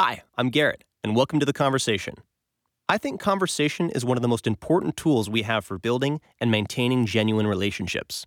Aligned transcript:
Hi, 0.00 0.24
I'm 0.36 0.50
Garrett, 0.50 0.82
and 1.04 1.14
welcome 1.14 1.38
to 1.38 1.46
The 1.46 1.52
Conversation. 1.52 2.16
I 2.88 2.98
think 2.98 3.20
conversation 3.20 3.90
is 3.90 4.04
one 4.04 4.18
of 4.18 4.22
the 4.22 4.28
most 4.28 4.44
important 4.44 4.96
tools 4.96 5.30
we 5.30 5.42
have 5.42 5.64
for 5.64 5.78
building 5.78 6.20
and 6.40 6.50
maintaining 6.50 7.06
genuine 7.06 7.46
relationships. 7.46 8.26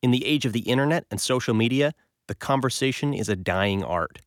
In 0.00 0.12
the 0.12 0.24
age 0.24 0.46
of 0.46 0.52
the 0.52 0.60
internet 0.60 1.06
and 1.10 1.20
social 1.20 1.54
media, 1.54 1.92
the 2.28 2.36
conversation 2.36 3.12
is 3.12 3.28
a 3.28 3.34
dying 3.34 3.82
art. 3.82 4.20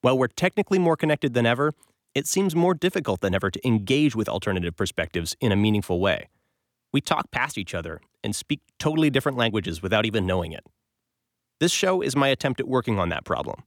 While 0.00 0.18
we're 0.18 0.26
technically 0.26 0.80
more 0.80 0.96
connected 0.96 1.34
than 1.34 1.46
ever, 1.46 1.72
it 2.16 2.26
seems 2.26 2.56
more 2.56 2.74
difficult 2.74 3.20
than 3.20 3.32
ever 3.32 3.48
to 3.52 3.64
engage 3.64 4.16
with 4.16 4.28
alternative 4.28 4.74
perspectives 4.74 5.36
in 5.40 5.52
a 5.52 5.56
meaningful 5.56 6.00
way. 6.00 6.30
We 6.92 7.00
talk 7.00 7.30
past 7.30 7.56
each 7.56 7.74
other 7.74 8.00
and 8.24 8.34
speak 8.34 8.58
totally 8.80 9.08
different 9.08 9.38
languages 9.38 9.82
without 9.82 10.04
even 10.04 10.26
knowing 10.26 10.50
it. 10.50 10.66
This 11.60 11.70
show 11.70 12.02
is 12.02 12.16
my 12.16 12.26
attempt 12.26 12.58
at 12.58 12.66
working 12.66 12.98
on 12.98 13.08
that 13.10 13.24
problem. 13.24 13.62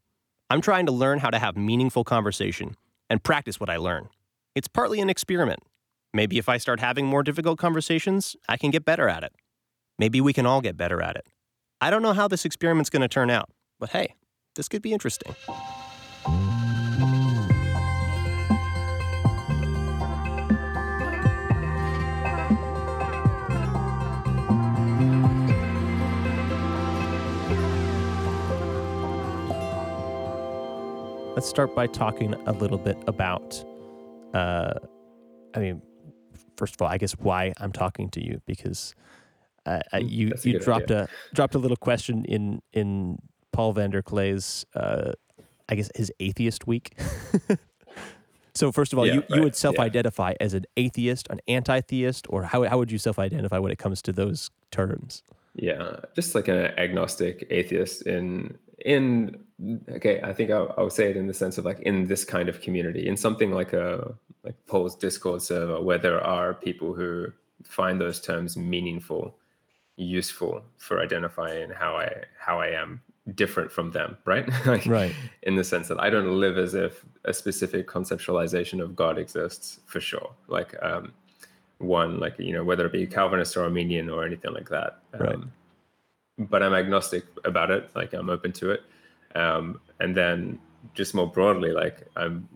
I'm 0.51 0.59
trying 0.59 0.85
to 0.87 0.91
learn 0.91 1.19
how 1.19 1.29
to 1.29 1.39
have 1.39 1.55
meaningful 1.55 2.03
conversation 2.03 2.75
and 3.09 3.23
practice 3.23 3.57
what 3.57 3.69
I 3.69 3.77
learn. 3.77 4.09
It's 4.53 4.67
partly 4.67 4.99
an 4.99 5.09
experiment. 5.09 5.61
Maybe 6.13 6.37
if 6.37 6.49
I 6.49 6.57
start 6.57 6.81
having 6.81 7.05
more 7.05 7.23
difficult 7.23 7.57
conversations, 7.57 8.35
I 8.49 8.57
can 8.57 8.69
get 8.69 8.83
better 8.83 9.07
at 9.07 9.23
it. 9.23 9.31
Maybe 9.97 10.19
we 10.19 10.33
can 10.33 10.45
all 10.45 10.59
get 10.59 10.75
better 10.75 11.01
at 11.01 11.15
it. 11.15 11.25
I 11.79 11.89
don't 11.89 12.01
know 12.01 12.11
how 12.11 12.27
this 12.27 12.43
experiment's 12.43 12.89
going 12.89 13.01
to 13.01 13.07
turn 13.07 13.29
out, 13.29 13.49
but 13.79 13.91
hey, 13.91 14.15
this 14.57 14.67
could 14.67 14.81
be 14.81 14.91
interesting. 14.91 15.33
Let's 31.33 31.47
start 31.47 31.73
by 31.75 31.87
talking 31.87 32.33
a 32.45 32.51
little 32.51 32.77
bit 32.77 32.97
about 33.07 33.63
uh, 34.33 34.73
I 35.53 35.59
mean, 35.59 35.81
first 36.57 36.75
of 36.75 36.81
all, 36.81 36.87
I 36.87 36.97
guess 36.97 37.13
why 37.13 37.53
I'm 37.57 37.71
talking 37.71 38.09
to 38.11 38.23
you 38.25 38.41
because 38.45 38.95
uh, 39.65 39.79
Mm, 39.93 40.09
you 40.09 40.29
That's 40.29 40.45
a 40.45 40.47
you 40.49 40.53
good 40.53 40.61
dropped 40.63 40.91
idea. 40.91 41.09
a 41.31 41.35
dropped 41.35 41.55
a 41.55 41.59
little 41.59 41.77
question 41.77 42.25
in 42.25 42.61
in 42.73 43.17
Paul 43.51 43.73
VanderKlay's 43.73 44.65
uh, 44.75 45.13
I 45.69 45.75
guess 45.75 45.89
his 45.95 46.11
atheist 46.19 46.67
week. 46.67 46.97
so 48.53 48.71
first 48.71 48.91
of 48.93 48.99
all, 48.99 49.07
Yeah, 49.07 49.15
you, 49.15 49.23
you 49.29 49.41
would 49.43 49.55
self-identify 49.55 50.33
as 50.41 50.53
an 50.53 50.65
atheist, 50.77 51.27
an 51.29 51.39
anti-theist, 51.47 52.25
or 52.29 52.43
how 52.43 52.63
how 52.63 52.77
would 52.77 52.91
you 52.91 52.97
self-identify 52.97 53.57
when 53.57 53.71
it 53.71 53.77
comes 53.77 54.01
to 54.03 54.11
those 54.13 54.49
terms? 54.71 55.23
Yeah, 55.55 55.97
just 56.15 56.33
like 56.35 56.47
an 56.47 56.77
agnostic 56.77 57.45
atheist 57.49 58.03
in 58.03 58.57
in 58.85 59.37
okay, 59.91 60.21
I 60.21 60.33
think 60.33 60.51
I'll, 60.51 60.73
I'll 60.77 60.89
say 60.89 61.09
it 61.09 61.17
in 61.17 61.27
the 61.27 61.33
sense 61.33 61.57
of 61.57 61.65
like 61.65 61.79
in 61.81 62.07
this 62.07 62.23
kind 62.23 62.49
of 62.49 62.61
community, 62.61 63.07
in 63.07 63.17
something 63.17 63.51
like 63.51 63.73
a 63.73 64.13
like 64.43 64.55
Paul's 64.67 64.95
Discord 64.95 65.41
server, 65.41 65.79
where 65.81 65.97
there 65.99 66.21
are 66.21 66.53
people 66.53 66.93
who 66.93 67.27
find 67.63 68.01
those 68.01 68.19
terms 68.19 68.57
meaningful, 68.57 69.35
useful 69.97 70.63
for 70.77 70.99
identifying 71.01 71.69
how 71.69 71.95
I 71.95 72.23
how 72.39 72.59
I 72.59 72.67
am 72.69 73.01
different 73.35 73.71
from 73.71 73.91
them, 73.91 74.17
right? 74.25 74.49
like 74.65 74.85
Right. 74.87 75.13
in 75.43 75.55
the 75.55 75.63
sense 75.63 75.87
that 75.89 75.99
I 75.99 76.09
don't 76.09 76.39
live 76.39 76.57
as 76.57 76.73
if 76.73 77.05
a 77.25 77.33
specific 77.33 77.87
conceptualization 77.87 78.81
of 78.81 78.95
God 78.95 79.19
exists 79.19 79.79
for 79.85 79.99
sure. 80.01 80.31
Like 80.47 80.75
um 80.81 81.13
one, 81.77 82.19
like 82.19 82.37
you 82.39 82.53
know, 82.53 82.63
whether 82.63 82.85
it 82.85 82.91
be 82.91 83.05
Calvinist 83.07 83.55
or 83.57 83.63
Arminian 83.63 84.09
or 84.09 84.25
anything 84.25 84.53
like 84.53 84.69
that. 84.69 84.99
Right. 85.17 85.39
But 86.37 86.63
I'm 86.63 86.73
agnostic 86.73 87.25
about 87.45 87.71
it. 87.71 87.89
Like 87.95 88.13
I'm 88.13 88.29
open 88.29 88.51
to 88.53 88.71
it. 88.71 88.83
Um, 89.35 89.79
and 89.99 90.15
then 90.15 90.59
just 90.93 91.13
more 91.13 91.27
broadly, 91.27 91.71
like 91.71 92.07
I'm, 92.15 92.47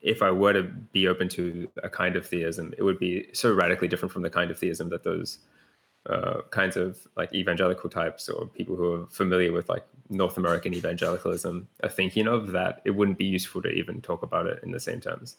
if 0.00 0.22
I 0.22 0.30
were 0.30 0.52
to 0.52 0.64
be 0.64 1.06
open 1.06 1.28
to 1.30 1.68
a 1.82 1.88
kind 1.88 2.16
of 2.16 2.26
theism, 2.26 2.74
it 2.76 2.82
would 2.82 2.98
be 2.98 3.28
so 3.32 3.52
radically 3.52 3.88
different 3.88 4.12
from 4.12 4.22
the 4.22 4.30
kind 4.30 4.50
of 4.50 4.58
theism 4.58 4.88
that 4.90 5.04
those 5.04 5.38
uh, 6.08 6.42
kinds 6.50 6.76
of 6.76 6.98
like 7.16 7.32
evangelical 7.32 7.88
types 7.88 8.28
or 8.28 8.46
people 8.46 8.76
who 8.76 8.92
are 8.92 9.06
familiar 9.06 9.52
with 9.52 9.68
like 9.68 9.86
North 10.10 10.36
American 10.36 10.74
evangelicalism 10.74 11.68
are 11.82 11.88
thinking 11.88 12.26
of 12.26 12.52
that 12.52 12.82
it 12.84 12.90
wouldn't 12.90 13.18
be 13.18 13.24
useful 13.24 13.62
to 13.62 13.68
even 13.68 14.00
talk 14.00 14.22
about 14.22 14.46
it 14.46 14.60
in 14.62 14.72
the 14.72 14.80
same 14.80 15.00
terms. 15.00 15.36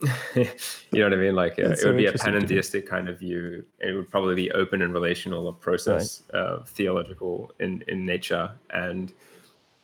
you 0.34 0.44
know 0.92 1.04
what 1.04 1.12
I 1.12 1.16
mean? 1.16 1.34
Like 1.34 1.58
uh, 1.58 1.62
it 1.62 1.68
would 1.68 1.78
so 1.78 1.96
be 1.96 2.06
a 2.06 2.12
panentheistic 2.12 2.86
kind 2.86 3.08
of 3.08 3.18
view. 3.18 3.64
It 3.80 3.94
would 3.94 4.10
probably 4.10 4.34
be 4.34 4.50
open 4.52 4.82
and 4.82 4.92
relational 4.92 5.46
or 5.46 5.52
process 5.52 6.22
uh, 6.34 6.58
theological 6.66 7.52
in 7.58 7.82
in 7.88 8.06
nature, 8.06 8.50
and 8.70 9.12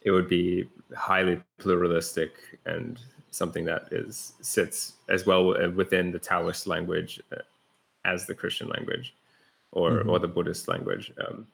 it 0.03 0.11
would 0.11 0.29
be 0.29 0.69
highly 0.95 1.41
pluralistic 1.59 2.35
and 2.67 3.01
something 3.31 3.65
that 3.65 3.89
is 3.91 4.35
sits 4.41 4.95
as 5.09 5.27
well 5.27 5.57
uh, 5.57 5.71
within 5.71 6.13
the 6.13 6.19
Taoist 6.19 6.67
language 6.69 7.21
uh, 7.33 7.41
as 8.05 8.27
the 8.27 8.35
Christian 8.35 8.69
language 8.69 9.15
or 9.75 10.01
or 10.03 10.19
the 10.19 10.29
Buddhist 10.29 10.69
language. 10.69 11.13
Um, 11.27 11.47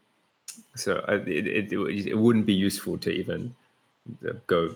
so 0.76 1.04
uh, 1.08 1.20
it, 1.26 1.46
it 1.46 1.72
it 1.72 2.18
wouldn't 2.18 2.46
be 2.46 2.54
useful 2.54 2.98
to 2.98 3.10
even 3.10 3.54
uh, 4.26 4.32
go 4.46 4.74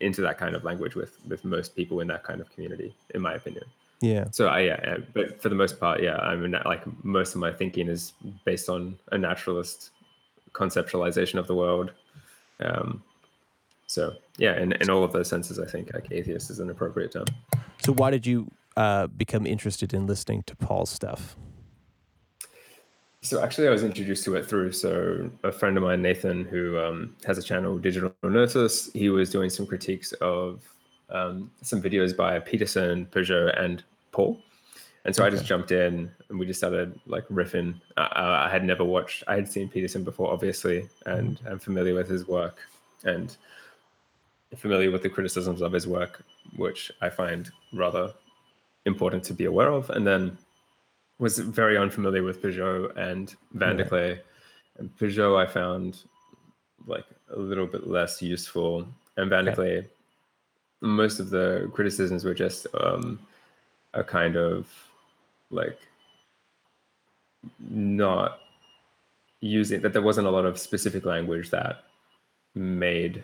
into 0.00 0.20
that 0.22 0.38
kind 0.38 0.54
of 0.56 0.64
language 0.64 0.94
with 0.94 1.18
with 1.28 1.44
most 1.44 1.76
people 1.76 2.00
in 2.00 2.08
that 2.08 2.24
kind 2.24 2.40
of 2.40 2.50
community, 2.50 2.94
in 3.14 3.20
my 3.20 3.34
opinion. 3.34 3.64
Yeah. 4.00 4.24
So 4.30 4.48
I 4.48 4.60
yeah, 4.60 4.80
yeah, 4.82 4.96
but 5.12 5.40
for 5.40 5.48
the 5.48 5.54
most 5.54 5.80
part, 5.80 6.02
yeah, 6.02 6.16
I'm 6.16 6.54
a, 6.54 6.62
like 6.64 6.82
most 7.04 7.34
of 7.34 7.40
my 7.40 7.52
thinking 7.52 7.88
is 7.88 8.12
based 8.44 8.68
on 8.68 8.98
a 9.12 9.18
naturalist 9.18 9.90
conceptualization 10.52 11.38
of 11.38 11.46
the 11.46 11.54
world. 11.54 11.90
Um, 12.60 13.02
so 13.86 14.14
yeah, 14.38 14.60
in, 14.60 14.72
in 14.72 14.90
all 14.90 15.04
of 15.04 15.12
those 15.12 15.28
senses, 15.28 15.58
I 15.58 15.66
think 15.66 15.92
like 15.94 16.08
atheist 16.10 16.50
is 16.50 16.60
an 16.60 16.70
appropriate 16.70 17.12
term. 17.12 17.26
So 17.82 17.92
why 17.92 18.10
did 18.10 18.26
you 18.26 18.50
uh, 18.76 19.06
become 19.06 19.46
interested 19.46 19.94
in 19.94 20.06
listening 20.06 20.42
to 20.44 20.56
Paul's 20.56 20.90
stuff? 20.90 21.36
So 23.24 23.42
actually, 23.42 23.68
I 23.68 23.70
was 23.70 23.82
introduced 23.82 24.22
to 24.24 24.36
it 24.36 24.44
through 24.44 24.72
so 24.72 25.30
a 25.44 25.50
friend 25.50 25.78
of 25.78 25.82
mine, 25.82 26.02
Nathan, 26.02 26.44
who 26.44 26.78
um, 26.78 27.16
has 27.24 27.38
a 27.38 27.42
channel, 27.42 27.78
Digital 27.78 28.14
Gnosis. 28.22 28.92
He 28.92 29.08
was 29.08 29.30
doing 29.30 29.48
some 29.48 29.66
critiques 29.66 30.12
of 30.20 30.60
um, 31.08 31.50
some 31.62 31.80
videos 31.80 32.14
by 32.14 32.38
Peterson, 32.38 33.06
Pageau, 33.06 33.58
and 33.58 33.82
Paul. 34.12 34.38
And 35.06 35.16
so 35.16 35.24
I 35.24 35.30
just 35.30 35.46
jumped 35.46 35.72
in 35.72 36.10
and 36.28 36.38
we 36.38 36.44
just 36.44 36.60
started 36.60 37.00
like 37.06 37.26
riffing. 37.28 37.80
Uh, 37.96 38.08
I 38.12 38.50
had 38.52 38.62
never 38.62 38.84
watched, 38.84 39.24
I 39.26 39.36
had 39.36 39.50
seen 39.50 39.70
Peterson 39.70 40.04
before, 40.04 40.30
obviously, 40.30 40.86
and 41.06 41.40
I'm 41.48 41.58
familiar 41.58 41.94
with 41.94 42.08
his 42.08 42.28
work 42.28 42.58
and 43.04 43.34
familiar 44.54 44.90
with 44.90 45.02
the 45.02 45.08
criticisms 45.08 45.62
of 45.62 45.72
his 45.72 45.86
work, 45.86 46.22
which 46.56 46.92
I 47.00 47.08
find 47.08 47.50
rather 47.72 48.12
important 48.84 49.24
to 49.24 49.32
be 49.32 49.46
aware 49.46 49.72
of. 49.72 49.88
And 49.88 50.06
then 50.06 50.36
was 51.18 51.38
very 51.38 51.76
unfamiliar 51.78 52.22
with 52.22 52.42
Pageau 52.42 52.94
and 52.96 53.34
VanderKlay. 53.56 54.20
And 54.78 54.96
Pageau 54.96 55.36
I 55.38 55.46
found 55.46 56.02
like 56.86 57.04
a 57.34 57.38
little 57.38 57.66
bit 57.66 57.86
less 57.86 58.20
useful. 58.20 58.86
And 59.16 59.30
Van 59.30 59.48
Okay. 59.48 59.56
Klee, 59.56 59.86
most 60.80 61.20
of 61.20 61.30
the 61.30 61.70
criticisms 61.72 62.24
were 62.24 62.34
just 62.34 62.66
um, 62.80 63.18
a 63.94 64.02
kind 64.02 64.36
of 64.36 64.66
like 65.50 65.78
not 67.60 68.40
using 69.40 69.80
that 69.82 69.92
there 69.92 70.02
wasn't 70.02 70.26
a 70.26 70.30
lot 70.30 70.44
of 70.46 70.58
specific 70.58 71.04
language 71.04 71.50
that 71.50 71.84
made 72.54 73.22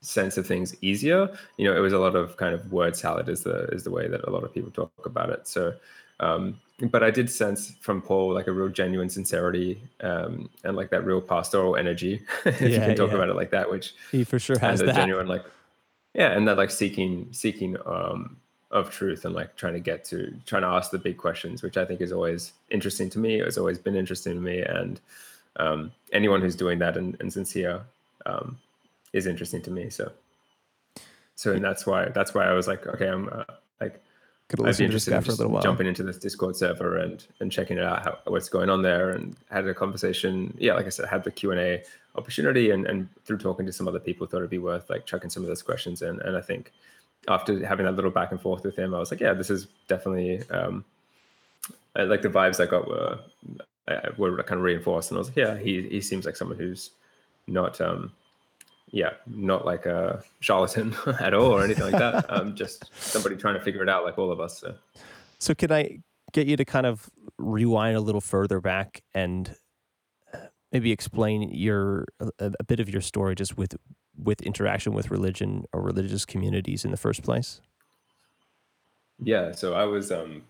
sense 0.00 0.36
of 0.36 0.46
things 0.46 0.74
easier 0.82 1.28
you 1.56 1.64
know 1.64 1.76
it 1.76 1.80
was 1.80 1.92
a 1.92 1.98
lot 1.98 2.14
of 2.14 2.36
kind 2.36 2.54
of 2.54 2.72
word 2.72 2.94
salad 2.94 3.28
is 3.28 3.42
the 3.42 3.64
is 3.66 3.84
the 3.84 3.90
way 3.90 4.08
that 4.08 4.26
a 4.26 4.30
lot 4.30 4.44
of 4.44 4.52
people 4.54 4.70
talk 4.70 4.92
about 5.06 5.30
it 5.30 5.46
so 5.46 5.72
um 6.22 6.58
but 6.90 7.02
i 7.02 7.10
did 7.10 7.28
sense 7.28 7.74
from 7.80 8.00
paul 8.00 8.32
like 8.32 8.46
a 8.46 8.52
real 8.52 8.68
genuine 8.68 9.08
sincerity 9.08 9.80
um 10.00 10.48
and 10.64 10.76
like 10.76 10.90
that 10.90 11.04
real 11.04 11.20
pastoral 11.20 11.76
energy 11.76 12.22
if 12.46 12.60
you 12.60 12.78
can 12.78 12.96
talk 12.96 13.10
yeah. 13.10 13.16
about 13.16 13.28
it 13.28 13.36
like 13.36 13.50
that 13.50 13.70
which 13.70 13.94
He 14.10 14.24
for 14.24 14.38
sure 14.38 14.58
has 14.58 14.80
a 14.80 14.86
that. 14.86 14.94
genuine 14.94 15.26
like 15.26 15.44
yeah 16.14 16.32
and 16.32 16.46
that 16.48 16.56
like 16.56 16.70
seeking 16.70 17.28
seeking 17.32 17.76
um 17.86 18.36
of 18.70 18.90
truth 18.90 19.26
and 19.26 19.34
like 19.34 19.54
trying 19.56 19.74
to 19.74 19.80
get 19.80 20.02
to 20.06 20.34
trying 20.46 20.62
to 20.62 20.68
ask 20.68 20.90
the 20.90 20.98
big 20.98 21.18
questions 21.18 21.62
which 21.62 21.76
i 21.76 21.84
think 21.84 22.00
is 22.00 22.12
always 22.12 22.52
interesting 22.70 23.10
to 23.10 23.18
me 23.18 23.40
it's 23.40 23.58
always 23.58 23.78
been 23.78 23.94
interesting 23.96 24.34
to 24.34 24.40
me 24.40 24.62
and 24.62 25.00
um 25.56 25.92
anyone 26.12 26.40
who's 26.40 26.56
doing 26.56 26.78
that 26.78 26.96
and, 26.96 27.16
and 27.20 27.30
sincere 27.32 27.82
um 28.24 28.58
is 29.12 29.26
interesting 29.26 29.60
to 29.60 29.70
me 29.70 29.90
so 29.90 30.10
so 31.34 31.52
and 31.52 31.62
that's 31.62 31.86
why 31.86 32.08
that's 32.08 32.32
why 32.32 32.46
i 32.46 32.52
was 32.52 32.66
like 32.66 32.86
okay 32.86 33.08
i'm 33.08 33.28
uh, 33.30 33.44
like 33.80 34.02
Could 34.52 34.60
I'd 34.60 34.76
be 34.76 34.86
listen 34.86 34.86
to 34.86 34.92
this 34.92 35.08
guy 35.08 35.16
for 35.16 35.20
a 35.20 35.24
just 35.24 35.38
little 35.38 35.52
while. 35.52 35.62
jumping 35.62 35.86
into 35.86 36.02
this 36.02 36.18
Discord 36.18 36.56
server 36.56 36.98
and 36.98 37.24
and 37.40 37.50
checking 37.50 37.78
it 37.78 37.84
out, 37.84 38.04
how, 38.04 38.18
what's 38.26 38.48
going 38.48 38.68
on 38.68 38.82
there, 38.82 39.10
and 39.10 39.34
had 39.50 39.66
a 39.66 39.74
conversation. 39.74 40.54
Yeah, 40.58 40.74
like 40.74 40.86
I 40.86 40.90
said, 40.90 41.08
had 41.08 41.24
the 41.24 41.30
Q 41.30 41.52
and 41.52 41.60
A 41.60 41.82
opportunity, 42.16 42.70
and 42.70 42.86
and 42.86 43.08
through 43.24 43.38
talking 43.38 43.64
to 43.64 43.72
some 43.72 43.88
other 43.88 43.98
people, 43.98 44.26
thought 44.26 44.38
it'd 44.38 44.50
be 44.50 44.58
worth 44.58 44.90
like 44.90 45.06
chucking 45.06 45.30
some 45.30 45.42
of 45.42 45.48
those 45.48 45.62
questions 45.62 46.02
in. 46.02 46.20
And 46.20 46.36
I 46.36 46.42
think 46.42 46.70
after 47.28 47.64
having 47.64 47.86
that 47.86 47.96
little 47.96 48.10
back 48.10 48.30
and 48.30 48.40
forth 48.40 48.62
with 48.62 48.76
him, 48.76 48.94
I 48.94 48.98
was 48.98 49.10
like, 49.10 49.20
yeah, 49.20 49.32
this 49.32 49.48
is 49.48 49.68
definitely 49.88 50.42
um, 50.50 50.84
I, 51.96 52.02
like 52.02 52.22
the 52.22 52.28
vibes 52.28 52.60
I 52.60 52.66
got 52.66 52.86
were 52.88 53.18
were 54.18 54.42
kind 54.42 54.58
of 54.58 54.64
reinforced, 54.64 55.10
and 55.10 55.18
I 55.18 55.20
was 55.20 55.28
like, 55.28 55.36
yeah, 55.36 55.56
he 55.56 55.88
he 55.88 56.00
seems 56.00 56.26
like 56.26 56.36
someone 56.36 56.58
who's 56.58 56.90
not 57.46 57.80
um 57.80 58.12
yeah, 58.92 59.14
not 59.26 59.64
like 59.64 59.86
a 59.86 60.22
charlatan 60.40 60.94
at 61.20 61.34
all 61.34 61.50
or 61.50 61.64
anything 61.64 61.90
like 61.90 61.98
that. 61.98 62.26
Um, 62.28 62.54
just 62.54 62.90
somebody 62.94 63.36
trying 63.36 63.54
to 63.54 63.60
figure 63.60 63.82
it 63.82 63.88
out, 63.88 64.04
like 64.04 64.18
all 64.18 64.30
of 64.30 64.38
us. 64.38 64.60
So. 64.60 64.74
so, 65.38 65.54
can 65.54 65.72
I 65.72 66.00
get 66.32 66.46
you 66.46 66.56
to 66.56 66.64
kind 66.64 66.86
of 66.86 67.10
rewind 67.38 67.96
a 67.96 68.00
little 68.00 68.20
further 68.20 68.60
back 68.60 69.02
and 69.14 69.56
uh, 70.32 70.38
maybe 70.70 70.92
explain 70.92 71.50
your 71.50 72.06
a, 72.38 72.52
a 72.60 72.64
bit 72.64 72.80
of 72.80 72.90
your 72.90 73.00
story, 73.00 73.34
just 73.34 73.56
with 73.56 73.74
with 74.22 74.42
interaction 74.42 74.92
with 74.92 75.10
religion 75.10 75.64
or 75.72 75.80
religious 75.80 76.26
communities 76.26 76.84
in 76.84 76.90
the 76.90 76.98
first 76.98 77.22
place? 77.22 77.62
Yeah, 79.24 79.52
so 79.52 79.72
I 79.72 79.84
was 79.84 80.12
um, 80.12 80.42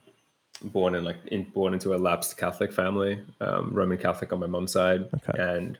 born 0.64 0.96
in 0.96 1.04
like 1.04 1.18
in, 1.26 1.44
born 1.44 1.74
into 1.74 1.94
a 1.94 1.96
lapsed 1.96 2.36
Catholic 2.36 2.72
family, 2.72 3.20
um, 3.40 3.70
Roman 3.72 3.98
Catholic 3.98 4.32
on 4.32 4.40
my 4.40 4.46
mom's 4.46 4.72
side, 4.72 5.08
okay. 5.14 5.40
and 5.40 5.78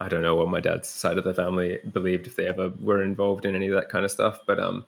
I 0.00 0.08
don't 0.08 0.22
know 0.22 0.34
what 0.34 0.48
my 0.48 0.60
dad's 0.60 0.88
side 0.88 1.18
of 1.18 1.24
the 1.24 1.34
family 1.34 1.78
believed 1.92 2.26
if 2.26 2.36
they 2.36 2.46
ever 2.46 2.70
were 2.80 3.02
involved 3.02 3.46
in 3.46 3.54
any 3.54 3.68
of 3.68 3.74
that 3.74 3.88
kind 3.88 4.04
of 4.04 4.10
stuff. 4.10 4.40
But 4.46 4.60
um, 4.60 4.84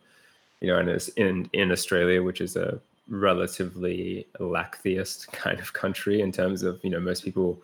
you 0.60 0.68
know, 0.68 0.78
and 0.78 0.88
it's 0.88 1.08
in 1.08 1.48
in 1.52 1.72
Australia, 1.72 2.22
which 2.22 2.40
is 2.40 2.56
a 2.56 2.80
relatively 3.08 4.26
lack 4.38 4.82
theist 4.82 5.32
kind 5.32 5.58
of 5.60 5.72
country 5.72 6.20
in 6.20 6.32
terms 6.32 6.62
of 6.62 6.80
you 6.82 6.90
know 6.90 7.00
most 7.00 7.24
people 7.24 7.62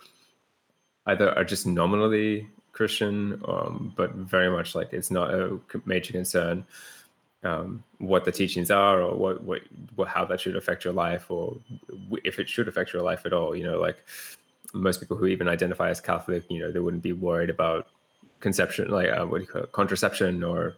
either 1.06 1.36
are 1.36 1.44
just 1.44 1.66
nominally 1.66 2.48
Christian, 2.72 3.40
um, 3.46 3.92
but 3.96 4.14
very 4.14 4.50
much 4.50 4.74
like 4.74 4.92
it's 4.92 5.10
not 5.10 5.32
a 5.32 5.60
major 5.84 6.12
concern 6.12 6.64
um, 7.44 7.84
what 7.98 8.24
the 8.24 8.32
teachings 8.32 8.70
are 8.70 9.02
or 9.02 9.14
what, 9.16 9.42
what 9.42 9.62
what 9.94 10.08
how 10.08 10.24
that 10.24 10.40
should 10.40 10.56
affect 10.56 10.84
your 10.84 10.94
life 10.94 11.30
or 11.30 11.56
if 12.24 12.38
it 12.38 12.48
should 12.48 12.68
affect 12.68 12.92
your 12.92 13.02
life 13.02 13.26
at 13.26 13.32
all. 13.32 13.54
You 13.54 13.64
know, 13.64 13.78
like 13.78 13.98
most 14.74 15.00
people 15.00 15.16
who 15.16 15.26
even 15.26 15.48
identify 15.48 15.88
as 15.88 16.00
Catholic, 16.00 16.44
you 16.50 16.60
know, 16.60 16.70
they 16.70 16.80
wouldn't 16.80 17.02
be 17.02 17.12
worried 17.12 17.48
about 17.48 17.86
conception, 18.40 18.90
like 18.90 19.08
uh, 19.08 19.24
what 19.24 19.38
do 19.38 19.44
you 19.44 19.48
call 19.48 19.62
it, 19.62 19.72
contraception 19.72 20.42
or, 20.42 20.74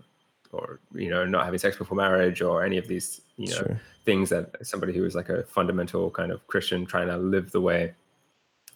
or 0.53 0.81
you 0.95 1.11
know, 1.11 1.25
not 1.25 1.45
having 1.45 1.59
sex 1.59 1.77
before 1.77 1.97
marriage 1.97 2.43
or 2.43 2.65
any 2.65 2.77
of 2.77 2.87
these, 2.87 3.23
you 3.37 3.49
know, 3.49 3.57
sure. 3.57 3.81
things 4.05 4.29
that 4.29 4.55
somebody 4.65 4.95
who 4.95 5.05
is 5.05 5.15
like 5.15 5.31
a 5.31 5.43
fundamental 5.45 6.11
kind 6.11 6.31
of 6.31 6.47
Christian 6.47 6.87
trying 6.87 7.09
to 7.09 7.17
live 7.17 7.51
the 7.51 7.61
way 7.61 7.95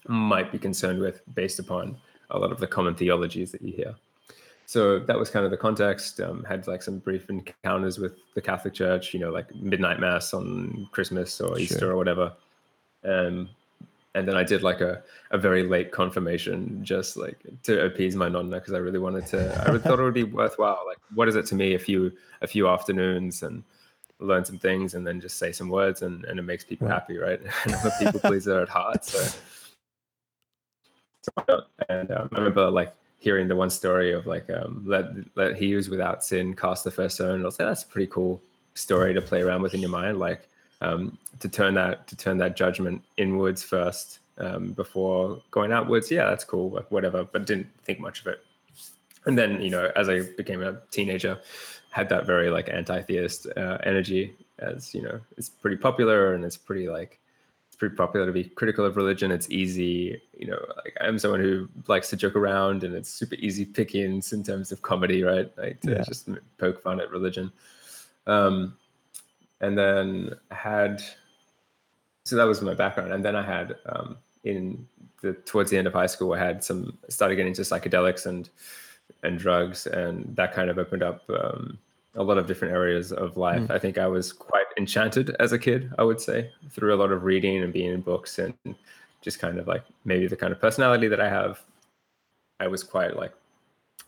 might 0.09 0.51
be 0.51 0.59
concerned 0.59 0.99
with 0.99 1.23
based 1.35 1.59
upon 1.59 1.97
a 2.31 2.39
lot 2.39 2.51
of 2.51 2.59
the 2.59 2.67
common 2.67 2.95
theologies 2.95 3.53
that 3.53 3.63
you 3.63 3.73
hear. 3.73 3.95
So 4.67 5.01
that 5.01 5.19
was 5.19 5.31
kind 5.31 5.45
of 5.45 5.51
the 5.51 5.57
context. 5.57 6.21
Um, 6.21 6.45
had 6.45 6.67
like 6.69 6.83
some 6.83 6.99
brief 6.99 7.29
encounters 7.29 7.99
with 7.99 8.13
the 8.35 8.41
Catholic 8.41 8.73
Church, 8.73 9.13
you 9.13 9.19
know, 9.19 9.31
like 9.31 9.53
midnight 9.55 9.99
mass 9.99 10.33
on 10.33 10.89
Christmas 10.93 11.41
or 11.41 11.59
Easter 11.59 11.81
sure. 11.81 11.93
or 11.93 11.97
whatever. 11.97 12.33
Um, 13.05 13.49
and 14.15 14.27
then 14.27 14.37
I 14.37 14.43
did 14.43 14.63
like 14.63 14.81
a, 14.81 15.03
a 15.31 15.39
very 15.39 15.63
late 15.63 15.93
confirmation 15.93 16.81
just 16.83 17.17
like 17.17 17.39
to 17.63 17.85
appease 17.85 18.17
my 18.17 18.29
nonna 18.29 18.59
because 18.59 18.75
I 18.75 18.79
really 18.79 18.99
wanted 18.99 19.27
to 19.29 19.53
I 19.67 19.79
thought 19.79 20.01
it 20.01 20.03
would 20.03 20.15
be 20.15 20.25
worthwhile 20.41 20.83
like 20.87 20.99
what 21.15 21.29
is 21.29 21.37
it 21.37 21.47
to 21.47 21.55
me 21.55 21.75
a 21.75 21.79
few 21.79 22.13
a 22.43 22.47
few 22.47 22.69
afternoons 22.69 23.43
and 23.43 23.63
learn 24.19 24.45
some 24.45 24.59
things 24.59 24.95
and 24.95 25.07
then 25.07 25.21
just 25.21 25.39
say 25.39 25.53
some 25.53 25.69
words 25.69 26.03
and, 26.03 26.25
and 26.27 26.39
it 26.39 26.43
makes 26.43 26.65
people 26.65 26.89
right. 26.89 26.95
happy 26.95 27.17
right 27.19 27.41
and 27.41 27.75
I'm 27.75 27.87
a 27.87 27.93
people 27.99 28.21
pleaser 28.21 28.61
at 28.61 28.69
heart 28.69 29.05
so, 29.05 29.23
and 31.89 32.11
um, 32.11 32.29
I 32.33 32.39
remember 32.39 32.71
like 32.71 32.95
hearing 33.19 33.49
the 33.49 33.57
one 33.57 33.71
story 33.71 34.13
of 34.13 34.27
like 34.27 34.49
um, 34.51 34.83
let 34.87 35.07
let 35.37 35.57
he 35.57 35.71
who's 35.71 35.89
without 35.89 36.25
sin 36.25 36.55
cast 36.55 36.85
the 36.85 36.91
first 36.91 37.15
stone 37.17 37.45
I'll 37.45 37.51
say 37.51 37.65
that's 37.65 37.85
a 37.85 37.87
pretty 37.87 38.09
cool 38.09 38.43
story 38.75 39.15
to 39.15 39.23
play 39.23 39.43
around 39.43 39.63
with 39.63 39.75
in 39.75 39.81
your 39.81 39.91
mind 39.91 40.19
like 40.19 40.49
um, 40.81 41.19
to 41.41 41.49
turn 41.49 41.75
that 41.75 42.07
to 42.09 42.17
turn 42.17 42.39
that 42.39 42.57
judgment 42.57 43.03
inwards 43.17 43.63
first 43.63 44.21
um, 44.39 44.73
before 44.73 45.43
going 45.51 45.73
outwards. 45.73 46.11
Yeah, 46.11 46.29
that's 46.29 46.45
cool, 46.45 46.85
whatever. 46.89 47.25
But 47.25 47.47
didn't 47.47 47.69
think 47.85 48.01
much 48.01 48.21
of 48.21 48.27
it. 48.29 48.41
And 49.27 49.39
then 49.39 49.61
you 49.61 49.71
know, 49.71 49.91
as 49.97 50.09
I 50.09 50.23
became 50.37 50.63
a 50.63 50.81
teenager, 50.91 51.39
had 51.91 52.09
that 52.09 52.27
very 52.27 52.51
like 52.51 52.69
anti-theist 52.69 53.47
uh, 53.57 53.79
energy. 53.85 54.35
As 54.59 54.95
you 54.95 55.03
know, 55.03 55.21
it's 55.37 55.49
pretty 55.49 55.77
popular 55.77 56.35
and 56.35 56.45
it's 56.45 56.57
pretty 56.57 56.89
like 56.89 57.19
it's 57.69 57.77
pretty 57.77 57.97
popular 57.97 58.27
to 58.27 58.33
be 58.33 58.45
critical 58.45 58.85
of 58.85 58.97
religion. 58.97 59.31
It's 59.31 59.51
easy, 59.51 60.21
you 60.37 60.47
know. 60.47 60.59
Like 60.77 60.97
I'm 61.01 61.19
someone 61.19 61.41
who 61.41 61.69
likes 61.87 62.11
to 62.11 62.17
joke 62.17 62.37
around, 62.37 62.85
and 62.85 62.95
it's 62.95 63.11
super 63.11 63.37
easy 63.37 63.65
pickings 63.65 64.33
in 64.33 64.43
terms 64.43 64.73
of 64.73 64.83
comedy, 64.83 65.23
right? 65.23 65.51
Like 65.57 65.81
to 65.83 65.93
yeah. 65.93 66.03
just 66.03 66.29
poke 66.59 66.83
fun 66.83 67.01
at 67.01 67.11
religion. 67.11 67.53
Um, 68.27 68.77
and 69.61 69.77
then 69.77 70.35
had 70.51 71.03
so 72.25 72.37
that 72.37 72.45
was 72.45 72.61
my 72.61 72.75
background. 72.75 73.13
And 73.13 73.25
then 73.25 73.37
i 73.37 73.43
had 73.43 73.77
um, 73.87 74.17
in 74.45 74.87
the 75.23 75.35
towards 75.45 75.71
the 75.71 75.79
end 75.79 75.87
of 75.87 75.93
high 75.93 76.07
school 76.07 76.33
i 76.33 76.39
had 76.39 76.65
some 76.65 76.97
started 77.09 77.37
getting 77.37 77.51
into 77.51 77.63
psychedelics 77.63 78.27
and 78.27 78.51
and 79.23 79.39
drugs 79.39 79.87
and 79.87 80.35
that 80.37 80.55
kind 80.55 80.71
of 80.71 80.79
opened 80.79 81.03
up 81.03 81.23
um, 81.31 81.79
a 82.15 82.23
lot 82.23 82.39
of 82.39 82.47
different 82.47 82.73
areas 82.75 83.13
of 83.13 83.37
life. 83.37 83.61
Mm. 83.61 83.71
i 83.71 83.79
think 83.79 83.99
i 83.99 84.07
was 84.07 84.33
quite 84.33 84.67
enchanted 84.79 85.37
as 85.41 85.53
a 85.53 85.59
kid 85.59 85.93
i 85.99 86.03
would 86.03 86.21
say 86.21 86.51
through 86.71 86.95
a 86.95 86.97
lot 86.97 87.13
of 87.13 87.25
reading 87.25 87.63
and 87.63 87.73
being 87.73 87.93
in 87.93 88.01
books 88.01 88.39
and 88.39 88.55
just 89.21 89.39
kind 89.39 89.59
of 89.59 89.67
like 89.69 89.85
maybe 90.05 90.27
the 90.27 90.37
kind 90.37 90.53
of 90.53 90.61
personality 90.61 91.09
that 91.09 91.21
i 91.21 91.29
have. 91.29 91.61
I 92.59 92.67
was 92.67 92.83
quite 92.83 93.17
like 93.17 93.33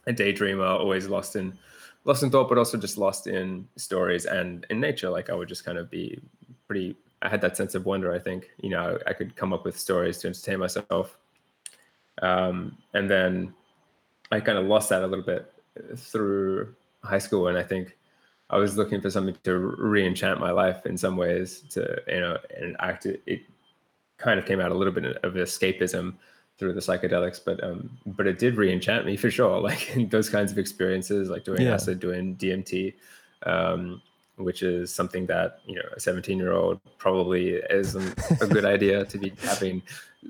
a 0.07 0.13
daydreamer 0.13 0.67
always 0.67 1.09
lost 1.09 1.37
in 1.37 1.59
lost 2.05 2.23
in 2.23 2.31
thought, 2.31 2.49
but 2.49 2.59
also 2.59 2.77
just 2.77 2.99
lost 2.99 3.27
in 3.27 3.69
stories 3.77 4.27
and 4.27 4.67
in 4.71 4.81
nature. 4.81 5.11
Like 5.11 5.31
I 5.31 5.35
would 5.35 5.49
just 5.49 5.65
kind 5.65 5.79
of 5.79 5.91
be 5.91 6.21
pretty. 6.67 6.97
I 7.23 7.29
had 7.29 7.41
that 7.43 7.57
sense 7.57 7.75
of 7.75 7.87
wonder. 7.87 8.13
I 8.13 8.19
think 8.19 8.51
you 8.61 8.71
know 8.71 8.99
I 9.07 9.13
could 9.13 9.37
come 9.37 9.53
up 9.53 9.65
with 9.65 9.79
stories 9.79 10.19
to 10.19 10.29
entertain 10.29 10.59
myself, 10.59 11.17
um, 12.21 12.77
and 12.95 13.09
then 13.09 13.55
I 14.31 14.41
kind 14.41 14.59
of 14.59 14.67
lost 14.67 14.89
that 14.91 15.03
a 15.03 15.07
little 15.07 15.25
bit 15.25 15.53
through 15.97 16.75
high 17.05 17.19
school, 17.19 17.49
and 17.49 17.57
I 17.57 17.63
think 17.63 17.97
I 18.51 18.59
was 18.59 18.77
looking 18.77 19.01
for 19.01 19.11
something 19.11 19.37
to 19.45 19.57
re-enchant 19.57 20.41
my 20.41 20.51
life 20.51 20.85
in 20.87 20.99
some 20.99 21.17
ways. 21.17 21.63
To 21.71 22.03
you 22.09 22.21
know, 22.21 22.39
and 22.57 22.77
act 22.81 23.07
it, 23.07 23.23
it 23.27 23.43
kind 24.19 24.39
of 24.39 24.47
came 24.47 24.61
out 24.61 24.73
a 24.73 24.75
little 24.75 24.93
bit 24.93 25.17
of 25.25 25.35
escapism 25.35 26.15
through 26.63 26.73
the 26.73 26.81
psychedelics, 26.81 27.41
but 27.45 27.63
um, 27.65 27.91
but 28.07 28.29
it 28.29 28.39
did 28.39 28.55
re-enchant 28.55 29.05
me 29.05 29.17
for 29.23 29.33
sure. 29.33 29.61
Like 29.61 29.93
those 30.11 30.31
kinds 30.31 30.53
of 30.53 30.59
experiences, 30.59 31.29
like 31.29 31.43
doing 31.43 31.63
yeah. 31.63 31.75
acid, 31.75 31.99
doing 31.99 32.37
DMT, 32.37 32.95
um, 33.43 34.01
which 34.37 34.63
is 34.63 34.95
something 34.95 35.27
that 35.27 35.59
you 35.67 35.75
know 35.75 35.89
a 35.97 35.99
17 35.99 36.39
year 36.39 36.53
old 36.53 36.81
probably 36.99 37.55
isn't 37.69 38.17
a 38.41 38.47
good 38.47 38.65
idea 38.77 39.05
to 39.07 39.19
be 39.19 39.33
having 39.43 39.83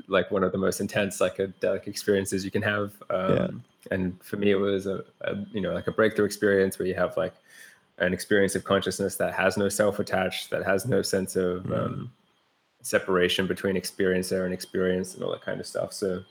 like 0.09 0.31
one 0.31 0.43
of 0.43 0.53
the 0.53 0.59
most 0.59 0.81
intense 0.81 1.19
psychedelic 1.19 1.87
experiences 1.87 2.47
you 2.47 2.51
can 2.51 2.63
have. 2.63 2.95
Um, 3.11 3.37
yeah. 3.37 3.49
And 3.91 4.25
for 4.25 4.39
me, 4.39 4.53
it 4.53 4.57
was 4.57 4.87
a, 4.87 5.05
a 5.21 5.37
you 5.53 5.61
know 5.61 5.75
like 5.75 5.87
a 5.87 5.93
breakthrough 5.93 6.25
experience 6.25 6.79
where 6.79 6.89
you 6.89 6.95
have 6.95 7.15
like 7.19 7.35
an 7.99 8.15
experience 8.15 8.55
of 8.55 8.65
consciousness 8.65 9.17
that 9.17 9.35
has 9.35 9.59
no 9.59 9.69
self 9.69 9.99
attached, 9.99 10.49
that 10.49 10.65
has 10.65 10.87
no 10.87 11.03
sense 11.03 11.37
of 11.37 11.65
mm. 11.65 11.79
um, 11.79 12.11
separation 12.83 13.47
between 13.47 13.77
experiencer 13.77 14.45
and 14.45 14.53
experience 14.53 15.15
and 15.15 15.23
all 15.23 15.31
that 15.31 15.43
kind 15.43 15.61
of 15.61 15.67
stuff. 15.67 15.93
So, 15.93 16.23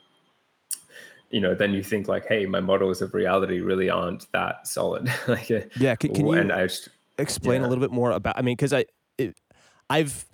you 1.30 1.40
know, 1.40 1.56
then 1.56 1.74
you 1.74 1.82
think 1.82 2.08
like, 2.08 2.28
hey, 2.28 2.46
my 2.46 2.60
models 2.60 3.02
of 3.02 3.14
reality 3.14 3.62
really 3.62 3.90
aren't 3.90 4.32
that 4.34 4.68
solid. 4.68 5.12
like, 5.28 5.50
uh, 5.50 5.62
yeah, 5.78 5.96
can, 5.96 6.14
can 6.14 6.28
you 6.28 6.54
I 6.54 6.68
just, 6.68 6.90
explain 7.18 7.62
yeah. 7.62 7.68
a 7.68 7.70
little 7.70 7.82
bit 7.82 7.92
more 7.92 8.12
about? 8.12 8.38
I 8.38 8.42
mean, 8.42 8.56
because 8.56 8.74
I, 8.74 8.86
it, 9.18 9.36
I've 9.90 10.26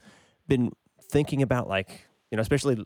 been 0.47 0.71
thinking 1.03 1.41
about 1.41 1.69
like, 1.69 2.07
you 2.31 2.35
know, 2.35 2.41
especially 2.41 2.83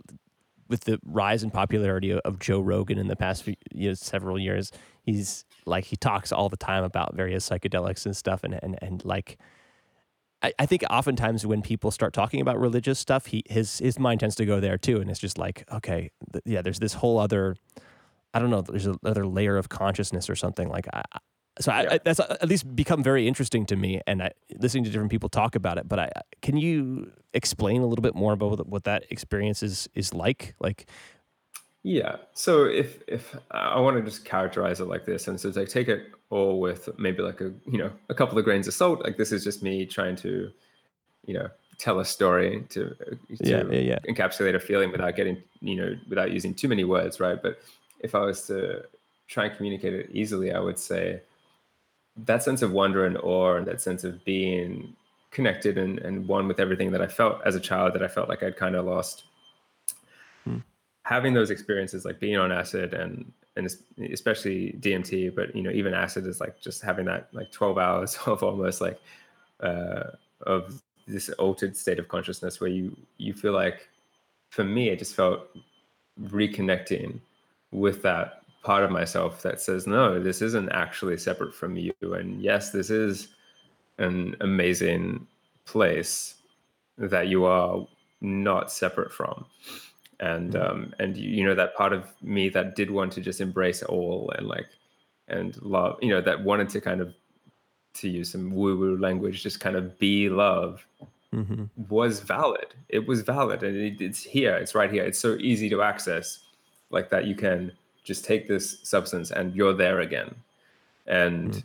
with 0.67 0.85
the 0.85 0.99
rise 1.03 1.43
in 1.43 1.51
popularity 1.51 2.11
of, 2.11 2.19
of 2.19 2.39
Joe 2.39 2.61
Rogan 2.61 2.97
in 2.97 3.07
the 3.07 3.15
past 3.15 3.43
few 3.43 3.55
you 3.73 3.89
know, 3.89 3.93
several 3.93 4.39
years, 4.39 4.71
he's 5.03 5.45
like 5.65 5.85
he 5.85 5.95
talks 5.95 6.31
all 6.31 6.49
the 6.49 6.57
time 6.57 6.83
about 6.83 7.15
various 7.15 7.47
psychedelics 7.47 8.05
and 8.05 8.15
stuff, 8.15 8.43
and 8.43 8.57
and 8.63 8.77
and 8.81 9.03
like 9.05 9.37
I, 10.43 10.53
I 10.59 10.65
think 10.65 10.83
oftentimes 10.89 11.45
when 11.45 11.61
people 11.61 11.91
start 11.91 12.13
talking 12.13 12.41
about 12.41 12.59
religious 12.59 12.99
stuff, 12.99 13.27
he 13.27 13.43
his 13.49 13.79
his 13.79 13.99
mind 13.99 14.19
tends 14.19 14.35
to 14.35 14.45
go 14.45 14.59
there 14.59 14.77
too, 14.77 14.99
and 15.01 15.09
it's 15.09 15.19
just 15.19 15.37
like, 15.37 15.63
okay, 15.71 16.11
th- 16.33 16.43
yeah, 16.45 16.61
there's 16.61 16.79
this 16.79 16.93
whole 16.93 17.19
other, 17.19 17.55
I 18.33 18.39
don't 18.39 18.49
know, 18.49 18.61
there's 18.61 18.87
another 18.87 19.25
layer 19.25 19.57
of 19.57 19.69
consciousness 19.69 20.29
or 20.29 20.35
something 20.35 20.69
like. 20.69 20.87
I, 20.93 21.03
so 21.59 21.71
I, 21.71 21.95
I, 21.95 21.99
that's 22.03 22.19
at 22.19 22.47
least 22.47 22.75
become 22.75 23.03
very 23.03 23.27
interesting 23.27 23.65
to 23.67 23.75
me, 23.75 24.01
and 24.07 24.23
I, 24.23 24.31
listening 24.57 24.85
to 24.85 24.89
different 24.89 25.11
people 25.11 25.29
talk 25.29 25.55
about 25.55 25.77
it. 25.77 25.87
But 25.87 25.99
I, 25.99 26.09
can 26.41 26.57
you 26.57 27.11
explain 27.33 27.81
a 27.81 27.85
little 27.85 28.03
bit 28.03 28.15
more 28.15 28.33
about 28.33 28.67
what 28.67 28.85
that 28.85 29.05
experience 29.09 29.61
is 29.61 29.89
is 29.93 30.13
like? 30.13 30.55
Like, 30.59 30.89
yeah. 31.83 32.17
So 32.33 32.65
if 32.65 33.01
if 33.07 33.35
I 33.51 33.79
want 33.79 33.97
to 33.97 34.03
just 34.03 34.23
characterize 34.23 34.79
it 34.79 34.85
like 34.85 35.05
this, 35.05 35.27
and 35.27 35.39
so 35.39 35.47
it's 35.47 35.57
like 35.57 35.69
take 35.69 35.87
it 35.87 36.11
all 36.29 36.59
with 36.59 36.89
maybe 36.97 37.21
like 37.21 37.41
a 37.41 37.51
you 37.65 37.77
know 37.77 37.91
a 38.09 38.13
couple 38.13 38.37
of 38.37 38.45
grains 38.45 38.67
of 38.67 38.73
salt. 38.73 39.03
Like 39.03 39.17
this 39.17 39.31
is 39.31 39.43
just 39.43 39.63
me 39.63 39.85
trying 39.85 40.15
to, 40.17 40.51
you 41.25 41.33
know, 41.33 41.49
tell 41.79 41.99
a 41.99 42.05
story 42.05 42.63
to, 42.69 42.95
uh, 43.01 43.15
to 43.15 43.49
yeah, 43.49 43.63
yeah, 43.71 43.79
yeah. 43.79 43.99
encapsulate 44.07 44.55
a 44.55 44.59
feeling 44.59 44.91
without 44.91 45.15
getting 45.15 45.41
you 45.59 45.75
know 45.75 45.95
without 46.07 46.31
using 46.31 46.53
too 46.53 46.67
many 46.67 46.83
words, 46.83 47.19
right? 47.19 47.41
But 47.41 47.59
if 47.99 48.13
I 48.13 48.19
was 48.19 48.45
to 48.47 48.83
try 49.27 49.45
and 49.45 49.57
communicate 49.57 49.93
it 49.93 50.09
easily, 50.11 50.51
I 50.51 50.59
would 50.59 50.77
say 50.77 51.21
that 52.25 52.43
sense 52.43 52.61
of 52.61 52.71
wonder 52.71 53.05
and 53.05 53.17
awe 53.17 53.55
and 53.55 53.65
that 53.65 53.81
sense 53.81 54.03
of 54.03 54.23
being 54.23 54.93
connected 55.31 55.77
and, 55.77 55.97
and 55.99 56.27
one 56.27 56.47
with 56.47 56.59
everything 56.59 56.91
that 56.91 57.01
I 57.01 57.07
felt 57.07 57.41
as 57.45 57.55
a 57.55 57.59
child 57.59 57.93
that 57.93 58.03
I 58.03 58.07
felt 58.07 58.29
like 58.29 58.43
I'd 58.43 58.57
kind 58.57 58.75
of 58.75 58.85
lost 58.85 59.23
having 61.03 61.33
those 61.33 61.49
experiences 61.49 62.05
like 62.05 62.19
being 62.19 62.37
on 62.37 62.51
acid 62.51 62.93
and 62.93 63.31
and 63.57 63.69
especially 64.11 64.77
DMT, 64.79 65.35
but 65.35 65.53
you 65.55 65.61
know 65.61 65.71
even 65.71 65.93
acid 65.93 66.25
is 66.25 66.39
like 66.39 66.59
just 66.61 66.81
having 66.81 67.05
that 67.05 67.27
like 67.33 67.51
12 67.51 67.77
hours 67.77 68.17
of 68.25 68.43
almost 68.43 68.81
like 68.81 68.99
uh, 69.61 70.03
of 70.41 70.81
this 71.07 71.29
altered 71.31 71.75
state 71.75 71.99
of 71.99 72.07
consciousness 72.07 72.61
where 72.61 72.69
you 72.69 72.95
you 73.17 73.33
feel 73.33 73.53
like 73.53 73.89
for 74.49 74.63
me 74.63 74.89
it 74.89 74.99
just 74.99 75.15
felt 75.15 75.47
reconnecting 76.23 77.19
with 77.71 78.01
that 78.03 78.41
part 78.63 78.83
of 78.83 78.91
myself 78.91 79.41
that 79.41 79.59
says 79.59 79.87
no 79.87 80.21
this 80.21 80.41
isn't 80.41 80.69
actually 80.69 81.17
separate 81.17 81.53
from 81.53 81.75
you. 81.75 81.93
And 82.01 82.41
yes 82.41 82.69
this 82.69 82.89
is 82.89 83.29
an 83.97 84.35
amazing 84.41 85.27
place 85.65 86.35
that 86.97 87.27
you 87.27 87.45
are 87.45 87.85
not 88.21 88.71
separate 88.71 89.11
from 89.11 89.45
and 90.21 90.53
mm-hmm. 90.53 90.71
um 90.71 90.93
and 90.99 91.17
you 91.17 91.43
know 91.43 91.55
that 91.55 91.75
part 91.75 91.91
of 91.91 92.05
me 92.21 92.47
that 92.47 92.75
did 92.75 92.89
want 92.89 93.11
to 93.11 93.21
just 93.21 93.41
embrace 93.41 93.83
all 93.83 94.31
and 94.37 94.47
like 94.47 94.67
and 95.27 95.61
love 95.61 95.97
you 96.01 96.09
know 96.09 96.21
that 96.21 96.41
wanted 96.43 96.69
to 96.69 96.79
kind 96.79 97.01
of 97.01 97.13
to 97.93 98.07
use 98.07 98.31
some 98.31 98.53
woo 98.53 98.77
woo 98.77 98.97
language 98.97 99.43
just 99.43 99.59
kind 99.59 99.75
of 99.75 99.97
be 99.99 100.29
love 100.29 100.85
mm-hmm. 101.33 101.65
was 101.89 102.19
valid 102.19 102.67
it 102.87 103.05
was 103.05 103.21
valid 103.21 103.63
and 103.63 103.75
it, 103.75 104.01
it's 104.01 104.23
here 104.23 104.55
it's 104.55 104.75
right 104.75 104.91
here 104.91 105.03
it's 105.03 105.19
so 105.19 105.35
easy 105.39 105.69
to 105.69 105.81
access 105.81 106.39
like 106.91 107.09
that 107.09 107.25
you 107.25 107.35
can 107.35 107.71
just 108.03 108.23
take 108.23 108.47
this 108.47 108.77
substance 108.83 109.31
and 109.31 109.55
you're 109.55 109.73
there 109.73 109.99
again 109.99 110.33
and 111.07 111.51
mm. 111.51 111.63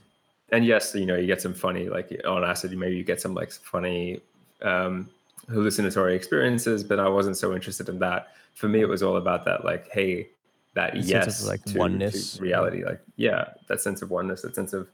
and 0.50 0.64
yes 0.64 0.94
you 0.94 1.06
know 1.06 1.16
you 1.16 1.26
get 1.26 1.40
some 1.40 1.54
funny 1.54 1.88
like 1.88 2.20
on 2.26 2.44
acid 2.44 2.76
maybe 2.76 2.96
you 2.96 3.04
get 3.04 3.20
some 3.20 3.34
like 3.34 3.52
funny 3.52 4.20
um 4.62 5.08
hallucinatory 5.48 6.14
experiences 6.14 6.82
but 6.82 6.98
i 6.98 7.08
wasn't 7.08 7.36
so 7.36 7.54
interested 7.54 7.88
in 7.88 7.98
that. 7.98 8.28
For 8.54 8.68
me 8.68 8.80
it 8.80 8.88
was 8.88 9.02
all 9.02 9.16
about 9.16 9.44
that 9.44 9.64
like 9.64 9.90
hey 9.92 10.28
that 10.74 10.96
yes 10.96 11.46
like 11.46 11.64
to, 11.66 11.78
oneness 11.78 12.36
to 12.36 12.42
reality 12.42 12.84
like 12.84 13.00
yeah 13.16 13.50
that 13.68 13.80
sense 13.80 14.02
of 14.02 14.10
oneness 14.10 14.42
that 14.42 14.54
sense 14.54 14.72
of 14.72 14.88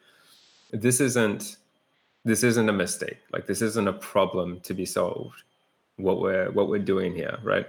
this 0.73 1.01
isn't 1.01 1.57
this 2.25 2.43
isn't 2.43 2.69
a 2.69 2.73
mistake. 2.73 3.19
Like 3.33 3.47
this 3.47 3.63
isn't 3.63 3.89
a 3.89 3.93
problem 3.93 4.61
to 4.61 4.75
be 4.75 4.87
solved 4.87 5.43
what 5.97 6.21
we're 6.21 6.51
what 6.51 6.69
we're 6.69 6.79
doing 6.79 7.15
here 7.15 7.39
right? 7.43 7.67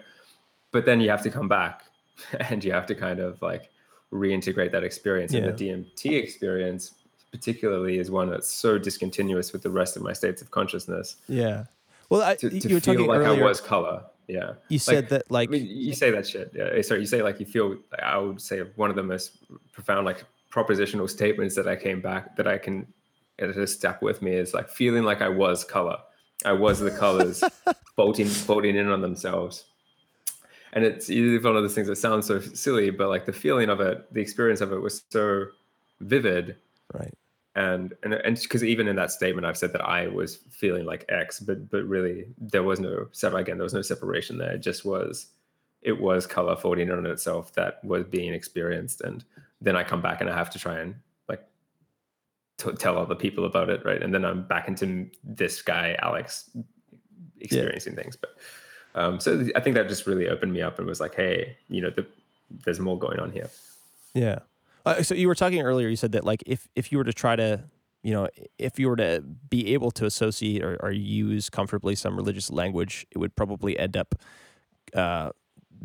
But 0.71 0.85
then 0.85 1.01
you 1.01 1.09
have 1.09 1.21
to 1.23 1.29
come 1.29 1.47
back 1.47 1.83
and 2.39 2.63
you 2.63 2.71
have 2.71 2.85
to 2.87 2.95
kind 2.95 3.19
of 3.19 3.41
like 3.41 3.69
reintegrate 4.11 4.71
that 4.71 4.83
experience. 4.83 5.33
Yeah. 5.33 5.41
and 5.41 5.57
the 5.57 5.69
dmt 5.69 6.17
experience 6.17 6.93
particularly 7.31 7.97
is 7.97 8.11
one 8.11 8.29
that's 8.29 8.51
so 8.51 8.77
discontinuous 8.77 9.53
with 9.53 9.63
the 9.63 9.69
rest 9.69 9.95
of 9.95 10.03
my 10.03 10.13
states 10.13 10.41
of 10.41 10.51
consciousness. 10.51 11.17
Yeah 11.27 11.65
well 12.13 12.21
I, 12.21 12.35
to, 12.35 12.49
to 12.49 12.55
you 12.69 12.75
were 12.75 12.79
feel 12.79 12.93
talking 12.93 13.07
like 13.07 13.19
earlier, 13.19 13.43
i 13.43 13.47
was 13.47 13.59
color. 13.59 14.03
Yeah. 14.27 14.53
You 14.69 14.79
said 14.79 14.95
like, 14.95 15.09
that 15.09 15.31
like 15.31 15.49
I 15.49 15.51
mean, 15.51 15.67
you 15.67 15.93
say 15.93 16.09
that 16.11 16.25
shit. 16.25 16.51
Yeah 16.53 16.81
sorry 16.81 17.01
you 17.01 17.07
say 17.07 17.21
like 17.21 17.39
you 17.39 17.45
feel 17.45 17.77
i 18.01 18.17
would 18.17 18.39
say 18.39 18.61
one 18.75 18.89
of 18.89 18.95
the 18.95 19.03
most 19.03 19.43
profound 19.71 20.05
like 20.05 20.23
propositional 20.51 21.09
statements 21.09 21.55
that 21.55 21.67
i 21.67 21.75
came 21.75 21.99
back 22.01 22.35
that 22.37 22.47
i 22.47 22.57
can 22.57 22.87
just 23.39 23.79
stuck 23.79 24.01
with 24.01 24.21
me 24.21 24.33
is 24.33 24.53
like 24.53 24.69
feeling 24.69 25.03
like 25.03 25.21
i 25.21 25.27
was 25.27 25.63
color. 25.63 25.97
I 26.45 26.53
was 26.53 26.79
the 26.79 26.91
colors 26.91 27.43
bolting 27.95 28.29
bolting 28.47 28.75
in 28.75 28.89
on 28.89 29.01
themselves. 29.01 29.65
And 30.73 30.83
it's 30.83 31.07
one 31.09 31.55
of 31.55 31.63
those 31.63 31.75
things 31.75 31.87
that 31.87 31.97
sounds 31.97 32.27
so 32.27 32.39
silly 32.39 32.91
but 32.91 33.09
like 33.09 33.25
the 33.25 33.33
feeling 33.33 33.69
of 33.69 33.81
it 33.81 34.13
the 34.13 34.21
experience 34.21 34.61
of 34.61 34.71
it 34.71 34.79
was 34.79 35.03
so 35.09 35.47
vivid 35.99 36.57
right 36.93 37.13
and 37.55 37.93
and 38.03 38.13
and 38.13 38.39
because 38.41 38.63
even 38.63 38.87
in 38.87 38.95
that 38.95 39.11
statement 39.11 39.45
i've 39.45 39.57
said 39.57 39.71
that 39.73 39.85
i 39.85 40.07
was 40.07 40.37
feeling 40.49 40.85
like 40.85 41.05
x 41.09 41.39
but 41.39 41.69
but 41.69 41.83
really 41.83 42.25
there 42.39 42.63
was 42.63 42.79
no 42.79 43.07
again 43.35 43.57
there 43.57 43.63
was 43.63 43.73
no 43.73 43.81
separation 43.81 44.37
there. 44.37 44.53
It 44.53 44.59
just 44.59 44.85
was 44.85 45.27
it 45.81 45.99
was 45.99 46.25
color 46.25 46.55
folding 46.55 46.89
on 46.91 47.05
itself 47.05 47.53
that 47.53 47.83
was 47.83 48.05
being 48.05 48.33
experienced. 48.33 49.01
And 49.01 49.23
then 49.61 49.75
i 49.75 49.83
come 49.83 50.01
back 50.01 50.19
and 50.19 50.29
i 50.29 50.35
have 50.35 50.49
to 50.51 50.59
try 50.59 50.79
and 50.79 50.95
like 51.29 51.43
t- 52.57 52.71
tell 52.73 52.97
other 52.97 53.15
people 53.15 53.45
about 53.45 53.69
it 53.69 53.85
right? 53.85 54.01
And 54.01 54.13
then 54.13 54.25
i'm 54.25 54.43
back 54.47 54.67
into 54.67 55.09
this 55.23 55.61
guy 55.61 55.95
alex 56.01 56.49
experiencing 57.39 57.93
yeah. 57.93 58.01
things. 58.01 58.15
But 58.15 58.35
um 58.95 59.19
so 59.19 59.47
i 59.55 59.59
think 59.59 59.75
that 59.75 59.87
just 59.87 60.07
really 60.07 60.27
opened 60.27 60.53
me 60.53 60.61
up 60.61 60.79
and 60.79 60.87
was 60.87 60.99
like 60.99 61.13
hey 61.13 61.55
you 61.69 61.81
know 61.81 61.91
the, 61.91 62.05
there's 62.65 62.79
more 62.79 62.97
going 62.97 63.19
on 63.19 63.31
here. 63.31 63.49
Yeah 64.15 64.39
uh, 64.85 65.01
so 65.01 65.15
you 65.15 65.27
were 65.27 65.35
talking 65.35 65.61
earlier. 65.61 65.87
You 65.87 65.95
said 65.95 66.11
that 66.13 66.25
like 66.25 66.43
if 66.45 66.67
if 66.75 66.91
you 66.91 66.97
were 66.97 67.03
to 67.03 67.13
try 67.13 67.35
to 67.35 67.63
you 68.03 68.13
know 68.13 68.27
if 68.57 68.79
you 68.79 68.89
were 68.89 68.95
to 68.97 69.23
be 69.49 69.73
able 69.73 69.91
to 69.91 70.05
associate 70.05 70.63
or, 70.63 70.77
or 70.81 70.91
use 70.91 71.49
comfortably 71.49 71.95
some 71.95 72.15
religious 72.15 72.51
language, 72.51 73.05
it 73.11 73.17
would 73.17 73.35
probably 73.35 73.77
end 73.77 73.95
up 73.95 74.15
uh, 74.93 75.29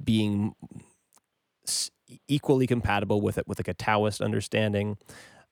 being 0.03 0.55
equally 2.27 2.67
compatible 2.67 3.21
with 3.21 3.39
it 3.39 3.47
with 3.47 3.59
like 3.59 3.69
a 3.69 3.75
Taoist 3.75 4.21
understanding, 4.21 4.99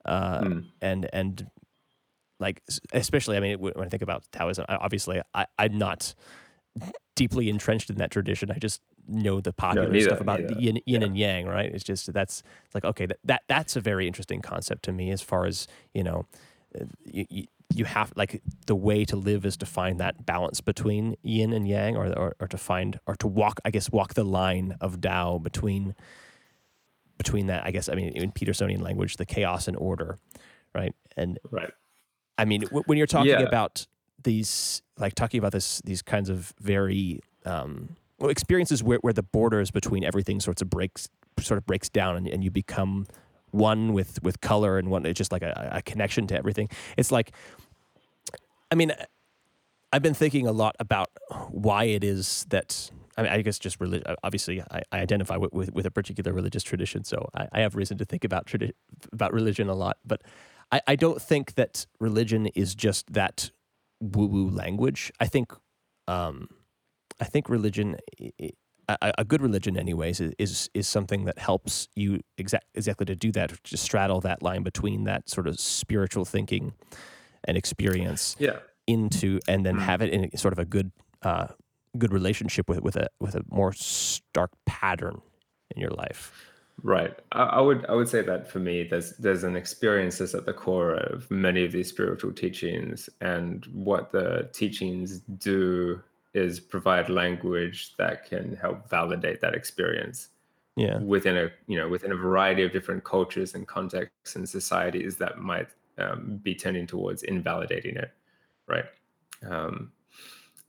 uh, 0.04 0.40
mm. 0.40 0.64
and 0.80 1.08
and 1.12 1.50
like 2.40 2.62
especially 2.92 3.36
I 3.36 3.40
mean 3.40 3.58
when 3.60 3.74
I 3.78 3.88
think 3.88 4.02
about 4.02 4.24
Taoism, 4.32 4.66
obviously 4.68 5.22
I, 5.34 5.46
I'm 5.58 5.78
not 5.78 6.14
deeply 7.14 7.48
entrenched 7.48 7.90
in 7.90 7.96
that 7.96 8.10
tradition. 8.10 8.50
I 8.50 8.58
just 8.58 8.80
know 9.08 9.40
the 9.40 9.52
popular 9.52 9.88
no, 9.88 10.00
stuff 10.00 10.20
about 10.20 10.46
the 10.46 10.54
yin, 10.54 10.80
yin 10.86 11.00
yeah. 11.00 11.06
and 11.06 11.16
yang, 11.16 11.46
right? 11.46 11.72
It's 11.72 11.84
just 11.84 12.12
that's 12.12 12.42
it's 12.64 12.74
like 12.74 12.84
okay, 12.84 13.06
that, 13.06 13.18
that 13.24 13.42
that's 13.48 13.76
a 13.76 13.80
very 13.80 14.06
interesting 14.06 14.40
concept 14.40 14.84
to 14.84 14.92
me 14.92 15.10
as 15.10 15.22
far 15.22 15.46
as 15.46 15.66
you 15.94 16.02
know. 16.02 16.26
Uh, 16.78 16.84
you, 17.04 17.46
you, 17.74 17.84
have 17.84 18.12
like 18.16 18.42
the 18.66 18.74
way 18.74 19.04
to 19.04 19.16
live 19.16 19.44
is 19.44 19.56
to 19.56 19.66
find 19.66 19.98
that 19.98 20.24
balance 20.24 20.60
between 20.60 21.16
yin 21.22 21.52
and 21.52 21.66
yang, 21.66 21.96
or, 21.96 22.06
or 22.16 22.36
or 22.38 22.46
to 22.48 22.58
find 22.58 23.00
or 23.06 23.16
to 23.16 23.26
walk, 23.26 23.60
I 23.64 23.70
guess, 23.70 23.90
walk 23.90 24.14
the 24.14 24.24
line 24.24 24.76
of 24.80 25.00
Tao 25.00 25.38
between 25.38 25.94
between 27.18 27.46
that. 27.46 27.64
I 27.64 27.70
guess 27.70 27.88
I 27.88 27.94
mean 27.94 28.10
in 28.10 28.32
Petersonian 28.32 28.82
language, 28.82 29.16
the 29.16 29.26
chaos 29.26 29.68
and 29.68 29.76
order, 29.76 30.18
right? 30.74 30.94
And 31.16 31.38
right. 31.50 31.72
I 32.38 32.44
mean, 32.44 32.62
w- 32.62 32.82
when 32.86 32.98
you're 32.98 33.06
talking 33.06 33.30
yeah. 33.30 33.40
about 33.40 33.86
these, 34.22 34.82
like 34.98 35.14
talking 35.14 35.38
about 35.38 35.52
this, 35.52 35.80
these 35.84 36.02
kinds 36.02 36.28
of 36.28 36.52
very 36.60 37.20
um, 37.44 37.96
well, 38.18 38.30
experiences 38.30 38.82
where, 38.82 38.98
where 38.98 39.12
the 39.12 39.22
borders 39.22 39.70
between 39.70 40.04
everything 40.04 40.40
sorts 40.40 40.62
of 40.62 40.70
breaks 40.70 41.08
sort 41.40 41.58
of 41.58 41.66
breaks 41.66 41.88
down 41.88 42.16
and, 42.16 42.26
and 42.26 42.42
you 42.42 42.50
become 42.50 43.06
one 43.50 43.92
with 43.92 44.22
with 44.22 44.40
color 44.40 44.78
and 44.78 44.90
one 44.90 45.06
it's 45.06 45.18
just 45.18 45.32
like 45.32 45.42
a, 45.42 45.70
a 45.72 45.82
connection 45.82 46.26
to 46.26 46.36
everything 46.36 46.68
it's 46.96 47.12
like 47.12 47.32
i 48.70 48.74
mean 48.74 48.92
i've 49.92 50.02
been 50.02 50.14
thinking 50.14 50.46
a 50.46 50.52
lot 50.52 50.74
about 50.78 51.10
why 51.50 51.84
it 51.84 52.02
is 52.02 52.46
that 52.48 52.90
I, 53.18 53.22
mean, 53.22 53.32
I 53.32 53.40
guess 53.40 53.58
just 53.58 53.80
religion. 53.80 54.14
Obviously, 54.22 54.60
I, 54.60 54.82
I 54.92 54.98
identify 54.98 55.38
with, 55.38 55.50
with, 55.52 55.72
with, 55.72 55.86
a 55.86 55.90
particular 55.90 56.34
religious 56.34 56.62
tradition, 56.62 57.02
so 57.02 57.30
I, 57.34 57.48
I 57.50 57.60
have 57.60 57.74
reason 57.74 57.96
to 57.96 58.04
think 58.04 58.24
about 58.24 58.46
tradi- 58.46 58.74
about 59.10 59.32
religion 59.32 59.70
a 59.70 59.74
lot. 59.74 59.96
But 60.04 60.20
I, 60.70 60.82
I 60.86 60.96
don't 60.96 61.20
think 61.22 61.54
that 61.54 61.86
religion 61.98 62.46
is 62.48 62.74
just 62.74 63.14
that 63.14 63.50
woo 64.00 64.26
woo 64.26 64.50
language. 64.50 65.10
I 65.18 65.26
think 65.26 65.52
um, 66.06 66.50
I 67.20 67.24
think 67.24 67.48
religion, 67.48 67.96
a, 68.88 69.12
a 69.18 69.24
good 69.24 69.42
religion, 69.42 69.76
anyways, 69.76 70.20
is 70.20 70.70
is 70.74 70.86
something 70.86 71.24
that 71.24 71.38
helps 71.38 71.88
you 71.94 72.20
exact, 72.38 72.66
exactly 72.74 73.06
to 73.06 73.16
do 73.16 73.32
that, 73.32 73.52
to 73.64 73.76
straddle 73.76 74.20
that 74.20 74.42
line 74.42 74.62
between 74.62 75.04
that 75.04 75.28
sort 75.28 75.46
of 75.46 75.58
spiritual 75.58 76.24
thinking 76.24 76.72
and 77.44 77.56
experience, 77.56 78.36
yeah. 78.38 78.58
into 78.86 79.40
and 79.48 79.64
then 79.64 79.76
mm. 79.76 79.82
have 79.82 80.02
it 80.02 80.10
in 80.10 80.36
sort 80.36 80.52
of 80.52 80.58
a 80.58 80.64
good 80.64 80.92
uh, 81.22 81.48
good 81.98 82.12
relationship 82.12 82.68
with 82.68 82.80
with 82.80 82.96
a 82.96 83.08
with 83.20 83.34
a 83.34 83.42
more 83.50 83.72
stark 83.72 84.50
pattern 84.66 85.20
in 85.74 85.80
your 85.80 85.90
life. 85.90 86.32
Right. 86.82 87.18
I, 87.32 87.42
I, 87.42 87.60
would 87.60 87.86
I 87.86 87.94
would 87.94 88.08
say 88.08 88.20
that 88.22 88.50
for 88.50 88.58
me, 88.58 88.84
there's 88.84 89.16
there's 89.16 89.44
an 89.44 89.56
experience 89.56 90.18
that's 90.18 90.34
at 90.34 90.44
the 90.44 90.52
core 90.52 90.94
of 90.94 91.30
many 91.30 91.64
of 91.64 91.72
these 91.72 91.88
spiritual 91.88 92.32
teachings, 92.32 93.08
and 93.20 93.64
what 93.72 94.12
the 94.12 94.50
teachings 94.52 95.20
do 95.20 96.02
is 96.36 96.60
provide 96.60 97.08
language 97.08 97.96
that 97.96 98.28
can 98.28 98.54
help 98.56 98.88
validate 98.90 99.40
that 99.40 99.54
experience 99.54 100.28
yeah. 100.76 100.98
within 100.98 101.36
a 101.36 101.50
you 101.66 101.78
know 101.78 101.88
within 101.88 102.12
a 102.12 102.16
variety 102.16 102.62
of 102.62 102.72
different 102.72 103.02
cultures 103.02 103.54
and 103.54 103.66
contexts 103.66 104.36
and 104.36 104.48
societies 104.48 105.16
that 105.16 105.38
might 105.38 105.68
um, 105.98 106.38
be 106.42 106.54
tending 106.54 106.86
towards 106.86 107.22
invalidating 107.22 107.96
it 107.96 108.12
right? 108.68 108.84
Um, 109.48 109.92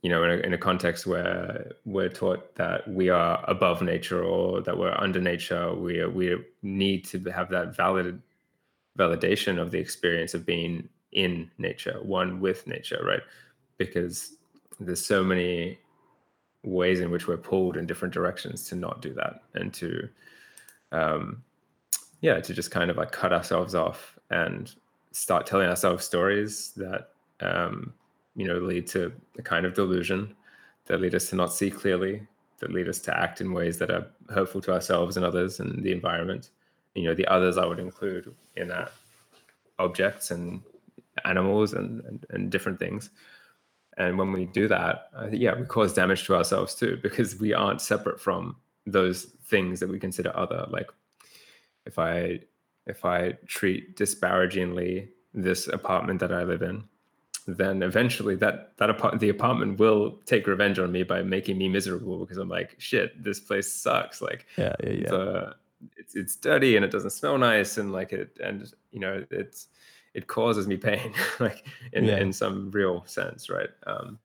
you 0.02 0.10
know 0.10 0.24
in 0.24 0.32
a, 0.32 0.36
in 0.36 0.54
a 0.54 0.58
context 0.58 1.06
where 1.06 1.74
we're 1.86 2.10
taught 2.10 2.56
that 2.56 2.88
we 2.88 3.10
are 3.10 3.44
above 3.48 3.82
nature 3.82 4.24
or 4.24 4.62
that 4.62 4.78
we're 4.78 4.96
under 4.98 5.20
nature 5.20 5.74
we 5.74 6.06
we 6.06 6.38
need 6.62 7.04
to 7.06 7.20
have 7.26 7.50
that 7.50 7.76
valid 7.76 8.22
validation 8.98 9.60
of 9.60 9.72
the 9.72 9.78
experience 9.78 10.34
of 10.34 10.46
being 10.46 10.88
in 11.12 11.52
nature 11.58 12.00
one 12.04 12.40
with 12.40 12.66
nature 12.68 13.02
right? 13.04 13.22
Because 13.78 14.37
there's 14.80 15.06
so 15.06 15.24
many 15.24 15.80
ways 16.64 17.00
in 17.00 17.12
which 17.12 17.28
we're 17.28 17.38
pulled 17.38 17.78
in 17.78 17.86
different 17.86 18.14
directions 18.14 18.68
to 18.68 18.76
not 18.76 19.02
do 19.02 19.14
that 19.14 19.42
and 19.56 19.74
to 19.74 20.08
um 20.92 21.42
yeah 22.22 22.40
to 22.40 22.54
just 22.54 22.72
kind 22.72 22.90
of 22.90 22.98
like 22.98 23.12
cut 23.12 23.32
ourselves 23.32 23.76
off 23.76 24.18
and 24.32 24.76
start 25.12 25.46
telling 25.46 25.70
ourselves 25.70 26.06
stories 26.06 26.72
that 26.76 27.10
um 27.40 27.94
you 28.36 28.48
know 28.48 28.58
lead 28.58 28.86
to 28.88 29.12
a 29.38 29.42
kind 29.42 29.66
of 29.66 29.74
delusion 29.74 30.36
that 30.86 31.02
lead 31.02 31.16
us 31.16 31.30
to 31.30 31.36
not 31.36 31.54
see 31.54 31.70
clearly 31.70 32.22
that 32.60 32.72
lead 32.72 32.90
us 32.90 33.00
to 33.00 33.18
act 33.18 33.42
in 33.42 33.54
ways 33.54 33.78
that 33.78 33.92
are 33.92 34.08
hurtful 34.30 34.62
to 34.62 34.74
ourselves 34.74 35.18
and 35.18 35.26
others 35.26 35.60
and 35.60 35.84
the 35.84 35.92
environment. 35.92 36.50
You 36.96 37.04
know, 37.04 37.14
the 37.14 37.28
others 37.28 37.58
I 37.58 37.66
would 37.66 37.80
include 37.80 38.34
in 38.56 38.68
that 38.70 38.92
objects 39.80 40.32
and 40.32 40.62
animals 41.26 41.74
and, 41.74 42.04
and, 42.06 42.26
and 42.32 42.52
different 42.52 42.80
things. 42.80 43.12
And 43.98 44.18
when 44.18 44.32
we 44.32 44.46
do 44.46 44.68
that, 44.68 45.10
uh, 45.18 45.28
yeah, 45.32 45.56
we 45.56 45.66
cause 45.66 45.94
damage 45.94 46.26
to 46.26 46.36
ourselves 46.36 46.76
too, 46.76 47.00
because 47.02 47.40
we 47.40 47.54
aren't 47.54 47.82
separate 47.82 48.22
from 48.22 48.56
those 48.86 49.24
things 49.46 49.80
that 49.80 49.90
we 49.90 50.00
consider 50.00 50.32
other. 50.36 50.66
Like 50.70 50.88
if 51.86 51.98
I 51.98 52.42
if 52.86 53.04
I 53.04 53.34
treat 53.48 53.98
disparagingly 53.98 55.10
this 55.34 55.68
apartment 55.68 56.20
that 56.22 56.32
I 56.32 56.44
live 56.44 56.62
in, 56.62 56.84
then 57.48 57.82
eventually 57.82 58.36
that 58.36 58.78
that 58.78 58.90
apart- 58.90 59.20
the 59.20 59.30
apartment 59.30 59.80
will 59.80 60.20
take 60.26 60.48
revenge 60.48 60.80
on 60.80 60.92
me 60.92 61.04
by 61.04 61.24
making 61.24 61.58
me 61.58 61.68
miserable 61.68 62.20
because 62.20 62.38
I'm 62.38 62.50
like, 62.50 62.76
shit, 62.78 63.22
this 63.24 63.40
place 63.40 63.72
sucks. 63.72 64.22
Like, 64.22 64.46
yeah, 64.58 64.76
yeah, 64.84 64.90
yeah. 64.90 64.96
It's, 65.02 65.12
uh, 65.12 65.54
it's, 65.96 66.16
it's 66.16 66.36
dirty 66.36 66.76
and 66.76 66.86
it 66.86 66.92
doesn't 66.92 67.12
smell 67.12 67.38
nice 67.38 67.78
and 67.78 67.92
like 67.92 68.14
it 68.14 68.38
and 68.44 68.72
you 68.92 69.00
know 69.00 69.24
it's 69.32 69.68
it 70.18 70.26
causes 70.26 70.68
me 70.68 70.76
pain 70.76 71.14
like 71.40 71.64
in 71.94 72.06
yeah. 72.06 72.18
in 72.18 72.34
some 72.34 72.72
real 72.72 73.04
sense, 73.06 73.50
right? 73.50 73.70
Um, 73.86 74.18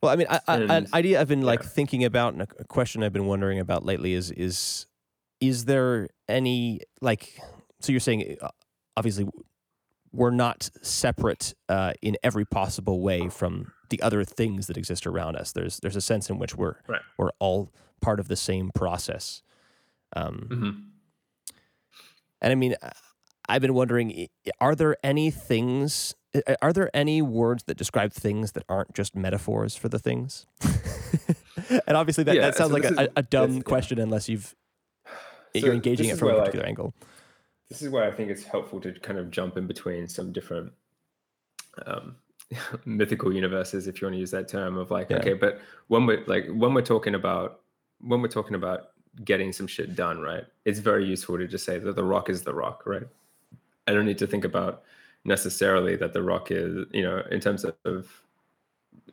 well, 0.00 0.12
I 0.12 0.16
mean, 0.16 0.28
I, 0.30 0.40
I, 0.46 0.56
an 0.58 0.86
idea 0.94 1.20
I've 1.20 1.28
been 1.28 1.42
like 1.42 1.62
thinking 1.62 2.04
about, 2.04 2.32
and 2.32 2.42
a 2.42 2.64
question 2.64 3.02
I've 3.02 3.12
been 3.12 3.26
wondering 3.26 3.58
about 3.58 3.84
lately 3.84 4.14
is 4.14 4.30
is 4.30 4.86
is 5.40 5.64
there 5.64 6.08
any 6.28 6.82
like 7.02 7.38
so 7.80 7.90
you're 7.90 8.00
saying 8.00 8.36
uh, 8.40 8.48
obviously 8.96 9.28
we're 10.12 10.30
not 10.30 10.70
separate 10.82 11.54
uh, 11.68 11.94
in 12.00 12.16
every 12.22 12.44
possible 12.44 13.00
way 13.00 13.28
from 13.28 13.72
the 13.90 14.00
other 14.02 14.24
things 14.24 14.68
that 14.68 14.76
exist 14.76 15.04
around 15.04 15.34
us. 15.34 15.50
There's 15.50 15.78
there's 15.80 15.96
a 15.96 16.00
sense 16.00 16.30
in 16.30 16.38
which 16.38 16.54
we're 16.54 16.76
right. 16.86 17.02
we're 17.18 17.32
all 17.40 17.72
part 18.00 18.20
of 18.20 18.28
the 18.28 18.36
same 18.36 18.70
process. 18.72 19.42
Um, 20.14 20.48
mm-hmm. 20.48 20.70
And 22.40 22.52
I 22.52 22.54
mean, 22.54 22.76
I've 23.50 23.62
been 23.62 23.74
wondering: 23.74 24.28
are 24.60 24.74
there 24.74 24.96
any 25.02 25.30
things? 25.30 26.14
Are 26.62 26.72
there 26.72 26.90
any 26.94 27.20
words 27.22 27.64
that 27.64 27.76
describe 27.76 28.12
things 28.12 28.52
that 28.52 28.62
aren't 28.68 28.94
just 28.94 29.16
metaphors 29.16 29.74
for 29.74 29.88
the 29.88 29.98
things? 29.98 30.46
and 31.86 31.96
obviously, 31.96 32.24
that, 32.24 32.36
yeah, 32.36 32.42
that 32.42 32.56
sounds 32.56 32.70
so 32.70 32.74
like 32.74 32.84
a, 32.84 33.02
is, 33.02 33.08
a, 33.16 33.22
dumb 33.22 33.62
question 33.62 33.98
yeah. 33.98 34.04
unless 34.04 34.28
you've 34.28 34.54
so 35.56 35.66
you're 35.66 35.74
engaging 35.74 36.08
it 36.08 36.18
from 36.18 36.28
a 36.28 36.38
particular 36.38 36.62
like, 36.62 36.68
angle 36.68 36.94
this 37.70 37.80
is 37.82 37.88
where 37.88 38.04
I 38.04 38.10
think 38.10 38.30
it's 38.30 38.44
helpful 38.44 38.80
to 38.80 38.92
kind 38.92 39.18
of 39.18 39.30
jump 39.30 39.56
in 39.56 39.66
between 39.66 40.08
some 40.08 40.32
different 40.32 40.72
um, 41.86 42.16
mythical 42.84 43.32
universes, 43.32 43.86
if 43.86 44.00
you 44.00 44.06
want 44.06 44.16
to 44.16 44.20
use 44.20 44.32
that 44.32 44.48
term, 44.48 44.76
of 44.76 44.90
like, 44.90 45.08
yeah. 45.08 45.18
okay, 45.18 45.34
but 45.34 45.60
when 45.86 46.04
we're 46.04 46.24
like 46.26 46.46
when 46.48 46.74
we're 46.74 46.82
talking 46.82 47.14
about 47.14 47.60
when 48.00 48.20
we're 48.20 48.28
talking 48.28 48.56
about 48.56 48.90
getting 49.24 49.52
some 49.52 49.66
shit 49.66 49.94
done, 49.94 50.20
right? 50.20 50.44
It's 50.64 50.80
very 50.80 51.06
useful 51.06 51.38
to 51.38 51.46
just 51.46 51.64
say 51.64 51.78
that 51.78 51.96
the 51.96 52.04
rock 52.04 52.28
is 52.28 52.42
the 52.42 52.54
rock, 52.54 52.82
right? 52.86 53.06
I 53.86 53.92
don't 53.92 54.06
need 54.06 54.18
to 54.18 54.26
think 54.26 54.44
about 54.44 54.82
necessarily 55.24 55.96
that 55.96 56.12
the 56.12 56.22
rock 56.22 56.50
is, 56.50 56.86
you 56.92 57.02
know, 57.02 57.22
in 57.30 57.40
terms 57.40 57.64
of 57.84 58.22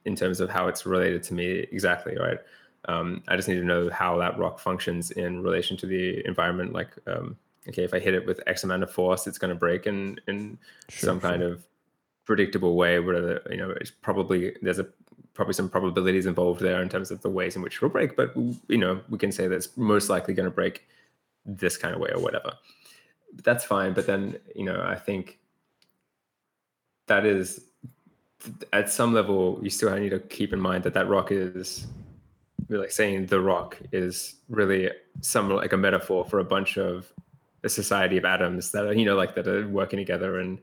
in 0.06 0.16
terms 0.16 0.40
of 0.40 0.50
how 0.50 0.68
it's 0.68 0.86
related 0.86 1.24
to 1.24 1.34
me 1.34 1.68
exactly, 1.72 2.18
right? 2.18 2.40
Um, 2.86 3.24
I 3.28 3.36
just 3.36 3.48
need 3.48 3.56
to 3.56 3.66
know 3.66 3.90
how 3.90 4.18
that 4.18 4.38
rock 4.38 4.60
functions 4.60 5.12
in 5.12 5.44
relation 5.44 5.76
to 5.78 5.86
the 5.86 6.26
environment, 6.26 6.74
like 6.74 6.90
um, 7.08 7.36
okay, 7.68 7.84
if 7.84 7.94
I 7.94 8.00
hit 8.00 8.14
it 8.14 8.26
with 8.26 8.40
X 8.48 8.64
amount 8.64 8.84
of 8.84 8.92
force, 8.92 9.28
it's 9.28 9.38
going 9.38 9.50
to 9.50 9.56
break 9.56 9.88
in 9.88 10.20
in 10.28 10.58
sure, 10.90 11.08
some 11.08 11.20
sure. 11.20 11.30
kind 11.30 11.44
of 11.44 11.64
predictable 12.26 12.76
way. 12.76 13.00
Where 13.00 13.22
the 13.22 13.42
you 13.50 13.58
know, 13.58 13.72
it's 13.72 13.92
probably 13.92 14.56
there's 14.62 14.80
a 14.80 14.88
probably 15.34 15.54
some 15.54 15.70
probabilities 15.70 16.26
involved 16.26 16.62
there 16.62 16.82
in 16.82 16.90
terms 16.90 17.12
of 17.12 17.22
the 17.22 17.30
ways 17.30 17.56
in 17.56 17.62
which 17.62 17.76
it 17.76 17.82
will 17.82 17.90
break. 17.90 18.16
But 18.16 18.36
you 18.36 18.78
know, 18.78 19.02
we 19.10 19.18
can 19.18 19.32
say 19.32 19.48
that 19.48 19.56
it's 19.56 19.76
most 19.78 20.10
likely 20.10 20.34
going 20.34 20.50
to 20.50 20.56
break 20.56 20.88
this 21.46 21.78
kind 21.78 21.94
of 21.94 22.02
way 22.02 22.10
or 22.14 22.22
whatever. 22.22 22.54
That's 23.44 23.64
fine. 23.64 23.94
But 23.94 24.08
then 24.08 24.38
you 24.56 24.66
know, 24.66 24.82
I 24.86 24.96
think 24.96 25.40
that 27.08 27.26
is 27.26 27.62
at 28.72 28.90
some 28.90 29.14
level 29.14 29.60
you 29.62 29.70
still 29.70 29.94
need 29.98 30.10
to 30.10 30.20
keep 30.20 30.54
in 30.54 30.60
mind 30.60 30.84
that 30.84 30.94
that 30.94 31.08
rock 31.08 31.32
is 31.32 31.88
like 32.70 32.92
saying 32.92 33.28
the 33.28 33.40
rock 33.40 33.78
is 33.92 34.36
really 34.50 34.90
some 35.22 35.50
like 35.50 35.74
a 35.74 35.78
metaphor 35.78 36.26
for 36.26 36.40
a 36.40 36.44
bunch 36.44 36.78
of 36.78 37.12
a 37.64 37.70
society 37.70 38.18
of 38.18 38.26
atoms 38.26 38.72
that 38.72 38.86
are 38.86 38.94
you 38.94 39.06
know 39.06 39.16
like 39.16 39.36
that 39.36 39.48
are 39.48 39.68
working 39.68 39.98
together 39.98 40.40
and 40.40 40.60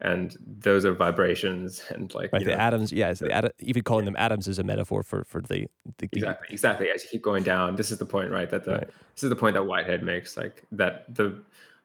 and 0.00 0.36
those 0.58 0.84
are 0.84 0.92
vibrations 0.92 1.82
and 1.90 2.14
like 2.14 2.32
right, 2.32 2.44
the 2.44 2.50
know, 2.50 2.56
atoms 2.56 2.92
yeah 2.92 3.12
the 3.12 3.52
even 3.60 3.82
calling 3.82 4.04
yeah. 4.04 4.12
them 4.12 4.16
atoms 4.18 4.48
is 4.48 4.58
a 4.58 4.64
metaphor 4.64 5.02
for 5.02 5.24
for 5.24 5.40
the, 5.40 5.66
the 5.98 6.08
exactly 6.12 6.48
exactly 6.50 6.90
as 6.90 7.02
you 7.04 7.10
keep 7.10 7.22
going 7.22 7.42
down 7.42 7.76
this 7.76 7.90
is 7.90 7.98
the 7.98 8.06
point 8.06 8.30
right 8.30 8.50
that 8.50 8.64
the 8.64 8.72
right. 8.72 8.90
this 9.14 9.22
is 9.22 9.30
the 9.30 9.36
point 9.36 9.54
that 9.54 9.64
whitehead 9.64 10.02
makes 10.02 10.36
like 10.36 10.64
that 10.72 11.12
the 11.14 11.40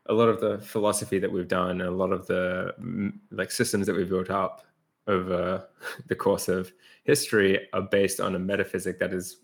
a 0.08 0.14
lot 0.14 0.30
of 0.30 0.40
the 0.40 0.58
philosophy 0.60 1.20
that 1.20 1.32
we've 1.32 1.48
done 1.48 1.82
and 1.82 1.82
a 1.82 1.92
lot 1.92 2.12
of 2.12 2.28
the 2.28 2.74
like 3.32 3.52
systems 3.52 3.86
that 3.88 3.96
we've 3.96 4.10
built 4.10 4.30
up 4.30 4.66
over 5.08 5.68
the 6.08 6.16
course 6.16 6.48
of 6.48 6.72
history 7.04 7.68
are 7.74 7.82
based 7.82 8.20
on 8.20 8.36
a 8.36 8.40
metaphysic 8.40 9.00
that 9.00 9.14
is 9.14 9.38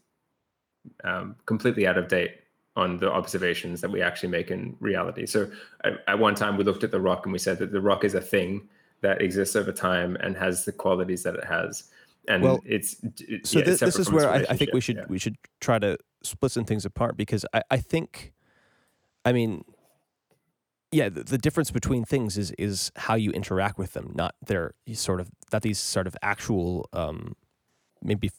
um, 1.04 1.36
completely 1.46 1.88
out 1.88 1.98
of 1.98 2.08
date 2.08 2.36
on 2.76 2.98
the 2.98 3.12
observations 3.12 3.82
that 3.82 3.90
we 3.90 4.02
actually 4.02 4.30
make 4.30 4.52
in 4.52 4.76
reality. 4.80 5.26
So 5.26 5.50
at, 5.84 5.94
at, 6.08 6.20
one 6.20 6.36
time 6.36 6.58
we 6.58 6.64
looked 6.64 6.84
at 6.84 6.92
the 6.92 7.02
rock 7.02 7.26
and 7.26 7.34
we 7.34 7.40
said 7.40 7.58
that 7.58 7.72
the 7.72 7.82
rock 7.82 8.04
is 8.04 8.14
a 8.14 8.22
thing 8.22 8.70
that 9.02 9.20
exists 9.22 9.56
over 9.56 9.72
time 9.72 10.16
and 10.18 10.38
has 10.38 10.64
the 10.64 10.72
qualities 10.72 11.24
that 11.24 11.36
it 11.36 11.44
has. 11.44 11.86
And 12.28 12.44
well, 12.44 12.62
it's 12.66 12.98
it, 13.28 13.48
so 13.48 13.60
yeah, 13.60 13.66
this, 13.66 13.80
this 13.80 13.98
is 13.98 14.12
where 14.12 14.30
I, 14.30 14.46
I, 14.50 14.58
think 14.58 14.74
we 14.74 14.82
should 14.82 14.98
yeah. 14.98 15.06
we 15.08 15.18
should 15.18 15.38
try 15.62 15.80
to 15.80 15.98
split 16.24 16.52
some 16.52 16.66
things 16.66 16.86
apart 16.86 17.16
because 17.16 17.46
I, 17.54 17.62
I 17.72 17.78
think, 17.78 18.34
I 19.24 19.32
mean, 19.32 19.64
yeah, 20.92 21.10
the, 21.10 21.24
the, 21.24 21.38
difference 21.38 21.72
between 21.72 22.06
things 22.06 22.38
is 22.38 22.52
is 22.52 22.92
how 22.96 23.16
you 23.16 23.32
interact 23.32 23.78
with 23.78 23.94
them, 23.94 24.12
not 24.16 24.36
their 24.46 24.74
sort 24.94 25.20
of 25.20 25.30
not 25.52 25.62
these 25.62 25.80
sort 25.80 26.08
of 26.08 26.16
actual 26.22 26.88
um, 26.94 27.36
maybe 28.02 28.32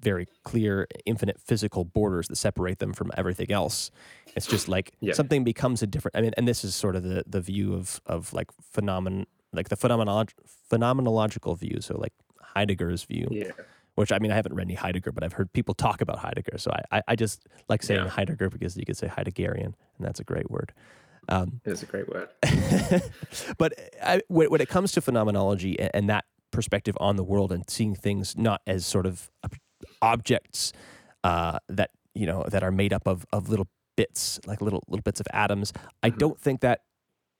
very 0.00 0.26
clear, 0.42 0.86
infinite 1.06 1.38
physical 1.40 1.84
borders 1.84 2.28
that 2.28 2.36
separate 2.36 2.78
them 2.78 2.92
from 2.92 3.10
everything 3.16 3.52
else. 3.52 3.90
It's 4.34 4.46
just 4.46 4.68
like 4.68 4.92
yeah. 5.00 5.12
something 5.14 5.44
becomes 5.44 5.82
a 5.82 5.86
different. 5.86 6.16
I 6.16 6.22
mean, 6.22 6.32
and 6.36 6.48
this 6.48 6.64
is 6.64 6.74
sort 6.74 6.96
of 6.96 7.02
the 7.02 7.24
the 7.26 7.40
view 7.40 7.74
of 7.74 8.00
of 8.06 8.32
like 8.32 8.48
phenomenon, 8.60 9.26
like 9.52 9.68
the 9.68 9.76
phenomenolog- 9.76 10.32
phenomenological 10.70 11.58
view. 11.58 11.80
So 11.80 11.98
like 11.98 12.12
Heidegger's 12.40 13.04
view. 13.04 13.28
Yeah. 13.30 13.50
Which 13.94 14.10
I 14.10 14.18
mean, 14.18 14.32
I 14.32 14.36
haven't 14.36 14.54
read 14.54 14.66
any 14.66 14.74
Heidegger, 14.74 15.12
but 15.12 15.22
I've 15.22 15.34
heard 15.34 15.52
people 15.52 15.74
talk 15.74 16.00
about 16.00 16.18
Heidegger. 16.18 16.56
So 16.56 16.70
I, 16.70 16.96
I, 16.96 17.02
I 17.08 17.16
just 17.16 17.46
like 17.68 17.82
saying 17.82 18.00
yeah. 18.02 18.08
Heidegger 18.08 18.48
because 18.48 18.74
you 18.74 18.86
could 18.86 18.96
say 18.96 19.06
Heideggerian, 19.06 19.66
and 19.66 19.74
that's 20.00 20.18
a 20.18 20.24
great 20.24 20.50
word. 20.50 20.72
Um, 21.28 21.60
it 21.64 21.72
is 21.72 21.82
a 21.82 21.86
great 21.86 22.08
word. 22.08 22.28
but 23.58 23.74
I, 24.02 24.20
when, 24.28 24.50
when, 24.50 24.60
it 24.60 24.68
comes 24.68 24.92
to 24.92 25.00
phenomenology 25.00 25.78
and, 25.78 25.90
and, 25.94 26.08
that 26.10 26.24
perspective 26.50 26.96
on 27.00 27.16
the 27.16 27.22
world 27.22 27.52
and 27.52 27.68
seeing 27.70 27.94
things 27.94 28.36
not 28.36 28.60
as 28.66 28.84
sort 28.84 29.06
of 29.06 29.30
objects 30.02 30.72
uh, 31.24 31.58
that 31.68 31.90
you 32.14 32.26
know 32.26 32.44
that 32.48 32.62
are 32.62 32.72
made 32.72 32.92
up 32.92 33.06
of 33.06 33.24
of 33.32 33.48
little 33.48 33.68
bits, 33.96 34.40
like 34.46 34.60
little 34.60 34.82
little 34.88 35.02
bits 35.02 35.20
of 35.20 35.26
atoms. 35.32 35.72
I 36.02 36.10
mm-hmm. 36.10 36.18
don't 36.18 36.40
think 36.40 36.60
that 36.60 36.80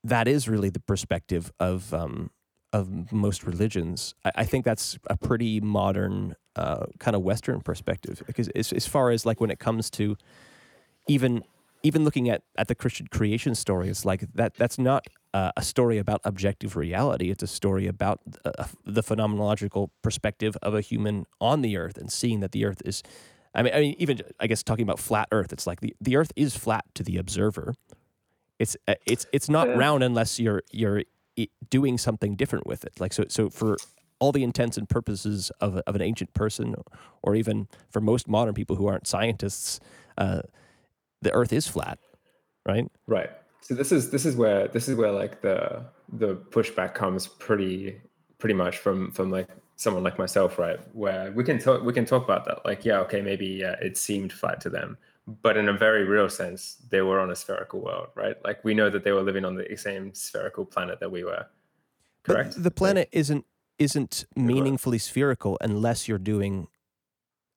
that 0.03 0.27
is 0.27 0.47
really 0.47 0.69
the 0.69 0.79
perspective 0.79 1.51
of 1.59 1.93
um, 1.93 2.31
of 2.71 3.11
most 3.11 3.43
religions. 3.43 4.15
I, 4.25 4.31
I, 4.35 4.45
think 4.45 4.65
that's 4.65 4.97
a 5.07 5.15
pretty 5.15 5.61
modern 5.61 6.35
uh, 6.55 6.87
kind 6.99 7.15
of 7.15 7.21
Western 7.21 7.61
perspective 7.61 8.23
because 8.25 8.49
as, 8.49 8.73
as 8.73 8.87
far 8.87 9.11
as 9.11 9.25
like 9.25 9.39
when 9.39 9.51
it 9.51 9.59
comes 9.59 9.89
to 9.91 10.17
even 11.07 11.43
even 11.83 12.05
looking 12.05 12.29
at, 12.29 12.43
at 12.57 12.69
the 12.69 12.75
Christian 12.75 13.07
creation 13.07 13.55
story, 13.55 13.89
it's 13.89 14.05
like 14.05 14.21
that 14.33 14.55
that's 14.55 14.79
not 14.79 15.05
uh, 15.33 15.51
a 15.57 15.61
story 15.61 15.97
about 15.97 16.21
objective 16.23 16.75
reality. 16.75 17.29
It's 17.29 17.43
a 17.43 17.47
story 17.47 17.87
about 17.87 18.21
uh, 18.45 18.65
the 18.85 19.03
phenomenological 19.03 19.89
perspective 20.01 20.55
of 20.61 20.73
a 20.73 20.81
human 20.81 21.25
on 21.41 21.61
the 21.61 21.77
earth 21.77 21.97
and 21.97 22.11
seeing 22.11 22.39
that 22.39 22.53
the 22.53 22.65
earth 22.65 22.81
is. 22.85 23.03
I 23.55 23.61
mean, 23.61 23.73
I 23.73 23.79
mean, 23.81 23.95
even 23.99 24.21
I 24.39 24.47
guess 24.47 24.63
talking 24.63 24.83
about 24.83 24.99
flat 24.99 25.27
Earth, 25.31 25.53
it's 25.53 25.67
like 25.67 25.79
the, 25.79 25.95
the 26.01 26.15
Earth 26.15 26.31
is 26.35 26.57
flat 26.57 26.85
to 26.95 27.03
the 27.03 27.17
observer. 27.17 27.75
It's 28.57 28.75
uh, 28.87 28.95
it's 29.05 29.27
it's 29.31 29.47
not 29.49 29.67
yeah. 29.67 29.75
round 29.75 30.03
unless 30.03 30.39
you're 30.39 30.63
you're 30.71 31.03
doing 31.69 31.97
something 31.97 32.35
different 32.35 32.65
with 32.65 32.83
it. 32.83 32.99
Like 32.99 33.13
so 33.13 33.25
so 33.29 33.49
for 33.49 33.77
all 34.19 34.31
the 34.31 34.43
intents 34.43 34.77
and 34.77 34.87
purposes 34.87 35.51
of, 35.59 35.77
of 35.85 35.95
an 35.95 36.01
ancient 36.01 36.33
person, 36.33 36.75
or 37.21 37.35
even 37.35 37.67
for 37.89 37.99
most 37.99 38.27
modern 38.27 38.53
people 38.53 38.77
who 38.77 38.87
aren't 38.87 39.05
scientists, 39.05 39.79
uh, 40.17 40.41
the 41.23 41.31
Earth 41.33 41.53
is 41.53 41.67
flat, 41.67 41.99
right? 42.65 42.89
Right. 43.07 43.29
So 43.61 43.73
this 43.73 43.91
is 43.91 44.09
this 44.11 44.25
is 44.25 44.35
where 44.35 44.67
this 44.67 44.87
is 44.87 44.95
where 44.95 45.11
like 45.11 45.41
the 45.41 45.85
the 46.11 46.35
pushback 46.35 46.93
comes 46.93 47.27
pretty 47.27 48.01
pretty 48.37 48.53
much 48.53 48.77
from 48.77 49.11
from 49.11 49.31
like 49.31 49.47
someone 49.75 50.03
like 50.03 50.19
myself, 50.19 50.59
right? 50.59 50.79
Where 50.93 51.31
we 51.31 51.43
can 51.43 51.59
talk 51.59 51.83
we 51.83 51.93
can 51.93 52.05
talk 52.05 52.23
about 52.23 52.45
that. 52.45 52.65
Like, 52.65 52.85
yeah, 52.85 52.99
okay, 52.99 53.21
maybe 53.21 53.61
it 53.61 53.97
seemed 53.97 54.33
flat 54.33 54.59
to 54.61 54.69
them, 54.69 54.97
but 55.41 55.57
in 55.57 55.69
a 55.69 55.73
very 55.73 56.03
real 56.03 56.29
sense, 56.29 56.77
they 56.89 57.01
were 57.01 57.19
on 57.19 57.31
a 57.31 57.35
spherical 57.35 57.81
world, 57.81 58.07
right? 58.15 58.35
Like 58.43 58.63
we 58.63 58.73
know 58.73 58.89
that 58.89 59.03
they 59.03 59.11
were 59.11 59.23
living 59.23 59.45
on 59.45 59.55
the 59.55 59.75
same 59.77 60.13
spherical 60.13 60.65
planet 60.65 60.99
that 60.99 61.11
we 61.11 61.23
were. 61.23 61.45
Correct. 62.23 62.55
But 62.55 62.63
the 62.63 62.71
planet 62.71 63.07
like, 63.13 63.19
isn't 63.19 63.45
isn't 63.79 64.25
meaningfully 64.35 64.97
spherical 64.97 65.57
unless 65.61 66.07
you're 66.07 66.17
doing 66.17 66.67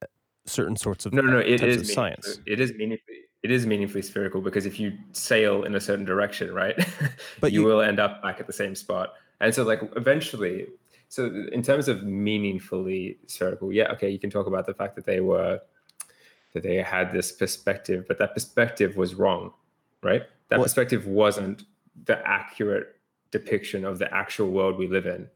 uh, 0.03 0.07
certain 0.47 0.77
sorts 0.77 1.07
of 1.07 1.13
no, 1.13 1.23
no, 1.23 1.39
it 1.39 1.59
types 1.59 1.77
is 1.77 1.93
science. 1.93 2.39
It 2.47 2.61
is 2.61 2.73
meaningfully. 2.75 3.26
It 3.47 3.53
is 3.53 3.65
meaningfully 3.65 4.03
spherical 4.03 4.41
because 4.41 4.67
if 4.67 4.81
you 4.81 4.99
sail 5.13 5.63
in 5.63 5.77
a 5.77 5.81
certain 5.81 6.05
direction, 6.05 6.53
right, 6.53 6.77
but 7.41 7.53
you, 7.53 7.61
you 7.61 7.67
will 7.67 7.81
end 7.81 8.01
up 8.01 8.21
back 8.21 8.41
at 8.41 8.49
the 8.49 8.53
same 8.53 8.75
spot. 8.75 9.15
And 9.41 9.55
so, 9.55 9.63
like, 9.63 9.81
eventually, 9.95 10.67
so 11.09 11.27
in 11.53 11.63
terms 11.63 11.87
of 11.87 12.03
meaningfully 12.03 13.19
spherical, 13.29 13.73
yeah, 13.73 13.93
okay, 13.93 14.11
you 14.11 14.19
can 14.19 14.31
talk 14.31 14.49
about 14.49 14.67
the 14.67 14.75
fact 14.75 14.97
that 14.97 15.07
they 15.07 15.21
were 15.21 15.61
that 16.55 16.65
they 16.65 16.83
had 16.83 17.13
this 17.13 17.31
perspective, 17.31 18.05
but 18.09 18.19
that 18.19 18.35
perspective 18.35 18.97
was 18.97 19.15
wrong, 19.15 19.53
right? 20.03 20.25
That 20.49 20.61
perspective 20.61 21.07
wasn't 21.07 21.63
the 22.07 22.19
accurate 22.27 22.97
depiction 23.31 23.85
of 23.85 24.01
the 24.01 24.13
actual 24.13 24.51
world 24.51 24.77
we 24.77 24.89
live 24.89 25.07
in 25.07 25.29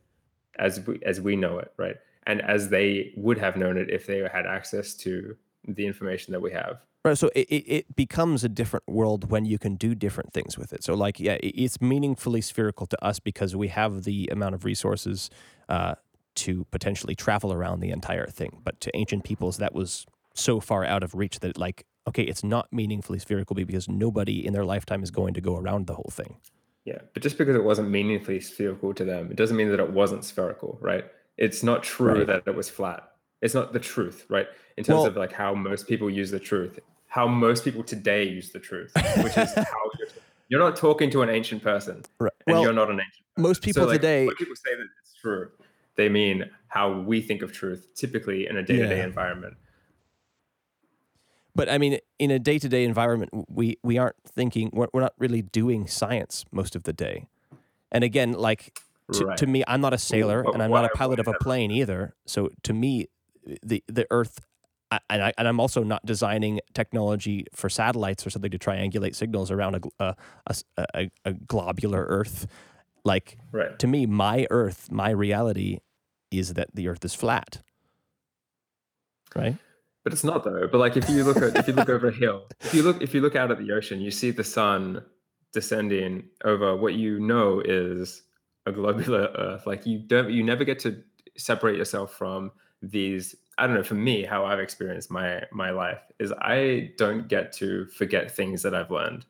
as 0.59 0.85
we, 0.85 0.99
as 1.07 1.21
we 1.21 1.37
know 1.37 1.61
it, 1.61 1.73
right? 1.77 1.97
And 2.27 2.43
as 2.43 2.71
they 2.71 3.13
would 3.17 3.39
have 3.39 3.57
known 3.57 3.77
it 3.77 3.89
if 3.89 4.05
they 4.05 4.19
had 4.33 4.47
access 4.47 4.95
to 4.95 5.37
the 5.69 5.87
information 5.87 6.33
that 6.33 6.41
we 6.41 6.51
have. 6.51 6.81
Right. 7.03 7.17
So 7.17 7.31
it, 7.35 7.49
it 7.49 7.97
becomes 7.97 8.45
a 8.45 8.49
different 8.49 8.87
world 8.87 9.31
when 9.31 9.47
you 9.47 9.59
can 9.59 9.77
do 9.77 9.95
different 9.95 10.35
things 10.35 10.59
with 10.59 10.73
it. 10.75 10.85
So, 10.85 10.93
like, 10.93 11.19
yeah, 11.19 11.39
it's 11.43 11.81
meaningfully 11.81 12.43
spherical 12.43 12.87
to 12.89 13.05
us 13.05 13.19
because 13.19 13.57
we 13.57 13.69
have 13.69 14.05
the 14.05 14.29
amount 14.31 14.55
of 14.55 14.67
resources 14.67 15.31
uh, 15.71 15.95
to 16.35 16.67
potentially 16.71 17.15
travel 17.15 17.55
around 17.55 17.81
the 17.81 17.91
entire 17.91 18.27
thing. 18.27 18.59
But 18.63 18.81
to 18.83 18.95
ancient 18.95 19.25
peoples, 19.25 19.57
that 19.57 19.75
was 19.75 20.05
so 20.35 20.61
far 20.61 20.85
out 20.85 21.03
of 21.03 21.15
reach 21.15 21.41
that, 21.41 21.57
like, 21.57 21.87
okay, 22.07 22.23
it's 22.23 22.45
not 22.45 22.71
meaningfully 22.71 23.19
spherical 23.19 23.57
because 23.57 23.89
nobody 23.89 24.47
in 24.47 24.53
their 24.53 24.65
lifetime 24.67 25.03
is 25.03 25.11
going 25.11 25.33
to 25.35 25.41
go 25.41 25.57
around 25.57 25.87
the 25.87 25.95
whole 25.95 26.11
thing. 26.11 26.37
Yeah, 26.85 26.99
but 27.15 27.23
just 27.23 27.39
because 27.39 27.57
it 27.57 27.65
wasn't 27.65 27.91
meaningfully 27.91 28.41
spherical 28.41 28.93
to 28.95 29.05
them, 29.05 29.31
it 29.31 29.37
doesn't 29.37 29.57
mean 29.57 29.71
that 29.71 29.81
it 29.81 29.91
wasn't 29.91 30.25
spherical, 30.25 30.79
right? 30.81 31.05
It's 31.37 31.63
not 31.63 31.83
true 31.83 32.19
right. 32.19 32.27
that 32.27 32.43
it 32.47 32.55
was 32.55 32.69
flat. 32.69 33.10
It's 33.43 33.55
not 33.55 33.73
the 33.73 33.81
truth, 33.81 34.27
right? 34.29 34.47
In 34.77 34.85
terms 34.85 34.99
well, 34.99 35.07
of 35.07 35.17
like 35.17 35.33
how 35.33 35.55
most 35.55 35.87
people 35.89 36.11
use 36.11 36.31
the 36.31 36.41
truth, 36.41 36.79
how 37.07 37.27
most 37.27 37.65
people 37.65 37.83
today 37.83 38.25
use 38.25 38.51
the 38.51 38.59
truth, 38.61 38.93
which 39.23 39.37
is 39.37 39.55
how 39.55 39.91
you're, 39.99 40.09
you're 40.49 40.61
not 40.61 40.77
talking 40.77 41.11
to 41.11 41.23
an 41.23 41.31
ancient 41.31 41.63
person, 41.63 42.03
right. 42.19 42.33
and 42.47 42.55
well, 42.55 42.63
you're 42.63 42.73
not 42.73 42.91
an 42.91 43.01
ancient. 43.01 43.25
Person. 43.35 43.43
Most 43.43 43.63
people 43.63 43.83
so, 43.83 43.89
like, 43.89 44.01
today, 44.01 44.27
when 44.27 44.37
people 44.37 44.57
say 44.57 44.75
that 44.77 44.87
it's 45.03 45.15
true, 45.15 45.51
they 45.97 46.09
mean 46.09 46.51
how 46.69 47.01
we 47.01 47.21
think 47.21 47.43
of 47.43 47.53
truth, 47.53 47.89
typically 47.95 48.47
in 48.47 48.57
a 48.57 48.63
day-to-day 48.63 48.99
yeah. 48.99 49.05
environment. 49.05 49.57
But 51.55 51.69
I 51.69 51.79
mean, 51.79 51.99
in 52.19 52.31
a 52.31 52.39
day-to-day 52.39 52.85
environment, 52.85 53.31
we 53.49 53.79
we 53.83 53.99
aren't 53.99 54.17
thinking. 54.27 54.71
We're, 54.73 54.87
we're 54.93 55.01
not 55.01 55.15
really 55.19 55.43
doing 55.43 55.87
science 55.87 56.45
most 56.53 56.77
of 56.77 56.85
the 56.85 56.93
day. 56.93 57.27
And 57.91 58.05
again, 58.05 58.33
like 58.33 58.79
to, 59.13 59.27
right. 59.27 59.37
to 59.37 59.47
me, 59.47 59.65
I'm 59.67 59.81
not 59.81 59.93
a 59.93 59.99
sailor 59.99 60.43
and 60.43 60.63
I'm 60.63 60.71
not 60.71 60.85
a 60.85 60.91
pilot 60.91 61.19
of 61.19 61.29
a 61.29 61.35
plane 61.35 61.71
either. 61.71 62.15
So 62.27 62.51
to 62.63 62.73
me, 62.73 63.09
the 63.63 63.83
the 63.87 64.07
Earth, 64.11 64.41
and 64.91 65.23
I 65.23 65.33
and 65.39 65.49
I'm 65.49 65.61
also 65.61 65.83
not 65.83 66.05
designing 66.05 66.61
technology 66.75 67.47
for 67.55 67.69
satellites 67.69 68.27
or 68.27 68.31
something 68.31 68.51
to 68.51 68.59
triangulate 68.59 69.15
signals 69.15 69.51
around 69.51 69.77
a 69.77 70.03
uh, 70.03 70.15
a, 70.47 70.87
a, 70.95 71.11
a 71.25 71.33
globular 71.33 72.05
Earth. 72.09 72.47
Like 73.05 73.39
right. 73.53 73.79
to 73.79 73.87
me, 73.87 74.07
my 74.07 74.47
Earth, 74.51 74.91
my 74.91 75.11
reality, 75.11 75.79
is 76.31 76.55
that 76.55 76.75
the 76.75 76.89
Earth 76.89 77.05
is 77.05 77.15
flat. 77.15 77.63
Right. 79.35 79.57
But 80.03 80.13
it's 80.13 80.25
not 80.25 80.45
though. 80.45 80.67
But 80.71 80.79
like 80.79 80.97
if 80.97 81.09
you 81.09 81.25
look 81.25 81.37
at 81.37 81.57
if 81.57 81.69
you 81.69 81.75
look 81.75 81.89
over 81.89 82.09
a 82.09 82.15
hill, 82.15 82.45
if 82.61 82.75
you 82.75 82.83
look 82.83 83.03
if 83.03 83.15
you 83.15 83.21
look 83.21 83.37
out 83.37 83.51
at 83.51 83.59
the 83.59 83.73
ocean, 83.73 84.01
you 84.01 84.11
see 84.11 84.31
the 84.31 84.45
sun 84.45 85.03
descending 85.53 86.25
over 86.45 86.77
what 86.77 86.95
you 86.95 87.19
know 87.21 87.61
is 87.61 88.23
a 88.67 88.73
globular 88.73 89.31
Earth. 89.37 89.67
Like 89.67 89.87
you 89.87 89.99
don't 89.99 90.31
you 90.31 90.43
never 90.43 90.65
get 90.65 90.79
to 90.81 91.03
separate 91.37 91.77
yourself 91.77 92.15
from 92.15 92.51
these. 92.83 93.37
I 93.59 93.67
don't 93.67 93.77
know. 93.77 93.83
For 93.83 93.95
me, 93.95 94.25
how 94.25 94.45
I've 94.45 94.61
experienced 94.61 95.11
my 95.11 95.45
my 95.53 95.71
life 95.71 96.01
is 96.19 96.33
I 96.41 96.93
don't 96.97 97.29
get 97.29 97.53
to 97.55 97.87
forget 97.87 98.31
things 98.31 98.63
that 98.63 98.75
I've 98.75 98.91
learned 98.91 99.27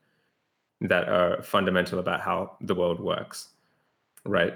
that 0.81 1.09
are 1.09 1.43
fundamental 1.43 1.99
about 1.99 2.21
how 2.21 2.57
the 2.61 2.75
world 2.75 3.01
works. 3.01 3.49
Right. 4.25 4.55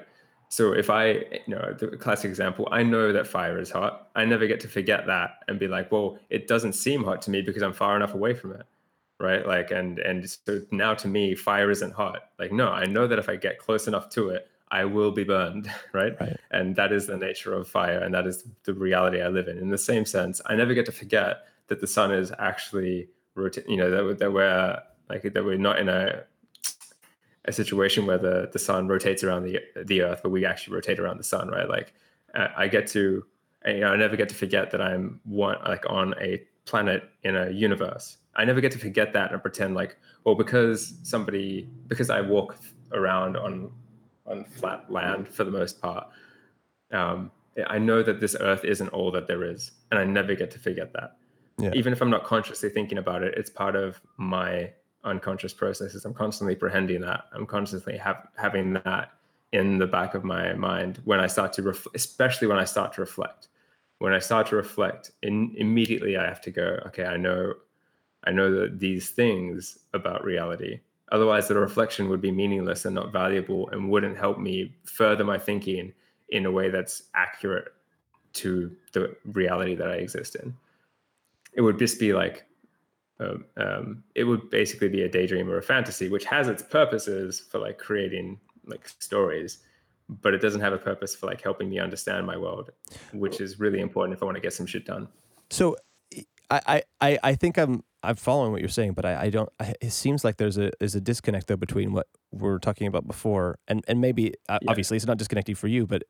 So 0.48 0.72
if 0.72 0.88
I, 0.88 1.08
you 1.08 1.40
know, 1.48 1.74
the 1.76 1.96
classic 1.96 2.28
example, 2.28 2.68
I 2.70 2.82
know 2.82 3.12
that 3.12 3.26
fire 3.26 3.58
is 3.58 3.70
hot. 3.70 4.10
I 4.14 4.24
never 4.24 4.46
get 4.46 4.60
to 4.60 4.68
forget 4.68 5.06
that 5.06 5.38
and 5.48 5.58
be 5.58 5.66
like, 5.66 5.90
well, 5.90 6.18
it 6.30 6.46
doesn't 6.46 6.74
seem 6.74 7.02
hot 7.02 7.20
to 7.22 7.30
me 7.30 7.42
because 7.42 7.62
I'm 7.62 7.72
far 7.72 7.96
enough 7.96 8.14
away 8.14 8.34
from 8.34 8.52
it. 8.52 8.64
Right. 9.18 9.46
Like, 9.46 9.70
and, 9.70 9.98
and 9.98 10.28
so 10.28 10.62
now 10.70 10.94
to 10.94 11.08
me, 11.08 11.34
fire 11.34 11.70
isn't 11.70 11.92
hot. 11.92 12.30
Like, 12.38 12.52
no, 12.52 12.68
I 12.68 12.84
know 12.84 13.06
that 13.06 13.18
if 13.18 13.28
I 13.28 13.36
get 13.36 13.58
close 13.58 13.88
enough 13.88 14.08
to 14.10 14.28
it, 14.30 14.48
I 14.68 14.84
will 14.84 15.12
be 15.12 15.24
burned. 15.24 15.70
Right? 15.92 16.20
right. 16.20 16.36
And 16.50 16.74
that 16.76 16.92
is 16.92 17.06
the 17.06 17.16
nature 17.16 17.52
of 17.54 17.68
fire. 17.68 18.00
And 18.00 18.12
that 18.14 18.26
is 18.26 18.44
the 18.64 18.74
reality 18.74 19.22
I 19.22 19.28
live 19.28 19.46
in. 19.46 19.58
In 19.58 19.68
the 19.68 19.78
same 19.78 20.04
sense, 20.04 20.40
I 20.46 20.56
never 20.56 20.74
get 20.74 20.86
to 20.86 20.92
forget 20.92 21.46
that 21.68 21.80
the 21.80 21.86
sun 21.86 22.12
is 22.12 22.32
actually, 22.38 23.08
rota- 23.36 23.64
you 23.68 23.76
know, 23.76 23.90
that, 23.90 24.18
that 24.18 24.32
we're 24.32 24.82
like, 25.08 25.22
that 25.22 25.44
we're 25.44 25.56
not 25.56 25.78
in 25.78 25.88
a, 25.88 26.24
a 27.46 27.52
situation 27.52 28.06
where 28.06 28.18
the 28.18 28.48
the 28.52 28.58
sun 28.58 28.88
rotates 28.88 29.22
around 29.22 29.42
the 29.44 29.60
the 29.84 30.02
earth 30.02 30.20
but 30.22 30.30
we 30.30 30.44
actually 30.44 30.74
rotate 30.74 30.98
around 30.98 31.18
the 31.18 31.24
sun 31.24 31.48
right 31.48 31.68
like 31.68 31.92
i 32.34 32.66
get 32.66 32.86
to 32.86 33.24
you 33.66 33.80
know 33.80 33.92
i 33.92 33.96
never 33.96 34.16
get 34.16 34.28
to 34.28 34.34
forget 34.34 34.70
that 34.70 34.80
i'm 34.80 35.20
one 35.24 35.56
like 35.64 35.84
on 35.88 36.14
a 36.20 36.42
planet 36.64 37.10
in 37.22 37.36
a 37.36 37.50
universe 37.50 38.16
i 38.36 38.44
never 38.44 38.60
get 38.60 38.72
to 38.72 38.78
forget 38.78 39.12
that 39.12 39.32
and 39.32 39.42
pretend 39.42 39.74
like 39.74 39.96
well 40.24 40.34
because 40.34 40.94
somebody 41.02 41.68
because 41.86 42.10
i 42.10 42.20
walk 42.20 42.56
around 42.92 43.36
on 43.36 43.70
on 44.26 44.44
flat 44.44 44.90
land 44.90 45.28
for 45.28 45.44
the 45.44 45.50
most 45.50 45.80
part 45.80 46.06
um, 46.92 47.30
i 47.68 47.78
know 47.78 48.02
that 48.02 48.20
this 48.20 48.36
earth 48.40 48.64
isn't 48.64 48.88
all 48.88 49.10
that 49.10 49.26
there 49.26 49.44
is 49.44 49.72
and 49.90 50.00
i 50.00 50.04
never 50.04 50.34
get 50.34 50.50
to 50.50 50.58
forget 50.58 50.92
that 50.92 51.16
yeah. 51.58 51.70
even 51.74 51.92
if 51.92 52.00
i'm 52.00 52.10
not 52.10 52.24
consciously 52.24 52.68
thinking 52.68 52.98
about 52.98 53.22
it 53.22 53.34
it's 53.36 53.50
part 53.50 53.76
of 53.76 54.00
my 54.16 54.70
unconscious 55.04 55.52
processes. 55.52 56.04
I'm 56.04 56.14
constantly 56.14 56.56
prehending 56.56 57.00
that. 57.02 57.24
I'm 57.32 57.46
constantly 57.46 57.96
have, 57.98 58.26
having 58.36 58.74
that 58.84 59.12
in 59.52 59.78
the 59.78 59.86
back 59.86 60.14
of 60.14 60.24
my 60.24 60.52
mind 60.54 61.00
when 61.04 61.20
I 61.20 61.26
start 61.26 61.52
to, 61.54 61.62
ref- 61.62 61.86
especially 61.94 62.48
when 62.48 62.58
I 62.58 62.64
start 62.64 62.92
to 62.94 63.00
reflect. 63.00 63.48
When 63.98 64.12
I 64.12 64.18
start 64.18 64.48
to 64.48 64.56
reflect, 64.56 65.12
in, 65.22 65.54
immediately 65.56 66.16
I 66.16 66.24
have 66.24 66.40
to 66.42 66.50
go, 66.50 66.80
okay, 66.86 67.04
I 67.04 67.16
know, 67.16 67.54
I 68.24 68.32
know 68.32 68.52
that 68.60 68.80
these 68.80 69.10
things 69.10 69.78
about 69.92 70.24
reality. 70.24 70.80
Otherwise, 71.14 71.46
the 71.46 71.54
reflection 71.54 72.08
would 72.08 72.20
be 72.20 72.32
meaningless 72.32 72.84
and 72.86 72.94
not 72.96 73.12
valuable, 73.12 73.70
and 73.70 73.88
wouldn't 73.88 74.18
help 74.18 74.36
me 74.36 74.74
further 74.84 75.22
my 75.22 75.38
thinking 75.38 75.92
in 76.30 76.44
a 76.44 76.50
way 76.50 76.70
that's 76.70 77.04
accurate 77.14 77.68
to 78.32 78.74
the 78.92 79.14
reality 79.26 79.76
that 79.76 79.88
I 79.88 79.94
exist 79.94 80.34
in. 80.34 80.52
It 81.52 81.60
would 81.60 81.78
just 81.78 82.00
be 82.00 82.12
like 82.12 82.44
um, 83.20 83.44
um, 83.56 84.02
it 84.16 84.24
would 84.24 84.50
basically 84.50 84.88
be 84.88 85.02
a 85.02 85.08
daydream 85.08 85.48
or 85.48 85.58
a 85.58 85.62
fantasy, 85.62 86.08
which 86.08 86.24
has 86.24 86.48
its 86.48 86.64
purposes 86.64 87.38
for 87.48 87.60
like 87.60 87.78
creating 87.78 88.40
like 88.66 88.88
stories, 88.98 89.58
but 90.08 90.34
it 90.34 90.42
doesn't 90.42 90.62
have 90.62 90.72
a 90.72 90.78
purpose 90.78 91.14
for 91.14 91.26
like 91.26 91.40
helping 91.40 91.70
me 91.70 91.78
understand 91.78 92.26
my 92.26 92.36
world, 92.36 92.72
which 93.12 93.40
is 93.40 93.60
really 93.60 93.78
important 93.78 94.16
if 94.16 94.20
I 94.20 94.26
want 94.26 94.34
to 94.34 94.40
get 94.40 94.52
some 94.52 94.66
shit 94.66 94.84
done. 94.84 95.06
So, 95.50 95.76
I 96.50 96.82
I 97.00 97.18
I 97.22 97.34
think 97.34 97.58
I'm 97.58 97.82
I'm 98.02 98.16
following 98.16 98.52
what 98.52 98.60
you're 98.60 98.68
saying, 98.68 98.92
but 98.92 99.04
I, 99.04 99.22
I 99.22 99.30
don't. 99.30 99.48
I, 99.58 99.74
it 99.80 99.90
seems 99.90 100.24
like 100.24 100.36
there's 100.36 100.58
a 100.58 100.70
there's 100.78 100.94
a 100.94 101.00
disconnect 101.00 101.46
though 101.46 101.56
between 101.56 101.92
what 101.92 102.06
we 102.30 102.48
are 102.48 102.58
talking 102.58 102.86
about 102.86 103.06
before, 103.06 103.58
and 103.66 103.84
and 103.88 104.00
maybe 104.00 104.34
uh, 104.48 104.58
yeah. 104.62 104.70
obviously 104.70 104.96
it's 104.96 105.06
not 105.06 105.16
disconnecting 105.16 105.54
for 105.54 105.68
you, 105.68 105.86
but 105.86 106.04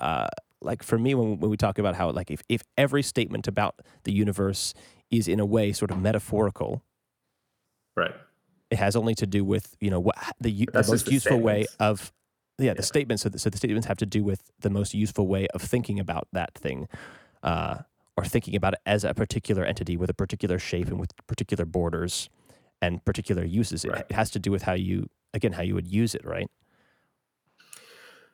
uh, 0.00 0.28
like 0.60 0.82
for 0.82 0.98
me 0.98 1.14
when 1.14 1.38
when 1.38 1.50
we 1.50 1.56
talk 1.56 1.78
about 1.78 1.94
how 1.94 2.10
like 2.10 2.30
if 2.30 2.42
if 2.48 2.62
every 2.76 3.02
statement 3.02 3.48
about 3.48 3.76
the 4.04 4.12
universe 4.12 4.74
is 5.10 5.26
in 5.26 5.40
a 5.40 5.46
way 5.46 5.72
sort 5.72 5.90
of 5.90 5.98
metaphorical. 5.98 6.82
Right. 7.96 8.14
It 8.70 8.78
has 8.78 8.94
only 8.94 9.14
to 9.16 9.26
do 9.26 9.44
with 9.44 9.74
you 9.80 9.90
know 9.90 10.00
what 10.00 10.16
the, 10.40 10.66
the 10.72 10.84
most 10.86 11.06
the 11.06 11.12
useful 11.12 11.40
way 11.40 11.66
of 11.80 12.12
yeah, 12.58 12.66
yeah, 12.66 12.74
the 12.74 12.82
statements. 12.82 13.22
So 13.22 13.28
the, 13.28 13.38
so 13.38 13.50
the 13.50 13.56
statements 13.56 13.86
have 13.86 13.98
to 13.98 14.06
do 14.06 14.22
with 14.22 14.42
the 14.60 14.70
most 14.70 14.92
useful 14.92 15.26
way 15.26 15.46
of 15.54 15.62
thinking 15.62 15.98
about 15.98 16.28
that 16.32 16.54
thing, 16.54 16.88
uh, 17.42 17.78
or 18.18 18.24
thinking 18.24 18.56
about 18.56 18.72
it 18.72 18.80
as 18.84 19.04
a 19.04 19.14
particular 19.14 19.64
entity 19.64 19.96
with 19.96 20.10
a 20.10 20.14
particular 20.14 20.58
shape 20.58 20.88
and 20.88 20.98
with 20.98 21.16
particular 21.28 21.64
borders 21.64 22.28
and 22.82 23.04
particular 23.04 23.44
uses. 23.44 23.86
Right. 23.86 24.04
It 24.10 24.12
has 24.12 24.28
to 24.32 24.40
do 24.40 24.50
with 24.50 24.62
how 24.62 24.72
you 24.72 25.08
again 25.34 25.52
how 25.52 25.62
you 25.62 25.76
would 25.76 25.86
use 25.86 26.16
it, 26.16 26.24
right? 26.24 26.50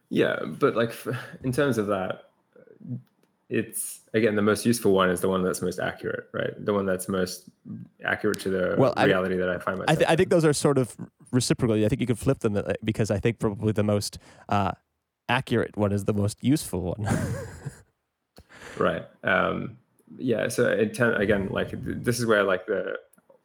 Yeah, 0.08 0.36
but 0.46 0.74
like 0.74 0.94
in 1.42 1.52
terms 1.52 1.76
of 1.76 1.88
that, 1.88 2.30
it's 3.50 4.00
again 4.14 4.36
the 4.36 4.42
most 4.42 4.64
useful 4.64 4.92
one 4.92 5.10
is 5.10 5.20
the 5.20 5.28
one 5.28 5.42
that's 5.42 5.60
most 5.60 5.78
accurate, 5.78 6.30
right? 6.32 6.52
The 6.64 6.72
one 6.72 6.86
that's 6.86 7.06
most 7.06 7.50
accurate 8.02 8.40
to 8.40 8.48
the 8.48 8.76
well, 8.78 8.94
reality 8.96 9.34
I, 9.34 9.38
that 9.38 9.50
I 9.50 9.58
find 9.58 9.78
myself. 9.78 9.90
I, 9.90 9.94
th- 9.96 10.10
I, 10.10 10.16
think 10.16 10.30
those 10.30 10.46
are 10.46 10.54
sort 10.54 10.78
of 10.78 10.96
reciprocal. 11.30 11.76
I 11.84 11.88
think 11.88 12.00
you 12.00 12.06
could 12.06 12.18
flip 12.18 12.38
them 12.38 12.56
uh, 12.56 12.72
because 12.82 13.10
I 13.10 13.18
think 13.18 13.38
probably 13.38 13.72
the 13.72 13.82
most 13.82 14.18
uh, 14.48 14.72
accurate 15.28 15.76
one 15.76 15.92
is 15.92 16.06
the 16.06 16.14
most 16.14 16.42
useful 16.42 16.94
one. 16.96 17.06
right. 18.78 19.06
Um, 19.22 19.76
yeah. 20.16 20.48
So 20.48 20.72
intent 20.72 21.20
again, 21.20 21.48
like 21.50 21.70
this 21.72 22.18
is 22.18 22.26
where 22.26 22.42
like 22.42 22.66
the 22.66 22.98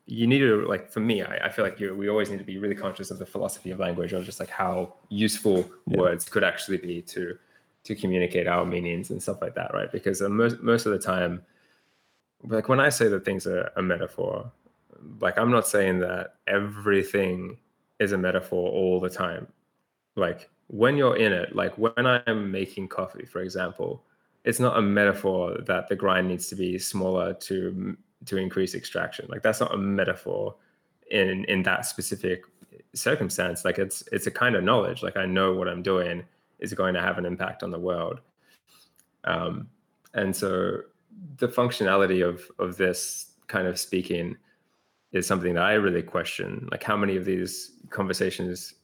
you 0.05 0.25
need 0.25 0.39
to 0.39 0.65
like 0.65 0.91
for 0.91 0.99
me, 0.99 1.21
I, 1.21 1.45
I 1.45 1.49
feel 1.49 1.63
like 1.63 1.79
you 1.79 1.95
we 1.95 2.09
always 2.09 2.29
need 2.29 2.39
to 2.39 2.43
be 2.43 2.57
really 2.57 2.75
conscious 2.75 3.11
of 3.11 3.19
the 3.19 3.25
philosophy 3.25 3.71
of 3.71 3.79
language 3.79 4.11
or 4.13 4.23
just 4.23 4.39
like 4.39 4.49
how 4.49 4.95
useful 5.09 5.69
yeah. 5.87 5.97
words 5.97 6.25
could 6.27 6.43
actually 6.43 6.77
be 6.77 7.01
to 7.03 7.37
to 7.83 7.95
communicate 7.95 8.47
our 8.47 8.65
meanings 8.65 9.09
and 9.11 9.21
stuff 9.21 9.41
like 9.41 9.55
that, 9.55 9.73
right? 9.73 9.91
Because 9.91 10.21
uh, 10.21 10.29
most 10.29 10.61
most 10.61 10.85
of 10.85 10.91
the 10.91 10.99
time, 10.99 11.41
like 12.43 12.69
when 12.69 12.79
I 12.79 12.89
say 12.89 13.07
that 13.07 13.23
things 13.23 13.45
are 13.45 13.71
a 13.75 13.81
metaphor, 13.81 14.51
like 15.21 15.37
I'm 15.37 15.51
not 15.51 15.67
saying 15.67 15.99
that 15.99 16.35
everything 16.47 17.57
is 17.99 18.11
a 18.11 18.17
metaphor 18.17 18.71
all 18.71 18.99
the 18.99 19.09
time. 19.09 19.47
Like 20.15 20.49
when 20.67 20.97
you're 20.97 21.17
in 21.17 21.33
it, 21.33 21.55
like 21.55 21.77
when 21.77 22.05
I'm 22.05 22.51
making 22.51 22.87
coffee, 22.87 23.25
for 23.25 23.41
example, 23.41 24.03
it's 24.43 24.59
not 24.59 24.77
a 24.77 24.81
metaphor 24.81 25.57
that 25.65 25.87
the 25.89 25.95
grind 25.95 26.27
needs 26.27 26.47
to 26.47 26.55
be 26.55 26.77
smaller 26.79 27.33
to 27.33 27.97
to 28.25 28.37
increase 28.37 28.75
extraction. 28.75 29.25
Like 29.29 29.41
that's 29.41 29.59
not 29.59 29.73
a 29.73 29.77
metaphor 29.77 30.55
in 31.11 31.45
in 31.45 31.63
that 31.63 31.85
specific 31.85 32.43
circumstance. 32.93 33.65
Like 33.65 33.77
it's 33.77 34.03
it's 34.11 34.27
a 34.27 34.31
kind 34.31 34.55
of 34.55 34.63
knowledge. 34.63 35.03
Like 35.03 35.17
I 35.17 35.25
know 35.25 35.53
what 35.53 35.67
I'm 35.67 35.83
doing 35.83 36.23
is 36.59 36.73
going 36.73 36.93
to 36.93 37.01
have 37.01 37.17
an 37.17 37.25
impact 37.25 37.63
on 37.63 37.71
the 37.71 37.79
world. 37.79 38.19
Um, 39.23 39.69
and 40.13 40.35
so 40.35 40.81
the 41.37 41.47
functionality 41.47 42.27
of 42.27 42.49
of 42.59 42.77
this 42.77 43.31
kind 43.47 43.67
of 43.67 43.79
speaking 43.79 44.37
is 45.11 45.25
something 45.25 45.55
that 45.55 45.63
I 45.63 45.73
really 45.73 46.03
question. 46.03 46.67
Like 46.71 46.83
how 46.83 46.95
many 46.95 47.17
of 47.17 47.25
these 47.25 47.71
conversations 47.89 48.75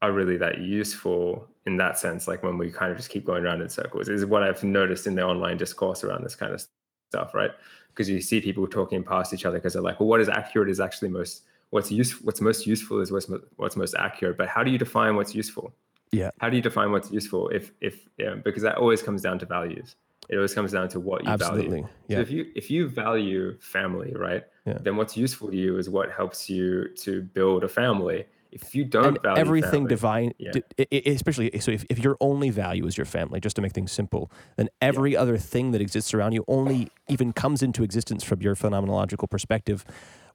are 0.00 0.12
really 0.12 0.36
that 0.38 0.58
useful 0.58 1.46
in 1.66 1.76
that 1.76 1.98
sense? 1.98 2.28
Like 2.28 2.42
when 2.42 2.58
we 2.58 2.70
kind 2.70 2.90
of 2.90 2.96
just 2.96 3.10
keep 3.10 3.24
going 3.24 3.44
around 3.44 3.60
in 3.62 3.68
circles 3.68 4.08
is 4.08 4.24
what 4.24 4.42
I've 4.42 4.62
noticed 4.62 5.06
in 5.06 5.14
the 5.14 5.22
online 5.22 5.56
discourse 5.56 6.04
around 6.04 6.24
this 6.24 6.34
kind 6.34 6.52
of 6.52 6.64
stuff, 7.10 7.34
right? 7.34 7.50
Because 7.88 8.08
you 8.08 8.20
see 8.20 8.40
people 8.40 8.66
talking 8.66 9.02
past 9.02 9.34
each 9.34 9.44
other 9.44 9.58
because 9.58 9.74
they're 9.74 9.82
like, 9.82 10.00
well, 10.00 10.08
what 10.08 10.20
is 10.20 10.28
accurate 10.28 10.68
is 10.68 10.80
actually 10.80 11.08
most 11.08 11.42
what's 11.70 11.90
useful. 11.90 12.24
What's 12.26 12.40
most 12.40 12.66
useful 12.66 13.00
is 13.00 13.12
what's 13.12 13.30
what's 13.56 13.76
most 13.76 13.94
accurate. 13.98 14.38
But 14.38 14.48
how 14.48 14.62
do 14.62 14.70
you 14.70 14.78
define 14.78 15.16
what's 15.16 15.34
useful? 15.34 15.72
Yeah. 16.10 16.30
How 16.40 16.50
do 16.50 16.56
you 16.56 16.62
define 16.62 16.92
what's 16.92 17.10
useful? 17.10 17.48
If 17.48 17.72
if 17.80 18.08
yeah, 18.18 18.34
because 18.34 18.62
that 18.62 18.76
always 18.76 19.02
comes 19.02 19.22
down 19.22 19.38
to 19.40 19.46
values 19.46 19.96
it 20.28 20.36
always 20.36 20.54
comes 20.54 20.72
down 20.72 20.88
to 20.88 21.00
what 21.00 21.24
you 21.24 21.30
Absolutely. 21.30 21.82
value. 21.82 21.88
Yeah. 22.08 22.16
So 22.16 22.20
if 22.22 22.30
you 22.30 22.46
if 22.54 22.70
you 22.70 22.88
value 22.88 23.58
family, 23.58 24.12
right, 24.14 24.44
yeah. 24.66 24.78
then 24.80 24.96
what's 24.96 25.16
useful 25.16 25.50
to 25.50 25.56
you 25.56 25.78
is 25.78 25.90
what 25.90 26.10
helps 26.10 26.48
you 26.48 26.88
to 26.96 27.22
build 27.22 27.64
a 27.64 27.68
family. 27.68 28.24
If 28.52 28.74
you 28.74 28.84
don't 28.84 29.06
and 29.06 29.22
value 29.22 29.40
everything 29.40 29.70
family, 29.70 29.88
divine, 29.88 30.32
yeah. 30.38 30.52
d- 30.52 31.02
especially 31.06 31.58
so, 31.60 31.70
if, 31.70 31.84
if 31.88 31.98
your 31.98 32.16
only 32.20 32.50
value 32.50 32.86
is 32.86 32.98
your 32.98 33.06
family, 33.06 33.40
just 33.40 33.56
to 33.56 33.62
make 33.62 33.72
things 33.72 33.92
simple, 33.92 34.30
then 34.56 34.68
every 34.80 35.12
yeah. 35.12 35.20
other 35.20 35.38
thing 35.38 35.72
that 35.72 35.80
exists 35.80 36.12
around 36.12 36.32
you 36.32 36.44
only 36.48 36.88
even 37.08 37.32
comes 37.32 37.62
into 37.62 37.82
existence 37.82 38.22
from 38.22 38.42
your 38.42 38.54
phenomenological 38.54 39.28
perspective 39.28 39.84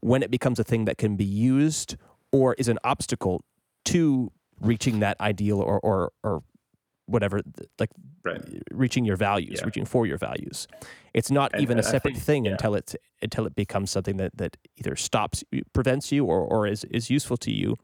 when 0.02 0.24
it 0.24 0.32
becomes 0.32 0.60
a 0.60 0.64
thing 0.64 0.86
that 0.86 0.98
can 0.98 1.16
be 1.16 1.26
used 1.26 1.96
or 2.32 2.54
is 2.56 2.68
an 2.68 2.80
obstacle 2.84 3.44
to 3.86 4.32
reaching 4.60 5.00
that 5.00 5.20
ideal 5.22 5.62
or 5.62 5.80
or, 5.80 6.12
or 6.24 6.44
whatever 7.06 7.42
like 7.80 7.90
right. 8.24 8.42
reaching 8.72 9.06
your 9.06 9.16
values 9.16 9.60
yeah. 9.60 9.66
reaching 9.66 9.86
for 9.86 10.06
your 10.06 10.18
values 10.18 10.68
it's 11.14 11.32
not 11.32 11.54
and, 11.54 11.62
even 11.62 11.78
and 11.78 11.86
a 11.86 11.90
separate 11.90 12.16
think, 12.16 12.26
thing 12.26 12.46
yeah. 12.46 12.52
until 12.52 12.76
it 12.76 12.96
until 13.22 13.46
it 13.46 13.56
becomes 13.56 13.90
something 13.90 14.18
that 14.18 14.36
that 14.36 14.58
either 14.76 14.96
stops 14.96 15.44
prevents 15.74 16.12
you 16.12 16.26
or 16.26 16.42
or 16.42 16.68
is 16.68 16.84
is 16.86 17.10
useful 17.10 17.38
to 17.38 17.52
you 17.52 17.78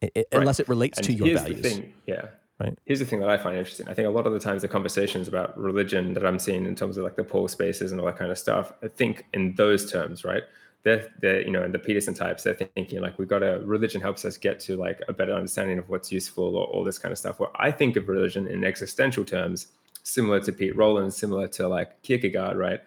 it, 0.00 0.12
right. 0.16 0.26
unless 0.32 0.60
it 0.60 0.68
relates 0.68 0.98
and 0.98 1.06
to 1.06 1.12
your 1.12 1.38
values. 1.38 1.60
thing, 1.60 1.92
yeah. 2.06 2.26
Right. 2.60 2.78
Here's 2.84 2.98
the 2.98 3.06
thing 3.06 3.20
that 3.20 3.30
i 3.30 3.38
find 3.38 3.56
interesting. 3.56 3.88
I 3.88 3.94
think 3.94 4.06
a 4.06 4.10
lot 4.10 4.26
of 4.26 4.34
the 4.34 4.38
times 4.38 4.60
the 4.60 4.68
conversations 4.68 5.28
about 5.28 5.58
religion 5.58 6.12
that 6.12 6.26
i'm 6.26 6.38
seeing 6.38 6.66
in 6.66 6.74
terms 6.74 6.98
of 6.98 7.04
like 7.04 7.16
the 7.16 7.24
pole 7.24 7.48
spaces 7.48 7.90
and 7.90 8.00
all 8.00 8.06
that 8.06 8.18
kind 8.18 8.30
of 8.30 8.38
stuff 8.38 8.72
i 8.82 8.88
think 8.88 9.24
in 9.32 9.54
those 9.54 9.90
terms 9.90 10.24
right? 10.24 10.42
They're, 10.82 11.10
they're 11.20 11.42
you 11.42 11.50
know 11.50 11.62
and 11.62 11.74
the 11.74 11.78
peterson 11.78 12.14
types 12.14 12.42
they're 12.42 12.54
thinking 12.54 13.00
like 13.00 13.18
we've 13.18 13.28
got 13.28 13.42
a 13.42 13.60
religion 13.64 14.00
helps 14.00 14.24
us 14.24 14.36
get 14.36 14.60
to 14.60 14.76
like 14.76 15.00
a 15.08 15.12
better 15.12 15.32
understanding 15.32 15.78
of 15.78 15.88
what's 15.88 16.12
useful 16.12 16.56
or 16.56 16.66
all 16.66 16.84
this 16.84 16.98
kind 16.98 17.12
of 17.12 17.18
stuff. 17.18 17.40
Where 17.40 17.50
i 17.56 17.70
think 17.70 17.96
of 17.96 18.08
religion 18.08 18.46
in 18.46 18.64
existential 18.64 19.24
terms 19.24 19.68
similar 20.02 20.40
to 20.40 20.52
pete 20.52 20.76
rollins 20.76 21.16
similar 21.16 21.48
to 21.48 21.68
like 21.68 22.02
kierkegaard 22.02 22.56
right? 22.58 22.80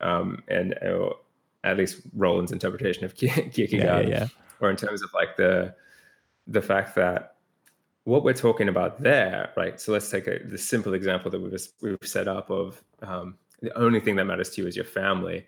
Um, 0.00 0.42
and 0.48 0.74
uh, 0.82 1.10
at 1.64 1.76
least 1.76 2.00
rollins 2.14 2.52
interpretation 2.52 3.04
of 3.04 3.14
kierkegaard 3.14 3.60
yeah, 3.70 4.00
yeah, 4.00 4.08
yeah. 4.08 4.26
or 4.60 4.70
in 4.70 4.76
terms 4.76 5.02
of 5.02 5.10
like 5.12 5.36
the 5.36 5.74
the 6.50 6.60
fact 6.60 6.94
that 6.96 7.36
what 8.04 8.24
we're 8.24 8.34
talking 8.34 8.68
about 8.68 9.02
there 9.02 9.50
right 9.56 9.80
so 9.80 9.92
let's 9.92 10.10
take 10.10 10.26
a, 10.26 10.40
the 10.44 10.58
simple 10.58 10.94
example 10.94 11.30
that 11.30 11.40
we've, 11.40 11.68
we've 11.80 11.98
set 12.08 12.28
up 12.28 12.50
of 12.50 12.82
um, 13.02 13.36
the 13.62 13.76
only 13.78 14.00
thing 14.00 14.16
that 14.16 14.24
matters 14.24 14.50
to 14.50 14.62
you 14.62 14.68
is 14.68 14.76
your 14.76 14.84
family 14.84 15.46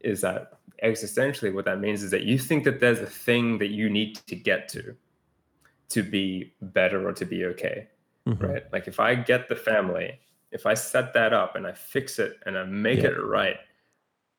is 0.00 0.20
that 0.20 0.52
existentially 0.84 1.52
what 1.52 1.64
that 1.64 1.80
means 1.80 2.02
is 2.02 2.10
that 2.10 2.22
you 2.22 2.38
think 2.38 2.64
that 2.64 2.80
there's 2.80 3.00
a 3.00 3.06
thing 3.06 3.58
that 3.58 3.70
you 3.70 3.90
need 3.90 4.16
to 4.26 4.36
get 4.36 4.68
to 4.68 4.94
to 5.88 6.02
be 6.02 6.52
better 6.60 7.08
or 7.08 7.12
to 7.12 7.24
be 7.24 7.44
okay 7.44 7.88
mm-hmm. 8.26 8.44
right 8.44 8.64
like 8.72 8.86
if 8.86 9.00
i 9.00 9.14
get 9.14 9.48
the 9.48 9.56
family 9.56 10.18
if 10.52 10.66
i 10.66 10.74
set 10.74 11.12
that 11.14 11.32
up 11.32 11.56
and 11.56 11.66
i 11.66 11.72
fix 11.72 12.18
it 12.18 12.38
and 12.46 12.58
i 12.58 12.64
make 12.64 13.00
yeah. 13.00 13.08
it 13.08 13.24
right 13.24 13.56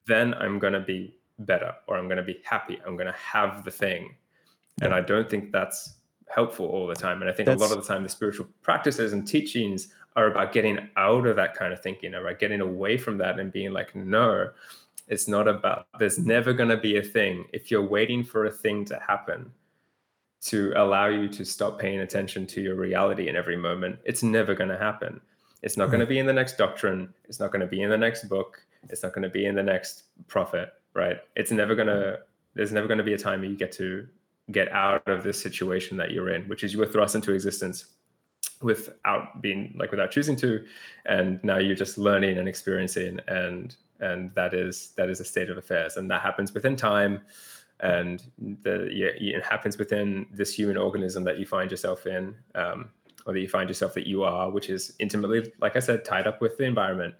then 0.05 0.33
i'm 0.35 0.59
going 0.59 0.73
to 0.73 0.79
be 0.79 1.17
better 1.39 1.73
or 1.87 1.97
i'm 1.97 2.05
going 2.05 2.17
to 2.17 2.23
be 2.23 2.39
happy 2.43 2.79
i'm 2.85 2.95
going 2.95 3.07
to 3.07 3.19
have 3.19 3.63
the 3.65 3.71
thing 3.71 4.15
yeah. 4.79 4.85
and 4.85 4.93
i 4.93 5.01
don't 5.01 5.29
think 5.29 5.51
that's 5.51 5.96
helpful 6.33 6.65
all 6.65 6.87
the 6.87 6.95
time 6.95 7.21
and 7.21 7.29
i 7.29 7.33
think 7.33 7.47
that's... 7.47 7.61
a 7.61 7.63
lot 7.63 7.75
of 7.75 7.81
the 7.81 7.87
time 7.87 8.03
the 8.03 8.09
spiritual 8.09 8.47
practices 8.61 9.13
and 9.13 9.27
teachings 9.27 9.89
are 10.15 10.27
about 10.27 10.51
getting 10.51 10.79
out 10.97 11.25
of 11.25 11.35
that 11.35 11.53
kind 11.53 11.71
of 11.71 11.81
thinking 11.81 12.15
about 12.15 12.39
getting 12.39 12.61
away 12.61 12.97
from 12.97 13.17
that 13.17 13.39
and 13.39 13.51
being 13.51 13.71
like 13.71 13.95
no 13.95 14.49
it's 15.07 15.27
not 15.27 15.47
about, 15.47 15.87
there's 15.99 16.19
never 16.19 16.53
going 16.53 16.69
to 16.69 16.77
be 16.77 16.97
a 16.97 17.01
thing. 17.03 17.45
If 17.53 17.71
you're 17.71 17.85
waiting 17.85 18.23
for 18.23 18.45
a 18.45 18.51
thing 18.51 18.83
to 18.85 18.99
happen 19.05 19.49
to 20.41 20.73
allow 20.75 21.07
you 21.07 21.27
to 21.29 21.45
stop 21.45 21.79
paying 21.79 21.99
attention 21.99 22.45
to 22.47 22.61
your 22.61 22.75
reality 22.75 23.29
in 23.29 23.35
every 23.35 23.57
moment, 23.57 23.99
it's 24.03 24.21
never 24.21 24.53
going 24.53 24.69
to 24.69 24.77
happen. 24.77 25.21
It's 25.63 25.77
not 25.77 25.85
mm-hmm. 25.85 25.91
going 25.91 25.99
to 26.01 26.05
be 26.07 26.19
in 26.19 26.25
the 26.25 26.33
next 26.33 26.57
doctrine. 26.57 27.13
It's 27.25 27.39
not 27.39 27.51
going 27.51 27.61
to 27.61 27.67
be 27.67 27.81
in 27.81 27.89
the 27.89 27.97
next 27.97 28.27
book. 28.27 28.61
It's 28.89 29.01
not 29.01 29.13
going 29.13 29.23
to 29.23 29.29
be 29.29 29.45
in 29.45 29.55
the 29.55 29.63
next 29.63 30.03
prophet, 30.27 30.73
right? 30.93 31.19
It's 31.35 31.51
never 31.51 31.73
going 31.73 31.87
to, 31.87 32.19
there's 32.53 32.71
never 32.71 32.87
going 32.87 32.99
to 32.99 33.03
be 33.03 33.13
a 33.13 33.17
time 33.17 33.39
where 33.39 33.49
you 33.49 33.57
get 33.57 33.71
to 33.73 34.07
get 34.51 34.71
out 34.71 35.07
of 35.07 35.23
this 35.23 35.39
situation 35.41 35.97
that 35.97 36.11
you're 36.11 36.29
in, 36.29 36.43
which 36.43 36.63
is 36.63 36.73
you 36.73 36.79
were 36.79 36.87
thrust 36.87 37.15
into 37.15 37.33
existence 37.33 37.85
without 38.61 39.41
being 39.41 39.75
like 39.77 39.91
without 39.91 40.09
choosing 40.09 40.35
to 40.35 40.65
and 41.05 41.43
now 41.43 41.57
you're 41.57 41.75
just 41.75 41.97
learning 41.97 42.39
and 42.39 42.47
experiencing 42.47 43.19
and 43.27 43.75
and 43.99 44.33
that 44.33 44.53
is 44.53 44.93
that 44.95 45.09
is 45.09 45.19
a 45.19 45.25
state 45.25 45.49
of 45.49 45.57
affairs. 45.57 45.97
And 45.97 46.09
that 46.11 46.21
happens 46.21 46.53
within 46.53 46.75
time 46.75 47.21
and 47.81 48.23
the 48.63 48.89
yeah, 48.91 49.09
it 49.15 49.43
happens 49.43 49.77
within 49.77 50.25
this 50.31 50.53
human 50.53 50.77
organism 50.77 51.23
that 51.25 51.39
you 51.39 51.45
find 51.45 51.69
yourself 51.69 52.07
in 52.07 52.35
um, 52.55 52.89
or 53.25 53.33
that 53.33 53.39
you 53.39 53.49
find 53.49 53.69
yourself 53.69 53.93
that 53.93 54.07
you 54.07 54.23
are 54.23 54.49
which 54.49 54.69
is 54.69 54.93
intimately 54.99 55.51
like 55.59 55.75
i 55.75 55.79
said 55.79 56.05
tied 56.05 56.27
up 56.27 56.41
with 56.41 56.57
the 56.57 56.63
environment. 56.63 57.13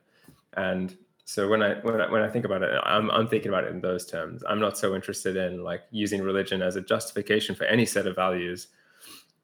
And 0.54 0.98
so 1.30 1.50
when 1.50 1.62
I 1.62 1.74
when 1.82 2.00
I 2.00 2.10
when 2.10 2.22
I 2.22 2.30
think 2.30 2.46
about 2.46 2.64
it, 2.64 2.72
I'm 2.84 3.12
I'm 3.12 3.28
thinking 3.28 3.50
about 3.50 3.66
it 3.66 3.72
in 3.72 3.82
those 3.82 4.06
terms. 4.06 4.44
I'm 4.48 4.62
not 4.62 4.78
so 4.78 4.96
interested 4.96 5.36
in 5.36 5.62
like 5.62 5.82
using 5.92 6.22
religion 6.22 6.62
as 6.62 6.78
a 6.78 6.82
justification 6.82 7.54
for 7.54 7.66
any 7.66 7.86
set 7.86 8.08
of 8.08 8.16
values, 8.16 8.68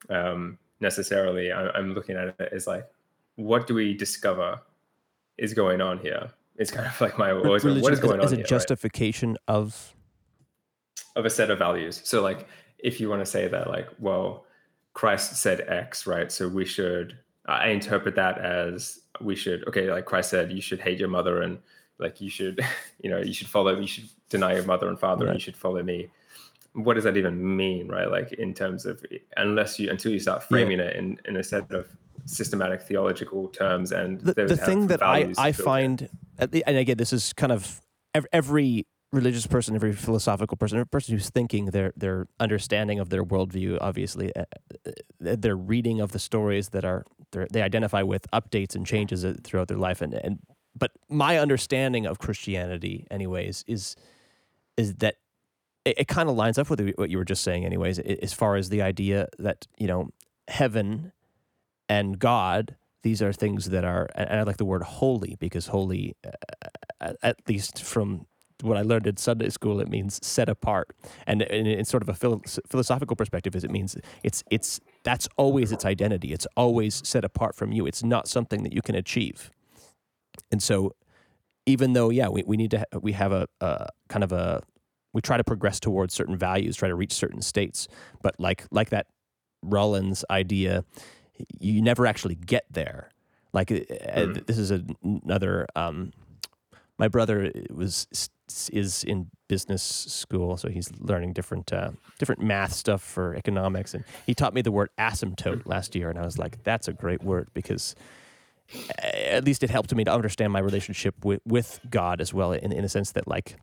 um, 0.10 0.58
necessarily. 0.80 1.52
I, 1.52 1.78
am 1.78 1.93
looking 1.93 2.15
at 2.15 2.36
it 2.39 2.54
as 2.54 2.67
like, 2.67 2.88
what 3.36 3.67
do 3.67 3.74
we 3.74 3.93
discover 3.93 4.62
is 5.38 5.54
going 5.54 5.82
on 5.82 6.00
here, 6.00 6.32
it's 6.56 6.72
kind 6.72 6.88
of 6.88 7.02
like 7.02 7.17
my 7.17 7.34
always 7.34 7.65
what 7.65 7.91
is 7.91 8.00
going 8.00 8.22
as, 8.22 8.28
on 8.28 8.28
as 8.28 8.32
a 8.32 8.36
here, 8.38 8.46
justification 8.46 9.32
right? 9.32 9.39
of 9.56 9.93
of 11.17 11.26
a 11.26 11.30
set 11.30 11.52
of 11.52 11.60
values. 11.60 12.00
So 12.06 12.22
like 12.22 12.48
if 12.80 13.02
you 13.02 13.10
want 13.10 13.22
to 13.24 13.26
say 13.26 13.50
that 13.50 13.67
like 13.67 13.89
well 14.00 14.46
Christ 14.93 15.36
said 15.36 15.65
X, 15.67 16.08
right? 16.08 16.32
So 16.32 16.48
we 16.48 16.63
should 16.63 17.17
I 17.46 17.72
interpret 17.72 18.15
that 18.15 18.38
as 18.38 19.02
we 19.19 19.36
should 19.36 19.67
okay 19.67 19.91
like 19.91 20.06
Christ 20.06 20.30
said 20.30 20.54
you 20.54 20.62
should 20.62 20.80
hate 20.80 20.98
your 20.98 21.10
mother 21.10 21.41
and 21.41 21.60
like 22.04 22.22
you 22.22 22.30
should 22.30 22.60
you 23.02 23.10
know 23.10 23.20
you 23.20 23.34
should 23.34 23.48
follow 23.48 23.80
you 23.80 23.88
should 23.88 24.10
deny 24.30 24.54
your 24.54 24.63
mother 24.63 24.88
and 24.88 25.00
father 25.00 25.26
right. 25.26 25.32
and 25.32 25.39
you 25.39 25.44
should 25.44 25.58
follow 25.58 25.82
me 25.82 26.10
what 26.74 26.96
does 26.96 27.04
that 27.04 27.18
even 27.18 27.56
mean 27.56 27.88
right 27.88 28.12
like 28.12 28.34
in 28.34 28.54
terms 28.54 28.86
of 28.86 29.04
unless 29.38 29.80
you 29.80 29.89
until 29.89 30.12
you 30.12 30.20
start 30.20 30.44
framing 30.44 30.80
yeah. 30.80 30.86
it 30.86 30.96
in 30.96 31.20
in 31.26 31.38
a 31.38 31.44
set 31.44 31.72
of 31.72 31.88
systematic 32.26 32.82
theological 32.82 33.48
terms 33.50 33.92
and 33.92 34.22
the, 34.22 34.34
the 34.34 34.58
thing 34.58 34.88
that 34.88 35.04
I, 35.04 35.34
I 35.38 35.52
find 35.52 36.10
and 36.38 36.78
again 36.78 36.98
this 36.98 37.12
is 37.12 37.34
kind 37.34 37.52
of 37.52 37.82
every 38.32 38.88
religious 39.12 39.46
person 39.46 39.76
every 39.76 39.94
philosophical 39.94 40.58
person 40.58 40.78
every 40.78 40.88
person 40.88 41.13
who's 41.13 41.30
thinking 41.30 41.66
their 41.68 41.94
their 41.98 42.28
understanding 42.39 43.00
of 43.00 43.10
their 43.10 43.24
worldview 43.24 43.78
obviously 43.82 44.36
uh, 44.36 44.46
uh, 44.88 44.92
their 45.20 45.56
reading 45.56 46.00
of 46.02 46.12
the 46.12 46.20
stories 46.20 46.70
that 46.70 46.86
are 46.86 47.06
they 47.52 47.62
identify 47.62 48.02
with 48.02 48.26
updates 48.32 48.76
and 48.76 48.86
changes 48.86 49.26
throughout 49.44 49.68
their 49.68 49.78
life 49.78 50.02
and 50.02 50.13
and 50.13 50.39
but 50.77 50.91
my 51.09 51.38
understanding 51.38 52.05
of 52.05 52.19
Christianity 52.19 53.07
anyways 53.12 53.63
is 53.67 53.95
is 54.77 54.95
that 54.95 55.15
it, 55.86 55.99
it 55.99 56.07
kind 56.07 56.29
of 56.29 56.36
lines 56.36 56.57
up 56.57 56.69
with 56.69 56.93
what 56.95 57.09
you 57.09 57.17
were 57.17 57.25
just 57.25 57.43
saying 57.43 57.65
anyways 57.65 57.99
as 57.99 58.33
far 58.33 58.55
as 58.55 58.69
the 58.69 58.81
idea 58.81 59.27
that 59.39 59.67
you 59.77 59.88
know 59.88 60.09
heaven 60.47 61.12
and 61.89 62.19
God, 62.19 62.75
these 63.01 63.21
are 63.21 63.33
things 63.33 63.69
that 63.69 63.83
are, 63.83 64.09
and 64.15 64.29
I 64.29 64.43
like 64.43 64.57
the 64.57 64.65
word 64.65 64.83
holy 64.83 65.36
because 65.39 65.67
holy, 65.67 66.15
uh, 67.01 67.13
at 67.21 67.38
least 67.47 67.83
from 67.83 68.25
what 68.62 68.77
I 68.77 68.81
learned 68.81 69.07
in 69.07 69.17
Sunday 69.17 69.49
school, 69.49 69.81
it 69.81 69.89
means 69.89 70.25
set 70.25 70.47
apart. 70.47 70.95
And 71.27 71.41
in, 71.41 71.83
sort 71.83 72.01
of 72.01 72.09
a 72.09 72.13
phil- 72.13 72.41
philosophical 72.67 73.15
perspective, 73.15 73.55
is 73.55 73.63
it 73.63 73.71
means 73.71 73.97
it's 74.23 74.43
it's 74.49 74.79
that's 75.03 75.27
always 75.36 75.73
its 75.73 75.83
identity. 75.83 76.31
It's 76.31 76.47
always 76.55 77.05
set 77.05 77.25
apart 77.25 77.55
from 77.55 77.73
you. 77.73 77.86
It's 77.86 78.03
not 78.03 78.27
something 78.27 78.63
that 78.63 78.71
you 78.71 78.81
can 78.81 78.95
achieve. 78.95 79.51
And 80.52 80.62
so, 80.62 80.96
even 81.65 81.93
though 81.93 82.10
yeah 82.10 82.28
we, 82.28 82.43
we 82.46 82.58
need 82.58 82.72
to 82.72 82.80
ha- 82.80 83.00
we 83.02 83.13
have 83.13 83.32
a, 83.32 83.48
a 83.62 83.88
kind 84.10 84.24
of 84.24 84.32
a 84.32 84.62
we 85.13 85.22
try 85.22 85.38
to 85.38 85.43
progress 85.43 85.80
towards 85.80 86.13
certain 86.13 86.36
values 86.36 86.76
try 86.76 86.89
to 86.89 86.96
reach 86.96 87.13
certain 87.13 87.41
states 87.41 87.88
but 88.22 88.38
like 88.38 88.65
like 88.69 88.89
that 88.89 89.08
rollins 89.62 90.26
idea 90.30 90.84
you 91.62 91.82
never 91.82 92.06
actually 92.06 92.36
get 92.36 92.65
there 92.69 93.10
like 93.54 93.69
mm. 93.69 94.46
this 94.46 94.58
is 94.58 94.72
another 95.04 95.65
um, 95.76 96.12
my 97.00 97.08
brother 97.08 97.52
was 97.72 98.08
is 98.72 99.04
in 99.04 99.30
business 99.48 99.82
school, 99.84 100.58
so 100.58 100.69
he's 100.69 100.91
learning 101.00 101.34
different 101.34 101.72
uh, 101.74 101.91
different 102.19 102.41
math 102.41 102.74
stuff 102.74 103.02
for 103.02 103.36
economics, 103.36 103.93
and 103.93 104.04
he 104.26 104.34
taught 104.34 104.54
me 104.54 104.62
the 104.62 104.72
word 104.72 104.89
asymptote 105.00 105.65
last 105.65 105.96
year, 105.96 106.10
and 106.10 106.19
I 106.19 106.24
was 106.24 106.38
like, 106.38 106.63
"That's 106.63 106.88
a 106.88 106.93
great 106.93 107.24
word," 107.24 107.50
because 107.54 107.96
at 108.97 109.43
least 109.43 109.63
it 109.63 109.69
helped 109.69 109.93
me 109.93 110.04
to 110.04 110.13
understand 110.13 110.54
my 110.54 110.60
relationship 110.60 111.23
with, 111.23 111.41
with 111.45 111.80
God 111.89 112.21
as 112.21 112.34
well, 112.34 112.52
in 112.52 112.71
in 112.71 112.84
a 112.84 112.89
sense 112.89 113.12
that 113.12 113.28
like 113.28 113.58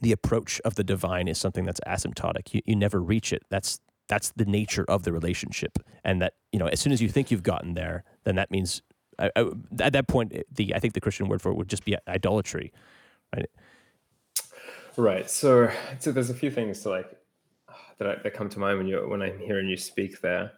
the 0.00 0.12
approach 0.12 0.60
of 0.64 0.74
the 0.74 0.84
divine 0.84 1.28
is 1.28 1.38
something 1.38 1.64
that's 1.64 1.80
asymptotic. 1.86 2.54
You 2.54 2.60
you 2.64 2.76
never 2.76 3.00
reach 3.00 3.32
it. 3.32 3.42
That's 3.50 3.80
that's 4.08 4.32
the 4.36 4.44
nature 4.44 4.84
of 4.88 5.02
the 5.04 5.12
relationship, 5.12 5.78
and 6.04 6.20
that 6.22 6.34
you 6.52 6.58
know 6.58 6.66
as 6.66 6.80
soon 6.80 6.92
as 6.92 7.00
you 7.00 7.08
think 7.08 7.30
you've 7.30 7.42
gotten 7.42 7.74
there, 7.74 8.04
then 8.24 8.36
that 8.36 8.50
means 8.50 8.82
I, 9.18 9.30
I, 9.36 9.50
at 9.80 9.92
that 9.92 10.08
point, 10.08 10.34
the 10.50 10.74
I 10.74 10.78
think 10.78 10.94
the 10.94 11.00
Christian 11.00 11.28
word 11.28 11.42
for 11.42 11.50
it 11.50 11.56
would 11.56 11.68
just 11.68 11.84
be 11.84 11.96
idolatry, 12.08 12.72
right? 13.34 13.46
Right. 14.96 15.28
So, 15.28 15.70
so 15.98 16.12
there's 16.12 16.30
a 16.30 16.34
few 16.34 16.50
things 16.50 16.80
to 16.82 16.90
like 16.90 17.10
that 17.98 18.22
that 18.22 18.34
come 18.34 18.48
to 18.50 18.58
mind 18.58 18.78
when 18.78 18.86
you 18.86 18.98
when 19.08 19.22
I'm 19.22 19.38
hearing 19.38 19.68
you 19.68 19.76
speak 19.76 20.20
there, 20.20 20.52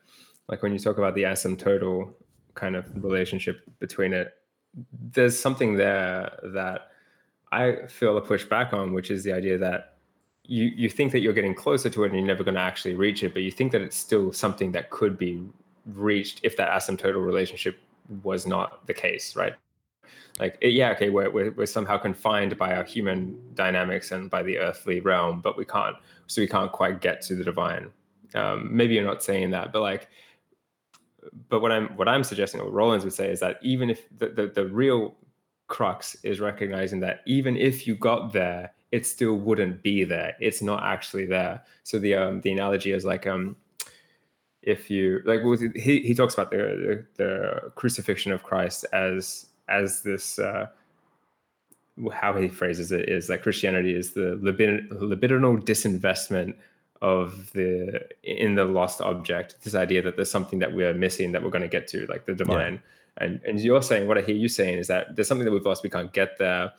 like 0.48 0.62
when 0.62 0.72
you 0.72 0.78
talk 0.78 0.98
about 0.98 1.14
the 1.14 1.22
asymptotal 1.22 2.12
kind 2.56 2.74
of 2.74 2.84
relationship 3.02 3.60
between 3.78 4.12
it. 4.12 4.34
There's 5.12 5.38
something 5.38 5.76
there 5.76 6.38
that 6.42 6.90
I 7.52 7.86
feel 7.88 8.18
a 8.18 8.22
pushback 8.22 8.72
on, 8.72 8.92
which 8.92 9.10
is 9.10 9.22
the 9.22 9.32
idea 9.32 9.56
that 9.58 9.94
you 10.44 10.64
you 10.64 10.88
think 10.88 11.12
that 11.12 11.20
you're 11.20 11.32
getting 11.32 11.54
closer 11.54 11.88
to 11.90 12.04
it 12.04 12.08
and 12.08 12.16
you're 12.16 12.26
never 12.26 12.44
going 12.44 12.54
to 12.54 12.60
actually 12.60 12.94
reach 12.94 13.22
it, 13.22 13.32
but 13.32 13.42
you 13.42 13.50
think 13.50 13.72
that 13.72 13.80
it's 13.80 13.96
still 13.96 14.32
something 14.32 14.72
that 14.72 14.90
could 14.90 15.16
be 15.16 15.42
reached 15.86 16.40
if 16.42 16.56
that 16.56 16.70
asymptotal 16.70 17.24
relationship 17.24 17.78
was 18.22 18.46
not 18.46 18.86
the 18.86 18.94
case, 18.94 19.36
right? 19.36 19.54
Like, 20.38 20.58
yeah, 20.60 20.90
okay, 20.90 21.08
we're, 21.08 21.30
we're, 21.30 21.50
we're 21.52 21.66
somehow 21.66 21.96
confined 21.96 22.58
by 22.58 22.76
our 22.76 22.84
human 22.84 23.40
dynamics 23.54 24.12
and 24.12 24.30
by 24.30 24.42
the 24.42 24.58
earthly 24.58 25.00
realm, 25.00 25.40
but 25.40 25.56
we 25.56 25.64
can't, 25.64 25.96
so 26.26 26.42
we 26.42 26.46
can't 26.46 26.70
quite 26.70 27.00
get 27.00 27.22
to 27.22 27.34
the 27.34 27.44
divine. 27.44 27.90
Um, 28.34 28.68
maybe 28.70 28.94
you're 28.94 29.04
not 29.04 29.22
saying 29.22 29.50
that, 29.52 29.72
but 29.72 29.80
like, 29.80 30.08
but 31.48 31.60
what 31.60 31.72
I'm 31.72 31.88
what 31.96 32.08
I'm 32.08 32.24
suggesting, 32.24 32.60
what 32.60 32.72
Rollins 32.72 33.04
would 33.04 33.12
say, 33.12 33.30
is 33.30 33.40
that 33.40 33.58
even 33.62 33.90
if 33.90 34.08
the, 34.18 34.28
the, 34.28 34.46
the 34.48 34.66
real 34.66 35.14
crux 35.68 36.16
is 36.22 36.40
recognizing 36.40 37.00
that 37.00 37.20
even 37.26 37.56
if 37.56 37.86
you 37.86 37.94
got 37.96 38.32
there, 38.32 38.72
it 38.92 39.06
still 39.06 39.34
wouldn't 39.34 39.82
be 39.82 40.04
there. 40.04 40.36
It's 40.40 40.62
not 40.62 40.82
actually 40.84 41.26
there. 41.26 41.62
So 41.82 41.98
the 41.98 42.14
um, 42.14 42.40
the 42.42 42.52
analogy 42.52 42.92
is 42.92 43.04
like 43.04 43.26
um, 43.26 43.56
if 44.66 44.90
you 44.90 45.22
like 45.24 45.40
he, 45.76 46.00
he 46.00 46.14
talks 46.14 46.34
about 46.34 46.50
the, 46.50 46.56
the, 46.56 47.06
the 47.16 47.70
crucifixion 47.76 48.32
of 48.32 48.42
christ 48.42 48.84
as 48.92 49.46
as 49.68 50.02
this 50.02 50.38
uh 50.38 50.66
how 52.12 52.36
he 52.36 52.48
phrases 52.48 52.92
it 52.92 53.08
is 53.08 53.28
that 53.28 53.42
christianity 53.42 53.94
is 53.94 54.12
the 54.12 54.38
libid- 54.42 54.90
libidinal 54.90 55.58
disinvestment 55.64 56.54
of 57.02 57.52
the 57.52 58.06
in 58.22 58.54
the 58.54 58.64
lost 58.64 59.00
object 59.00 59.56
this 59.62 59.74
idea 59.74 60.00
that 60.00 60.16
there's 60.16 60.30
something 60.30 60.58
that 60.58 60.72
we're 60.72 60.94
missing 60.94 61.32
that 61.32 61.42
we're 61.42 61.50
going 61.50 61.62
to 61.62 61.68
get 61.68 61.86
to 61.86 62.06
like 62.06 62.24
the 62.24 62.34
divine 62.34 62.74
yeah. 62.74 63.24
and 63.24 63.40
and 63.46 63.60
you're 63.60 63.82
saying 63.82 64.08
what 64.08 64.16
i 64.16 64.20
hear 64.22 64.34
you 64.34 64.48
saying 64.48 64.78
is 64.78 64.86
that 64.86 65.14
there's 65.14 65.28
something 65.28 65.44
that 65.44 65.52
we've 65.52 65.66
lost 65.66 65.82
we 65.82 65.90
can't 65.90 66.12
get 66.12 66.38
there 66.38 66.72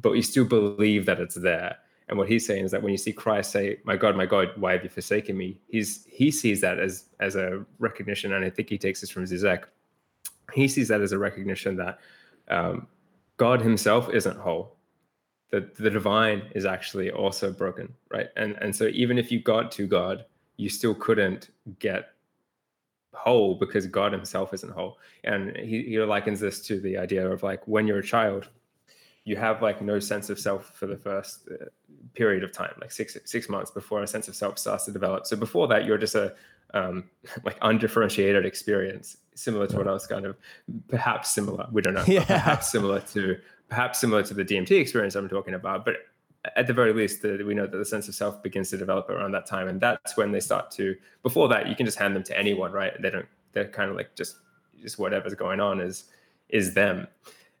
but 0.00 0.12
we 0.12 0.22
still 0.22 0.44
believe 0.44 1.06
that 1.06 1.20
it's 1.20 1.34
there 1.34 1.76
and 2.08 2.18
what 2.18 2.28
he's 2.28 2.46
saying 2.46 2.64
is 2.64 2.70
that 2.70 2.82
when 2.82 2.92
you 2.92 2.98
see 2.98 3.12
Christ 3.12 3.50
say, 3.50 3.78
"My 3.84 3.96
God, 3.96 4.16
my 4.16 4.26
God, 4.26 4.50
why 4.56 4.72
have 4.72 4.82
you 4.82 4.90
forsaken 4.90 5.36
me?" 5.36 5.58
He's 5.68 6.04
he 6.04 6.30
sees 6.30 6.60
that 6.60 6.78
as 6.78 7.04
as 7.20 7.34
a 7.34 7.64
recognition, 7.78 8.34
and 8.34 8.44
I 8.44 8.50
think 8.50 8.68
he 8.68 8.76
takes 8.76 9.00
this 9.00 9.10
from 9.10 9.24
Zizek. 9.24 9.64
He 10.52 10.68
sees 10.68 10.88
that 10.88 11.00
as 11.00 11.12
a 11.12 11.18
recognition 11.18 11.76
that 11.76 11.98
um, 12.48 12.86
God 13.38 13.62
Himself 13.62 14.10
isn't 14.12 14.36
whole. 14.36 14.73
That 15.50 15.76
the 15.76 15.90
divine 15.90 16.42
is 16.54 16.64
actually 16.64 17.10
also 17.10 17.52
broken, 17.52 17.92
right? 18.10 18.28
And 18.36 18.56
and 18.60 18.74
so 18.74 18.86
even 18.86 19.18
if 19.18 19.30
you 19.30 19.40
got 19.40 19.70
to 19.72 19.86
God, 19.86 20.24
you 20.56 20.68
still 20.68 20.94
couldn't 20.94 21.50
get 21.78 22.10
whole 23.12 23.54
because 23.54 23.86
God 23.86 24.12
Himself 24.12 24.52
isn't 24.52 24.72
whole. 24.72 24.98
And 25.22 25.56
he, 25.56 25.82
he 25.84 25.98
likens 26.00 26.40
this 26.40 26.60
to 26.66 26.80
the 26.80 26.98
idea 26.98 27.28
of 27.28 27.42
like 27.42 27.66
when 27.66 27.86
you're 27.86 28.00
a 28.00 28.04
child, 28.04 28.48
you 29.24 29.36
have 29.36 29.62
like 29.62 29.80
no 29.80 29.98
sense 29.98 30.28
of 30.28 30.38
self 30.38 30.74
for 30.74 30.86
the 30.86 30.96
first 30.96 31.48
uh, 31.50 31.66
period 32.14 32.44
of 32.44 32.52
time, 32.52 32.74
like 32.80 32.92
six 32.92 33.16
six 33.24 33.48
months 33.48 33.70
before 33.70 34.02
a 34.02 34.06
sense 34.06 34.28
of 34.28 34.36
self 34.36 34.58
starts 34.58 34.84
to 34.84 34.92
develop. 34.92 35.26
So 35.26 35.36
before 35.36 35.66
that, 35.68 35.86
you're 35.86 35.98
just 35.98 36.14
a 36.14 36.34
um, 36.74 37.04
like 37.44 37.56
undifferentiated 37.62 38.44
experience, 38.44 39.16
similar 39.34 39.66
to 39.68 39.76
what 39.76 39.88
I 39.88 39.92
was 39.92 40.06
kind 40.06 40.26
of 40.26 40.36
perhaps 40.88 41.32
similar. 41.32 41.66
We 41.72 41.80
don't 41.80 41.94
know, 41.94 42.04
yeah. 42.08 42.24
perhaps 42.24 42.70
similar 42.70 43.00
to 43.00 43.38
perhaps 43.68 44.00
similar 44.00 44.22
to 44.22 44.34
the 44.34 44.44
DMT 44.44 44.72
experience 44.72 45.14
I'm 45.14 45.28
talking 45.28 45.54
about, 45.54 45.84
but 45.84 45.96
at 46.56 46.66
the 46.66 46.72
very 46.74 46.92
least, 46.92 47.22
the, 47.22 47.42
we 47.46 47.54
know 47.54 47.66
that 47.66 47.76
the 47.76 47.84
sense 47.84 48.06
of 48.08 48.14
self 48.14 48.42
begins 48.42 48.70
to 48.70 48.76
develop 48.76 49.08
around 49.08 49.32
that 49.32 49.46
time, 49.46 49.68
and 49.68 49.80
that's 49.80 50.16
when 50.16 50.30
they 50.30 50.40
start 50.40 50.70
to. 50.72 50.94
Before 51.22 51.48
that, 51.48 51.68
you 51.68 51.74
can 51.74 51.86
just 51.86 51.98
hand 51.98 52.14
them 52.14 52.22
to 52.24 52.38
anyone, 52.38 52.72
right? 52.72 52.92
They 53.00 53.10
don't. 53.10 53.26
They're 53.52 53.68
kind 53.68 53.90
of 53.90 53.96
like 53.96 54.14
just 54.14 54.36
just 54.84 54.98
whatever's 54.98 55.34
going 55.34 55.60
on 55.60 55.80
is 55.80 56.04
is 56.48 56.74
them 56.74 57.08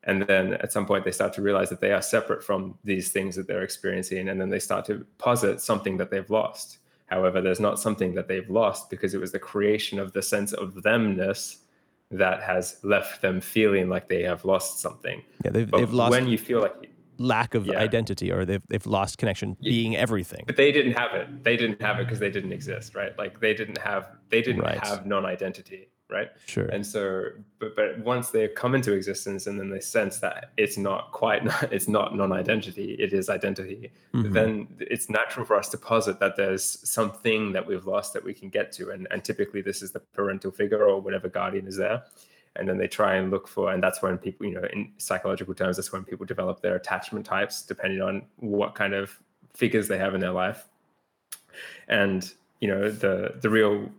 and 0.04 0.22
then 0.22 0.54
at 0.54 0.72
some 0.72 0.86
point 0.86 1.04
they 1.04 1.10
start 1.10 1.32
to 1.32 1.42
realize 1.42 1.70
that 1.70 1.80
they 1.80 1.92
are 1.92 2.02
separate 2.02 2.44
from 2.44 2.78
these 2.84 3.10
things 3.10 3.34
that 3.34 3.46
they're 3.46 3.62
experiencing 3.62 4.28
and 4.28 4.40
then 4.40 4.50
they 4.50 4.58
start 4.58 4.84
to 4.84 5.06
posit 5.18 5.60
something 5.60 5.96
that 5.96 6.10
they've 6.10 6.30
lost 6.30 6.78
however 7.06 7.40
there's 7.40 7.60
not 7.60 7.80
something 7.80 8.14
that 8.14 8.28
they've 8.28 8.50
lost 8.50 8.90
because 8.90 9.14
it 9.14 9.20
was 9.20 9.32
the 9.32 9.38
creation 9.38 9.98
of 9.98 10.12
the 10.12 10.22
sense 10.22 10.52
of 10.52 10.74
themness 10.82 11.58
that 12.18 12.42
has 12.42 12.78
left 12.82 13.22
them 13.22 13.40
feeling 13.40 13.88
like 13.88 14.08
they 14.08 14.22
have 14.22 14.44
lost 14.44 14.80
something. 14.80 15.22
Yeah 15.44 15.50
they've, 15.50 15.70
they've 15.70 15.92
lost 15.92 16.10
when 16.10 16.28
you 16.28 16.38
feel 16.38 16.60
like 16.60 16.90
lack 17.18 17.54
of 17.54 17.66
yeah. 17.66 17.78
identity 17.78 18.32
or 18.32 18.44
they've, 18.44 18.62
they've 18.68 18.86
lost 18.86 19.18
connection 19.18 19.56
being 19.62 19.96
everything. 19.96 20.42
But 20.46 20.56
they 20.56 20.72
didn't 20.72 20.92
have 20.94 21.14
it. 21.14 21.44
They 21.44 21.56
didn't 21.56 21.80
have 21.80 22.00
it 22.00 22.04
because 22.04 22.18
they 22.18 22.30
didn't 22.30 22.52
exist 22.52 22.94
right? 22.94 23.16
Like 23.18 23.40
they 23.40 23.54
didn't 23.54 23.78
have 23.78 24.08
they 24.30 24.42
didn't 24.42 24.62
right. 24.62 24.84
have 24.84 25.06
non-identity 25.06 25.88
right? 26.10 26.30
Sure. 26.46 26.66
And 26.66 26.86
so 26.86 27.26
but 27.58 27.74
but 27.74 27.98
once 28.00 28.30
they 28.30 28.48
come 28.48 28.74
into 28.74 28.92
existence 28.92 29.46
and 29.46 29.58
then 29.58 29.70
they 29.70 29.80
sense 29.80 30.18
that 30.18 30.50
it's 30.56 30.76
not 30.76 31.12
quite 31.12 31.42
it's 31.72 31.88
not 31.88 32.14
non-identity 32.14 32.94
it 32.94 33.12
is 33.12 33.30
identity 33.30 33.90
mm-hmm. 34.12 34.32
then 34.32 34.68
it's 34.78 35.08
natural 35.08 35.46
for 35.46 35.56
us 35.56 35.68
to 35.70 35.78
posit 35.78 36.20
that 36.20 36.36
there's 36.36 36.78
something 36.88 37.52
that 37.52 37.66
we've 37.66 37.86
lost 37.86 38.12
that 38.12 38.22
we 38.22 38.34
can 38.34 38.48
get 38.48 38.72
to. 38.72 38.90
And 38.90 39.08
and 39.10 39.24
typically 39.24 39.62
this 39.62 39.82
is 39.82 39.92
the 39.92 40.00
parental 40.00 40.50
figure 40.50 40.84
or 40.84 41.00
whatever 41.00 41.28
guardian 41.28 41.66
is 41.66 41.76
there. 41.76 42.02
And 42.56 42.68
then 42.68 42.78
they 42.78 42.86
try 42.86 43.16
and 43.16 43.30
look 43.30 43.48
for 43.48 43.72
and 43.72 43.82
that's 43.82 44.02
when 44.02 44.18
people 44.18 44.46
you 44.46 44.54
know 44.54 44.68
in 44.72 44.92
psychological 44.98 45.54
terms 45.54 45.76
that's 45.76 45.92
when 45.92 46.04
people 46.04 46.26
develop 46.26 46.60
their 46.60 46.76
attachment 46.76 47.26
types 47.26 47.62
depending 47.62 48.00
on 48.00 48.22
what 48.36 48.74
kind 48.74 48.94
of 48.94 49.18
figures 49.54 49.88
they 49.88 49.98
have 49.98 50.14
in 50.14 50.20
their 50.20 50.32
life. 50.32 50.68
And 51.88 52.30
you 52.60 52.68
know 52.68 52.90
the 52.90 53.34
the 53.40 53.48
real 53.48 53.90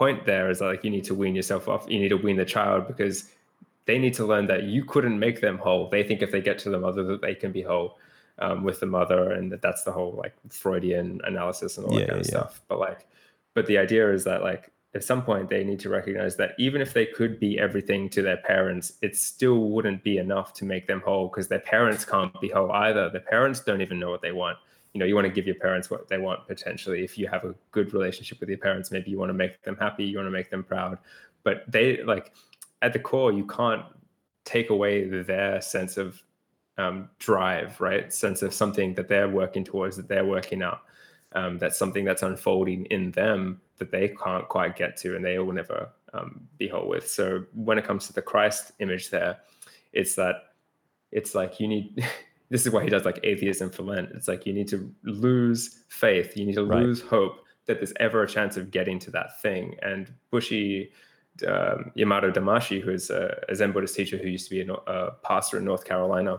point 0.00 0.24
there 0.24 0.48
is 0.48 0.62
like 0.62 0.82
you 0.82 0.90
need 0.90 1.04
to 1.04 1.14
wean 1.14 1.34
yourself 1.34 1.68
off. 1.68 1.84
You 1.86 2.00
need 2.00 2.08
to 2.08 2.16
wean 2.16 2.36
the 2.36 2.44
child 2.44 2.88
because 2.88 3.30
they 3.84 3.98
need 3.98 4.14
to 4.14 4.24
learn 4.24 4.46
that 4.46 4.62
you 4.62 4.82
couldn't 4.82 5.18
make 5.18 5.42
them 5.42 5.58
whole. 5.58 5.90
They 5.90 6.02
think 6.02 6.22
if 6.22 6.32
they 6.32 6.40
get 6.40 6.58
to 6.60 6.70
the 6.70 6.78
mother 6.78 7.02
that 7.04 7.20
they 7.20 7.34
can 7.34 7.52
be 7.52 7.60
whole 7.60 7.98
um, 8.38 8.64
with 8.64 8.80
the 8.80 8.86
mother, 8.86 9.32
and 9.32 9.52
that 9.52 9.60
that's 9.60 9.84
the 9.84 9.92
whole 9.92 10.12
like 10.12 10.32
Freudian 10.48 11.20
analysis 11.24 11.76
and 11.76 11.86
all 11.86 11.92
yeah, 11.92 12.00
that 12.00 12.08
kind 12.08 12.20
of 12.20 12.26
yeah. 12.26 12.30
stuff. 12.30 12.62
But 12.66 12.78
like, 12.78 13.06
but 13.52 13.66
the 13.66 13.76
idea 13.76 14.10
is 14.10 14.24
that 14.24 14.42
like 14.42 14.72
at 14.94 15.04
some 15.04 15.22
point 15.22 15.50
they 15.50 15.64
need 15.64 15.80
to 15.80 15.90
recognize 15.90 16.34
that 16.36 16.54
even 16.58 16.80
if 16.80 16.94
they 16.94 17.04
could 17.04 17.38
be 17.38 17.58
everything 17.58 18.08
to 18.08 18.22
their 18.22 18.38
parents, 18.38 18.94
it 19.02 19.18
still 19.18 19.68
wouldn't 19.68 20.02
be 20.02 20.16
enough 20.16 20.54
to 20.54 20.64
make 20.64 20.86
them 20.86 21.02
whole 21.04 21.28
because 21.28 21.48
their 21.48 21.60
parents 21.60 22.06
can't 22.06 22.40
be 22.40 22.48
whole 22.48 22.72
either. 22.72 23.10
Their 23.10 23.20
parents 23.20 23.60
don't 23.60 23.82
even 23.82 24.00
know 24.00 24.10
what 24.10 24.22
they 24.22 24.32
want 24.32 24.56
you 24.92 24.98
know 24.98 25.06
you 25.06 25.14
want 25.14 25.26
to 25.26 25.32
give 25.32 25.46
your 25.46 25.56
parents 25.56 25.90
what 25.90 26.08
they 26.08 26.18
want 26.18 26.46
potentially. 26.46 27.04
If 27.04 27.16
you 27.18 27.28
have 27.28 27.44
a 27.44 27.54
good 27.70 27.92
relationship 27.92 28.40
with 28.40 28.48
your 28.48 28.58
parents 28.58 28.90
maybe 28.90 29.10
you 29.10 29.18
want 29.18 29.30
to 29.30 29.34
make 29.34 29.62
them 29.62 29.76
happy 29.76 30.04
you 30.04 30.16
want 30.16 30.26
to 30.26 30.32
make 30.32 30.50
them 30.50 30.64
proud. 30.64 30.98
But 31.42 31.64
they 31.68 32.02
like 32.02 32.32
at 32.82 32.92
the 32.92 32.98
core 32.98 33.32
you 33.32 33.46
can't 33.46 33.84
take 34.44 34.70
away 34.70 35.04
their 35.04 35.60
sense 35.60 35.96
of 35.96 36.22
um, 36.78 37.08
drive 37.18 37.80
right? 37.80 38.12
Sense 38.12 38.42
of 38.42 38.54
something 38.54 38.94
that 38.94 39.08
they're 39.08 39.28
working 39.28 39.64
towards 39.64 39.96
that 39.96 40.08
they're 40.08 40.24
working 40.24 40.62
out 40.62 40.82
um, 41.32 41.58
that's 41.58 41.78
something 41.78 42.04
that's 42.04 42.22
unfolding 42.22 42.86
in 42.86 43.12
them 43.12 43.60
that 43.78 43.92
they 43.92 44.08
can't 44.08 44.48
quite 44.48 44.76
get 44.76 44.96
to 44.98 45.14
and 45.14 45.24
they 45.24 45.38
will 45.38 45.52
never 45.52 45.88
um, 46.12 46.40
be 46.58 46.66
whole 46.66 46.88
with. 46.88 47.08
So 47.08 47.44
when 47.54 47.78
it 47.78 47.84
comes 47.84 48.06
to 48.08 48.12
the 48.12 48.22
christ 48.22 48.72
image 48.80 49.10
there 49.10 49.38
it's 49.92 50.14
that 50.14 50.54
it's 51.12 51.34
like 51.34 51.60
you 51.60 51.68
need 51.68 52.04
this 52.50 52.66
is 52.66 52.72
why 52.72 52.82
he 52.82 52.90
does 52.90 53.04
like 53.04 53.20
atheism 53.22 53.70
for 53.70 53.84
Lent. 53.84 54.10
It's 54.14 54.28
like 54.28 54.44
you 54.44 54.52
need 54.52 54.68
to 54.68 54.92
lose 55.04 55.84
faith, 55.88 56.36
you 56.36 56.44
need 56.44 56.56
to 56.56 56.64
right. 56.64 56.82
lose 56.82 57.00
hope 57.00 57.44
that 57.66 57.78
there's 57.78 57.92
ever 58.00 58.22
a 58.22 58.28
chance 58.28 58.56
of 58.56 58.70
getting 58.70 58.98
to 58.98 59.10
that 59.12 59.40
thing. 59.40 59.76
And 59.82 60.12
Bushi 60.30 60.90
um, 61.46 61.92
Yamato 61.94 62.30
Damashi, 62.30 62.80
who's 62.80 63.10
a, 63.10 63.42
a, 63.48 63.54
Zen 63.54 63.72
Buddhist 63.72 63.94
teacher 63.94 64.18
who 64.18 64.28
used 64.28 64.48
to 64.48 64.50
be 64.50 64.60
a, 64.60 64.72
a, 64.72 65.12
pastor 65.22 65.58
in 65.58 65.64
North 65.64 65.84
Carolina, 65.84 66.38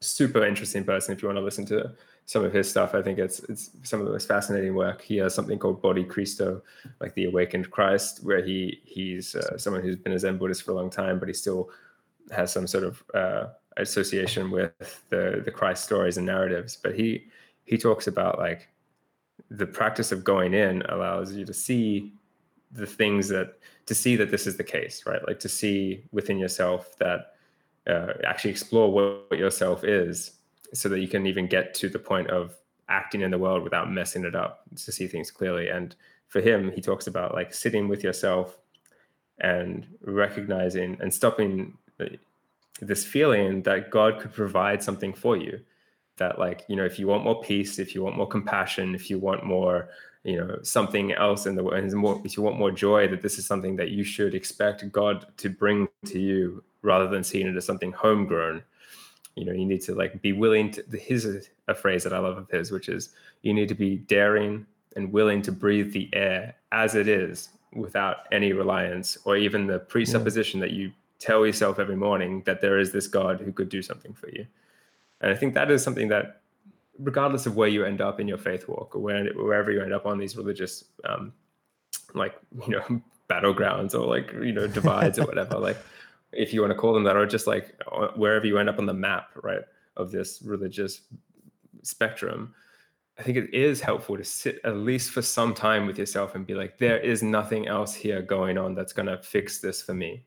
super 0.00 0.44
interesting 0.46 0.84
person. 0.84 1.12
If 1.12 1.22
you 1.22 1.28
want 1.28 1.38
to 1.38 1.44
listen 1.44 1.66
to 1.66 1.92
some 2.24 2.44
of 2.44 2.52
his 2.52 2.70
stuff, 2.70 2.94
I 2.94 3.02
think 3.02 3.18
it's 3.18 3.40
it's 3.40 3.70
some 3.82 4.00
of 4.00 4.06
the 4.06 4.12
most 4.12 4.28
fascinating 4.28 4.74
work. 4.74 5.02
He 5.02 5.16
has 5.18 5.34
something 5.34 5.58
called 5.58 5.82
Bodhi 5.82 6.04
Christo, 6.04 6.62
like 7.00 7.14
the 7.14 7.24
awakened 7.24 7.70
Christ, 7.70 8.24
where 8.24 8.44
he 8.44 8.80
he's 8.84 9.34
uh, 9.34 9.58
someone 9.58 9.82
who's 9.82 9.96
been 9.96 10.12
a 10.12 10.18
Zen 10.18 10.38
Buddhist 10.38 10.62
for 10.62 10.72
a 10.72 10.74
long 10.74 10.90
time, 10.90 11.18
but 11.18 11.28
he 11.28 11.34
still 11.34 11.70
has 12.30 12.52
some 12.52 12.66
sort 12.66 12.84
of 12.84 13.02
uh, 13.14 13.46
association 13.76 14.50
with 14.50 15.04
the 15.10 15.42
the 15.44 15.50
Christ 15.50 15.84
stories 15.84 16.16
and 16.16 16.26
narratives. 16.26 16.78
But 16.82 16.94
he 16.94 17.26
he 17.64 17.76
talks 17.76 18.06
about 18.06 18.38
like 18.38 18.68
the 19.50 19.66
practice 19.66 20.12
of 20.12 20.24
going 20.24 20.54
in 20.54 20.82
allows 20.82 21.34
you 21.34 21.44
to 21.44 21.54
see 21.54 22.12
the 22.72 22.86
things 22.86 23.28
that 23.28 23.58
to 23.86 23.94
see 23.94 24.16
that 24.16 24.30
this 24.30 24.46
is 24.46 24.56
the 24.56 24.64
case, 24.64 25.04
right? 25.06 25.26
Like 25.26 25.40
to 25.40 25.48
see 25.48 26.04
within 26.12 26.38
yourself 26.38 26.96
that 26.98 27.34
uh, 27.86 28.14
actually 28.24 28.50
explore 28.50 28.92
what, 28.92 29.30
what 29.30 29.38
yourself 29.38 29.84
is, 29.84 30.32
so 30.74 30.88
that 30.88 31.00
you 31.00 31.08
can 31.08 31.26
even 31.26 31.46
get 31.46 31.74
to 31.74 31.88
the 31.88 31.98
point 31.98 32.28
of 32.30 32.56
acting 32.88 33.20
in 33.20 33.30
the 33.30 33.38
world 33.38 33.62
without 33.62 33.90
messing 33.90 34.24
it 34.24 34.34
up 34.34 34.62
to 34.76 34.92
see 34.92 35.06
things 35.06 35.30
clearly. 35.30 35.68
And 35.68 35.94
for 36.28 36.40
him, 36.40 36.72
he 36.72 36.80
talks 36.80 37.06
about 37.06 37.34
like 37.34 37.54
sitting 37.54 37.88
with 37.88 38.02
yourself 38.02 38.58
and 39.38 39.86
recognizing 40.02 40.96
and 41.00 41.12
stopping 41.12 41.76
this 42.80 43.04
feeling 43.04 43.62
that 43.62 43.90
God 43.90 44.20
could 44.20 44.32
provide 44.32 44.82
something 44.82 45.14
for 45.14 45.36
you. 45.36 45.60
That 46.16 46.38
like 46.38 46.64
you 46.68 46.76
know, 46.76 46.84
if 46.84 46.98
you 46.98 47.06
want 47.06 47.24
more 47.24 47.42
peace, 47.42 47.78
if 47.78 47.94
you 47.94 48.02
want 48.02 48.16
more 48.16 48.28
compassion, 48.28 48.94
if 48.94 49.10
you 49.10 49.18
want 49.18 49.44
more 49.44 49.88
you 50.24 50.36
know 50.36 50.58
something 50.62 51.12
else 51.12 51.46
in 51.46 51.54
the 51.54 51.62
world, 51.62 51.82
and 51.82 51.92
more, 51.94 52.20
if 52.24 52.36
you 52.36 52.42
want 52.42 52.58
more 52.58 52.70
joy, 52.70 53.06
that 53.08 53.22
this 53.22 53.38
is 53.38 53.46
something 53.46 53.76
that 53.76 53.90
you 53.90 54.02
should 54.02 54.34
expect 54.34 54.90
God 54.92 55.26
to 55.36 55.50
bring 55.50 55.88
to 56.06 56.18
you 56.18 56.64
rather 56.82 57.06
than 57.06 57.22
seeing 57.22 57.46
it 57.46 57.56
as 57.56 57.66
something 57.66 57.92
homegrown. 57.92 58.62
You 59.34 59.44
know, 59.44 59.52
you 59.52 59.66
need 59.66 59.82
to 59.82 59.94
like 59.94 60.22
be 60.22 60.32
willing 60.32 60.70
to. 60.72 60.82
His 60.96 61.48
a 61.68 61.74
phrase 61.74 62.04
that 62.04 62.12
I 62.12 62.18
love 62.18 62.38
of 62.38 62.48
his, 62.50 62.70
which 62.70 62.88
is 62.88 63.10
you 63.42 63.52
need 63.52 63.68
to 63.68 63.74
be 63.74 63.96
daring 63.96 64.66
and 64.96 65.12
willing 65.12 65.42
to 65.42 65.52
breathe 65.52 65.92
the 65.92 66.08
air 66.14 66.54
as 66.72 66.94
it 66.94 67.08
is 67.08 67.50
without 67.74 68.18
any 68.32 68.52
reliance 68.52 69.18
or 69.24 69.36
even 69.36 69.66
the 69.66 69.80
presupposition 69.80 70.60
yeah. 70.60 70.66
that 70.66 70.72
you 70.72 70.92
tell 71.18 71.46
yourself 71.46 71.78
every 71.78 71.96
morning 71.96 72.42
that 72.46 72.60
there 72.60 72.78
is 72.78 72.92
this 72.92 73.06
God 73.06 73.40
who 73.40 73.52
could 73.52 73.68
do 73.68 73.82
something 73.82 74.12
for 74.12 74.28
you. 74.30 74.46
And 75.20 75.32
I 75.32 75.34
think 75.34 75.54
that 75.54 75.70
is 75.70 75.82
something 75.82 76.08
that, 76.08 76.42
regardless 76.98 77.46
of 77.46 77.56
where 77.56 77.68
you 77.68 77.84
end 77.84 78.00
up 78.00 78.20
in 78.20 78.28
your 78.28 78.38
faith 78.38 78.68
walk 78.68 78.94
or 78.94 79.00
where, 79.00 79.24
wherever 79.32 79.70
you 79.70 79.82
end 79.82 79.92
up 79.92 80.06
on 80.06 80.18
these 80.18 80.36
religious, 80.36 80.84
um, 81.08 81.32
like, 82.14 82.34
you 82.66 82.72
know, 82.72 83.02
battlegrounds 83.30 83.94
or 83.94 84.06
like, 84.06 84.32
you 84.32 84.52
know, 84.52 84.66
divides 84.66 85.18
or 85.18 85.24
whatever, 85.26 85.58
like, 85.58 85.78
if 86.32 86.52
you 86.52 86.60
want 86.60 86.70
to 86.70 86.78
call 86.78 86.92
them 86.92 87.04
that, 87.04 87.16
or 87.16 87.24
just 87.24 87.46
like 87.46 87.80
uh, 87.90 88.08
wherever 88.08 88.46
you 88.46 88.58
end 88.58 88.68
up 88.68 88.78
on 88.78 88.86
the 88.86 88.94
map, 88.94 89.30
right, 89.42 89.62
of 89.96 90.10
this 90.10 90.42
religious 90.42 91.02
spectrum, 91.82 92.54
I 93.18 93.22
think 93.22 93.38
it 93.38 93.54
is 93.54 93.80
helpful 93.80 94.18
to 94.18 94.24
sit 94.24 94.60
at 94.64 94.76
least 94.76 95.12
for 95.12 95.22
some 95.22 95.54
time 95.54 95.86
with 95.86 95.98
yourself 95.98 96.34
and 96.34 96.46
be 96.46 96.54
like, 96.54 96.76
there 96.76 96.98
is 96.98 97.22
nothing 97.22 97.66
else 97.66 97.94
here 97.94 98.20
going 98.20 98.58
on 98.58 98.74
that's 98.74 98.92
going 98.92 99.06
to 99.06 99.16
fix 99.16 99.58
this 99.58 99.80
for 99.80 99.94
me 99.94 100.22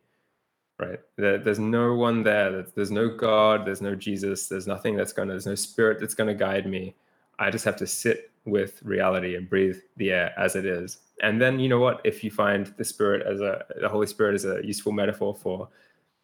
right? 0.79 0.99
There, 1.17 1.37
there's 1.37 1.59
no 1.59 1.93
one 1.93 2.23
there. 2.23 2.65
There's 2.75 2.91
no 2.91 3.09
god. 3.09 3.65
There's 3.65 3.81
no 3.81 3.95
jesus. 3.95 4.47
There's 4.47 4.67
nothing 4.67 4.95
that's 4.95 5.13
gonna 5.13 5.33
there's 5.33 5.45
no 5.45 5.55
spirit 5.55 5.99
that's 5.99 6.15
gonna 6.15 6.33
guide 6.33 6.65
me. 6.65 6.95
I 7.37 7.51
just 7.51 7.65
have 7.65 7.75
to 7.77 7.87
sit 7.87 8.31
with 8.45 8.81
reality 8.83 9.35
and 9.35 9.49
breathe 9.49 9.77
the 9.97 10.11
air 10.11 10.33
as 10.37 10.55
it 10.55 10.65
is. 10.65 10.97
And 11.21 11.41
then 11.41 11.59
you 11.59 11.69
know 11.69 11.79
what? 11.79 12.01
If 12.03 12.23
you 12.23 12.31
find 12.31 12.73
the 12.77 12.85
spirit 12.85 13.27
as 13.27 13.41
a 13.41 13.65
the 13.81 13.89
holy 13.89 14.07
spirit 14.07 14.35
is 14.35 14.45
a 14.45 14.65
useful 14.65 14.91
metaphor 14.91 15.35
for 15.35 15.69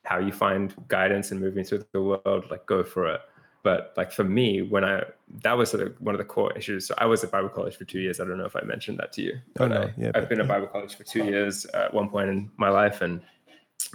how 0.06 0.20
you 0.20 0.32
find 0.32 0.74
guidance 0.88 1.32
and 1.32 1.42
moving 1.42 1.64
through 1.64 1.84
the 1.92 2.02
world 2.02 2.46
like 2.50 2.66
go 2.66 2.84
for 2.84 3.08
it. 3.14 3.22
But 3.64 3.94
like 3.98 4.12
for 4.12 4.24
me 4.24 4.62
when 4.62 4.86
i 4.86 5.02
that 5.42 5.58
was 5.58 5.72
sort 5.72 5.82
of 5.82 6.00
one 6.00 6.14
of 6.14 6.20
the 6.20 6.26
core 6.26 6.56
issues. 6.56 6.88
So 6.88 6.96
i 6.98 7.06
was 7.06 7.24
at 7.24 7.32
bible 7.32 7.50
college 7.50 7.76
for 7.76 7.84
two 7.84 8.00
years. 8.00 8.20
I 8.20 8.26
don't 8.26 8.38
know 8.38 8.46
if 8.46 8.56
i 8.56 8.62
mentioned 8.62 9.00
that 9.00 9.12
to 9.14 9.22
you 9.22 9.40
oh 9.60 9.68
no. 9.68 9.90
Yeah 9.98 10.12
i've 10.16 10.30
been 10.30 10.40
at 10.40 10.48
bible 10.48 10.68
college 10.68 10.96
for 10.96 11.04
two 11.04 11.26
years 11.26 11.66
at 11.68 11.94
one 11.94 12.10
point 12.10 12.30
in 12.30 12.52
my 12.58 12.70
life 12.70 13.02
and 13.02 13.22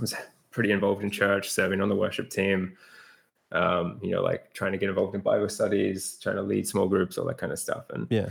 was 0.01 0.15
pretty 0.51 0.73
involved 0.73 1.03
in 1.03 1.11
church, 1.11 1.51
serving 1.51 1.81
on 1.81 1.89
the 1.89 1.97
worship 1.97 2.31
team. 2.31 2.77
Um, 3.53 3.99
you 4.03 4.13
know, 4.13 4.23
like 4.23 4.53
trying 4.53 4.73
to 4.73 4.79
get 4.79 4.89
involved 4.89 5.15
in 5.15 5.23
Bible 5.23 5.49
studies, 5.49 6.19
trying 6.23 6.37
to 6.37 6.43
lead 6.43 6.69
small 6.69 6.87
groups, 6.87 7.19
all 7.19 7.27
that 7.27 7.39
kind 7.39 7.53
of 7.53 7.59
stuff. 7.59 7.85
And 7.91 8.07
yeah, 8.09 8.29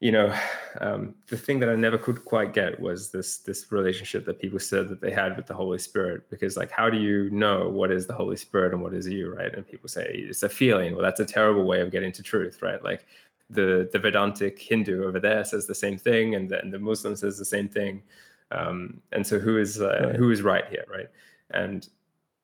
you 0.00 0.12
know, 0.12 0.34
um, 0.82 1.14
the 1.28 1.38
thing 1.38 1.58
that 1.60 1.70
I 1.70 1.74
never 1.74 1.96
could 1.96 2.24
quite 2.24 2.52
get 2.52 2.78
was 2.78 3.10
this 3.10 3.38
this 3.38 3.72
relationship 3.72 4.26
that 4.26 4.38
people 4.38 4.58
said 4.58 4.90
that 4.90 5.00
they 5.00 5.10
had 5.10 5.36
with 5.36 5.46
the 5.46 5.54
Holy 5.54 5.78
Spirit. 5.78 6.28
Because 6.28 6.56
like, 6.56 6.70
how 6.70 6.90
do 6.90 6.98
you 6.98 7.30
know 7.30 7.68
what 7.70 7.90
is 7.90 8.06
the 8.06 8.12
Holy 8.12 8.36
Spirit 8.36 8.74
and 8.74 8.82
what 8.82 8.92
is 8.92 9.08
you, 9.08 9.34
right? 9.34 9.54
And 9.54 9.66
people 9.66 9.88
say 9.88 10.04
it's 10.28 10.42
a 10.42 10.50
feeling. 10.50 10.92
Well, 10.92 11.02
that's 11.02 11.20
a 11.20 11.24
terrible 11.24 11.64
way 11.64 11.80
of 11.80 11.90
getting 11.90 12.12
to 12.12 12.22
truth, 12.22 12.60
right? 12.60 12.82
Like 12.84 13.06
the 13.48 13.88
the 13.90 13.98
Vedantic 13.98 14.58
Hindu 14.58 15.04
over 15.04 15.18
there 15.18 15.44
says 15.44 15.66
the 15.66 15.74
same 15.74 15.96
thing, 15.96 16.34
and 16.34 16.50
then 16.50 16.70
the 16.70 16.78
Muslim 16.78 17.16
says 17.16 17.38
the 17.38 17.44
same 17.44 17.68
thing. 17.68 18.02
Um, 18.50 19.02
and 19.12 19.26
so 19.26 19.38
who 19.38 19.58
is 19.58 19.80
uh, 19.80 20.06
right. 20.06 20.16
who 20.16 20.30
is 20.30 20.42
right 20.42 20.64
here, 20.68 20.84
right? 20.90 21.08
And 21.50 21.88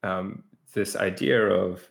um, 0.02 0.42
this 0.74 0.96
idea 0.96 1.40
of 1.44 1.88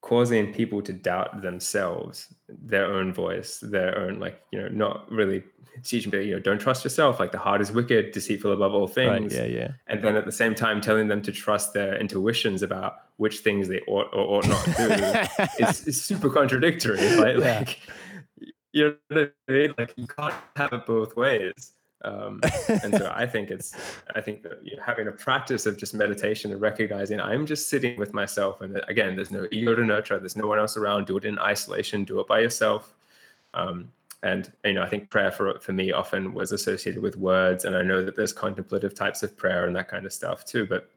causing 0.00 0.54
people 0.54 0.80
to 0.80 0.92
doubt 0.92 1.42
themselves, 1.42 2.32
their 2.48 2.86
own 2.86 3.12
voice, 3.12 3.58
their 3.60 3.98
own 3.98 4.18
like 4.18 4.40
you 4.52 4.60
know 4.60 4.68
not 4.68 5.10
really 5.10 5.42
teaching 5.84 6.10
them 6.10 6.22
you 6.22 6.34
know 6.34 6.40
don't 6.40 6.58
trust 6.58 6.82
yourself 6.82 7.20
like 7.20 7.32
the 7.32 7.38
heart 7.38 7.60
is 7.60 7.70
wicked, 7.70 8.12
deceitful 8.12 8.52
above 8.52 8.72
all 8.72 8.88
things. 8.88 9.36
Right, 9.36 9.50
yeah, 9.50 9.58
yeah. 9.58 9.68
And 9.86 10.02
then 10.02 10.16
at 10.16 10.24
the 10.24 10.32
same 10.32 10.54
time 10.54 10.80
telling 10.80 11.08
them 11.08 11.20
to 11.22 11.32
trust 11.32 11.74
their 11.74 11.98
intuitions 11.98 12.62
about 12.62 12.96
which 13.16 13.40
things 13.40 13.68
they 13.68 13.80
ought 13.86 14.08
or 14.14 14.38
ought 14.38 14.48
not 14.48 14.64
do 14.64 15.64
is, 15.66 15.86
is 15.86 16.02
super 16.02 16.30
contradictory. 16.30 16.98
Right? 17.18 17.38
Yeah. 17.38 17.58
Like 17.58 17.80
you 18.72 18.84
know 18.84 18.94
what 19.08 19.34
I 19.48 19.52
mean? 19.52 19.74
Like 19.76 19.92
you 19.96 20.06
can't 20.06 20.34
have 20.56 20.72
it 20.72 20.86
both 20.86 21.16
ways. 21.16 21.72
Um, 22.02 22.40
and 22.68 22.94
so 22.96 23.12
I 23.14 23.26
think 23.26 23.50
it's, 23.50 23.74
I 24.14 24.20
think 24.20 24.42
that 24.42 24.60
you 24.62 24.76
know, 24.76 24.82
having 24.84 25.08
a 25.08 25.12
practice 25.12 25.66
of 25.66 25.76
just 25.76 25.94
meditation 25.94 26.52
and 26.52 26.60
recognizing 26.60 27.20
I'm 27.20 27.46
just 27.46 27.68
sitting 27.68 27.98
with 27.98 28.14
myself. 28.14 28.60
And 28.60 28.80
again, 28.88 29.16
there's 29.16 29.30
no 29.30 29.46
ego 29.50 29.74
to 29.74 29.84
nurture. 29.84 30.18
There's 30.18 30.36
no 30.36 30.46
one 30.46 30.58
else 30.58 30.76
around. 30.76 31.06
Do 31.06 31.16
it 31.16 31.24
in 31.24 31.38
isolation. 31.38 32.04
Do 32.04 32.20
it 32.20 32.26
by 32.26 32.40
yourself. 32.40 32.94
Um, 33.54 33.90
and 34.22 34.50
you 34.64 34.74
know, 34.74 34.82
I 34.82 34.88
think 34.88 35.10
prayer 35.10 35.30
for 35.30 35.58
for 35.60 35.72
me 35.72 35.92
often 35.92 36.34
was 36.34 36.52
associated 36.52 37.02
with 37.02 37.16
words. 37.16 37.64
And 37.64 37.76
I 37.76 37.82
know 37.82 38.04
that 38.04 38.16
there's 38.16 38.32
contemplative 38.32 38.94
types 38.94 39.22
of 39.22 39.36
prayer 39.36 39.66
and 39.66 39.74
that 39.76 39.88
kind 39.88 40.06
of 40.06 40.12
stuff 40.12 40.44
too. 40.44 40.66
But 40.66 40.90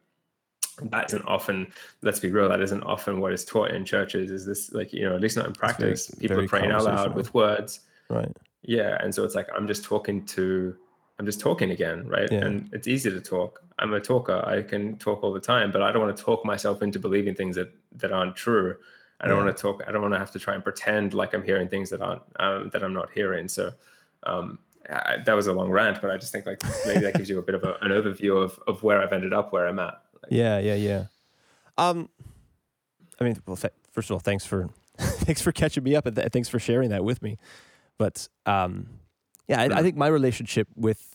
that 0.81 1.05
isn't 1.07 1.25
often. 1.27 1.71
Let's 2.01 2.19
be 2.19 2.31
real. 2.31 2.49
That 2.49 2.61
isn't 2.61 2.83
often 2.83 3.19
what 3.19 3.33
is 3.33 3.45
taught 3.45 3.71
in 3.71 3.85
churches. 3.85 4.31
Is 4.31 4.45
this 4.45 4.71
like 4.73 4.91
you 4.93 5.07
know, 5.07 5.15
at 5.15 5.21
least 5.21 5.37
not 5.37 5.45
in 5.45 5.53
practice. 5.53 6.07
Very, 6.07 6.21
People 6.21 6.35
very 6.37 6.45
are 6.45 6.49
praying 6.49 6.71
out 6.71 6.85
loud 6.85 7.15
with 7.15 7.33
words. 7.33 7.81
Right. 8.09 8.31
Yeah, 8.63 8.97
and 9.01 9.13
so 9.13 9.23
it's 9.23 9.35
like 9.35 9.47
I'm 9.55 9.67
just 9.67 9.83
talking 9.83 10.25
to 10.27 10.75
I'm 11.21 11.27
just 11.27 11.39
talking 11.39 11.69
again, 11.69 12.07
right? 12.07 12.27
Yeah. 12.31 12.39
And 12.39 12.67
it's 12.73 12.87
easy 12.87 13.11
to 13.11 13.21
talk. 13.21 13.61
I'm 13.77 13.93
a 13.93 13.99
talker. 13.99 14.43
I 14.43 14.63
can 14.63 14.97
talk 14.97 15.23
all 15.23 15.31
the 15.31 15.39
time, 15.39 15.71
but 15.71 15.83
I 15.83 15.91
don't 15.91 16.01
want 16.01 16.17
to 16.17 16.23
talk 16.23 16.43
myself 16.43 16.81
into 16.81 16.97
believing 16.97 17.35
things 17.35 17.55
that 17.57 17.71
that 17.97 18.11
aren't 18.11 18.35
true. 18.35 18.75
I 19.19 19.27
don't 19.27 19.37
yeah. 19.37 19.43
want 19.43 19.55
to 19.55 19.61
talk. 19.61 19.83
I 19.87 19.91
don't 19.91 20.01
want 20.01 20.15
to 20.15 20.17
have 20.17 20.31
to 20.31 20.39
try 20.39 20.55
and 20.55 20.63
pretend 20.63 21.13
like 21.13 21.35
I'm 21.35 21.43
hearing 21.43 21.67
things 21.67 21.91
that 21.91 22.01
aren't 22.01 22.23
um, 22.39 22.71
that 22.73 22.83
I'm 22.83 22.93
not 22.93 23.11
hearing. 23.11 23.47
So 23.47 23.71
um, 24.23 24.57
I, 24.89 25.17
that 25.23 25.35
was 25.35 25.45
a 25.45 25.53
long 25.53 25.69
rant, 25.69 26.01
but 26.01 26.09
I 26.09 26.17
just 26.17 26.31
think 26.31 26.47
like 26.47 26.59
maybe 26.87 27.01
that 27.01 27.13
gives 27.13 27.29
you 27.29 27.37
a 27.37 27.43
bit 27.43 27.53
of 27.53 27.63
a, 27.65 27.75
an 27.81 27.91
overview 27.91 28.43
of 28.43 28.59
of 28.65 28.81
where 28.81 28.99
I've 28.99 29.13
ended 29.13 29.31
up, 29.31 29.53
where 29.53 29.67
I'm 29.67 29.77
at. 29.77 30.01
Like, 30.23 30.31
yeah, 30.31 30.57
yeah, 30.57 30.73
yeah. 30.73 31.03
Um, 31.77 32.09
I 33.19 33.25
mean, 33.25 33.39
well, 33.45 33.57
th- 33.57 33.75
first 33.91 34.09
of 34.09 34.15
all, 34.15 34.21
thanks 34.21 34.43
for 34.43 34.71
thanks 34.97 35.43
for 35.43 35.51
catching 35.51 35.83
me 35.83 35.95
up, 35.95 36.07
and 36.07 36.15
th- 36.15 36.29
thanks 36.31 36.49
for 36.49 36.57
sharing 36.57 36.89
that 36.89 37.03
with 37.03 37.21
me. 37.21 37.37
But 37.99 38.27
um, 38.47 38.87
yeah, 39.47 39.61
I, 39.61 39.79
I, 39.79 39.81
think 39.81 39.97
my 39.97 40.07
relationship 40.07 40.67
with 40.75 41.10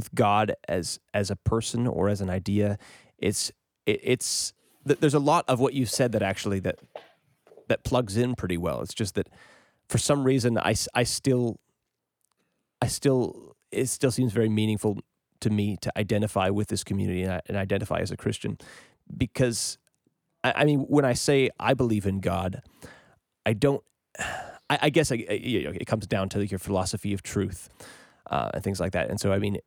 with 0.00 0.14
God 0.14 0.54
as 0.66 0.98
as 1.12 1.30
a 1.30 1.36
person 1.36 1.86
or 1.86 2.08
as 2.08 2.22
an 2.22 2.30
idea, 2.30 2.78
it's 3.18 3.52
it, 3.84 4.00
it's 4.02 4.54
there's 4.82 5.14
a 5.14 5.20
lot 5.20 5.44
of 5.46 5.60
what 5.60 5.74
you 5.74 5.84
said 5.84 6.12
that 6.12 6.22
actually 6.22 6.58
that 6.60 6.78
that 7.68 7.84
plugs 7.84 8.16
in 8.16 8.34
pretty 8.34 8.56
well. 8.56 8.80
It's 8.80 8.94
just 8.94 9.14
that 9.16 9.28
for 9.90 9.98
some 9.98 10.24
reason 10.24 10.56
I, 10.56 10.74
I 10.94 11.02
still 11.02 11.60
I 12.80 12.86
still 12.86 13.54
it 13.70 13.88
still 13.88 14.10
seems 14.10 14.32
very 14.32 14.48
meaningful 14.48 15.00
to 15.40 15.50
me 15.50 15.76
to 15.82 15.92
identify 15.98 16.48
with 16.48 16.68
this 16.68 16.82
community 16.82 17.22
and, 17.22 17.42
and 17.46 17.56
identify 17.58 17.98
as 17.98 18.10
a 18.10 18.16
Christian 18.16 18.56
because 19.14 19.76
I, 20.42 20.52
I, 20.56 20.64
mean 20.64 20.80
when 20.80 21.04
I 21.04 21.12
say 21.12 21.50
I 21.58 21.74
believe 21.74 22.06
in 22.06 22.20
God, 22.20 22.62
I 23.44 23.52
don't 23.52 23.84
I, 24.18 24.78
I 24.82 24.90
guess 24.90 25.10
you 25.10 25.64
know, 25.64 25.72
it 25.74 25.86
comes 25.86 26.06
down 26.06 26.30
to 26.30 26.46
your 26.46 26.58
philosophy 26.58 27.12
of 27.12 27.22
truth 27.22 27.68
uh, 28.30 28.50
and 28.54 28.64
things 28.64 28.80
like 28.80 28.92
that. 28.92 29.10
And 29.10 29.20
so, 29.20 29.32
I 29.32 29.38
mean, 29.38 29.58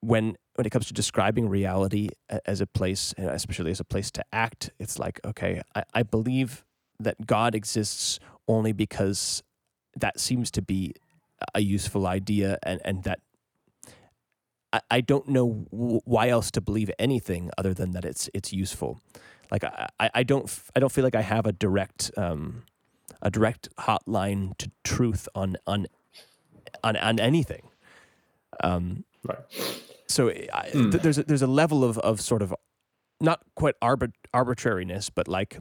when 0.00 0.36
when 0.54 0.66
it 0.66 0.70
comes 0.70 0.86
to 0.86 0.94
describing 0.94 1.48
reality 1.48 2.08
as 2.46 2.60
a 2.60 2.66
place, 2.66 3.14
especially 3.18 3.70
as 3.70 3.80
a 3.80 3.84
place 3.84 4.10
to 4.12 4.24
act, 4.32 4.70
it's 4.78 4.98
like, 4.98 5.20
okay, 5.24 5.60
I, 5.74 5.84
I 5.94 6.02
believe 6.02 6.64
that 6.98 7.26
God 7.26 7.54
exists 7.54 8.18
only 8.48 8.72
because 8.72 9.42
that 9.94 10.18
seems 10.18 10.50
to 10.52 10.62
be 10.62 10.94
a 11.54 11.60
useful 11.60 12.06
idea, 12.06 12.58
and 12.62 12.80
and 12.84 13.02
that 13.04 13.20
I, 14.72 14.80
I 14.90 15.00
don't 15.00 15.28
know 15.28 15.66
why 15.70 16.28
else 16.28 16.50
to 16.52 16.60
believe 16.60 16.90
anything 16.98 17.50
other 17.58 17.74
than 17.74 17.92
that 17.92 18.04
it's 18.04 18.30
it's 18.34 18.52
useful. 18.52 19.00
like 19.50 19.64
I, 19.64 20.10
I 20.14 20.22
don't 20.22 20.50
I 20.74 20.80
don't 20.80 20.92
feel 20.92 21.04
like 21.04 21.14
I 21.14 21.22
have 21.22 21.46
a 21.46 21.52
direct 21.52 22.10
um, 22.16 22.64
a 23.22 23.30
direct 23.30 23.68
hotline 23.78 24.56
to 24.58 24.70
truth 24.84 25.28
on 25.34 25.56
on 25.66 25.86
on 26.82 26.96
on 26.96 27.18
anything. 27.20 27.68
Um, 28.62 29.04
right. 29.24 29.38
So 30.08 30.28
I, 30.28 30.70
mm. 30.72 30.90
th- 30.92 31.02
there's 31.02 31.18
a, 31.18 31.22
there's 31.24 31.42
a 31.42 31.46
level 31.46 31.84
of 31.84 31.98
of 31.98 32.20
sort 32.20 32.42
of 32.42 32.54
not 33.20 33.40
quite 33.54 33.74
arbit- 33.82 34.12
arbitrariness, 34.32 35.10
but 35.10 35.28
like 35.28 35.58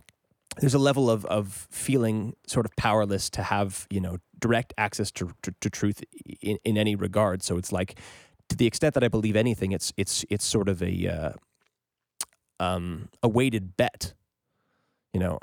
there's 0.59 0.73
a 0.73 0.79
level 0.79 1.09
of 1.09 1.25
of 1.25 1.67
feeling 1.71 2.35
sort 2.47 2.65
of 2.65 2.75
powerless 2.75 3.29
to 3.31 3.43
have 3.43 3.87
you 3.89 3.99
know 3.99 4.17
direct 4.39 4.73
access 4.77 5.11
to 5.11 5.31
to, 5.41 5.53
to 5.61 5.69
truth 5.69 6.03
in, 6.41 6.57
in 6.63 6.77
any 6.77 6.95
regard. 6.95 7.43
So 7.43 7.57
it's 7.57 7.71
like 7.71 7.99
to 8.49 8.55
the 8.55 8.67
extent 8.67 8.93
that 8.93 9.03
I 9.03 9.07
believe 9.07 9.35
anything, 9.35 9.71
it's 9.71 9.93
it's 9.97 10.25
it's 10.29 10.45
sort 10.45 10.69
of 10.69 10.81
a 10.81 11.07
uh, 11.07 11.33
um, 12.59 13.09
a 13.23 13.27
weighted 13.27 13.75
bet. 13.77 14.13
You 15.15 15.21
know. 15.21 15.39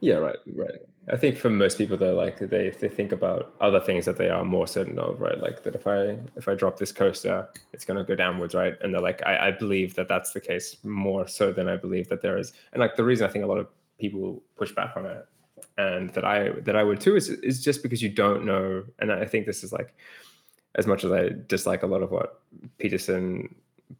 yeah. 0.00 0.14
Right. 0.14 0.36
Right. 0.54 0.80
I 1.12 1.16
think 1.18 1.36
for 1.36 1.50
most 1.50 1.76
people, 1.76 1.98
though, 1.98 2.14
like 2.14 2.38
they 2.38 2.70
they 2.70 2.88
think 2.88 3.12
about 3.12 3.54
other 3.60 3.78
things 3.78 4.06
that 4.06 4.16
they 4.16 4.30
are 4.30 4.42
more 4.42 4.66
certain 4.66 4.98
of, 4.98 5.20
right? 5.20 5.38
Like 5.38 5.64
that 5.64 5.74
if 5.74 5.86
I 5.86 6.16
if 6.34 6.48
I 6.48 6.54
drop 6.54 6.78
this 6.78 6.92
coaster, 6.92 7.46
it's 7.74 7.84
going 7.84 7.98
to 7.98 8.04
go 8.04 8.14
downwards, 8.14 8.54
right? 8.54 8.74
And 8.80 8.94
they're 8.94 9.02
like, 9.02 9.20
I, 9.26 9.48
I 9.48 9.50
believe 9.50 9.94
that 9.96 10.08
that's 10.08 10.32
the 10.32 10.40
case 10.40 10.78
more 10.82 11.28
so 11.28 11.52
than 11.52 11.68
I 11.68 11.76
believe 11.76 12.08
that 12.08 12.22
there 12.22 12.38
is. 12.38 12.54
And 12.72 12.80
like 12.80 12.96
the 12.96 13.04
reason 13.04 13.28
I 13.28 13.30
think 13.30 13.44
a 13.44 13.48
lot 13.48 13.58
of 13.58 13.66
people 13.98 14.42
push 14.56 14.72
back 14.72 14.96
on 14.96 15.04
it, 15.04 15.26
and 15.76 16.08
that 16.14 16.24
I 16.24 16.48
that 16.60 16.74
I 16.74 16.82
would 16.82 16.98
too, 16.98 17.14
is 17.14 17.28
is 17.28 17.62
just 17.62 17.82
because 17.82 18.00
you 18.00 18.08
don't 18.08 18.46
know. 18.46 18.82
And 18.98 19.12
I 19.12 19.26
think 19.26 19.44
this 19.44 19.62
is 19.62 19.74
like, 19.74 19.94
as 20.76 20.86
much 20.86 21.04
as 21.04 21.12
I 21.12 21.32
dislike 21.48 21.82
a 21.82 21.86
lot 21.86 22.02
of 22.02 22.12
what 22.12 22.40
Peterson 22.78 23.54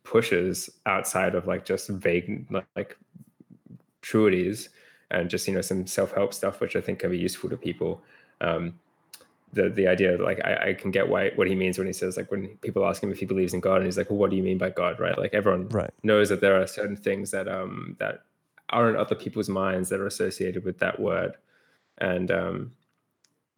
pushes 0.04 0.70
outside 0.86 1.34
of 1.34 1.46
like 1.46 1.66
just 1.66 1.90
vague 1.90 2.46
like 2.76 2.96
truities 4.02 4.70
and 5.12 5.30
just 5.30 5.46
you 5.46 5.54
know 5.54 5.60
some 5.60 5.86
self-help 5.86 6.34
stuff 6.34 6.60
which 6.60 6.74
i 6.74 6.80
think 6.80 6.98
can 6.98 7.10
be 7.10 7.18
useful 7.18 7.48
to 7.48 7.56
people. 7.56 8.02
Um, 8.40 8.74
the 9.52 9.68
the 9.68 9.86
idea 9.86 10.16
like 10.16 10.40
I, 10.44 10.70
I 10.70 10.74
can 10.74 10.90
get 10.90 11.08
why 11.08 11.30
what 11.34 11.46
he 11.46 11.54
means 11.54 11.76
when 11.78 11.86
he 11.86 11.92
says 11.92 12.16
like 12.16 12.30
when 12.30 12.48
people 12.62 12.86
ask 12.86 13.02
him 13.02 13.12
if 13.12 13.18
he 13.18 13.26
believes 13.26 13.52
in 13.52 13.60
God 13.60 13.76
and 13.76 13.84
he's 13.84 13.98
like 13.98 14.08
well 14.08 14.18
what 14.18 14.30
do 14.30 14.36
you 14.36 14.42
mean 14.42 14.58
by 14.58 14.70
God? 14.70 14.98
Right? 14.98 15.16
Like 15.16 15.34
everyone 15.34 15.68
right. 15.68 15.90
knows 16.02 16.30
that 16.30 16.40
there 16.40 16.60
are 16.60 16.66
certain 16.66 16.96
things 16.96 17.30
that 17.32 17.48
um 17.48 17.96
that 17.98 18.22
are 18.70 18.88
in 18.88 18.96
other 18.96 19.14
people's 19.14 19.50
minds 19.50 19.90
that 19.90 20.00
are 20.00 20.06
associated 20.06 20.64
with 20.64 20.78
that 20.78 20.98
word. 20.98 21.36
And 21.98 22.30
um 22.30 22.72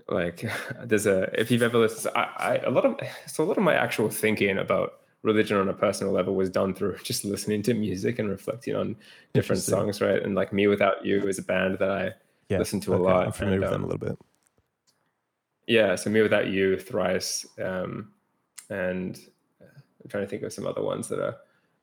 like 0.08 0.50
there's 0.82 1.06
a 1.06 1.30
if 1.40 1.50
you've 1.50 1.62
ever 1.62 1.78
listened 1.78 2.12
I, 2.16 2.22
I 2.38 2.56
a 2.64 2.70
lot 2.70 2.84
of 2.84 2.98
so 3.26 3.44
a 3.44 3.46
lot 3.46 3.56
of 3.56 3.62
my 3.62 3.74
actual 3.74 4.10
thinking 4.10 4.58
about 4.58 4.94
religion 5.24 5.56
on 5.56 5.68
a 5.68 5.72
personal 5.72 6.12
level 6.12 6.34
was 6.34 6.50
done 6.50 6.74
through 6.74 6.96
just 7.02 7.24
listening 7.24 7.62
to 7.62 7.74
music 7.74 8.20
and 8.20 8.30
reflecting 8.30 8.76
on 8.76 8.94
different 9.32 9.62
songs, 9.62 10.00
right? 10.00 10.22
And 10.22 10.36
like 10.36 10.52
Me 10.52 10.68
Without 10.68 11.04
you 11.04 11.26
is 11.26 11.38
a 11.38 11.42
band 11.42 11.78
that 11.80 11.90
I 11.90 12.12
yeah, 12.48 12.58
listen 12.58 12.78
to 12.80 12.94
okay. 12.94 13.02
a 13.02 13.04
lot. 13.04 13.26
I'm 13.26 13.32
familiar 13.32 13.56
and, 13.56 13.64
with 13.64 13.72
um, 13.72 13.82
them 13.82 13.84
a 13.84 13.92
little 13.92 14.08
bit. 14.08 14.18
Yeah, 15.66 15.96
so 15.96 16.10
Me 16.10 16.20
Without 16.20 16.48
you, 16.48 16.78
thrice, 16.78 17.46
um, 17.60 18.12
and 18.68 19.18
uh, 19.60 19.80
I'm 20.04 20.10
trying 20.10 20.24
to 20.24 20.28
think 20.28 20.42
of 20.42 20.52
some 20.52 20.66
other 20.66 20.82
ones 20.82 21.08
that 21.08 21.18
are 21.18 21.36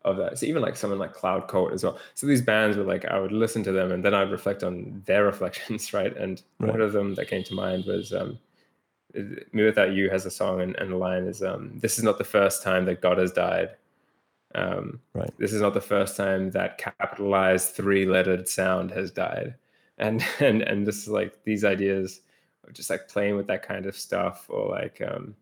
of 0.03 0.17
that. 0.17 0.37
So 0.37 0.45
even 0.45 0.61
like 0.61 0.75
someone 0.75 0.99
like 0.99 1.13
Cloud 1.13 1.47
Cult 1.47 1.73
as 1.73 1.83
well. 1.83 1.99
So 2.13 2.27
these 2.27 2.41
bands 2.41 2.77
were 2.77 2.83
like 2.83 3.05
I 3.05 3.19
would 3.19 3.31
listen 3.31 3.63
to 3.63 3.71
them 3.71 3.91
and 3.91 4.03
then 4.03 4.13
I'd 4.13 4.31
reflect 4.31 4.63
on 4.63 5.01
their 5.05 5.25
reflections, 5.31 5.93
right? 5.93 6.15
And 6.15 6.41
right. 6.59 6.71
one 6.71 6.81
of 6.81 6.93
them 6.93 7.15
that 7.15 7.27
came 7.27 7.43
to 7.43 7.53
mind 7.53 7.85
was 7.85 8.13
um, 8.13 8.39
mewithout 9.53 9.95
you 9.95 10.09
has 10.09 10.25
a 10.25 10.31
song 10.31 10.61
and, 10.61 10.75
and 10.77 10.91
the 10.91 10.95
line 10.95 11.25
is 11.25 11.43
um, 11.43 11.71
this 11.75 11.97
is 11.97 12.03
not 12.03 12.17
the 12.17 12.23
first 12.23 12.63
time 12.63 12.85
that 12.85 13.01
god 13.01 13.17
has 13.17 13.31
died 13.31 13.69
um, 14.55 14.99
right 15.13 15.31
this 15.37 15.53
is 15.53 15.61
not 15.61 15.73
the 15.73 15.81
first 15.81 16.15
time 16.15 16.51
that 16.51 16.77
capitalized 16.77 17.69
three 17.69 18.05
lettered 18.05 18.47
sound 18.47 18.91
has 18.91 19.11
died 19.11 19.55
and 19.97 20.25
and 20.39 20.61
and 20.61 20.85
this 20.85 20.97
is 20.97 21.07
like 21.07 21.43
these 21.43 21.63
ideas 21.63 22.21
of 22.67 22.73
just 22.73 22.89
like 22.89 23.07
playing 23.07 23.35
with 23.35 23.47
that 23.47 23.63
kind 23.63 23.85
of 23.85 23.97
stuff 23.97 24.45
or 24.49 24.69
like 24.69 25.01
um 25.05 25.35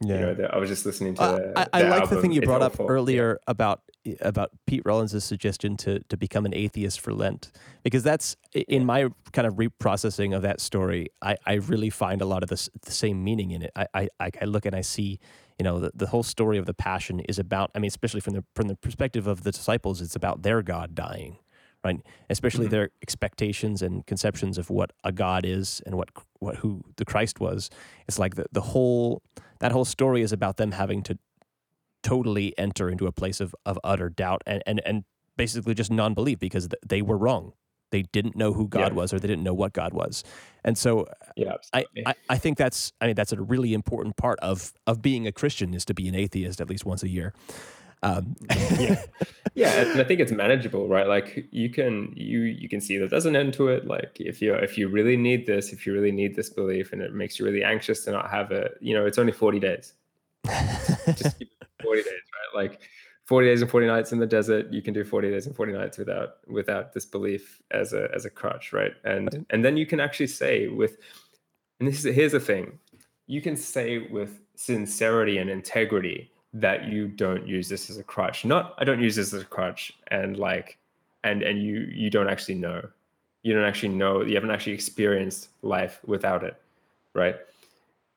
yeah. 0.00 0.14
you 0.14 0.20
know 0.20 0.34
the, 0.34 0.54
i 0.54 0.56
was 0.56 0.68
just 0.68 0.86
listening 0.86 1.14
to 1.14 1.22
uh, 1.22 1.66
i, 1.72 1.80
I 1.80 1.82
like 1.82 2.02
album, 2.02 2.16
the 2.16 2.22
thing 2.22 2.32
you 2.32 2.42
brought 2.42 2.62
up 2.62 2.76
earlier 2.80 3.38
yeah. 3.40 3.50
about 3.50 3.82
about 4.20 4.50
Pete 4.66 4.82
Rollins' 4.84 5.22
suggestion 5.24 5.76
to 5.78 6.00
to 6.08 6.16
become 6.16 6.46
an 6.46 6.54
atheist 6.54 7.00
for 7.00 7.12
Lent 7.12 7.50
because 7.82 8.02
that's 8.02 8.36
in 8.54 8.84
my 8.84 9.08
kind 9.32 9.46
of 9.46 9.54
reprocessing 9.54 10.34
of 10.34 10.42
that 10.42 10.60
story. 10.60 11.08
I, 11.20 11.36
I 11.46 11.54
really 11.54 11.90
find 11.90 12.20
a 12.20 12.26
lot 12.26 12.42
of 12.42 12.48
this, 12.48 12.68
the 12.82 12.92
same 12.92 13.22
meaning 13.22 13.50
in 13.50 13.62
it. 13.62 13.72
I, 13.76 14.08
I 14.20 14.30
I 14.40 14.44
look 14.44 14.66
and 14.66 14.74
I 14.74 14.80
see 14.80 15.20
you 15.58 15.64
know 15.64 15.78
the, 15.78 15.90
the 15.94 16.06
whole 16.06 16.22
story 16.22 16.56
of 16.56 16.66
the 16.66 16.74
passion 16.74 17.20
is 17.20 17.38
about. 17.38 17.70
I 17.74 17.78
mean, 17.78 17.88
especially 17.88 18.20
from 18.20 18.32
the 18.32 18.44
from 18.54 18.68
the 18.68 18.76
perspective 18.76 19.26
of 19.26 19.42
the 19.42 19.52
disciples, 19.52 20.00
it's 20.00 20.16
about 20.16 20.42
their 20.42 20.62
God 20.62 20.94
dying, 20.94 21.36
right? 21.84 22.00
Especially 22.30 22.64
mm-hmm. 22.64 22.72
their 22.72 22.90
expectations 23.02 23.82
and 23.82 24.06
conceptions 24.06 24.56
of 24.56 24.70
what 24.70 24.92
a 25.04 25.12
God 25.12 25.44
is 25.44 25.82
and 25.84 25.96
what 25.96 26.08
what 26.38 26.56
who 26.56 26.82
the 26.96 27.04
Christ 27.04 27.40
was. 27.40 27.68
It's 28.08 28.18
like 28.18 28.36
the 28.36 28.46
the 28.50 28.62
whole 28.62 29.22
that 29.58 29.72
whole 29.72 29.84
story 29.84 30.22
is 30.22 30.32
about 30.32 30.56
them 30.56 30.72
having 30.72 31.02
to 31.02 31.18
totally 32.02 32.56
enter 32.58 32.88
into 32.88 33.06
a 33.06 33.12
place 33.12 33.40
of, 33.40 33.54
of 33.66 33.78
utter 33.84 34.08
doubt 34.08 34.42
and, 34.46 34.62
and, 34.66 34.80
and 34.84 35.04
basically 35.36 35.74
just 35.74 35.90
non 35.90 36.14
belief 36.14 36.38
because 36.38 36.68
they 36.86 37.02
were 37.02 37.16
wrong. 37.16 37.52
They 37.90 38.02
didn't 38.02 38.36
know 38.36 38.52
who 38.52 38.68
God 38.68 38.92
yeah. 38.92 38.96
was 38.98 39.12
or 39.12 39.18
they 39.18 39.26
didn't 39.26 39.42
know 39.42 39.54
what 39.54 39.72
God 39.72 39.92
was. 39.92 40.22
And 40.64 40.78
so 40.78 41.06
yeah, 41.36 41.54
I, 41.72 41.84
I, 42.06 42.14
I, 42.28 42.38
think 42.38 42.56
that's 42.56 42.92
I 43.00 43.06
mean 43.06 43.16
that's 43.16 43.32
a 43.32 43.40
really 43.40 43.74
important 43.74 44.16
part 44.16 44.38
of 44.40 44.72
of 44.86 45.02
being 45.02 45.26
a 45.26 45.32
Christian 45.32 45.74
is 45.74 45.84
to 45.86 45.94
be 45.94 46.08
an 46.08 46.14
atheist 46.14 46.60
at 46.60 46.68
least 46.68 46.84
once 46.84 47.02
a 47.02 47.08
year. 47.08 47.34
Um. 48.02 48.36
yeah, 48.78 49.02
yeah, 49.54 49.72
and 49.82 50.00
I 50.00 50.04
think 50.04 50.20
it's 50.20 50.32
manageable, 50.32 50.88
right? 50.88 51.06
Like 51.06 51.48
you 51.50 51.68
can 51.68 52.12
you 52.16 52.40
you 52.40 52.68
can 52.68 52.80
see 52.80 52.96
that 52.98 53.10
there's 53.10 53.26
an 53.26 53.36
end 53.36 53.54
to 53.54 53.68
it. 53.68 53.86
Like 53.86 54.16
if 54.20 54.40
you 54.40 54.54
if 54.54 54.78
you 54.78 54.88
really 54.88 55.16
need 55.16 55.46
this, 55.46 55.72
if 55.72 55.86
you 55.86 55.92
really 55.92 56.12
need 56.12 56.34
this 56.34 56.48
belief, 56.48 56.92
and 56.92 57.02
it 57.02 57.12
makes 57.12 57.38
you 57.38 57.44
really 57.44 57.64
anxious 57.64 58.04
to 58.04 58.12
not 58.12 58.30
have 58.30 58.52
it, 58.52 58.78
you 58.80 58.94
know, 58.94 59.04
it's 59.04 59.18
only 59.18 59.32
forty 59.32 59.58
days. 59.58 59.94
Just 61.14 61.38
keep 61.38 61.50
40 61.82 62.02
days, 62.02 62.06
right? 62.08 62.62
Like 62.62 62.80
40 63.26 63.46
days 63.46 63.62
and 63.62 63.70
40 63.70 63.86
nights 63.86 64.12
in 64.12 64.18
the 64.18 64.26
desert, 64.26 64.72
you 64.72 64.82
can 64.82 64.92
do 64.92 65.04
40 65.04 65.30
days 65.30 65.46
and 65.46 65.54
40 65.54 65.72
nights 65.72 65.98
without 65.98 66.38
without 66.48 66.92
this 66.92 67.06
belief 67.06 67.62
as 67.70 67.92
a 67.92 68.08
as 68.14 68.24
a 68.24 68.30
crutch, 68.30 68.72
right? 68.72 68.92
And 69.04 69.46
and 69.50 69.64
then 69.64 69.76
you 69.76 69.86
can 69.86 70.00
actually 70.00 70.26
say 70.26 70.66
with 70.66 70.96
and 71.78 71.88
this 71.88 72.04
is 72.04 72.14
here's 72.14 72.32
the 72.32 72.40
thing. 72.40 72.78
You 73.26 73.40
can 73.40 73.56
say 73.56 73.98
with 73.98 74.40
sincerity 74.56 75.38
and 75.38 75.48
integrity 75.48 76.30
that 76.52 76.88
you 76.88 77.06
don't 77.06 77.46
use 77.46 77.68
this 77.68 77.88
as 77.88 77.98
a 77.98 78.02
crutch. 78.02 78.44
Not 78.44 78.74
I 78.78 78.84
don't 78.84 79.00
use 79.00 79.16
this 79.16 79.32
as 79.32 79.42
a 79.42 79.46
crutch 79.46 79.92
and 80.08 80.36
like 80.36 80.78
and 81.22 81.42
and 81.42 81.62
you 81.62 81.88
you 81.92 82.10
don't 82.10 82.28
actually 82.28 82.56
know. 82.56 82.88
You 83.42 83.54
don't 83.54 83.64
actually 83.64 83.94
know, 83.94 84.22
you 84.22 84.34
haven't 84.34 84.50
actually 84.50 84.72
experienced 84.72 85.48
life 85.62 86.00
without 86.04 86.44
it, 86.44 86.60
right? 87.14 87.36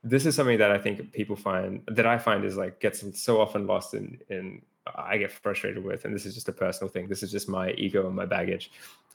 This 0.04 0.26
is 0.26 0.36
something 0.36 0.58
that 0.58 0.72
I 0.72 0.78
think 0.78 1.12
people 1.14 1.36
find 1.36 1.82
that 1.88 2.06
I 2.06 2.18
find 2.18 2.43
is 2.43 2.58
like 2.58 2.80
gets 2.80 3.04
so 3.20 3.39
often 3.39 3.66
lost 3.66 3.93
in 3.93 4.20
in 4.30 4.62
I 4.95 5.18
get 5.18 5.32
frustrated 5.32 5.84
with, 5.84 6.04
and 6.04 6.14
this 6.14 6.26
is 6.26 6.34
just 6.34 6.49
a 6.49 6.54
personal 6.54 6.91
thing. 6.91 7.08
This 7.08 7.24
is 7.24 7.32
just 7.32 7.47
my 7.47 7.72
ego 7.72 8.06
and 8.06 8.16
my 8.16 8.26
baggage, 8.26 8.72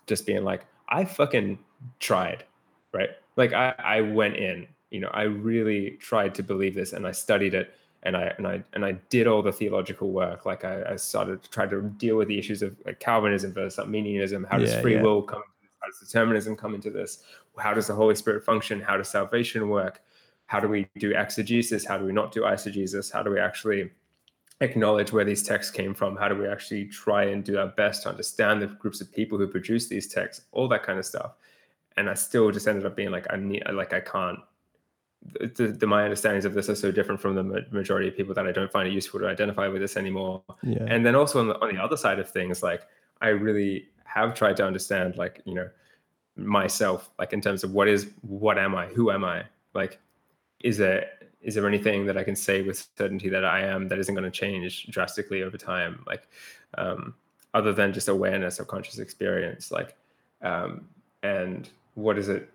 just 0.07 0.26
being 0.26 0.45
like, 0.45 0.64
I 0.89 1.05
fucking 1.05 1.59
tried, 2.01 2.45
right? 2.93 3.11
Like 3.36 3.53
I 3.53 3.74
I 3.78 4.01
went 4.01 4.36
in, 4.36 4.66
you 4.91 5.01
know, 5.01 5.11
I 5.12 5.22
really 5.22 5.99
tried 6.01 6.34
to 6.36 6.43
believe 6.43 6.74
this, 6.74 6.95
and 6.95 7.07
I 7.07 7.12
studied 7.12 7.53
it, 7.53 7.74
and 8.05 8.16
I 8.16 8.32
and 8.39 8.47
I 8.47 8.64
and 8.72 8.84
I 8.84 8.93
did 9.11 9.26
all 9.26 9.43
the 9.43 9.53
theological 9.53 10.11
work. 10.11 10.47
Like 10.47 10.64
I, 10.64 10.93
I 10.93 10.97
started 10.97 11.43
to 11.43 11.51
try 11.51 11.66
to 11.66 11.82
deal 11.82 12.16
with 12.16 12.28
the 12.28 12.39
issues 12.39 12.62
of 12.62 12.74
like 12.86 12.99
Calvinism 12.99 13.53
versus 13.53 13.78
Arminianism. 13.78 14.47
How 14.51 14.57
does 14.57 14.72
yeah, 14.72 14.80
free 14.80 14.95
yeah. 14.95 15.03
will 15.03 15.22
come? 15.22 15.43
How 15.80 15.89
does 15.89 16.01
determinism 16.01 16.57
come 16.57 16.74
into 16.74 16.91
this? 16.91 17.22
How 17.59 17.74
does 17.74 17.89
the 17.89 17.95
Holy 17.95 18.14
Spirit 18.14 18.43
function? 18.43 18.80
How 18.80 18.97
does 18.97 19.09
salvation 19.09 19.68
work? 19.68 20.01
How 20.49 20.59
do 20.59 20.66
we 20.66 20.88
do 20.99 21.12
exegesis? 21.14 21.84
How 21.84 21.99
do 21.99 22.07
we 22.07 22.12
not 22.12 22.32
do 22.32 22.40
eisegesis? 22.40 23.12
How 23.12 23.22
do 23.22 23.30
we 23.30 23.38
actually 23.38 23.90
acknowledge 24.62 25.12
where 25.12 25.24
these 25.24 25.42
texts 25.42 25.70
came 25.70 25.92
from? 25.92 26.16
How 26.16 26.26
do 26.26 26.34
we 26.34 26.49
actually 26.49 26.86
try 26.86 27.24
and 27.24 27.44
do 27.44 27.59
our 27.59 27.68
best 27.68 28.03
to 28.03 28.09
understand 28.09 28.62
the 28.62 28.66
groups 28.66 29.03
of 29.03 29.12
people 29.12 29.36
who 29.36 29.46
produce 29.46 29.88
these 29.88 30.09
texts? 30.09 30.46
All 30.53 30.66
that 30.68 30.82
kind 30.82 30.99
of 30.99 31.05
stuff. 31.05 31.32
And 31.99 32.09
I 32.09 32.14
still 32.14 32.51
just 32.51 32.66
ended 32.66 32.86
up 32.86 32.96
being 32.96 33.11
like, 33.11 33.26
I 33.28 33.36
need, 33.36 33.62
like, 33.70 33.92
I 33.92 34.01
can't. 34.01 34.38
The, 35.38 35.68
the, 35.68 35.86
my 35.86 36.05
understandings 36.05 36.46
of 36.46 36.55
this 36.55 36.70
are 36.70 36.74
so 36.74 36.90
different 36.90 37.20
from 37.20 37.34
the 37.34 37.66
majority 37.70 38.09
of 38.09 38.16
people 38.16 38.32
that 38.34 38.46
I 38.46 38.53
don't 38.53 38.72
find 38.72 38.88
it 38.88 38.94
useful 38.94 39.20
to 39.20 39.26
identify 39.26 39.68
with 39.68 39.82
this 39.82 39.99
anymore. 39.99 40.42
Yeah. 40.62 40.84
And 40.86 41.05
then 41.05 41.14
also 41.14 41.40
on 41.40 41.49
the, 41.49 41.61
on 41.61 41.74
the 41.74 41.82
other 41.82 41.96
side 41.99 42.18
of 42.18 42.30
things, 42.30 42.62
like 42.62 42.82
I 43.20 43.28
really 43.28 43.88
have 44.05 44.32
tried 44.32 44.57
to 44.57 44.66
understand, 44.66 45.18
like 45.18 45.42
you 45.44 45.55
know, 45.55 45.68
myself, 46.36 47.11
like 47.18 47.34
in 47.34 47.42
terms 47.42 47.64
of 47.64 47.72
what 47.72 47.86
is, 47.86 48.07
what 48.22 48.57
am 48.57 48.74
I, 48.74 48.86
who 48.86 49.11
am 49.11 49.24
I, 49.24 49.44
like 49.74 50.01
is 50.61 50.76
there 50.76 51.06
is 51.40 51.54
there 51.54 51.66
anything 51.68 52.04
that 52.06 52.16
I 52.16 52.24
can 52.24 52.34
say 52.34 52.62
with 52.62 52.88
certainty 52.98 53.28
that 53.28 53.44
I 53.44 53.61
am 53.61 53.88
that 53.88 53.98
isn't 53.98 54.14
going 54.14 54.24
to 54.24 54.30
change 54.30 54.88
drastically 54.88 55.42
over 55.42 55.56
time? 55.56 56.02
Like, 56.06 56.28
um, 56.76 57.14
other 57.54 57.72
than 57.72 57.92
just 57.92 58.09
awareness 58.09 58.59
of 58.59 58.66
conscious 58.66 58.98
experience, 58.98 59.70
like, 59.70 59.96
um, 60.42 60.88
and 61.22 61.68
what 61.94 62.18
is 62.18 62.28
it? 62.28 62.50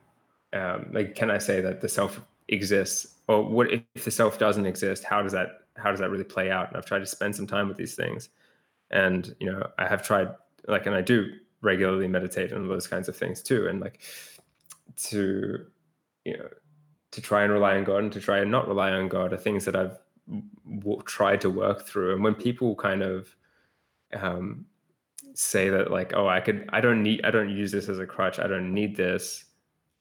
Um, 0.52 0.90
like, 0.92 1.16
can 1.16 1.32
I 1.32 1.38
say 1.38 1.62
that 1.62 1.82
the 1.82 1.90
self 1.90 2.22
exists, 2.50 3.08
or 3.28 3.44
what 3.44 3.68
if 3.72 4.04
the 4.04 4.12
self 4.12 4.38
doesn't 4.38 4.66
exist? 4.66 5.04
How 5.04 5.22
does 5.22 5.32
that 5.32 5.62
how 5.76 5.90
does 5.90 6.00
that 6.00 6.10
really 6.10 6.24
play 6.24 6.52
out? 6.52 6.68
And 6.68 6.78
I've 6.78 6.86
tried 6.86 7.00
to 7.00 7.06
spend 7.06 7.36
some 7.36 7.48
time 7.48 7.68
with 7.68 7.78
these 7.78 7.96
things, 7.96 8.30
and 8.92 9.34
you 9.40 9.52
know, 9.52 9.68
I 9.78 9.88
have 9.88 10.04
tried 10.04 10.30
like, 10.68 10.86
and 10.86 10.96
I 10.96 11.02
do 11.02 11.34
regularly 11.64 12.08
meditate 12.08 12.52
and 12.52 12.70
those 12.70 12.88
kinds 12.88 13.08
of 13.08 13.16
things 13.16 13.42
too 13.42 13.68
and 13.68 13.80
like 13.80 14.02
to 14.98 15.66
you 16.26 16.38
know 16.38 16.48
to 17.14 17.22
try 17.22 17.44
and 17.44 17.54
rely 17.54 17.78
on 17.78 17.84
god 17.84 18.04
and 18.04 18.12
to 18.12 18.20
try 18.20 18.40
and 18.40 18.52
not 18.52 18.68
rely 18.68 18.92
on 18.92 19.08
god 19.08 19.34
are 19.34 19.38
things 19.38 19.66
that 19.66 19.76
i've 19.76 19.98
w- 20.28 21.02
tried 21.06 21.42
to 21.42 21.50
work 21.50 21.86
through. 21.86 22.14
And 22.14 22.24
when 22.24 22.36
people 22.36 22.76
kind 22.76 23.02
of 23.02 23.36
um, 24.14 24.66
say 25.34 25.70
that 25.70 25.90
like 25.90 26.14
oh 26.16 26.28
i 26.28 26.40
could 26.40 26.70
i 26.72 26.80
don't 26.80 27.02
need 27.02 27.26
i 27.26 27.32
don't 27.32 27.50
use 27.50 27.72
this 27.72 27.90
as 27.90 27.98
a 27.98 28.06
crutch. 28.06 28.38
I 28.38 28.46
don't 28.46 28.72
need 28.72 28.96
this 28.96 29.46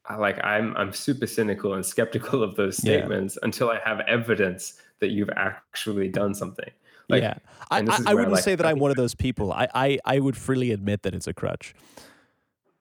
I, 0.05 0.17
like 0.17 0.43
i'm 0.45 0.77
i'm 0.77 0.93
super 0.93 1.27
cynical 1.27 1.73
and 1.73 1.87
skeptical 1.87 2.43
of 2.43 2.55
those 2.57 2.77
statements 2.77 3.39
yeah. 3.41 3.47
until 3.47 3.71
i 3.71 3.79
have 3.83 4.01
evidence 4.01 4.75
that 5.01 5.09
you've 5.09 5.31
actually 5.31 6.09
done 6.09 6.35
something. 6.35 6.71
Like, 7.09 7.23
yeah. 7.23 7.35
I, 7.71 7.79
I, 7.81 7.99
I 8.07 8.15
wouldn't 8.15 8.33
like, 8.33 8.45
say 8.45 8.55
that 8.55 8.67
i'm 8.67 8.79
one 8.79 8.91
of 8.91 8.97
those 8.97 9.15
people. 9.15 9.53
I, 9.53 9.69
I 9.75 9.99
i 10.05 10.19
would 10.21 10.37
freely 10.37 10.71
admit 10.71 11.03
that 11.03 11.15
it's 11.15 11.27
a 11.27 11.33
crutch. 11.33 11.75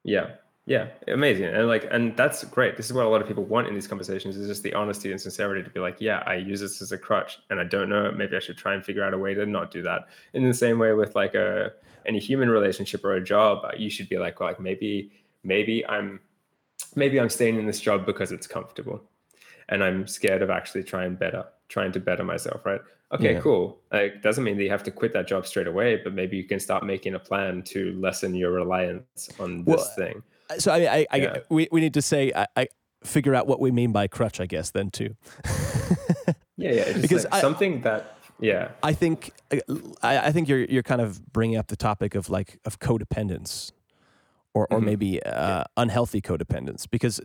Yeah 0.04 0.32
yeah 0.66 0.88
amazing 1.08 1.46
and 1.46 1.68
like 1.68 1.88
and 1.90 2.16
that's 2.16 2.44
great. 2.44 2.78
This 2.78 2.86
is 2.86 2.94
what 2.94 3.06
a 3.06 3.10
lot 3.10 3.22
of 3.22 3.28
people 3.28 3.44
want 3.44 3.68
in 3.68 3.74
these 3.74 3.88
conversations 3.88 4.38
is 4.38 4.48
just 4.48 4.62
the 4.62 4.74
honesty 4.74 5.12
and 5.12 5.20
sincerity 5.20 5.64
to 5.64 5.70
be 5.70 5.80
like 5.80 5.98
yeah 6.00 6.24
i 6.28 6.36
use 6.36 6.60
this 6.60 6.82
as 6.82 6.92
a 6.92 6.98
crutch 6.98 7.40
and 7.50 7.60
i 7.60 7.64
don't 7.64 7.90
know 7.90 8.12
maybe 8.12 8.36
i 8.36 8.40
should 8.40 8.58
try 8.58 8.76
and 8.76 8.86
figure 8.86 9.04
out 9.04 9.14
a 9.14 9.18
way 9.18 9.34
to 9.34 9.46
not 9.46 9.72
do 9.72 9.82
that. 9.82 10.08
In 10.34 10.44
the 10.48 10.54
same 10.54 10.78
way 10.78 10.94
with 10.94 11.16
like 11.16 11.34
a 11.34 11.72
any 12.06 12.20
human 12.20 12.50
relationship 12.50 13.04
or 13.04 13.14
a 13.14 13.24
job 13.24 13.66
uh, 13.66 13.72
you 13.78 13.90
should 13.90 14.08
be 14.08 14.18
like 14.18 14.40
like 14.40 14.60
maybe 14.60 15.12
maybe 15.44 15.86
i'm 15.88 16.20
maybe 16.96 17.20
i'm 17.20 17.30
staying 17.30 17.58
in 17.58 17.66
this 17.66 17.80
job 17.80 18.06
because 18.06 18.32
it's 18.32 18.48
comfortable 18.48 19.02
and 19.70 19.84
i'm 19.84 20.06
scared 20.06 20.42
of 20.44 20.50
actually 20.50 20.84
trying 20.84 21.16
better 21.16 21.44
trying 21.70 21.92
to 21.92 22.00
better 22.00 22.24
myself 22.24 22.66
right? 22.66 22.82
Okay 23.14 23.34
yeah. 23.34 23.42
cool. 23.42 23.82
Like 23.92 24.22
doesn't 24.22 24.44
mean 24.44 24.56
that 24.56 24.64
you 24.64 24.70
have 24.70 24.84
to 24.84 24.92
quit 24.92 25.12
that 25.14 25.28
job 25.28 25.46
straight 25.46 25.68
away 25.68 25.98
but 26.04 26.14
maybe 26.14 26.38
you 26.38 26.44
can 26.44 26.60
start 26.60 26.86
making 26.86 27.16
a 27.16 27.20
plan 27.20 27.62
to 27.64 27.94
lessen 28.00 28.36
your 28.36 28.52
reliance 28.52 29.30
on 29.40 29.66
this 29.66 29.76
well, 29.76 29.94
thing 29.98 30.24
so 30.58 30.72
I, 30.72 30.78
I, 30.78 31.08
I 31.12 31.18
yeah. 31.18 31.38
we, 31.50 31.68
we 31.72 31.82
need 31.82 31.94
to 31.96 32.02
say, 32.02 32.32
I, 32.36 32.48
I, 32.56 32.68
figure 33.04 33.34
out 33.34 33.48
what 33.48 33.60
we 33.60 33.72
mean 33.72 33.92
by 33.92 34.08
crutch, 34.08 34.40
I 34.40 34.46
guess, 34.46 34.72
then 34.72 34.92
too. 34.92 35.16
yeah, 36.58 36.72
yeah, 36.72 36.98
because 36.98 37.26
like 37.32 37.42
something 37.42 37.82
that, 37.82 38.18
yeah, 38.40 38.70
I 38.84 38.94
think, 38.94 39.32
I, 40.04 40.18
I 40.20 40.32
think 40.32 40.48
you're 40.48 40.66
you're 40.66 40.84
kind 40.84 41.02
of 41.02 41.26
bringing 41.34 41.58
up 41.58 41.68
the 41.68 41.76
topic 41.76 42.16
of 42.16 42.30
like 42.30 42.60
of 42.66 42.80
codependence, 42.80 43.72
or 44.54 44.68
or 44.70 44.78
mm-hmm. 44.78 44.86
maybe 44.86 45.24
uh, 45.24 45.32
yeah. 45.32 45.64
unhealthy 45.78 46.22
codependence, 46.22 46.88
because 46.90 47.20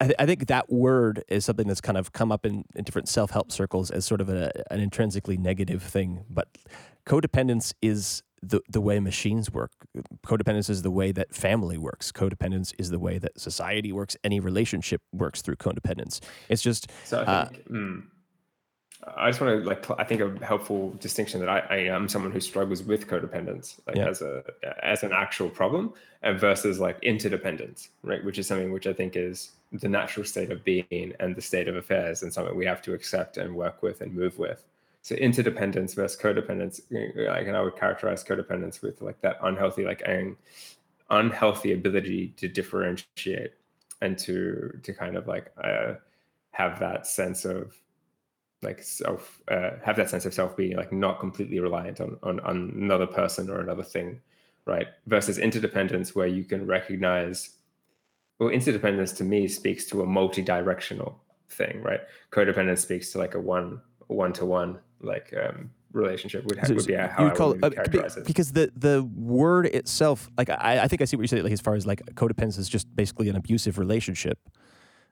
I, 0.00 0.04
th- 0.06 0.16
I, 0.18 0.26
think 0.26 0.46
that 0.46 0.70
word 0.70 1.24
is 1.28 1.44
something 1.44 1.66
that's 1.66 1.80
kind 1.80 1.96
of 1.96 2.12
come 2.12 2.32
up 2.32 2.44
in, 2.44 2.64
in 2.74 2.84
different 2.84 3.08
self 3.08 3.30
help 3.30 3.52
circles 3.52 3.90
as 3.90 4.04
sort 4.04 4.20
of 4.20 4.28
a, 4.28 4.50
an 4.70 4.80
intrinsically 4.80 5.36
negative 5.36 5.82
thing. 5.82 6.24
But 6.28 6.48
codependence 7.06 7.74
is 7.80 8.22
the, 8.48 8.60
the 8.68 8.80
way 8.80 9.00
machines 9.00 9.50
work. 9.50 9.72
Codependence 10.26 10.70
is 10.70 10.82
the 10.82 10.90
way 10.90 11.12
that 11.12 11.34
family 11.34 11.78
works. 11.78 12.12
Codependence 12.12 12.72
is 12.78 12.90
the 12.90 12.98
way 12.98 13.18
that 13.18 13.38
society 13.38 13.92
works. 13.92 14.16
Any 14.24 14.40
relationship 14.40 15.02
works 15.12 15.42
through 15.42 15.56
codependence. 15.56 16.20
It's 16.48 16.62
just. 16.62 16.90
So 17.04 17.20
I 17.20 17.22
uh, 17.22 17.48
think. 17.48 17.62
Uh, 17.66 17.72
mm, 17.72 18.02
I 19.16 19.28
just 19.28 19.40
want 19.40 19.62
to 19.62 19.68
like 19.68 19.84
I 19.98 20.04
think 20.04 20.20
a 20.20 20.44
helpful 20.44 20.94
distinction 20.98 21.40
that 21.40 21.48
I, 21.48 21.58
I 21.70 21.76
am 21.76 22.08
someone 22.08 22.32
who 22.32 22.40
struggles 22.40 22.82
with 22.82 23.06
codependence 23.06 23.78
like 23.86 23.96
yeah. 23.96 24.08
as 24.08 24.22
a 24.22 24.42
as 24.82 25.02
an 25.02 25.12
actual 25.12 25.50
problem 25.50 25.92
and 26.22 26.40
versus 26.40 26.80
like 26.80 26.98
interdependence 27.02 27.90
right 28.02 28.24
which 28.24 28.38
is 28.38 28.46
something 28.46 28.72
which 28.72 28.86
I 28.86 28.92
think 28.92 29.16
is 29.16 29.52
the 29.72 29.88
natural 29.88 30.24
state 30.24 30.50
of 30.50 30.64
being 30.64 31.12
and 31.20 31.36
the 31.36 31.42
state 31.42 31.68
of 31.68 31.76
affairs 31.76 32.22
and 32.22 32.32
something 32.32 32.56
we 32.56 32.64
have 32.66 32.80
to 32.82 32.94
accept 32.94 33.36
and 33.36 33.54
work 33.54 33.82
with 33.82 34.00
and 34.00 34.14
move 34.14 34.38
with 34.38 34.64
so 35.04 35.14
interdependence 35.16 35.92
versus 35.92 36.18
codependence 36.18 36.80
like 36.90 37.46
and 37.46 37.56
i 37.56 37.60
would 37.60 37.76
characterize 37.76 38.24
codependence 38.24 38.80
with 38.80 39.02
like 39.02 39.20
that 39.20 39.36
unhealthy 39.42 39.84
like 39.84 40.02
unhealthy 41.10 41.74
ability 41.74 42.28
to 42.38 42.48
differentiate 42.48 43.52
and 44.00 44.16
to 44.18 44.72
to 44.82 44.94
kind 44.94 45.16
of 45.16 45.28
like 45.28 45.52
uh, 45.62 45.92
have 46.52 46.80
that 46.80 47.06
sense 47.06 47.44
of 47.44 47.74
like 48.62 48.82
self 48.82 49.42
uh, 49.48 49.72
have 49.84 49.96
that 49.96 50.08
sense 50.08 50.24
of 50.24 50.32
self 50.32 50.56
being 50.56 50.76
like 50.76 50.90
not 50.92 51.20
completely 51.20 51.60
reliant 51.60 52.00
on, 52.00 52.16
on 52.22 52.40
on 52.40 52.72
another 52.74 53.06
person 53.06 53.50
or 53.50 53.60
another 53.60 53.82
thing 53.82 54.20
right? 54.66 54.86
Versus 55.06 55.36
interdependence 55.36 56.14
where 56.14 56.26
you 56.26 56.42
can 56.42 56.66
recognize 56.66 57.50
well 58.38 58.48
interdependence 58.48 59.12
to 59.12 59.24
me 59.24 59.46
speaks 59.46 59.84
to 59.84 60.00
a 60.00 60.06
multi-directional 60.06 61.20
thing 61.50 61.82
right? 61.82 62.00
Codependence 62.30 62.78
speaks 62.78 63.12
to 63.12 63.18
like 63.18 63.34
a 63.34 63.40
one 63.40 63.82
one 64.06 64.32
to 64.32 64.44
one 64.44 64.78
like 65.04 65.32
um, 65.34 65.70
relationship 65.92 66.44
would, 66.44 66.58
have 66.58 66.70
would 66.70 66.86
be 66.86 66.94
how 66.94 67.24
you 67.24 67.30
I 67.30 67.34
call 67.34 67.54
would 67.54 67.64
uh, 67.64 67.70
it. 67.70 68.26
Because 68.26 68.52
the 68.52 68.72
the 68.76 69.08
word 69.14 69.66
itself, 69.66 70.30
like 70.36 70.50
I, 70.50 70.80
I 70.82 70.88
think 70.88 71.02
I 71.02 71.04
see 71.04 71.16
what 71.16 71.22
you 71.22 71.28
say. 71.28 71.42
Like 71.42 71.52
as 71.52 71.60
far 71.60 71.74
as 71.74 71.86
like 71.86 72.04
codependence 72.14 72.58
is 72.58 72.68
just 72.68 72.94
basically 72.94 73.28
an 73.28 73.36
abusive 73.36 73.78
relationship, 73.78 74.38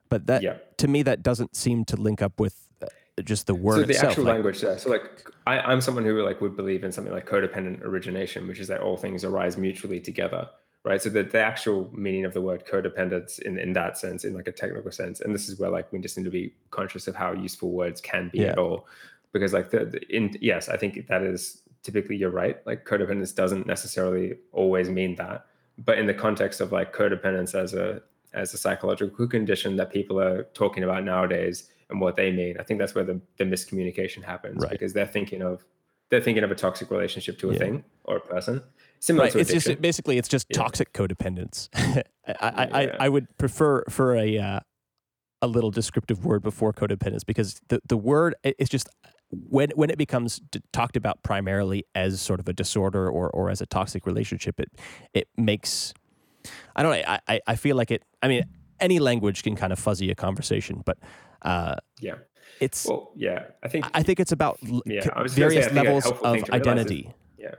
but 0.09 0.27
that 0.27 0.43
yeah. 0.43 0.57
to 0.79 0.89
me 0.89 1.03
that 1.03 1.23
doesn't 1.23 1.57
seem 1.57 1.85
to 1.87 1.97
link 1.97 2.21
up 2.21 2.41
with 2.41 2.69
uh, 2.83 2.87
just 3.23 3.47
the 3.47 3.55
word. 3.55 3.77
So 3.77 3.83
the 3.83 3.91
itself. 3.91 4.11
actual 4.11 4.25
like, 4.25 4.35
language. 4.35 4.63
Yeah. 4.63 4.77
So 4.77 4.91
like 4.91 5.29
I, 5.47 5.59
I'm 5.61 5.81
someone 5.81 6.05
who 6.05 6.21
like 6.23 6.41
would 6.41 6.57
believe 6.57 6.85
in 6.85 6.93
something 6.93 7.13
like 7.13 7.27
codependent 7.27 7.83
origination, 7.83 8.47
which 8.49 8.59
is 8.59 8.69
that 8.69 8.81
all 8.81 8.97
things 8.97 9.25
arise 9.25 9.57
mutually 9.57 10.01
together 10.01 10.49
right 10.85 11.01
so 11.01 11.09
the, 11.09 11.23
the 11.23 11.39
actual 11.39 11.89
meaning 11.93 12.25
of 12.25 12.35
the 12.35 12.41
word 12.41 12.65
codependence 12.67 13.39
in, 13.41 13.59
in 13.59 13.73
that 13.73 13.97
sense 13.97 14.25
in 14.25 14.35
like 14.35 14.49
a 14.49 14.53
technical 14.53 14.91
sense 14.91 15.21
and 15.21 15.35
this 15.35 15.49
is 15.49 15.59
where 15.59 15.71
like 15.71 15.91
we 15.93 15.99
just 15.99 16.17
need 16.17 16.25
to 16.25 16.31
be 16.31 16.53
conscious 16.71 17.07
of 17.07 17.15
how 17.15 17.33
useful 17.33 17.71
words 17.71 18.01
can 18.01 18.29
be 18.33 18.41
yeah. 18.41 18.49
at 18.49 18.59
all 18.59 18.87
because 19.33 19.53
like 19.53 19.71
the, 19.71 19.85
the, 19.85 20.01
in 20.15 20.37
yes 20.41 20.69
i 20.69 20.77
think 20.77 21.07
that 21.09 21.23
is 21.23 21.63
typically 21.83 22.17
you're 22.17 22.31
right 22.31 22.65
like 22.67 22.85
codependence 22.85 23.35
doesn't 23.35 23.67
necessarily 23.67 24.35
always 24.53 24.89
mean 24.89 25.15
that 25.17 25.47
but 25.79 25.99
in 25.99 26.07
the 26.07 26.15
context 26.15 26.61
of 26.61 26.73
like 26.73 26.95
codependence 26.95 27.55
as 27.55 27.75
a 27.75 28.03
as 28.35 28.55
a 28.55 28.59
psychological 28.59 29.27
condition 29.27 29.77
that 29.77 29.93
people 29.93 30.21
are 30.21 30.45
talking 30.55 30.85
about 30.85 31.05
nowadays 31.05 31.71
and 31.91 32.01
what 32.01 32.17
they 32.17 32.31
mean 32.31 32.57
i 32.59 32.63
think 32.63 32.79
that's 32.79 32.95
where 32.95 33.05
the, 33.05 33.21
the 33.39 33.45
miscommunication 33.45 34.23
happens 34.23 34.63
right. 34.63 34.71
because 34.71 34.93
they're 34.93 35.07
thinking 35.07 35.43
of 35.43 35.65
they're 36.11 36.21
thinking 36.21 36.45
of 36.45 36.51
a 36.51 36.55
toxic 36.55 36.91
relationship 36.91 37.39
to 37.39 37.51
a 37.51 37.53
yeah. 37.55 37.59
thing 37.59 37.85
or 38.05 38.17
a 38.17 38.21
person 38.21 38.63
similar 39.01 39.25
right. 39.25 39.37
it's 39.37 39.51
just 39.51 39.81
basically 39.81 40.19
it's 40.19 40.29
just 40.29 40.47
yeah. 40.51 40.59
toxic 40.59 40.93
codependence 40.93 41.69
I, 42.27 42.35
I, 42.41 42.65
I, 42.65 42.97
I 43.01 43.09
would 43.09 43.27
prefer 43.37 43.83
for 43.89 44.15
a 44.15 44.39
uh, 44.39 44.61
a 45.43 45.49
little 45.49 45.73
descriptive 45.73 46.25
word 46.25 46.43
before 46.43 46.73
codependence 46.73 47.27
because 47.27 47.61
the, 47.69 47.83
the 47.87 47.97
word 47.97 48.35
it's 48.45 48.71
just 48.71 48.89
when 49.49 49.71
when 49.75 49.91
it 49.91 49.99
becomes 49.99 50.39
d- 50.51 50.61
talked 50.73 50.97
about 50.97 51.23
primarily 51.23 51.85
as 51.95 52.21
sort 52.21 52.41
of 52.41 52.49
a 52.49 52.53
disorder 52.53 53.09
or 53.09 53.31
or 53.31 53.51
as 53.51 53.61
a 53.61 53.67
toxic 53.67 54.07
relationship, 54.07 54.61
it 54.61 54.71
it 55.15 55.29
makes 55.37 55.95
I 56.77 56.83
don't 56.83 56.93
know. 56.93 57.17
I 57.29 57.41
I 57.47 57.57
feel 57.57 57.77
like 57.77 57.91
it. 57.91 58.05
I 58.23 58.29
mean, 58.29 58.45
any 58.81 58.99
language 58.99 59.43
can 59.43 59.57
kind 59.57 59.73
of 59.73 59.79
fuzzy 59.79 60.11
a 60.11 60.15
conversation, 60.15 60.83
but 60.85 60.99
uh, 61.43 61.77
yeah, 62.01 62.17
it's 62.61 62.87
well, 62.87 63.13
yeah. 63.17 63.45
I 63.63 63.69
think 63.69 63.87
I 63.95 64.03
think 64.03 64.21
it's 64.21 64.33
about 64.33 64.59
yeah, 64.85 65.03
various 65.29 65.67
say, 65.67 65.73
levels 65.73 66.07
of 66.07 66.51
identity. 66.51 67.09
Is, 67.09 67.15
yeah, 67.39 67.55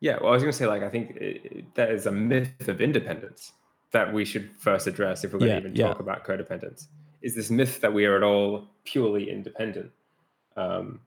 yeah. 0.00 0.18
Well, 0.20 0.30
I 0.30 0.32
was 0.32 0.42
going 0.42 0.52
to 0.52 0.58
say 0.58 0.66
like 0.66 0.82
I 0.82 0.88
think 0.88 1.16
it, 1.16 1.74
that 1.74 1.90
is 1.90 2.06
a 2.06 2.12
myth 2.12 2.68
of 2.68 2.80
independence 2.80 3.52
that 3.92 4.12
we 4.12 4.24
should 4.24 4.50
first 4.58 4.86
address 4.86 5.24
if 5.24 5.32
we're 5.32 5.40
going 5.40 5.50
yeah, 5.50 5.60
to 5.60 5.66
even 5.66 5.76
yeah. 5.76 5.86
talk 5.88 6.00
about 6.00 6.24
codependence. 6.24 6.86
Is 7.22 7.34
this 7.34 7.50
myth 7.50 7.80
that 7.80 7.92
we 7.92 8.06
are 8.06 8.16
at 8.16 8.22
all 8.22 8.68
purely 8.84 9.30
independent? 9.30 9.90
Um, 10.60 11.00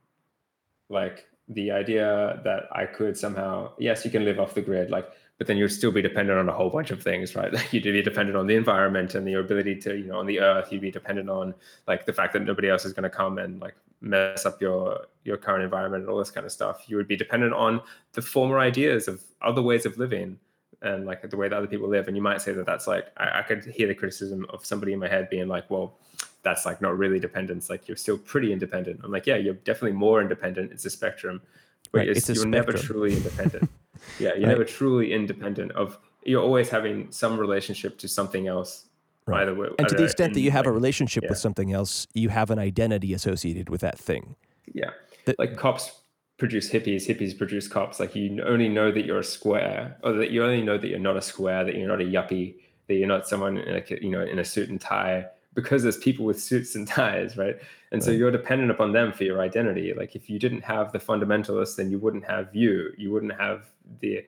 like 0.88 1.26
the 1.48 1.70
idea 1.70 2.40
that 2.44 2.64
I 2.72 2.86
could 2.86 3.16
somehow, 3.16 3.72
yes, 3.78 4.04
you 4.04 4.10
can 4.10 4.24
live 4.24 4.40
off 4.40 4.54
the 4.54 4.62
grid, 4.62 4.90
like, 4.90 5.10
but 5.38 5.46
then 5.46 5.56
you'd 5.56 5.68
still 5.68 5.90
be 5.90 6.00
dependent 6.00 6.38
on 6.38 6.48
a 6.48 6.52
whole 6.52 6.70
bunch 6.70 6.90
of 6.90 7.02
things, 7.02 7.34
right? 7.34 7.52
Like 7.58 7.72
you'd 7.72 7.84
be 7.84 8.02
dependent 8.02 8.36
on 8.36 8.46
the 8.46 8.54
environment 8.54 9.14
and 9.14 9.28
your 9.28 9.40
ability 9.40 9.76
to, 9.80 9.96
you 9.96 10.06
know, 10.06 10.18
on 10.18 10.26
the 10.26 10.40
earth, 10.40 10.72
you'd 10.72 10.80
be 10.80 10.90
dependent 10.90 11.28
on 11.28 11.54
like 11.86 12.06
the 12.06 12.12
fact 12.12 12.32
that 12.34 12.42
nobody 12.42 12.68
else 12.68 12.84
is 12.84 12.92
going 12.92 13.02
to 13.04 13.10
come 13.10 13.38
and 13.38 13.60
like 13.60 13.74
mess 14.00 14.46
up 14.46 14.60
your 14.60 15.06
your 15.24 15.36
current 15.36 15.64
environment 15.64 16.02
and 16.02 16.10
all 16.10 16.18
this 16.18 16.30
kind 16.30 16.46
of 16.46 16.52
stuff. 16.52 16.84
You 16.88 16.96
would 16.96 17.08
be 17.08 17.16
dependent 17.16 17.52
on 17.52 17.80
the 18.12 18.22
former 18.22 18.58
ideas 18.58 19.08
of 19.08 19.22
other 19.42 19.62
ways 19.62 19.86
of 19.86 19.98
living 19.98 20.38
and 20.82 21.06
like 21.06 21.28
the 21.28 21.36
way 21.36 21.48
that 21.48 21.56
other 21.56 21.66
people 21.66 21.88
live. 21.88 22.06
And 22.06 22.16
you 22.16 22.22
might 22.22 22.40
say 22.40 22.52
that 22.52 22.66
that's 22.66 22.86
like 22.86 23.06
I, 23.16 23.40
I 23.40 23.42
could 23.42 23.64
hear 23.64 23.88
the 23.88 23.94
criticism 23.94 24.46
of 24.50 24.64
somebody 24.64 24.92
in 24.92 24.98
my 24.98 25.08
head 25.08 25.30
being 25.30 25.48
like, 25.48 25.68
well, 25.68 25.96
that's 26.44 26.64
like 26.64 26.80
not 26.80 26.96
really 26.96 27.18
dependence. 27.18 27.68
Like 27.68 27.88
you're 27.88 27.96
still 27.96 28.18
pretty 28.18 28.52
independent. 28.52 29.00
I'm 29.02 29.10
like, 29.10 29.26
yeah, 29.26 29.36
you're 29.36 29.54
definitely 29.54 29.96
more 29.96 30.20
independent. 30.20 30.70
It's 30.70 30.84
a 30.84 30.90
spectrum, 30.90 31.42
but 31.90 32.00
right. 32.00 32.08
it's, 32.08 32.20
it's 32.20 32.28
you're 32.28 32.36
spectrum. 32.36 32.50
never 32.50 32.72
truly 32.72 33.16
independent. 33.16 33.70
yeah, 34.18 34.28
you're 34.34 34.34
right. 34.34 34.48
never 34.48 34.64
truly 34.64 35.12
independent. 35.12 35.72
Of 35.72 35.98
you're 36.24 36.42
always 36.42 36.68
having 36.68 37.10
some 37.10 37.38
relationship 37.38 37.98
to 37.98 38.08
something 38.08 38.46
else. 38.46 38.86
Right. 39.26 39.50
Way, 39.56 39.68
and 39.78 39.88
to 39.88 39.94
the 39.94 40.04
extent 40.04 40.34
that 40.34 40.40
you 40.40 40.50
have 40.50 40.66
like, 40.66 40.72
a 40.72 40.72
relationship 40.72 41.22
yeah. 41.22 41.30
with 41.30 41.38
something 41.38 41.72
else, 41.72 42.06
you 42.12 42.28
have 42.28 42.50
an 42.50 42.58
identity 42.58 43.14
associated 43.14 43.70
with 43.70 43.80
that 43.80 43.98
thing. 43.98 44.36
Yeah, 44.74 44.90
that, 45.24 45.38
like 45.38 45.56
cops 45.56 46.02
produce 46.36 46.68
hippies, 46.68 47.06
hippies 47.06 47.36
produce 47.36 47.66
cops. 47.66 47.98
Like 47.98 48.14
you 48.14 48.42
only 48.42 48.68
know 48.68 48.92
that 48.92 49.06
you're 49.06 49.20
a 49.20 49.24
square, 49.24 49.96
or 50.02 50.12
that 50.12 50.30
you 50.30 50.44
only 50.44 50.62
know 50.62 50.76
that 50.76 50.88
you're 50.88 50.98
not 50.98 51.16
a 51.16 51.22
square, 51.22 51.64
that 51.64 51.74
you're 51.74 51.88
not 51.88 52.02
a 52.02 52.04
yuppie, 52.04 52.56
that 52.86 52.96
you're 52.96 53.08
not 53.08 53.26
someone 53.26 53.56
in 53.56 53.76
a, 53.76 53.82
you 54.02 54.10
know 54.10 54.20
in 54.20 54.38
a 54.38 54.44
suit 54.44 54.68
and 54.68 54.78
tie 54.78 55.26
because 55.54 55.82
there's 55.82 55.96
people 55.96 56.24
with 56.24 56.40
suits 56.40 56.74
and 56.74 56.86
ties, 57.00 57.36
right? 57.36 57.56
And 57.92 58.00
right. 58.00 58.02
so 58.02 58.10
you're 58.10 58.30
dependent 58.30 58.70
upon 58.70 58.92
them 58.92 59.12
for 59.12 59.24
your 59.24 59.40
identity. 59.40 59.92
Like 59.94 60.14
if 60.14 60.28
you 60.28 60.38
didn't 60.38 60.62
have 60.62 60.92
the 60.92 60.98
fundamentalists, 60.98 61.76
then 61.76 61.90
you 61.90 61.98
wouldn't 61.98 62.24
have 62.24 62.54
you. 62.54 62.92
You 62.96 63.12
wouldn't 63.12 63.38
have 63.38 63.66
the 64.00 64.24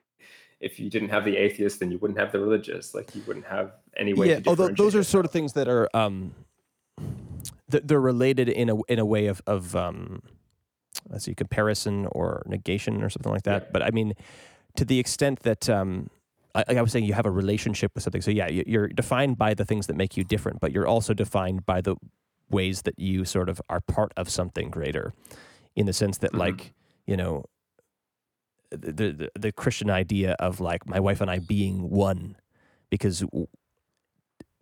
if 0.59 0.79
you 0.79 0.89
didn't 0.89 1.09
have 1.09 1.23
the 1.23 1.37
atheist, 1.37 1.79
then 1.79 1.91
you 1.91 1.99
wouldn't 1.99 2.19
have 2.19 2.31
the 2.31 2.39
religious. 2.39 2.95
Like 2.95 3.13
you 3.15 3.21
wouldn't 3.27 3.45
have 3.45 3.73
any 3.95 4.13
way. 4.13 4.29
Yeah, 4.29 4.39
although 4.47 4.69
those 4.69 4.95
are 4.95 5.03
sort 5.03 5.25
of 5.25 5.31
things 5.31 5.53
that 5.53 5.67
are 5.67 5.87
um, 5.93 6.33
they're 7.69 8.01
related 8.01 8.49
in 8.49 8.69
a 8.69 8.81
in 8.83 8.99
a 8.99 9.05
way 9.05 9.27
of 9.27 9.41
of 9.45 9.75
um, 9.75 10.21
let's 11.09 11.25
see, 11.25 11.35
comparison 11.35 12.07
or 12.11 12.43
negation 12.47 13.03
or 13.03 13.09
something 13.09 13.31
like 13.31 13.43
that. 13.43 13.63
Yeah. 13.63 13.69
But 13.71 13.83
I 13.83 13.91
mean, 13.91 14.13
to 14.75 14.85
the 14.85 14.99
extent 14.99 15.41
that 15.41 15.69
um, 15.69 16.09
I, 16.57 16.75
I, 16.75 16.81
was 16.81 16.91
saying, 16.91 17.05
you 17.05 17.13
have 17.13 17.25
a 17.25 17.31
relationship 17.31 17.91
with 17.93 18.03
something. 18.03 18.21
So 18.21 18.31
yeah, 18.31 18.47
you're 18.47 18.87
defined 18.87 19.37
by 19.37 19.53
the 19.53 19.63
things 19.63 19.87
that 19.87 19.95
make 19.95 20.17
you 20.17 20.23
different, 20.23 20.59
but 20.59 20.71
you're 20.71 20.87
also 20.87 21.13
defined 21.13 21.65
by 21.65 21.81
the 21.81 21.95
ways 22.49 22.81
that 22.83 22.97
you 22.97 23.25
sort 23.25 23.49
of 23.49 23.61
are 23.69 23.81
part 23.81 24.11
of 24.17 24.29
something 24.29 24.69
greater, 24.69 25.13
in 25.75 25.85
the 25.85 25.93
sense 25.93 26.17
that 26.19 26.31
mm-hmm. 26.31 26.39
like 26.39 26.73
you 27.05 27.15
know 27.15 27.45
the, 28.71 29.11
the 29.13 29.31
the 29.39 29.51
Christian 29.51 29.89
idea 29.89 30.35
of 30.39 30.59
like 30.59 30.87
my 30.87 30.99
wife 30.99 31.21
and 31.21 31.29
I 31.29 31.39
being 31.39 31.89
one, 31.89 32.35
because 32.89 33.23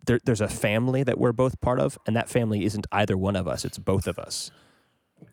there, 0.04 0.20
there's 0.24 0.40
a 0.40 0.48
family 0.48 1.02
that 1.02 1.18
we're 1.18 1.32
both 1.32 1.60
part 1.60 1.80
of, 1.80 1.98
and 2.06 2.14
that 2.14 2.28
family 2.28 2.64
isn't 2.64 2.86
either 2.92 3.16
one 3.16 3.36
of 3.36 3.48
us; 3.48 3.64
it's 3.64 3.78
both 3.78 4.06
of 4.06 4.18
us. 4.18 4.50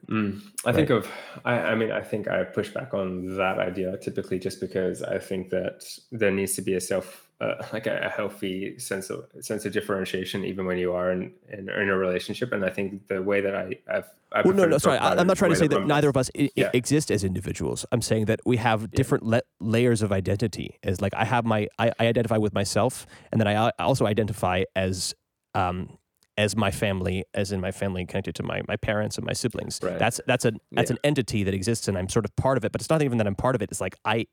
Mm. 0.09 0.41
I 0.65 0.69
right. 0.69 0.75
think 0.75 0.89
of, 0.89 1.07
I, 1.45 1.53
I, 1.53 1.75
mean, 1.75 1.91
I 1.91 2.01
think 2.01 2.27
I 2.27 2.43
push 2.43 2.69
back 2.69 2.93
on 2.93 3.37
that 3.37 3.57
idea 3.57 3.97
typically 3.97 4.37
just 4.37 4.59
because 4.59 5.01
I 5.01 5.17
think 5.17 5.49
that 5.49 5.85
there 6.11 6.31
needs 6.31 6.53
to 6.55 6.61
be 6.61 6.75
a 6.75 6.81
self, 6.81 7.27
uh, 7.39 7.55
like 7.73 7.87
a, 7.87 8.01
a, 8.05 8.09
healthy 8.09 8.77
sense 8.79 9.09
of 9.09 9.25
sense 9.39 9.65
of 9.65 9.73
differentiation, 9.73 10.43
even 10.45 10.65
when 10.65 10.77
you 10.77 10.93
are 10.93 11.11
in, 11.11 11.31
in, 11.51 11.69
in 11.69 11.89
a 11.89 11.97
relationship. 11.97 12.51
And 12.51 12.65
I 12.65 12.69
think 12.69 13.07
the 13.07 13.21
way 13.21 13.41
that 13.41 13.55
I, 13.55 13.75
I've, 13.91 14.09
I've 14.31 14.45
well, 14.45 14.53
no, 14.53 14.65
no, 14.65 14.77
sorry, 14.77 14.97
I, 14.97 15.19
am 15.19 15.27
not 15.27 15.37
trying 15.37 15.51
to 15.51 15.57
say 15.57 15.67
that, 15.67 15.79
that 15.79 15.87
neither 15.87 16.09
of 16.09 16.17
us 16.17 16.29
I- 16.37 16.49
yeah. 16.55 16.69
exist 16.73 17.09
as 17.09 17.23
individuals. 17.23 17.85
I'm 17.91 18.01
saying 18.01 18.25
that 18.25 18.41
we 18.45 18.57
have 18.57 18.91
different 18.91 19.23
yeah. 19.23 19.41
le- 19.61 19.67
layers 19.67 20.01
of 20.01 20.11
identity. 20.11 20.79
As 20.83 21.01
like 21.01 21.13
I 21.15 21.25
have 21.25 21.45
my, 21.45 21.67
I, 21.79 21.91
I 21.99 22.07
identify 22.07 22.37
with 22.37 22.53
myself, 22.53 23.07
and 23.31 23.39
then 23.39 23.47
I 23.47 23.71
also 23.79 24.05
identify 24.05 24.63
as 24.75 25.15
um, 25.55 25.97
as 26.37 26.55
my 26.55 26.71
family, 26.71 27.25
as 27.33 27.51
in 27.51 27.61
my 27.61 27.71
family 27.71 28.05
connected 28.05 28.35
to 28.35 28.43
my 28.43 28.61
my 28.67 28.75
parents 28.75 29.17
and 29.17 29.25
my 29.25 29.33
siblings. 29.33 29.79
Right. 29.81 29.99
That's 29.99 30.19
that's 30.27 30.45
a 30.45 30.53
that's 30.71 30.89
yeah. 30.89 30.95
an 30.95 30.99
entity 31.03 31.43
that 31.43 31.53
exists, 31.53 31.87
and 31.87 31.97
I'm 31.97 32.09
sort 32.09 32.25
of 32.25 32.35
part 32.35 32.57
of 32.57 32.65
it. 32.65 32.71
But 32.71 32.81
it's 32.81 32.89
not 32.89 33.01
even 33.01 33.17
that 33.19 33.27
I'm 33.27 33.35
part 33.35 33.55
of 33.55 33.61
it. 33.61 33.69
It's 33.71 33.81
like 33.81 33.95
I 34.05 34.27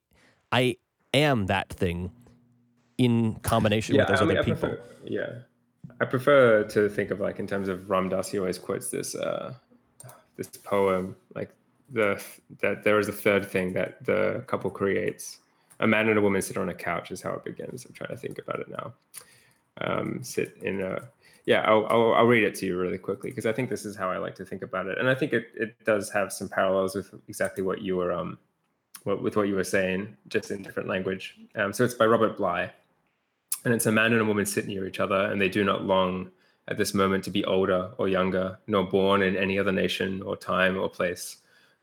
I 0.52 0.76
am 1.12 1.46
that 1.46 1.70
thing 1.70 2.12
in 2.98 3.36
combination 3.36 3.94
yeah, 3.94 4.02
with 4.02 4.08
those 4.08 4.22
I 4.22 4.24
mean, 4.24 4.38
other 4.38 4.40
I 4.40 4.54
people. 4.54 4.68
Prefer, 4.68 4.82
yeah, 5.04 5.30
I 6.00 6.04
prefer 6.04 6.64
to 6.64 6.88
think 6.88 7.10
of 7.10 7.20
like 7.20 7.38
in 7.38 7.46
terms 7.46 7.68
of 7.68 7.88
Ram 7.88 8.08
Dass. 8.08 8.30
He 8.30 8.38
always 8.38 8.58
quotes 8.58 8.90
this 8.90 9.14
uh, 9.14 9.54
this 10.36 10.48
poem, 10.48 11.16
like 11.34 11.50
the 11.90 12.22
that 12.60 12.82
there 12.84 12.98
is 12.98 13.08
a 13.08 13.12
third 13.12 13.46
thing 13.46 13.72
that 13.74 14.04
the 14.04 14.44
couple 14.46 14.70
creates. 14.70 15.38
A 15.80 15.86
man 15.86 16.08
and 16.10 16.18
a 16.18 16.20
woman 16.20 16.42
sit 16.42 16.58
on 16.58 16.68
a 16.68 16.74
couch 16.74 17.10
is 17.10 17.22
how 17.22 17.32
it 17.32 17.44
begins. 17.44 17.86
I'm 17.86 17.94
trying 17.94 18.10
to 18.10 18.16
think 18.16 18.38
about 18.38 18.60
it 18.60 18.68
now. 18.68 18.92
Um, 19.80 20.22
sit 20.22 20.58
in 20.60 20.82
a 20.82 21.08
yeah, 21.46 21.62
I'll, 21.62 21.86
I'll, 21.86 22.14
I'll, 22.14 22.26
read 22.26 22.44
it 22.44 22.54
to 22.56 22.66
you 22.66 22.76
really 22.76 22.98
quickly 22.98 23.30
because 23.30 23.46
I 23.46 23.52
think 23.52 23.70
this 23.70 23.84
is 23.84 23.96
how 23.96 24.10
I 24.10 24.18
like 24.18 24.34
to 24.36 24.44
think 24.44 24.62
about 24.62 24.86
it, 24.86 24.98
and 24.98 25.08
I 25.08 25.14
think 25.14 25.32
it, 25.32 25.48
it 25.54 25.84
does 25.84 26.10
have 26.10 26.32
some 26.32 26.48
parallels 26.48 26.94
with 26.94 27.10
exactly 27.28 27.62
what 27.62 27.80
you 27.82 27.96
were 27.96 28.12
um, 28.12 28.38
what, 29.04 29.22
with 29.22 29.36
what 29.36 29.48
you 29.48 29.54
were 29.54 29.64
saying, 29.64 30.16
just 30.28 30.50
in 30.50 30.62
different 30.62 30.88
language. 30.88 31.36
Um, 31.54 31.72
so 31.72 31.84
it's 31.84 31.94
by 31.94 32.06
Robert 32.06 32.36
Bly, 32.36 32.70
and 33.64 33.74
it's 33.74 33.86
a 33.86 33.92
man 33.92 34.12
and 34.12 34.20
a 34.20 34.24
woman 34.24 34.46
sit 34.46 34.66
near 34.66 34.86
each 34.86 35.00
other, 35.00 35.26
and 35.26 35.40
they 35.40 35.48
do 35.48 35.64
not 35.64 35.84
long 35.84 36.30
at 36.68 36.78
this 36.78 36.94
moment 36.94 37.24
to 37.24 37.30
be 37.30 37.44
older 37.44 37.90
or 37.98 38.08
younger, 38.08 38.58
nor 38.66 38.84
born 38.84 39.22
in 39.22 39.36
any 39.36 39.58
other 39.58 39.72
nation 39.72 40.22
or 40.22 40.36
time 40.36 40.78
or 40.78 40.88
place. 40.88 41.38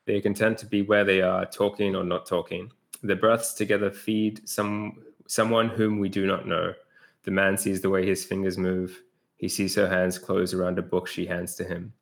They 0.06 0.16
are 0.16 0.22
content 0.22 0.58
to 0.60 0.66
be 0.66 0.84
where 0.84 1.04
they 1.04 1.22
are, 1.22 1.46
talking 1.46 1.96
or 1.96 2.04
not 2.04 2.26
talking. 2.26 2.72
Their 3.04 3.18
breaths 3.18 3.54
together 3.54 3.92
feed 3.92 4.48
some 4.48 5.04
someone 5.28 5.68
whom 5.68 6.00
we 6.00 6.08
do 6.08 6.26
not 6.26 6.48
know. 6.48 6.74
The 7.24 7.32
man 7.32 7.58
sees 7.58 7.82
the 7.82 7.90
way 7.90 8.08
his 8.08 8.24
fingers 8.24 8.58
move 8.58 9.02
he 9.38 9.48
sees 9.48 9.76
her 9.76 9.88
hands 9.88 10.18
close 10.18 10.54
around 10.54 10.80
a 10.80 10.84
book 10.84 11.08
she 11.08 11.26
hands 11.26 11.56
to 11.56 11.64
him. 11.64 11.94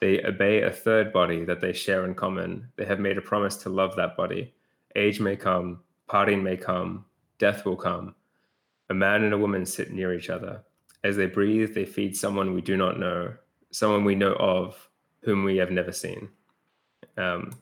They 0.00 0.22
obey 0.24 0.62
a 0.62 0.70
third 0.70 1.12
body 1.12 1.44
that 1.44 1.60
they 1.60 1.72
share 1.72 2.04
in 2.04 2.14
common. 2.14 2.68
They 2.76 2.84
have 2.84 2.98
made 2.98 3.18
a 3.18 3.22
promise 3.22 3.56
to 3.58 3.68
love 3.68 3.94
that 3.96 4.16
body. 4.16 4.52
Age 4.96 5.20
may 5.20 5.36
come, 5.36 5.80
parting 6.08 6.42
may 6.42 6.56
come, 6.56 7.04
death 7.38 7.64
will 7.64 7.76
come. 7.76 8.14
A 8.90 8.94
man 8.94 9.22
and 9.22 9.32
a 9.32 9.38
woman 9.38 9.64
sit 9.64 9.92
near 9.92 10.12
each 10.12 10.28
other. 10.28 10.62
As 11.04 11.16
they 11.16 11.26
breathe, 11.26 11.74
they 11.74 11.84
feed 11.84 12.16
someone 12.16 12.52
we 12.52 12.60
do 12.60 12.76
not 12.76 12.98
know, 12.98 13.32
someone 13.70 14.04
we 14.04 14.14
know 14.14 14.34
of, 14.34 14.88
whom 15.20 15.44
we 15.44 15.56
have 15.56 15.70
never 15.70 15.92
seen. 15.92 16.28
Um, 17.16 17.52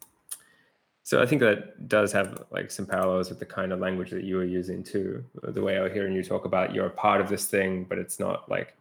so 1.02 1.20
I 1.20 1.26
think 1.26 1.40
that 1.40 1.88
does 1.88 2.12
have 2.12 2.44
like 2.50 2.70
some 2.70 2.86
parallels 2.86 3.30
with 3.30 3.38
the 3.38 3.46
kind 3.46 3.72
of 3.72 3.80
language 3.80 4.10
that 4.10 4.24
you 4.24 4.36
were 4.36 4.44
using 4.44 4.82
too. 4.82 5.24
The 5.42 5.60
way 5.60 5.76
I 5.76 5.82
was 5.82 5.92
hearing 5.92 6.14
you 6.14 6.22
talk 6.22 6.44
about 6.44 6.74
you're 6.74 6.86
a 6.86 6.90
part 6.90 7.20
of 7.20 7.28
this 7.28 7.46
thing, 7.46 7.84
but 7.84 7.98
it's 7.98 8.20
not 8.20 8.48
like 8.50 8.76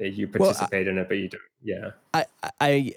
you 0.00 0.28
participate 0.28 0.86
well, 0.86 0.88
I, 0.88 0.90
in 0.90 0.98
it, 0.98 1.08
but 1.08 1.18
you 1.18 1.28
don't. 1.28 1.42
Yeah. 1.62 1.90
I, 2.14 2.26
I, 2.60 2.92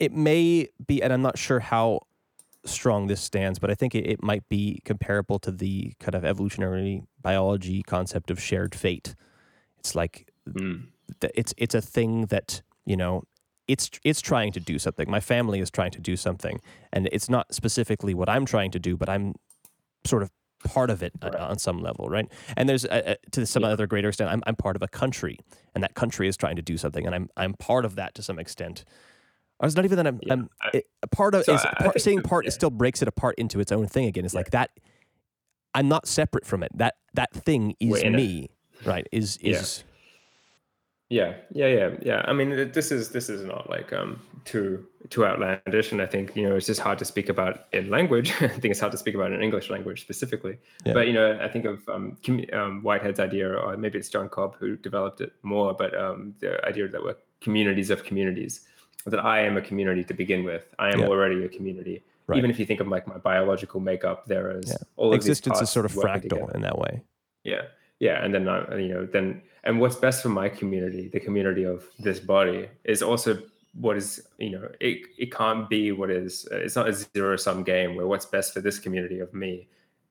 it 0.00 0.12
may 0.12 0.68
be, 0.86 1.02
and 1.02 1.12
I'm 1.12 1.22
not 1.22 1.38
sure 1.38 1.60
how 1.60 2.00
strong 2.64 3.06
this 3.06 3.20
stands, 3.20 3.58
but 3.58 3.70
I 3.70 3.74
think 3.74 3.94
it, 3.94 4.06
it 4.06 4.22
might 4.22 4.48
be 4.48 4.80
comparable 4.84 5.38
to 5.40 5.50
the 5.50 5.94
kind 6.00 6.14
of 6.14 6.24
evolutionary 6.24 7.02
biology 7.20 7.82
concept 7.82 8.30
of 8.30 8.40
shared 8.40 8.74
fate. 8.74 9.14
It's 9.78 9.94
like 9.94 10.30
mm. 10.48 10.86
it's 11.34 11.54
it's 11.56 11.74
a 11.74 11.80
thing 11.80 12.26
that 12.26 12.62
you 12.84 12.96
know 12.96 13.24
it's 13.68 13.90
it's 14.04 14.20
trying 14.20 14.52
to 14.52 14.60
do 14.60 14.78
something. 14.78 15.10
My 15.10 15.20
family 15.20 15.60
is 15.60 15.70
trying 15.70 15.90
to 15.92 16.00
do 16.00 16.16
something, 16.16 16.60
and 16.92 17.08
it's 17.12 17.28
not 17.28 17.52
specifically 17.54 18.14
what 18.14 18.28
I'm 18.28 18.46
trying 18.46 18.70
to 18.72 18.78
do, 18.78 18.96
but 18.96 19.08
I'm 19.08 19.34
sort 20.04 20.22
of 20.22 20.30
part 20.64 20.90
of 20.90 21.02
it 21.02 21.12
uh, 21.22 21.30
right. 21.30 21.40
on 21.40 21.58
some 21.58 21.78
level, 21.78 22.08
right? 22.08 22.30
And 22.56 22.68
there's 22.68 22.84
uh, 22.84 23.02
uh, 23.06 23.14
to 23.32 23.46
some 23.46 23.62
yeah. 23.62 23.70
other 23.70 23.86
greater 23.86 24.08
extent, 24.08 24.30
I'm 24.30 24.42
I'm 24.46 24.56
part 24.56 24.76
of 24.76 24.82
a 24.82 24.88
country, 24.88 25.38
and 25.74 25.82
that 25.82 25.94
country 25.94 26.28
is 26.28 26.36
trying 26.36 26.56
to 26.56 26.62
do 26.62 26.76
something, 26.76 27.06
and 27.06 27.14
I'm 27.14 27.28
I'm 27.36 27.54
part 27.54 27.84
of 27.84 27.96
that 27.96 28.14
to 28.14 28.22
some 28.22 28.38
extent. 28.38 28.84
I 29.60 29.66
was 29.66 29.76
not 29.76 29.84
even 29.84 29.96
that 29.96 30.06
I'm, 30.08 30.20
yeah. 30.22 30.32
I'm 30.32 30.50
it, 30.74 30.86
part 31.12 31.34
of 31.34 31.44
so 31.44 31.54
is, 31.54 31.62
part, 31.78 32.00
saying 32.00 32.22
part 32.22 32.44
yeah. 32.44 32.50
still 32.50 32.70
breaks 32.70 33.00
it 33.00 33.06
apart 33.06 33.36
into 33.38 33.60
its 33.60 33.70
own 33.70 33.86
thing 33.86 34.06
again. 34.06 34.24
It's 34.24 34.34
like 34.34 34.50
that. 34.50 34.70
I'm 35.74 35.88
not 35.88 36.06
separate 36.06 36.44
from 36.44 36.62
it. 36.62 36.72
That 36.74 36.94
that 37.14 37.32
thing 37.32 37.76
is 37.78 38.04
me, 38.04 38.50
it. 38.80 38.86
right? 38.86 39.06
Is 39.12 39.36
is 39.38 39.84
yeah, 41.12 41.34
yeah, 41.52 41.66
yeah, 41.66 41.90
yeah. 42.00 42.24
I 42.26 42.32
mean, 42.32 42.72
this 42.72 42.90
is 42.90 43.10
this 43.10 43.28
is 43.28 43.44
not 43.44 43.68
like 43.68 43.92
um 43.92 44.18
too 44.46 44.86
too 45.10 45.26
outlandish, 45.26 45.92
and 45.92 46.00
I 46.00 46.06
think 46.06 46.34
you 46.34 46.48
know 46.48 46.56
it's 46.56 46.66
just 46.66 46.80
hard 46.80 46.98
to 47.00 47.04
speak 47.04 47.28
about 47.28 47.66
in 47.72 47.90
language. 47.90 48.32
I 48.40 48.48
think 48.48 48.70
it's 48.72 48.80
hard 48.80 48.92
to 48.92 48.98
speak 48.98 49.14
about 49.14 49.30
in 49.30 49.42
English 49.42 49.68
language 49.68 50.00
specifically. 50.00 50.56
Yeah. 50.86 50.94
But 50.94 51.08
you 51.08 51.12
know, 51.12 51.38
I 51.38 51.48
think 51.48 51.66
of 51.66 51.86
um, 51.86 52.16
um, 52.54 52.82
Whitehead's 52.82 53.20
idea, 53.20 53.52
or 53.52 53.76
maybe 53.76 53.98
it's 53.98 54.08
John 54.08 54.30
Cobb 54.30 54.56
who 54.58 54.76
developed 54.76 55.20
it 55.20 55.34
more. 55.42 55.74
But 55.74 55.94
um, 55.94 56.34
the 56.40 56.64
idea 56.66 56.88
that 56.88 57.02
we're 57.02 57.16
communities 57.42 57.90
of 57.90 58.04
communities, 58.04 58.62
that 59.04 59.20
I 59.20 59.40
am 59.40 59.58
a 59.58 59.60
community 59.60 60.04
to 60.04 60.14
begin 60.14 60.44
with. 60.44 60.64
I 60.78 60.92
am 60.94 61.00
yeah. 61.00 61.08
already 61.08 61.44
a 61.44 61.48
community. 61.48 62.02
Right. 62.26 62.38
Even 62.38 62.50
if 62.50 62.58
you 62.58 62.64
think 62.64 62.80
of 62.80 62.88
like 62.88 63.06
my 63.06 63.18
biological 63.18 63.80
makeup, 63.80 64.24
there 64.26 64.56
is 64.56 64.70
yeah. 64.70 64.76
all 64.96 65.12
existence 65.12 65.60
is 65.60 65.68
sort 65.68 65.84
of 65.84 65.92
fractal 65.92 66.22
together. 66.22 66.52
in 66.54 66.62
that 66.62 66.78
way. 66.78 67.02
Yeah, 67.44 67.62
yeah, 67.98 68.24
and 68.24 68.32
then 68.32 68.48
uh, 68.48 68.76
you 68.76 68.88
know 68.94 69.04
then 69.04 69.42
and 69.64 69.80
what's 69.80 69.96
best 69.96 70.22
for 70.22 70.28
my 70.28 70.48
community 70.48 71.08
the 71.08 71.20
community 71.20 71.64
of 71.64 71.84
this 71.98 72.20
body 72.20 72.68
is 72.84 73.02
also 73.02 73.42
what 73.74 73.96
is 73.96 74.26
you 74.38 74.50
know 74.50 74.68
it, 74.80 75.06
it 75.18 75.32
can't 75.34 75.68
be 75.68 75.92
what 75.92 76.10
is 76.10 76.46
it's 76.52 76.76
not 76.76 76.88
a 76.88 76.92
zero 76.92 77.36
sum 77.36 77.62
game 77.62 77.96
where 77.96 78.06
what's 78.06 78.26
best 78.26 78.52
for 78.52 78.60
this 78.60 78.78
community 78.78 79.20
of 79.20 79.32
me 79.32 79.68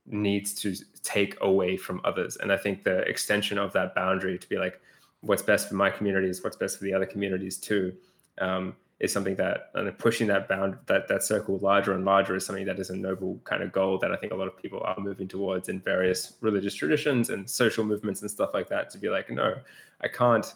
needs 0.08 0.54
to 0.54 0.76
take 1.04 1.38
away 1.42 1.78
from 1.78 2.02
others. 2.04 2.38
And 2.38 2.52
i 2.52 2.58
think 2.58 2.84
the 2.84 3.00
extension 3.02 3.58
of 3.58 3.72
that 3.74 3.94
boundary 3.94 4.38
to 4.38 4.50
be 4.50 4.58
like 4.58 4.80
what's 5.22 5.44
best 5.44 5.70
for 5.70 5.76
my 5.76 5.90
community 5.90 6.28
is 6.28 6.44
what's 6.44 6.58
best 6.58 6.78
for 6.78 6.84
the 6.84 6.94
other 6.94 7.06
communities 7.06 7.58
too 7.58 7.94
um, 8.40 8.76
is 9.02 9.12
something 9.12 9.36
that 9.36 9.72
and 9.74 9.98
pushing 9.98 10.28
that 10.28 10.48
bound 10.48 10.78
that 10.86 11.08
that 11.08 11.24
circle 11.24 11.58
larger 11.58 11.94
and 11.94 12.06
larger 12.06 12.36
is 12.36 12.46
something 12.46 12.66
that 12.66 12.80
is 12.80 12.92
a 12.92 12.96
noble 12.96 13.42
kind 13.44 13.64
of 13.64 13.72
goal 13.72 13.98
that 13.98 14.12
I 14.12 14.16
think 14.16 14.32
a 14.32 14.36
lot 14.36 14.48
of 14.48 14.56
people 14.56 14.80
are 14.84 14.96
moving 15.00 15.28
towards 15.28 15.70
in 15.70 15.82
various 15.82 16.34
religious 16.40 16.76
traditions 16.76 17.32
and 17.32 17.50
social 17.50 17.84
movements 17.84 18.22
and 18.22 18.30
stuff 18.30 18.52
like 18.54 18.70
that 18.70 18.92
to 18.92 19.00
be 19.00 19.10
like 19.10 19.32
no 19.32 19.56
I 20.02 20.08
can't 20.08 20.54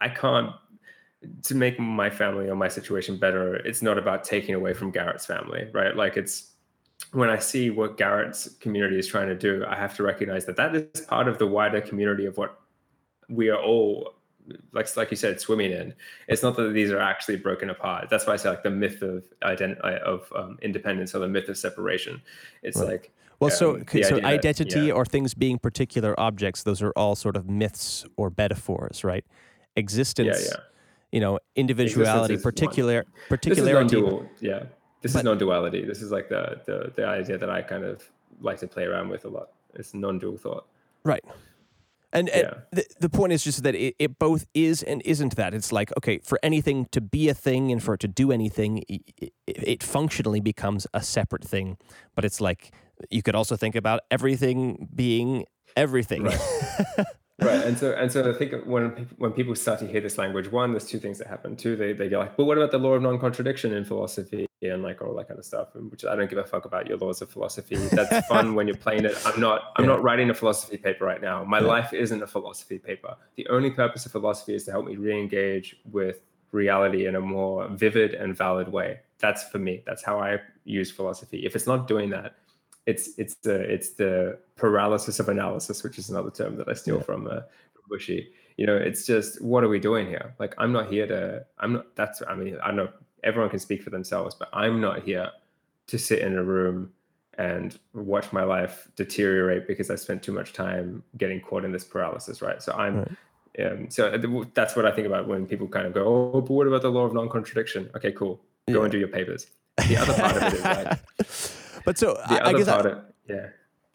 I 0.00 0.08
can't 0.08 0.50
to 1.44 1.54
make 1.54 1.78
my 1.78 2.10
family 2.10 2.48
or 2.48 2.56
my 2.56 2.66
situation 2.66 3.16
better 3.16 3.54
it's 3.54 3.80
not 3.80 3.96
about 3.96 4.24
taking 4.24 4.56
away 4.56 4.74
from 4.74 4.90
Garrett's 4.90 5.24
family 5.24 5.68
right? 5.72 5.94
Like 5.94 6.16
it's 6.16 6.50
when 7.12 7.30
I 7.30 7.38
see 7.38 7.70
what 7.70 7.96
Garrett's 7.96 8.48
community 8.58 8.98
is 8.98 9.06
trying 9.06 9.28
to 9.28 9.36
do 9.36 9.64
I 9.68 9.76
have 9.76 9.94
to 9.98 10.02
recognize 10.02 10.46
that 10.46 10.56
that 10.56 10.74
is 10.74 11.02
part 11.02 11.28
of 11.28 11.38
the 11.38 11.46
wider 11.46 11.80
community 11.80 12.26
of 12.26 12.36
what 12.36 12.58
we 13.28 13.50
are 13.50 13.62
all 13.62 14.14
like 14.72 14.94
like 14.96 15.10
you 15.10 15.16
said, 15.16 15.40
swimming 15.40 15.72
in. 15.72 15.94
It's 16.28 16.42
not 16.42 16.56
that 16.56 16.72
these 16.72 16.90
are 16.90 16.98
actually 16.98 17.36
broken 17.36 17.70
apart. 17.70 18.08
That's 18.10 18.26
why 18.26 18.34
I 18.34 18.36
say 18.36 18.50
like 18.50 18.62
the 18.62 18.70
myth 18.70 19.02
of 19.02 19.24
ident- 19.42 19.78
of 19.80 20.32
um, 20.34 20.58
independence 20.62 21.14
or 21.14 21.20
the 21.20 21.28
myth 21.28 21.48
of 21.48 21.56
separation. 21.56 22.22
It's 22.62 22.78
right. 22.78 22.88
like 22.88 23.12
well, 23.42 23.50
um, 23.50 23.56
so 23.56 24.00
so 24.02 24.24
identity 24.24 24.80
that, 24.80 24.86
yeah. 24.86 24.92
or 24.92 25.04
things 25.04 25.34
being 25.34 25.58
particular 25.58 26.18
objects. 26.18 26.62
Those 26.62 26.80
are 26.80 26.92
all 26.96 27.16
sort 27.16 27.36
of 27.36 27.48
myths 27.48 28.04
or 28.16 28.32
metaphors, 28.36 29.04
right? 29.04 29.24
Existence. 29.76 30.38
Yeah, 30.42 30.48
yeah. 30.50 30.60
You 31.10 31.20
know, 31.20 31.38
individuality, 31.56 32.36
particular 32.38 33.04
particularity. 33.28 34.00
This 34.00 34.22
yeah, 34.40 34.62
this 35.02 35.12
but, 35.12 35.18
is 35.18 35.24
non-duality. 35.24 35.84
This 35.84 36.02
is 36.02 36.10
like 36.10 36.28
the 36.28 36.60
the 36.66 36.92
the 36.94 37.06
idea 37.06 37.36
that 37.36 37.50
I 37.50 37.62
kind 37.62 37.84
of 37.84 38.08
like 38.40 38.58
to 38.60 38.68
play 38.68 38.84
around 38.84 39.08
with 39.08 39.24
a 39.24 39.28
lot. 39.28 39.50
It's 39.74 39.92
non-dual 39.92 40.38
thought. 40.38 40.66
Right. 41.04 41.24
And, 42.12 42.28
and 42.28 42.56
the, 42.72 42.84
the 43.00 43.08
point 43.08 43.32
is 43.32 43.42
just 43.42 43.62
that 43.62 43.74
it, 43.74 43.96
it 43.98 44.18
both 44.18 44.46
is 44.52 44.82
and 44.82 45.00
isn't 45.04 45.36
that. 45.36 45.54
It's 45.54 45.72
like, 45.72 45.90
okay, 45.96 46.18
for 46.18 46.38
anything 46.42 46.86
to 46.92 47.00
be 47.00 47.28
a 47.28 47.34
thing 47.34 47.72
and 47.72 47.82
for 47.82 47.94
it 47.94 48.00
to 48.00 48.08
do 48.08 48.30
anything, 48.30 48.84
it, 48.88 49.32
it 49.46 49.82
functionally 49.82 50.40
becomes 50.40 50.86
a 50.92 51.02
separate 51.02 51.44
thing. 51.44 51.78
But 52.14 52.24
it's 52.24 52.40
like, 52.40 52.72
you 53.10 53.22
could 53.22 53.34
also 53.34 53.56
think 53.56 53.74
about 53.74 54.00
everything 54.10 54.88
being 54.94 55.46
everything. 55.76 56.24
Right. 56.24 56.40
right 57.40 57.64
and 57.64 57.78
so 57.78 57.92
and 57.92 58.12
so 58.12 58.28
i 58.30 58.36
think 58.36 58.52
when 58.66 58.90
people, 58.90 59.16
when 59.18 59.32
people 59.32 59.54
start 59.54 59.78
to 59.78 59.86
hear 59.86 60.00
this 60.00 60.18
language 60.18 60.50
one 60.50 60.72
there's 60.72 60.86
two 60.86 60.98
things 60.98 61.18
that 61.18 61.26
happen. 61.26 61.56
Two 61.56 61.76
they, 61.76 61.92
they 61.92 62.08
go 62.08 62.18
like 62.18 62.36
but 62.36 62.44
what 62.44 62.58
about 62.58 62.70
the 62.70 62.78
law 62.78 62.92
of 62.92 63.02
non-contradiction 63.02 63.72
in 63.72 63.84
philosophy 63.84 64.46
and 64.62 64.82
like 64.82 65.02
all 65.02 65.14
that 65.16 65.28
kind 65.28 65.38
of 65.38 65.44
stuff? 65.44 65.68
Which 65.74 66.04
i 66.04 66.14
don't 66.14 66.28
give 66.28 66.38
a 66.38 66.44
fuck 66.44 66.64
about 66.64 66.88
your 66.88 66.98
laws 66.98 67.22
of 67.22 67.30
philosophy. 67.30 67.76
That's 67.76 68.26
fun 68.28 68.54
when 68.54 68.66
you're 68.66 68.76
playing 68.76 69.04
it. 69.04 69.16
I'm 69.24 69.40
not 69.40 69.72
i'm 69.76 69.84
yeah. 69.84 69.92
not 69.92 70.02
writing 70.02 70.30
a 70.30 70.34
philosophy 70.34 70.76
paper 70.76 71.04
right 71.04 71.22
now. 71.22 71.42
My 71.44 71.60
yeah. 71.60 71.66
life 71.66 71.92
isn't 71.92 72.22
a 72.22 72.26
philosophy 72.26 72.78
paper. 72.78 73.16
The 73.36 73.46
only 73.48 73.70
purpose 73.70 74.06
of 74.06 74.12
philosophy 74.12 74.54
is 74.54 74.64
to 74.64 74.70
help 74.70 74.86
me 74.86 74.96
re-engage 74.96 75.76
with 75.90 76.20
reality 76.52 77.06
in 77.06 77.16
a 77.16 77.20
more 77.20 77.68
vivid 77.68 78.14
and 78.14 78.36
valid 78.36 78.68
way. 78.68 79.00
That's 79.18 79.48
for 79.48 79.58
me. 79.58 79.82
That's 79.86 80.04
how 80.04 80.20
i 80.20 80.38
use 80.64 80.90
philosophy. 80.90 81.44
If 81.46 81.56
it's 81.56 81.66
not 81.66 81.88
doing 81.88 82.10
that 82.10 82.36
it's 82.86 83.10
it's 83.18 83.34
the 83.36 83.60
it's 83.60 83.90
the 83.90 84.38
paralysis 84.56 85.20
of 85.20 85.28
analysis, 85.28 85.82
which 85.82 85.98
is 85.98 86.10
another 86.10 86.30
term 86.30 86.56
that 86.56 86.68
I 86.68 86.74
steal 86.74 86.96
yeah. 86.96 87.02
from, 87.02 87.26
uh, 87.26 87.40
from 87.72 87.82
Bushy. 87.88 88.32
You 88.56 88.66
know, 88.66 88.76
it's 88.76 89.06
just 89.06 89.40
what 89.40 89.64
are 89.64 89.68
we 89.68 89.78
doing 89.78 90.06
here? 90.06 90.34
Like, 90.38 90.54
I'm 90.58 90.72
not 90.72 90.90
here 90.90 91.06
to. 91.06 91.44
I'm 91.58 91.74
not. 91.74 91.94
That's. 91.96 92.22
I 92.28 92.34
mean, 92.34 92.58
I 92.62 92.72
know 92.72 92.88
everyone 93.22 93.50
can 93.50 93.58
speak 93.58 93.82
for 93.82 93.90
themselves, 93.90 94.34
but 94.34 94.48
I'm 94.52 94.80
not 94.80 95.02
here 95.02 95.30
to 95.86 95.98
sit 95.98 96.20
in 96.20 96.36
a 96.36 96.42
room 96.42 96.92
and 97.38 97.78
watch 97.94 98.32
my 98.32 98.44
life 98.44 98.88
deteriorate 98.96 99.66
because 99.66 99.90
I 99.90 99.94
spent 99.94 100.22
too 100.22 100.32
much 100.32 100.52
time 100.52 101.02
getting 101.16 101.40
caught 101.40 101.64
in 101.64 101.72
this 101.72 101.84
paralysis, 101.84 102.42
right? 102.42 102.62
So 102.62 102.72
I'm. 102.72 102.98
Right. 102.98 103.16
Um, 103.58 103.90
so 103.90 104.16
that's 104.54 104.74
what 104.76 104.86
I 104.86 104.92
think 104.92 105.06
about 105.06 105.28
when 105.28 105.46
people 105.46 105.68
kind 105.68 105.86
of 105.86 105.92
go, 105.92 106.32
"Oh, 106.34 106.40
but 106.40 106.50
what 106.50 106.66
about 106.66 106.80
the 106.80 106.90
law 106.90 107.04
of 107.04 107.12
non-contradiction?" 107.12 107.90
Okay, 107.94 108.10
cool. 108.12 108.40
Go 108.70 108.78
yeah. 108.78 108.82
and 108.84 108.92
do 108.92 108.98
your 108.98 109.08
papers. 109.08 109.46
The 109.88 109.96
other 109.98 110.14
part 110.14 110.36
of 110.36 110.42
it 110.42 110.54
is 110.54 110.64
like 110.64 110.98
But 111.84 111.98
so 111.98 112.14
the 112.28 112.44
I, 112.44 112.48
I 112.48 112.52
guess 112.52 112.68
I, 112.68 112.80
of, 112.80 113.04
yeah. 113.28 113.46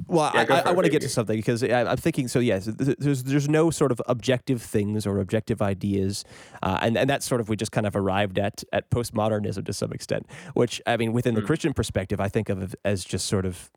Well, 0.06 0.32
yeah, 0.34 0.46
I, 0.50 0.70
I 0.70 0.72
want 0.72 0.86
to 0.86 0.92
get 0.92 1.02
to 1.02 1.10
something 1.10 1.36
because 1.36 1.64
I, 1.64 1.82
am 1.82 1.98
thinking. 1.98 2.28
So 2.28 2.40
yes, 2.40 2.66
there's 2.66 3.24
there's 3.24 3.50
no 3.50 3.70
sort 3.72 3.92
of 3.92 4.02
objective 4.08 4.62
things 4.62 5.06
or 5.06 5.20
objective 5.20 5.62
ideas, 5.62 6.24
uh, 6.64 6.80
and 6.82 6.98
and 6.98 7.10
that's 7.10 7.26
sort 7.26 7.42
of 7.42 7.50
we 7.50 7.56
just 7.56 7.72
kind 7.72 7.86
of 7.86 7.96
arrived 7.96 8.40
at 8.40 8.64
at 8.72 8.90
postmodernism 8.90 9.66
to 9.66 9.74
some 9.74 9.92
extent. 9.92 10.26
Which 10.54 10.82
I 10.88 10.98
mean, 10.98 11.14
within 11.14 11.34
mm. 11.34 11.38
the 11.38 11.42
Christian 11.44 11.74
perspective, 11.74 12.22
I 12.22 12.30
think 12.30 12.50
of 12.50 12.76
as 12.86 13.04
just 13.04 13.28
sort 13.28 13.46
of 13.46 13.70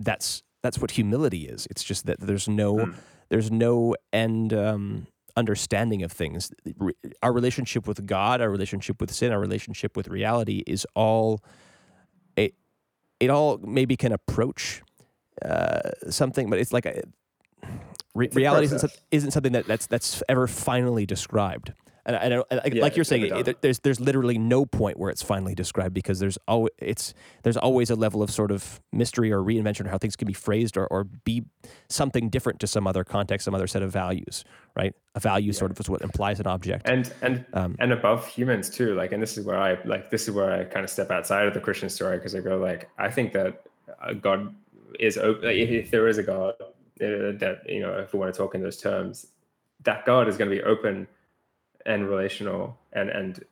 that's 0.00 0.42
that's 0.62 0.78
what 0.78 0.92
humility 0.92 1.46
is. 1.46 1.66
It's 1.70 1.84
just 1.84 2.06
that 2.06 2.20
there's 2.20 2.48
no 2.48 2.76
mm. 2.76 2.94
there's 3.28 3.50
no 3.50 3.96
end. 4.12 4.52
Um, 4.52 5.06
understanding 5.36 6.04
of 6.04 6.12
things 6.12 6.52
our 7.20 7.32
relationship 7.32 7.88
with 7.88 8.06
god 8.06 8.40
our 8.40 8.48
relationship 8.48 9.00
with 9.00 9.10
sin 9.10 9.32
our 9.32 9.40
relationship 9.40 9.96
with 9.96 10.06
reality 10.06 10.62
is 10.64 10.86
all 10.94 11.42
it 13.20 13.30
all 13.30 13.58
maybe 13.58 13.96
can 13.96 14.12
approach 14.12 14.82
uh, 15.42 15.90
something, 16.08 16.50
but 16.50 16.58
it's 16.58 16.72
like 16.72 16.86
a, 16.86 17.02
re- 18.14 18.26
it's 18.26 18.36
reality 18.36 18.66
isn't, 18.66 18.92
isn't, 19.10 19.30
something 19.30 19.52
that, 19.52 19.66
that's 19.66 19.86
that's 19.86 20.22
ever 20.28 20.46
finally 20.46 21.06
described. 21.06 21.72
And, 22.06 22.16
and, 22.16 22.44
and 22.50 22.74
yeah, 22.74 22.82
like 22.82 22.96
you're 22.96 23.04
saying, 23.04 23.24
it, 23.34 23.62
there's 23.62 23.78
there's 23.78 23.98
literally 23.98 24.36
no 24.36 24.66
point 24.66 24.98
where 24.98 25.10
it's 25.10 25.22
finally 25.22 25.54
described 25.54 25.94
because 25.94 26.18
there's 26.18 26.36
always 26.46 26.72
it's 26.78 27.14
there's 27.44 27.56
always 27.56 27.88
a 27.88 27.94
level 27.94 28.22
of 28.22 28.30
sort 28.30 28.50
of 28.50 28.82
mystery 28.92 29.32
or 29.32 29.40
reinvention 29.40 29.86
or 29.86 29.88
how 29.88 29.96
things 29.96 30.14
can 30.14 30.26
be 30.26 30.34
phrased 30.34 30.76
or, 30.76 30.86
or 30.88 31.04
be 31.04 31.44
something 31.88 32.28
different 32.28 32.60
to 32.60 32.66
some 32.66 32.86
other 32.86 33.04
context, 33.04 33.46
some 33.46 33.54
other 33.54 33.66
set 33.66 33.82
of 33.82 33.90
values, 33.90 34.44
right? 34.76 34.94
A 35.14 35.20
value 35.20 35.46
yeah. 35.46 35.58
sort 35.58 35.70
of 35.70 35.80
is 35.80 35.88
what 35.88 36.02
implies 36.02 36.40
an 36.40 36.46
object, 36.46 36.86
and 36.88 37.10
and 37.22 37.46
um, 37.54 37.76
and 37.78 37.92
above 37.92 38.26
humans 38.26 38.68
too. 38.68 38.94
Like, 38.94 39.12
and 39.12 39.22
this 39.22 39.38
is 39.38 39.46
where 39.46 39.58
I 39.58 39.78
like 39.84 40.10
this 40.10 40.28
is 40.28 40.34
where 40.34 40.52
I 40.52 40.64
kind 40.64 40.84
of 40.84 40.90
step 40.90 41.10
outside 41.10 41.46
of 41.46 41.54
the 41.54 41.60
Christian 41.60 41.88
story 41.88 42.18
because 42.18 42.34
I 42.34 42.40
go 42.40 42.58
like 42.58 42.90
I 42.98 43.10
think 43.10 43.32
that 43.32 43.62
uh, 44.02 44.12
God 44.12 44.54
is 45.00 45.16
open. 45.16 45.44
Like, 45.44 45.56
if 45.56 45.90
there 45.90 46.06
is 46.06 46.18
a 46.18 46.22
God, 46.22 46.54
uh, 46.60 46.66
that 46.98 47.62
you 47.66 47.80
know, 47.80 47.98
if 47.98 48.12
we 48.12 48.18
want 48.18 48.34
to 48.34 48.38
talk 48.38 48.54
in 48.54 48.62
those 48.62 48.76
terms, 48.76 49.26
that 49.84 50.04
God 50.04 50.28
is 50.28 50.36
going 50.36 50.50
to 50.50 50.56
be 50.56 50.62
open 50.62 51.06
and 51.86 52.08
relational 52.08 52.78
and 52.92 53.10
and 53.10 53.44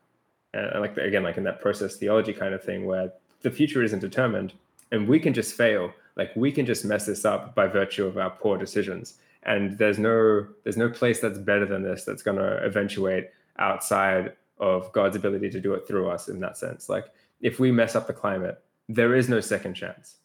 and 0.54 0.80
like 0.80 0.96
again 0.96 1.22
like 1.22 1.36
in 1.36 1.44
that 1.44 1.60
process 1.60 1.96
theology 1.96 2.32
kind 2.32 2.54
of 2.54 2.62
thing 2.62 2.86
where 2.86 3.12
the 3.42 3.50
future 3.50 3.82
isn't 3.82 3.98
determined 3.98 4.52
and 4.92 5.08
we 5.08 5.18
can 5.18 5.32
just 5.34 5.54
fail. 5.54 5.92
Like 6.16 6.30
we 6.36 6.52
can 6.52 6.66
just 6.66 6.84
mess 6.84 7.06
this 7.06 7.24
up 7.24 7.54
by 7.54 7.66
virtue 7.66 8.06
of 8.06 8.18
our 8.18 8.30
poor 8.30 8.58
decisions. 8.58 9.14
And 9.42 9.76
there's 9.78 9.98
no 9.98 10.46
there's 10.62 10.76
no 10.76 10.88
place 10.88 11.18
that's 11.18 11.38
better 11.38 11.66
than 11.66 11.82
this 11.82 12.04
that's 12.04 12.22
going 12.22 12.36
to 12.36 12.64
eventuate 12.64 13.30
outside 13.58 14.34
of 14.58 14.92
god's 14.92 15.16
ability 15.16 15.50
to 15.50 15.60
do 15.60 15.74
it 15.74 15.88
through 15.88 16.08
us 16.08 16.28
in 16.28 16.38
that 16.40 16.56
sense. 16.56 16.88
Like 16.88 17.06
if 17.40 17.58
we 17.58 17.72
mess 17.72 17.96
up 17.96 18.06
the 18.06 18.12
climate 18.12 18.62
there 18.88 19.14
is 19.14 19.28
no 19.28 19.40
second 19.40 19.74
chance. 19.74 20.16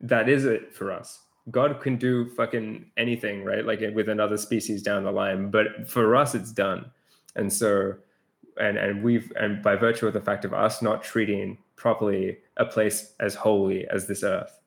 That 0.00 0.28
is 0.28 0.46
it 0.46 0.72
for 0.72 0.90
us. 0.90 1.20
God 1.50 1.80
can 1.80 1.96
do 1.96 2.30
fucking 2.30 2.86
anything 2.96 3.44
right? 3.44 3.64
Like 3.64 3.80
with 3.94 4.08
another 4.08 4.38
species 4.38 4.82
down 4.82 5.04
the 5.04 5.12
line 5.12 5.50
but 5.50 5.88
for 5.88 6.16
us 6.16 6.34
it's 6.34 6.50
done 6.50 6.90
and 7.36 7.52
so, 7.52 7.94
and 8.58 8.76
and 8.76 9.02
we've 9.02 9.32
and 9.38 9.62
by 9.62 9.76
virtue 9.76 10.06
of 10.06 10.12
the 10.12 10.20
fact 10.20 10.44
of 10.44 10.52
us 10.52 10.82
not 10.82 11.02
treating 11.02 11.58
properly 11.76 12.38
a 12.56 12.64
place 12.64 13.14
as 13.20 13.34
holy 13.34 13.86
as 13.88 14.06
this 14.06 14.22
earth, 14.22 14.60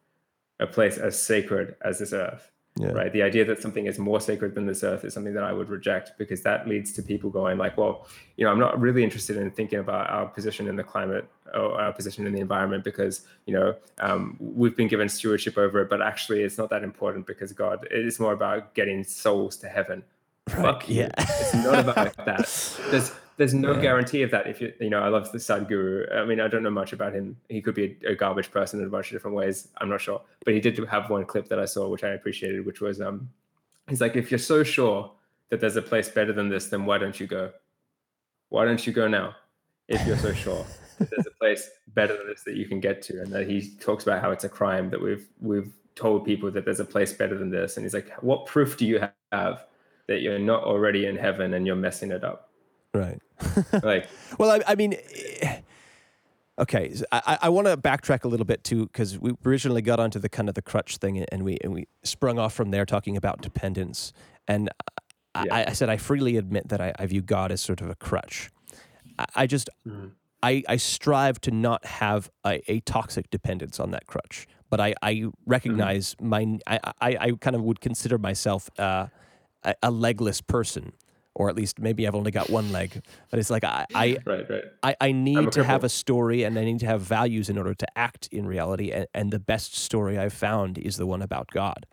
a 0.60 0.68
place 0.68 0.98
as 0.98 1.22
sacred 1.22 1.76
as 1.84 2.00
this 2.00 2.12
earth, 2.12 2.50
yeah. 2.80 2.88
right? 2.88 3.14
The 3.14 3.22
idea 3.22 3.46
that 3.46 3.62
something 3.62 3.86
is 3.86 4.00
more 4.00 4.20
sacred 4.20 4.56
than 4.56 4.66
this 4.66 4.84
earth 4.84 5.06
is 5.06 5.14
something 5.14 5.34
that 5.36 5.44
I 5.44 5.54
would 5.54 5.70
reject 5.70 6.14
because 6.18 6.42
that 6.42 6.68
leads 6.68 6.92
to 6.94 7.04
people 7.04 7.30
going 7.30 7.60
like, 7.60 7.78
well, 7.78 8.08
you 8.36 8.46
know, 8.46 8.52
I'm 8.52 8.60
not 8.60 8.80
really 8.82 9.04
interested 9.04 9.38
in 9.38 9.52
thinking 9.52 9.80
about 9.80 10.10
our 10.10 10.26
position 10.26 10.68
in 10.68 10.76
the 10.76 10.84
climate 10.84 11.30
or 11.54 11.80
our 11.80 11.94
position 11.94 12.26
in 12.26 12.34
the 12.34 12.40
environment 12.40 12.84
because 12.84 13.28
you 13.46 13.54
know 13.54 13.76
um, 14.00 14.38
we've 14.40 14.76
been 14.76 14.88
given 14.88 15.08
stewardship 15.08 15.58
over 15.58 15.82
it, 15.82 15.90
but 15.90 16.02
actually 16.02 16.42
it's 16.42 16.58
not 16.58 16.70
that 16.72 16.84
important 16.84 17.28
because 17.28 17.54
God, 17.54 17.88
it 17.92 18.06
is 18.06 18.20
more 18.20 18.34
about 18.34 18.74
getting 18.74 19.04
souls 19.04 19.56
to 19.58 19.68
heaven 19.68 20.04
Right. 20.50 20.62
Fuck 20.62 20.90
yeah. 20.90 21.12
it's 21.18 21.54
not 21.54 21.80
about 21.80 22.16
that. 22.26 22.80
There's 22.92 23.12
there's 23.38 23.54
no 23.54 23.74
yeah. 23.74 23.82
guarantee 23.82 24.22
of 24.22 24.32
that. 24.32 24.48
If 24.48 24.62
you 24.62 24.74
you 24.80 24.90
know, 24.90 25.00
I 25.00 25.08
love 25.08 25.32
the 25.32 25.38
Sadhguru. 25.38 26.16
I 26.16 26.26
mean, 26.26 26.40
I 26.40 26.48
don't 26.48 26.64
know 26.64 26.70
much 26.70 26.94
about 26.94 27.14
him. 27.14 27.38
He 27.50 27.62
could 27.62 27.76
be 27.76 27.98
a, 28.06 28.12
a, 28.12 28.16
garbage 28.16 28.52
person 28.52 28.80
in 28.80 28.86
a 28.86 28.90
bunch 28.90 29.08
of 29.08 29.16
different 29.16 29.36
ways. 29.36 29.70
I'm 29.78 29.90
not 29.90 30.02
sure, 30.02 30.22
but 30.46 30.54
he 30.54 30.60
did 30.60 30.78
have 30.88 31.10
one 31.10 31.26
clip 31.26 31.48
that 31.50 31.60
I 31.60 31.66
saw, 31.66 31.88
which 31.88 32.04
I 32.04 32.10
appreciated, 32.10 32.66
which 32.66 32.82
was 32.82 33.02
um, 33.02 33.30
he's 33.88 34.02
like, 34.02 34.16
if 34.16 34.32
you're 34.32 34.38
so 34.38 34.64
sure 34.64 35.12
that 35.50 35.60
there's 35.60 35.76
a 35.76 35.82
place 35.82 36.10
better 36.10 36.34
than 36.34 36.50
this, 36.50 36.68
then 36.68 36.86
why 36.86 36.98
don't 36.98 37.20
you 37.20 37.28
go? 37.28 37.52
Why 38.50 38.66
don't 38.66 38.86
you 38.86 38.94
go 38.94 39.08
now? 39.08 39.36
If 39.88 40.06
you're 40.06 40.18
so 40.18 40.34
sure 40.34 40.66
that 41.00 41.10
there's 41.10 41.28
a 41.28 41.32
place 41.40 41.70
better 41.90 42.16
than 42.16 42.28
this 42.28 42.44
that 42.44 42.56
you 42.56 42.66
can 42.66 42.80
get 42.80 43.02
to, 43.04 43.22
and 43.22 43.32
that 43.34 43.48
he 43.48 43.72
talks 43.80 44.04
about 44.04 44.22
how 44.22 44.32
it's 44.32 44.44
a 44.44 44.50
crime 44.50 44.90
that 44.90 45.02
we've 45.02 45.26
we've 45.42 45.74
told 45.96 46.26
people 46.26 46.52
that 46.52 46.66
there's 46.66 46.80
a 46.80 46.86
place 46.86 47.14
better 47.14 47.38
than 47.38 47.50
this, 47.50 47.78
and 47.78 47.86
he's 47.86 47.94
like, 47.94 48.12
what 48.22 48.46
proof 48.46 48.78
do 48.78 48.86
you 48.86 49.08
have? 49.32 49.66
That 50.08 50.22
you're 50.22 50.40
not 50.40 50.64
already 50.64 51.06
in 51.06 51.16
heaven 51.16 51.54
and 51.54 51.66
you're 51.66 51.76
messing 51.76 52.12
it 52.12 52.24
up. 52.24 52.50
Right. 52.94 53.20
like, 53.84 54.08
well, 54.38 54.52
I, 54.52 54.62
I 54.68 54.76
mean, 54.76 54.96
okay, 56.60 56.94
so 56.94 57.06
I, 57.12 57.40
I 57.44 57.50
want 57.50 57.68
to 57.68 57.78
backtrack 57.78 58.24
a 58.24 58.28
little 58.28 58.46
bit 58.46 58.64
too 58.64 58.86
because 58.88 59.18
we 59.18 59.34
originally 59.46 59.82
got 59.82 60.00
onto 60.00 60.20
the 60.20 60.30
kind 60.30 60.50
of 60.50 60.56
the 60.56 60.62
crutch 60.62 60.98
thing 60.98 61.20
and 61.20 61.44
we 61.44 61.58
and 61.64 61.74
we 61.74 61.88
sprung 62.04 62.40
off 62.40 62.54
from 62.54 62.72
there 62.72 62.86
talking 62.86 63.18
about 63.18 63.42
dependence. 63.42 64.14
And 64.48 64.70
I, 65.36 65.46
yeah. 65.46 65.66
I 65.70 65.74
said 65.74 65.90
I 65.90 65.98
freely 65.98 66.38
admit 66.38 66.70
that 66.70 66.80
I, 66.80 66.94
I, 67.00 67.08
view 67.08 67.22
God 67.22 67.52
as 67.52 67.62
sort 67.62 67.82
of 67.82 67.90
a 67.90 67.96
crutch. 67.96 68.52
I, 69.36 69.48
just 69.48 69.70
mm-hmm. 69.88 70.10
I, 70.44 70.64
I 70.68 70.76
strive 70.78 71.42
to 71.42 71.52
not 71.52 71.86
have 71.86 72.30
a, 72.46 72.62
a, 72.72 72.82
toxic 72.82 73.30
dependence 73.32 73.80
on 73.80 73.92
that 73.92 74.06
crutch. 74.06 74.48
But 74.70 74.80
I, 74.80 74.94
I 75.02 75.26
recognize 75.46 76.16
mm-hmm. 76.16 76.28
my 76.28 76.60
I, 76.68 76.80
I, 77.02 77.18
I 77.20 77.32
kind 77.40 77.56
of 77.56 77.64
would 77.64 77.80
consider 77.80 78.18
myself 78.18 78.70
uh, 78.78 79.08
a, 79.64 79.76
a, 79.84 79.92
legless 79.92 80.42
person 80.42 80.94
or 81.36 81.50
at 81.50 81.56
least 81.56 81.80
maybe 81.80 82.08
I've 82.08 82.16
only 82.16 82.32
got 82.32 82.50
one 82.50 82.72
leg. 82.72 83.02
But 83.30 83.40
it's 83.40 83.50
like 83.50 83.64
I 83.64 83.86
I 83.94 84.18
right, 84.26 84.50
right. 84.50 84.64
I, 84.84 84.96
I 85.02 85.12
need 85.12 85.52
to 85.54 85.64
have 85.64 85.84
a 85.84 85.90
story 85.90 86.44
and 86.44 86.58
I 86.58 86.64
need 86.64 86.80
to 86.82 86.86
have 86.86 87.02
values 87.02 87.50
in 87.50 87.58
order 87.58 87.74
to 87.74 87.98
act 87.98 88.28
in 88.32 88.46
reality. 88.46 88.92
And, 88.92 89.08
and 89.14 89.32
the 89.32 89.40
best 89.40 89.76
story 89.76 90.18
I've 90.18 90.34
found 90.34 90.78
is 90.78 90.98
the 90.98 91.08
one 91.08 91.22
about 91.22 91.50
God. 91.52 91.86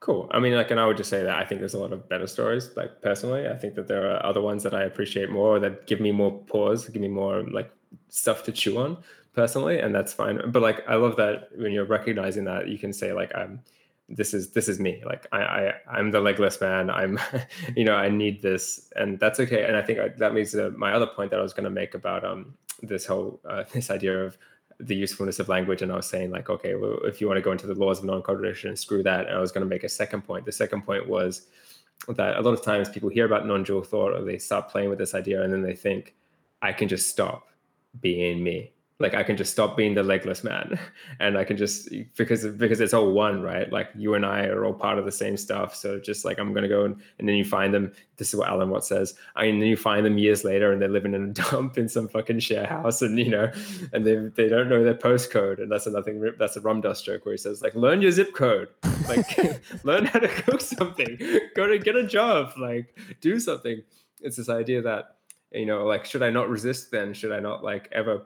Cool. 0.00 0.30
I 0.32 0.40
mean, 0.40 0.54
like, 0.54 0.70
and 0.70 0.80
I 0.80 0.86
would 0.86 0.96
just 0.96 1.10
say 1.10 1.22
that 1.22 1.36
I 1.36 1.44
think 1.44 1.60
there's 1.60 1.74
a 1.74 1.78
lot 1.78 1.92
of 1.92 2.08
better 2.08 2.26
stories. 2.26 2.70
Like 2.74 3.02
personally, 3.02 3.46
I 3.46 3.54
think 3.54 3.74
that 3.74 3.86
there 3.86 4.10
are 4.10 4.24
other 4.24 4.40
ones 4.40 4.62
that 4.62 4.74
I 4.74 4.84
appreciate 4.84 5.30
more 5.30 5.60
that 5.60 5.86
give 5.86 6.00
me 6.00 6.10
more 6.10 6.32
pause, 6.32 6.88
give 6.88 7.02
me 7.02 7.08
more 7.08 7.42
like 7.42 7.70
stuff 8.08 8.42
to 8.44 8.52
chew 8.52 8.78
on 8.78 8.96
personally, 9.34 9.78
and 9.78 9.94
that's 9.94 10.14
fine. 10.14 10.40
But 10.50 10.62
like, 10.62 10.88
I 10.88 10.94
love 10.94 11.16
that 11.16 11.50
when 11.54 11.72
you're 11.72 11.84
recognizing 11.84 12.44
that, 12.44 12.68
you 12.68 12.78
can 12.78 12.94
say 12.94 13.12
like, 13.12 13.30
I'm 13.36 13.60
this 14.10 14.34
is 14.34 14.50
this 14.50 14.68
is 14.68 14.80
me. 14.80 15.02
Like 15.06 15.26
i, 15.32 15.42
I 15.42 15.74
i'm 15.90 16.10
the 16.10 16.20
legless 16.20 16.60
man. 16.60 16.90
I'm 16.90 17.18
you 17.76 17.84
know 17.84 17.94
i 17.94 18.08
need 18.08 18.42
this 18.42 18.90
and 18.96 19.18
that's 19.18 19.40
okay. 19.40 19.64
And 19.64 19.76
i 19.76 19.82
think 19.82 19.98
I, 19.98 20.08
that 20.18 20.34
leads 20.34 20.52
to 20.52 20.70
my 20.72 20.92
other 20.92 21.06
point 21.06 21.30
that 21.30 21.38
i 21.38 21.42
was 21.42 21.52
going 21.52 21.64
to 21.64 21.70
make 21.70 21.94
about 21.94 22.24
um 22.24 22.54
this 22.82 23.06
whole 23.06 23.40
uh, 23.48 23.64
this 23.72 23.90
idea 23.90 24.18
of 24.18 24.36
the 24.78 24.96
usefulness 24.96 25.38
of 25.38 25.48
language. 25.48 25.82
And 25.82 25.92
I 25.92 25.96
was 25.96 26.06
saying 26.06 26.30
like, 26.30 26.48
okay, 26.48 26.74
well, 26.74 26.98
if 27.04 27.20
you 27.20 27.26
want 27.26 27.36
to 27.36 27.42
go 27.42 27.52
into 27.52 27.66
the 27.66 27.74
laws 27.74 27.98
of 27.98 28.06
non-contradiction, 28.06 28.76
screw 28.76 29.02
that. 29.02 29.26
And 29.26 29.36
I 29.36 29.40
was 29.40 29.52
going 29.52 29.64
to 29.64 29.68
make 29.68 29.84
a 29.84 29.88
second 29.88 30.22
point. 30.22 30.46
The 30.46 30.52
second 30.52 30.86
point 30.86 31.06
was 31.06 31.48
that 32.08 32.38
a 32.38 32.40
lot 32.40 32.54
of 32.54 32.62
times 32.62 32.88
people 32.88 33.10
hear 33.10 33.26
about 33.26 33.46
non-dual 33.46 33.82
thought 33.82 34.14
or 34.14 34.24
they 34.24 34.38
start 34.38 34.70
playing 34.70 34.88
with 34.88 34.98
this 34.98 35.14
idea 35.14 35.42
and 35.42 35.52
then 35.52 35.62
they 35.62 35.74
think, 35.74 36.14
I 36.62 36.72
can 36.72 36.88
just 36.88 37.10
stop 37.10 37.48
being 38.00 38.42
me 38.42 38.72
like 39.00 39.14
I 39.14 39.22
can 39.22 39.36
just 39.36 39.50
stop 39.50 39.78
being 39.78 39.94
the 39.94 40.02
legless 40.02 40.44
man 40.44 40.78
and 41.20 41.36
I 41.38 41.44
can 41.44 41.56
just 41.56 41.88
because 42.16 42.46
because 42.46 42.80
it's 42.80 42.92
all 42.92 43.12
one, 43.12 43.42
right? 43.42 43.72
Like 43.72 43.88
you 43.96 44.14
and 44.14 44.24
I 44.26 44.44
are 44.44 44.64
all 44.64 44.74
part 44.74 44.98
of 44.98 45.06
the 45.06 45.12
same 45.12 45.38
stuff. 45.38 45.74
So 45.74 45.98
just 45.98 46.24
like 46.24 46.38
I'm 46.38 46.52
gonna 46.52 46.68
go 46.68 46.84
and, 46.84 47.00
and 47.18 47.28
then 47.28 47.36
you 47.36 47.44
find 47.44 47.72
them. 47.72 47.92
This 48.18 48.28
is 48.28 48.36
what 48.38 48.50
Alan 48.50 48.68
Watts 48.68 48.88
says. 48.88 49.14
I 49.34 49.44
mean, 49.44 49.60
then 49.60 49.68
you 49.70 49.78
find 49.78 50.04
them 50.04 50.18
years 50.18 50.44
later 50.44 50.70
and 50.70 50.82
they're 50.82 50.90
living 50.90 51.14
in 51.14 51.24
a 51.24 51.28
dump 51.50 51.78
in 51.78 51.88
some 51.88 52.08
fucking 52.08 52.40
share 52.40 52.66
house 52.66 53.00
and 53.00 53.18
you 53.18 53.30
know, 53.30 53.50
and 53.94 54.06
they 54.06 54.16
they 54.16 54.48
don't 54.48 54.68
know 54.68 54.84
their 54.84 54.94
postcode. 54.94 55.62
And 55.62 55.72
that's 55.72 55.86
another 55.86 56.04
thing. 56.04 56.32
That's 56.38 56.56
a 56.56 56.60
Ram 56.60 56.82
Dass 56.82 57.00
joke 57.00 57.24
where 57.24 57.32
he 57.32 57.38
says 57.38 57.62
like, 57.62 57.74
learn 57.74 58.02
your 58.02 58.12
zip 58.12 58.34
code, 58.34 58.68
like 59.08 59.62
learn 59.84 60.04
how 60.04 60.18
to 60.18 60.28
cook 60.28 60.60
something, 60.60 61.18
go 61.56 61.66
to 61.66 61.78
get 61.78 61.96
a 61.96 62.06
job, 62.06 62.52
like 62.58 62.94
do 63.22 63.40
something. 63.40 63.82
It's 64.20 64.36
this 64.36 64.50
idea 64.50 64.82
that 64.82 65.16
you 65.52 65.66
know, 65.66 65.84
like, 65.84 66.04
should 66.04 66.22
I 66.22 66.30
not 66.30 66.48
resist 66.48 66.90
then? 66.90 67.12
Should 67.12 67.32
I 67.32 67.40
not 67.40 67.64
like 67.64 67.88
ever 67.92 68.22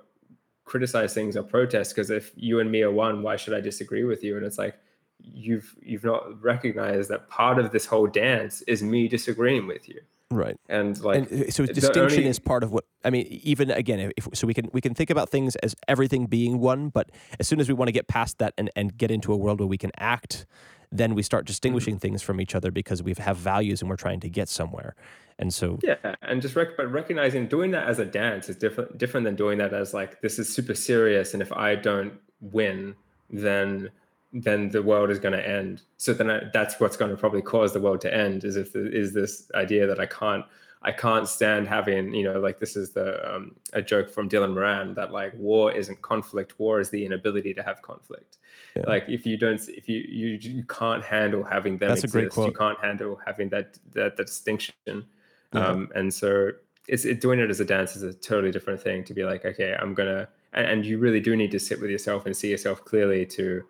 criticize 0.64 1.12
things 1.12 1.36
or 1.36 1.42
protest 1.42 1.94
because 1.94 2.10
if 2.10 2.32
you 2.34 2.60
and 2.60 2.70
me 2.70 2.82
are 2.82 2.90
one 2.90 3.22
why 3.22 3.36
should 3.36 3.54
i 3.54 3.60
disagree 3.60 4.04
with 4.04 4.24
you? 4.24 4.36
And 4.36 4.46
it's 4.46 4.58
like 4.58 4.76
you've 5.18 5.74
you've 5.82 6.04
not 6.04 6.42
recognized 6.42 7.10
that 7.10 7.28
part 7.28 7.58
of 7.58 7.70
this 7.70 7.86
whole 7.86 8.06
dance 8.06 8.62
is 8.62 8.82
me 8.82 9.08
disagreeing 9.08 9.66
with 9.66 9.88
you. 9.88 10.00
Right. 10.30 10.56
And 10.68 10.98
like 11.00 11.30
and 11.30 11.48
uh, 11.48 11.50
so 11.50 11.64
distinction 11.66 12.18
only, 12.18 12.26
is 12.26 12.38
part 12.38 12.64
of 12.64 12.72
what 12.72 12.84
i 13.04 13.10
mean 13.10 13.26
even 13.42 13.70
again 13.70 14.10
if 14.16 14.26
so 14.32 14.46
we 14.46 14.54
can 14.54 14.68
we 14.72 14.80
can 14.80 14.94
think 14.94 15.10
about 15.10 15.28
things 15.28 15.54
as 15.56 15.76
everything 15.86 16.26
being 16.26 16.58
one 16.58 16.88
but 16.88 17.10
as 17.38 17.46
soon 17.46 17.60
as 17.60 17.68
we 17.68 17.74
want 17.74 17.88
to 17.88 17.92
get 17.92 18.08
past 18.08 18.38
that 18.38 18.52
and 18.58 18.70
and 18.74 18.96
get 18.96 19.10
into 19.10 19.32
a 19.32 19.36
world 19.36 19.60
where 19.60 19.68
we 19.68 19.78
can 19.78 19.92
act 19.98 20.46
then 20.90 21.14
we 21.14 21.22
start 21.22 21.44
distinguishing 21.44 21.94
mm-hmm. 21.94 22.00
things 22.00 22.22
from 22.22 22.40
each 22.40 22.54
other 22.54 22.70
because 22.70 23.02
we 23.02 23.14
have 23.18 23.36
values 23.36 23.80
and 23.80 23.90
we're 23.90 23.96
trying 23.96 24.20
to 24.20 24.28
get 24.28 24.48
somewhere 24.48 24.96
and 25.38 25.52
so 25.52 25.78
yeah 25.82 26.14
and 26.22 26.40
just 26.40 26.54
rec- 26.54 26.76
but 26.76 26.90
recognizing 26.90 27.46
doing 27.46 27.70
that 27.70 27.88
as 27.88 27.98
a 27.98 28.04
dance 28.04 28.48
is 28.48 28.56
different 28.56 28.96
different 28.98 29.24
than 29.24 29.34
doing 29.34 29.58
that 29.58 29.72
as 29.72 29.92
like 29.92 30.20
this 30.20 30.38
is 30.38 30.52
super 30.52 30.74
serious 30.74 31.34
and 31.34 31.42
if 31.42 31.52
i 31.52 31.74
don't 31.74 32.12
win 32.40 32.94
then 33.30 33.90
then 34.32 34.68
the 34.70 34.82
world 34.82 35.10
is 35.10 35.18
going 35.18 35.32
to 35.32 35.48
end 35.48 35.82
so 35.96 36.12
then 36.12 36.30
I, 36.30 36.42
that's 36.52 36.78
what's 36.78 36.96
going 36.96 37.10
to 37.10 37.16
probably 37.16 37.42
cause 37.42 37.72
the 37.72 37.80
world 37.80 38.00
to 38.02 38.14
end 38.14 38.44
is 38.44 38.56
if 38.56 38.72
the, 38.72 38.90
is 38.92 39.12
this 39.12 39.50
idea 39.54 39.86
that 39.86 39.98
i 39.98 40.06
can't 40.06 40.44
I 40.84 40.92
can't 40.92 41.26
stand 41.26 41.66
having, 41.66 42.14
you 42.14 42.24
know, 42.24 42.38
like 42.38 42.58
this 42.60 42.76
is 42.76 42.90
the 42.90 43.34
um, 43.34 43.56
a 43.72 43.80
joke 43.80 44.10
from 44.10 44.28
Dylan 44.28 44.52
Moran 44.52 44.92
that 44.94 45.12
like 45.12 45.32
war 45.34 45.72
isn't 45.72 46.00
conflict, 46.02 46.58
war 46.58 46.78
is 46.78 46.90
the 46.90 47.04
inability 47.04 47.54
to 47.54 47.62
have 47.62 47.80
conflict. 47.80 48.36
Yeah. 48.76 48.82
Like 48.86 49.06
if 49.08 49.24
you 49.24 49.38
don't, 49.38 49.66
if 49.68 49.88
you 49.88 50.04
you 50.06 50.38
you 50.40 50.62
can't 50.64 51.02
handle 51.02 51.42
having 51.42 51.78
them 51.78 51.88
That's 51.88 52.04
exist, 52.04 52.14
a 52.14 52.18
great 52.18 52.30
quote. 52.30 52.48
you 52.48 52.52
can't 52.52 52.78
handle 52.80 53.18
having 53.24 53.48
that 53.48 53.78
that, 53.92 54.16
that 54.18 54.26
distinction. 54.26 55.06
Yeah. 55.54 55.66
Um, 55.66 55.88
and 55.94 56.12
so 56.12 56.50
it's 56.88 57.04
it, 57.04 57.20
doing 57.20 57.38
it 57.38 57.48
as 57.50 57.60
a 57.60 57.64
dance 57.64 57.96
is 57.96 58.02
a 58.02 58.12
totally 58.12 58.50
different 58.50 58.80
thing. 58.80 59.04
To 59.04 59.14
be 59.14 59.24
like, 59.24 59.44
okay, 59.44 59.76
I'm 59.80 59.94
gonna, 59.94 60.28
and, 60.52 60.66
and 60.66 60.86
you 60.86 60.98
really 60.98 61.20
do 61.20 61.36
need 61.36 61.50
to 61.52 61.58
sit 61.58 61.80
with 61.80 61.90
yourself 61.90 62.26
and 62.26 62.36
see 62.36 62.50
yourself 62.50 62.84
clearly 62.84 63.24
to 63.26 63.64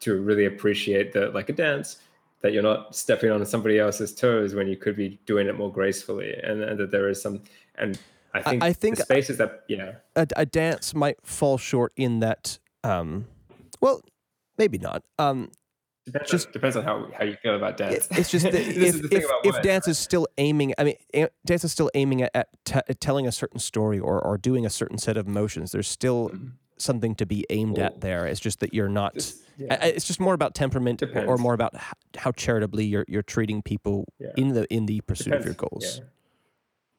to 0.00 0.20
really 0.20 0.44
appreciate 0.44 1.12
that 1.12 1.34
like 1.34 1.48
a 1.48 1.52
dance 1.52 1.98
that 2.44 2.52
you're 2.52 2.62
not 2.62 2.94
stepping 2.94 3.30
on 3.30 3.44
somebody 3.46 3.78
else's 3.78 4.14
toes 4.14 4.54
when 4.54 4.68
you 4.68 4.76
could 4.76 4.94
be 4.94 5.18
doing 5.24 5.46
it 5.46 5.56
more 5.56 5.72
gracefully 5.72 6.34
and, 6.42 6.62
and 6.62 6.78
that 6.78 6.90
there 6.90 7.08
is 7.08 7.20
some 7.22 7.40
and 7.76 7.98
i 8.34 8.42
think 8.42 8.62
i, 8.62 8.66
I 8.66 8.72
think 8.74 8.98
spaces 8.98 9.38
that 9.38 9.64
yeah 9.66 9.92
a, 10.14 10.26
a, 10.36 10.44
dance 10.44 10.94
might 10.94 11.16
fall 11.24 11.56
short 11.56 11.92
in 11.96 12.20
that 12.20 12.58
um 12.82 13.26
well 13.80 14.02
maybe 14.58 14.76
not 14.76 15.02
um 15.18 15.50
Depends 16.06 16.30
just 16.30 16.46
on, 16.48 16.52
depends 16.52 16.76
on 16.76 16.84
how, 16.84 17.08
how 17.16 17.24
you 17.24 17.36
feel 17.42 17.56
about 17.56 17.76
dance. 17.78 18.08
It's 18.10 18.30
just 18.30 18.44
that 18.50 18.54
if, 18.54 19.10
if, 19.10 19.24
if 19.44 19.62
dance 19.62 19.88
is 19.88 19.98
still 19.98 20.26
aiming, 20.36 20.74
I 20.76 20.84
mean, 20.84 21.28
dance 21.46 21.64
is 21.64 21.72
still 21.72 21.90
aiming 21.94 22.22
at, 22.22 22.30
at 22.34 22.48
t- 22.64 22.94
telling 23.00 23.26
a 23.26 23.32
certain 23.32 23.58
story 23.58 23.98
or, 23.98 24.20
or 24.20 24.36
doing 24.36 24.66
a 24.66 24.70
certain 24.70 24.98
set 24.98 25.16
of 25.16 25.26
motions. 25.26 25.72
There's 25.72 25.88
still 25.88 26.28
mm-hmm. 26.28 26.48
something 26.76 27.14
to 27.14 27.26
be 27.26 27.46
aimed 27.48 27.78
at 27.78 28.02
there. 28.02 28.26
It's 28.26 28.40
just 28.40 28.60
that 28.60 28.74
you're 28.74 28.90
not. 28.90 29.14
Just, 29.14 29.42
yeah. 29.56 29.82
It's 29.82 30.06
just 30.06 30.20
more 30.20 30.34
about 30.34 30.54
temperament 30.54 30.98
depends. 30.98 31.26
or 31.26 31.38
more 31.38 31.54
about 31.54 31.74
how 32.16 32.32
charitably 32.32 32.84
you're 32.84 33.06
you're 33.08 33.22
treating 33.22 33.62
people 33.62 34.04
yeah. 34.18 34.28
in 34.36 34.52
the 34.52 34.72
in 34.72 34.86
the 34.86 35.00
pursuit 35.02 35.30
depends. 35.30 35.46
of 35.46 35.46
your 35.46 35.54
goals. 35.54 36.00
Yeah 36.00 36.08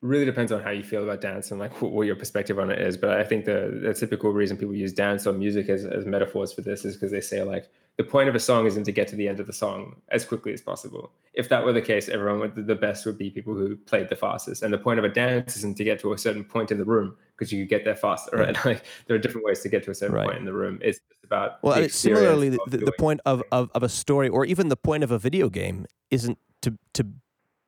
really 0.01 0.25
depends 0.25 0.51
on 0.51 0.61
how 0.61 0.69
you 0.69 0.83
feel 0.83 1.03
about 1.03 1.19
dance 1.19 1.51
and 1.51 1.59
like 1.59 1.81
what 1.81 2.03
your 2.03 2.15
perspective 2.15 2.59
on 2.59 2.69
it 2.69 2.79
is. 2.79 2.95
But 2.95 3.19
I 3.19 3.23
think 3.23 3.45
the, 3.45 3.79
the 3.81 3.93
typical 3.93 4.31
reason 4.31 4.55
people 4.55 4.75
use 4.75 4.93
dance 4.93 5.25
or 5.25 5.33
music 5.33 5.67
as, 5.67 5.85
as 5.85 6.05
metaphors 6.05 6.53
for 6.53 6.61
this 6.61 6.85
is 6.85 6.95
because 6.95 7.11
they 7.11 7.21
say 7.21 7.41
like 7.43 7.69
the 7.97 8.03
point 8.03 8.27
of 8.27 8.35
a 8.35 8.39
song 8.39 8.65
isn't 8.65 8.83
to 8.83 8.91
get 8.91 9.07
to 9.07 9.15
the 9.15 9.27
end 9.27 9.39
of 9.39 9.47
the 9.47 9.53
song 9.53 9.95
as 10.09 10.25
quickly 10.25 10.51
as 10.53 10.61
possible. 10.61 11.11
If 11.33 11.47
that 11.49 11.63
were 11.63 11.71
the 11.71 11.81
case, 11.81 12.09
everyone 12.09 12.39
would 12.39 12.67
the 12.67 12.75
best 12.75 13.05
would 13.05 13.17
be 13.17 13.29
people 13.29 13.53
who 13.53 13.77
played 13.77 14.09
the 14.09 14.15
fastest. 14.15 14.63
And 14.63 14.73
the 14.73 14.77
point 14.77 14.99
of 14.99 15.05
a 15.05 15.09
dance 15.09 15.55
isn't 15.57 15.77
to 15.77 15.83
get 15.83 15.99
to 16.01 16.13
a 16.13 16.17
certain 16.17 16.43
point 16.43 16.71
in 16.71 16.77
the 16.77 16.83
room 16.83 17.15
because 17.37 17.53
you 17.53 17.63
could 17.63 17.69
get 17.69 17.85
there 17.85 17.95
faster. 17.95 18.35
Right? 18.35 18.57
Like 18.65 18.83
there 19.07 19.15
are 19.15 19.19
different 19.19 19.45
ways 19.45 19.61
to 19.61 19.69
get 19.69 19.83
to 19.85 19.91
a 19.91 19.95
certain 19.95 20.15
right. 20.15 20.25
point 20.25 20.39
in 20.39 20.45
the 20.45 20.53
room. 20.53 20.79
It's 20.81 20.99
just 20.99 21.23
about 21.23 21.63
well, 21.63 21.77
it's 21.77 21.95
similarly 21.95 22.49
the, 22.49 22.59
the, 22.67 22.77
the 22.77 22.93
point 22.99 23.21
of, 23.25 23.41
of 23.51 23.69
of 23.73 23.83
a 23.83 23.89
story 23.89 24.27
or 24.27 24.45
even 24.45 24.67
the 24.67 24.77
point 24.77 25.03
of 25.03 25.11
a 25.11 25.19
video 25.19 25.49
game 25.49 25.85
isn't 26.11 26.37
to 26.63 26.77
to 26.95 27.07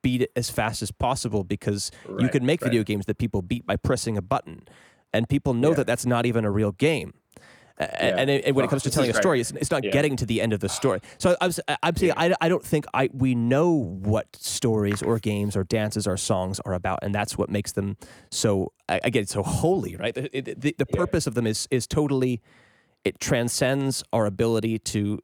beat 0.02 0.22
it 0.22 0.30
as 0.36 0.50
fast 0.50 0.82
as 0.82 0.90
possible 0.90 1.42
because 1.42 1.90
right, 2.06 2.20
you 2.20 2.28
can 2.28 2.44
make 2.44 2.60
video 2.60 2.82
games 2.82 3.06
that 3.06 3.18
people 3.18 3.42
beat 3.42 3.66
by 3.66 3.76
pressing 3.76 4.16
a 4.16 4.22
button, 4.22 4.66
and 5.12 5.28
people 5.28 5.54
know 5.54 5.70
yeah. 5.70 5.76
that 5.76 5.86
that's 5.86 6.06
not 6.06 6.26
even 6.26 6.44
a 6.44 6.50
real 6.50 6.72
game. 6.72 7.14
Yeah. 7.80 7.86
And, 8.18 8.30
and, 8.30 8.56
when 8.56 8.64
it 8.64 8.68
oh, 8.68 8.70
comes 8.70 8.82
to 8.82 8.90
telling 8.90 9.10
a 9.10 9.14
story, 9.14 9.40
it's, 9.40 9.52
it's 9.52 9.70
not 9.70 9.84
yeah. 9.84 9.90
getting 9.90 10.16
to 10.16 10.26
the 10.26 10.40
end 10.40 10.52
of 10.52 10.60
the 10.60 10.68
story. 10.68 11.00
So 11.18 11.36
I'm, 11.40 11.52
I'm 11.82 11.94
saying 11.94 12.12
I, 12.16 12.34
I 12.40 12.48
don't 12.48 12.64
think 12.64 12.86
I 12.92 13.08
we 13.12 13.34
know 13.34 13.70
what 13.70 14.34
stories 14.34 15.02
or 15.02 15.18
games 15.18 15.56
or 15.56 15.64
dances 15.64 16.06
or 16.06 16.16
songs 16.16 16.60
are 16.66 16.74
about, 16.74 17.00
and 17.02 17.14
that's 17.14 17.38
what 17.38 17.50
makes 17.50 17.72
them 17.72 17.96
so 18.30 18.72
again 18.88 19.26
so 19.26 19.42
holy, 19.42 19.96
right? 19.96 20.14
The, 20.14 20.28
the, 20.56 20.74
the 20.76 20.86
purpose 20.86 21.26
of 21.26 21.34
them 21.34 21.46
is 21.46 21.68
is 21.70 21.86
totally 21.86 22.42
it 23.04 23.20
transcends 23.20 24.02
our 24.12 24.26
ability 24.26 24.78
to 24.80 25.20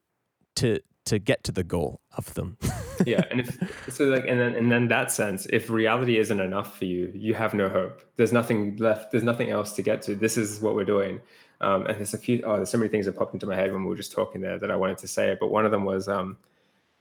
to 0.57 0.79
to 1.07 1.19
get 1.19 1.45
to 1.45 1.53
the 1.53 1.65
goal 1.65 2.01
of 2.17 2.33
them. 2.35 2.57
yeah, 3.07 3.23
and 3.31 3.41
if 3.41 3.59
so, 3.91 4.05
like, 4.05 4.27
and 4.27 4.41
then 4.41 4.55
and 4.55 4.71
then 4.71 4.89
that 4.89 5.11
sense, 5.11 5.47
if 5.51 5.71
reality 5.71 6.19
isn't 6.19 6.41
enough 6.41 6.79
for 6.79 6.85
you, 6.85 7.11
you 7.15 7.35
have 7.35 7.53
no 7.53 7.69
hope. 7.69 8.03
There's 8.17 8.33
nothing 8.33 8.77
left. 8.77 9.11
There's 9.11 9.25
nothing 9.25 9.51
else 9.51 9.73
to 9.73 9.83
get 9.83 10.03
to. 10.03 10.15
This 10.15 10.37
is 10.37 10.61
what 10.61 10.75
we're 10.75 10.85
doing. 10.85 11.21
Um, 11.65 11.87
and 11.87 11.97
there's 11.97 12.13
a 12.13 12.19
few. 12.19 12.43
Oh, 12.45 12.57
there's 12.57 12.71
so 12.71 12.77
many 12.77 12.91
things 12.91 13.07
that 13.07 13.17
popped 13.17 13.33
into 13.33 13.47
my 13.47 13.57
head 13.57 13.73
when 13.73 13.85
we 13.85 13.89
were 13.89 13.97
just 13.97 14.13
talking 14.13 14.43
there 14.43 14.59
that 14.59 14.71
I 14.71 14.77
wanted 14.77 14.99
to 14.99 15.09
say. 15.09 15.37
But 15.41 15.49
one 15.49 15.65
of 15.65 15.71
them 15.71 15.85
was 15.85 16.09
um, 16.09 16.37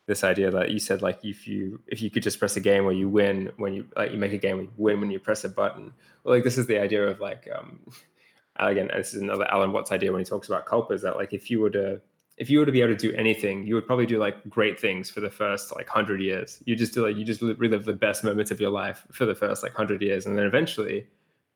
this 0.06 0.24
idea 0.24 0.52
that 0.52 0.72
you 0.72 0.80
said, 0.80 1.02
like, 1.02 1.20
if 1.24 1.48
you 1.48 1.82
if 1.88 2.02
you 2.02 2.10
could 2.10 2.24
just 2.24 2.40
press 2.40 2.56
a 2.56 2.62
game 2.62 2.86
where 2.86 2.94
you 2.94 3.10
win 3.10 3.52
when 3.58 3.74
you 3.74 3.86
like 3.98 4.12
you 4.14 4.18
make 4.18 4.32
a 4.32 4.38
game 4.38 4.56
where 4.58 4.66
you 4.66 4.72
win 4.78 5.02
when 5.02 5.12
you 5.12 5.20
press 5.20 5.44
a 5.44 5.50
button. 5.50 5.94
Well, 6.24 6.36
like 6.36 6.46
this 6.46 6.58
is 6.58 6.68
the 6.68 6.80
idea 6.80 7.06
of 7.06 7.20
like. 7.20 7.48
Um, 7.54 7.80
again, 8.56 8.90
this 8.96 9.14
is 9.14 9.22
another 9.22 9.52
Alan 9.52 9.74
Watts 9.74 9.92
idea 9.92 10.12
when 10.12 10.22
he 10.22 10.26
talks 10.26 10.48
about 10.48 10.66
kalpa, 10.66 10.94
is 10.94 11.02
that 11.02 11.18
like 11.18 11.34
if 11.34 11.52
you 11.52 11.60
were 11.60 11.72
to 11.72 12.00
if 12.38 12.50
you 12.50 12.60
were 12.60 12.66
to 12.66 12.72
be 12.72 12.82
able 12.82 12.96
to 12.96 13.10
do 13.10 13.16
anything, 13.16 13.68
you 13.68 13.76
would 13.76 13.86
probably 13.86 14.06
do 14.06 14.18
like 14.18 14.48
great 14.50 14.80
things 14.80 15.10
for 15.10 15.20
the 15.20 15.30
first 15.30 15.76
like 15.76 15.90
hundred 15.90 16.22
years. 16.22 16.62
You 16.66 16.76
just 16.78 16.94
do 16.94 17.06
like 17.06 17.18
you 17.18 17.26
just 17.26 17.42
relive 17.42 17.84
the 17.84 17.94
best 17.94 18.24
moments 18.24 18.50
of 18.50 18.62
your 18.62 18.72
life 18.72 19.06
for 19.12 19.26
the 19.26 19.36
first 19.36 19.62
like 19.62 19.74
hundred 19.74 20.02
years, 20.02 20.26
and 20.26 20.38
then 20.38 20.46
eventually, 20.46 21.08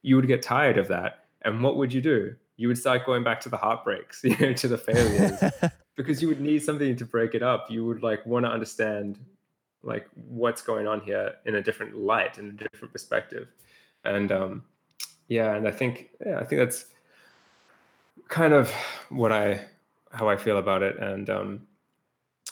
you 0.01 0.17
would 0.17 0.27
get 0.27 0.41
tired 0.41 0.77
of 0.77 0.89
that. 0.89 1.25
And 1.43 1.63
what 1.63 1.77
would 1.77 1.93
you 1.93 2.01
do? 2.01 2.35
You 2.57 2.67
would 2.67 2.77
start 2.77 3.05
going 3.05 3.23
back 3.23 3.39
to 3.41 3.49
the 3.49 3.57
heartbreaks, 3.57 4.21
you 4.23 4.35
know, 4.37 4.53
to 4.53 4.67
the 4.67 4.77
failures, 4.77 5.71
because 5.95 6.21
you 6.21 6.27
would 6.27 6.41
need 6.41 6.63
something 6.63 6.95
to 6.95 7.05
break 7.05 7.35
it 7.35 7.43
up. 7.43 7.69
You 7.69 7.85
would 7.85 8.03
like 8.03 8.25
want 8.25 8.45
to 8.45 8.51
understand 8.51 9.19
like 9.83 10.07
what's 10.27 10.61
going 10.61 10.87
on 10.87 11.01
here 11.01 11.35
in 11.45 11.55
a 11.55 11.61
different 11.61 11.95
light, 11.95 12.37
in 12.37 12.49
a 12.49 12.51
different 12.51 12.91
perspective, 12.91 13.47
and 14.03 14.31
um, 14.31 14.63
yeah, 15.27 15.55
and 15.55 15.67
I 15.67 15.71
think 15.71 16.09
yeah, 16.25 16.39
I 16.39 16.43
think 16.43 16.59
that's 16.59 16.85
kind 18.27 18.53
of 18.53 18.71
what 19.09 19.31
I 19.31 19.65
how 20.11 20.27
I 20.27 20.35
feel 20.35 20.57
about 20.57 20.83
it, 20.83 20.97
and 20.97 21.29
um, 21.29 21.67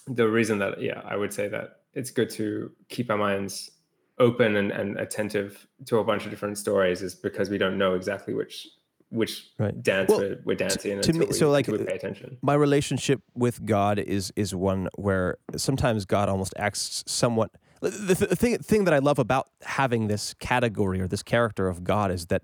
the 0.07 0.27
reason 0.27 0.59
that 0.59 0.81
yeah, 0.81 1.01
I 1.03 1.15
would 1.15 1.33
say 1.33 1.47
that 1.47 1.79
it's 1.93 2.11
good 2.11 2.29
to 2.31 2.71
keep 2.89 3.09
our 3.09 3.17
minds 3.17 3.71
open 4.19 4.55
and, 4.55 4.71
and 4.71 4.97
attentive 4.99 5.67
to 5.85 5.97
a 5.97 6.03
bunch 6.03 6.23
of 6.25 6.29
different 6.29 6.57
stories 6.57 7.01
is 7.01 7.15
because 7.15 7.49
we 7.49 7.57
don't 7.57 7.77
know 7.77 7.95
exactly 7.95 8.33
which 8.33 8.67
which 9.09 9.49
right. 9.59 9.81
dance 9.81 10.09
well, 10.09 10.19
we're, 10.19 10.39
we're, 10.43 10.55
dancing 10.55 11.01
to, 11.01 11.11
to 11.11 11.13
me, 11.13 11.25
we, 11.27 11.33
so 11.33 11.49
like 11.49 11.67
we 11.67 11.77
pay 11.77 11.95
attention. 11.95 12.37
My 12.41 12.53
relationship 12.53 13.21
with 13.33 13.65
God 13.65 13.99
is 13.99 14.31
is 14.35 14.53
one 14.53 14.89
where 14.95 15.37
sometimes 15.55 16.05
God 16.05 16.29
almost 16.29 16.53
acts 16.57 17.03
somewhat. 17.07 17.51
The, 17.81 18.15
the 18.29 18.35
thing 18.35 18.57
thing 18.59 18.85
that 18.85 18.93
I 18.93 18.99
love 18.99 19.19
about 19.19 19.49
having 19.61 20.07
this 20.07 20.33
category 20.35 21.01
or 21.01 21.07
this 21.07 21.23
character 21.23 21.67
of 21.67 21.83
God 21.83 22.11
is 22.11 22.27
that 22.27 22.43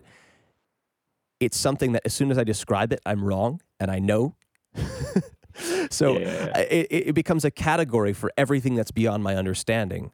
it's 1.40 1.58
something 1.58 1.94
that 1.94 2.04
as 2.06 2.14
soon 2.14 2.30
as 2.30 2.38
I 2.38 2.44
describe 2.44 2.94
it, 2.94 3.00
I'm 3.06 3.24
wrong 3.24 3.62
and 3.80 3.90
I 3.90 4.00
know 4.00 4.36
so 5.90 6.18
yeah. 6.18 6.58
it, 6.60 6.88
it 6.90 7.16
becomes 7.16 7.46
a 7.46 7.52
category 7.52 8.14
for 8.14 8.32
everything 8.38 8.76
that's 8.76 8.92
beyond 8.92 9.24
my 9.24 9.36
understanding, 9.36 10.12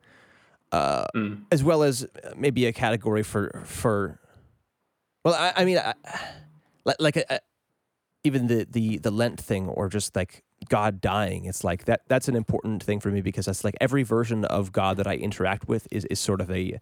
uh, 0.71 1.05
mm. 1.15 1.43
as 1.51 1.63
well 1.63 1.83
as 1.83 2.07
maybe 2.35 2.65
a 2.65 2.73
category 2.73 3.23
for 3.23 3.63
for. 3.65 4.19
Well, 5.23 5.33
I, 5.35 5.53
I 5.57 5.65
mean, 5.65 5.77
I, 5.77 5.93
like 6.99 7.17
a, 7.17 7.39
even 8.23 8.47
the 8.47 8.67
the 8.69 8.97
the 8.97 9.11
Lent 9.11 9.39
thing, 9.39 9.67
or 9.67 9.89
just 9.89 10.15
like 10.15 10.43
God 10.69 11.01
dying. 11.01 11.45
It's 11.45 11.63
like 11.63 11.85
that. 11.85 12.01
That's 12.07 12.27
an 12.27 12.35
important 12.35 12.83
thing 12.83 12.99
for 12.99 13.09
me 13.09 13.21
because 13.21 13.45
that's 13.45 13.63
like 13.63 13.75
every 13.81 14.03
version 14.03 14.45
of 14.45 14.71
God 14.71 14.97
that 14.97 15.07
I 15.07 15.15
interact 15.15 15.67
with 15.67 15.87
is 15.91 16.05
is 16.05 16.19
sort 16.19 16.41
of 16.41 16.49
a 16.51 16.79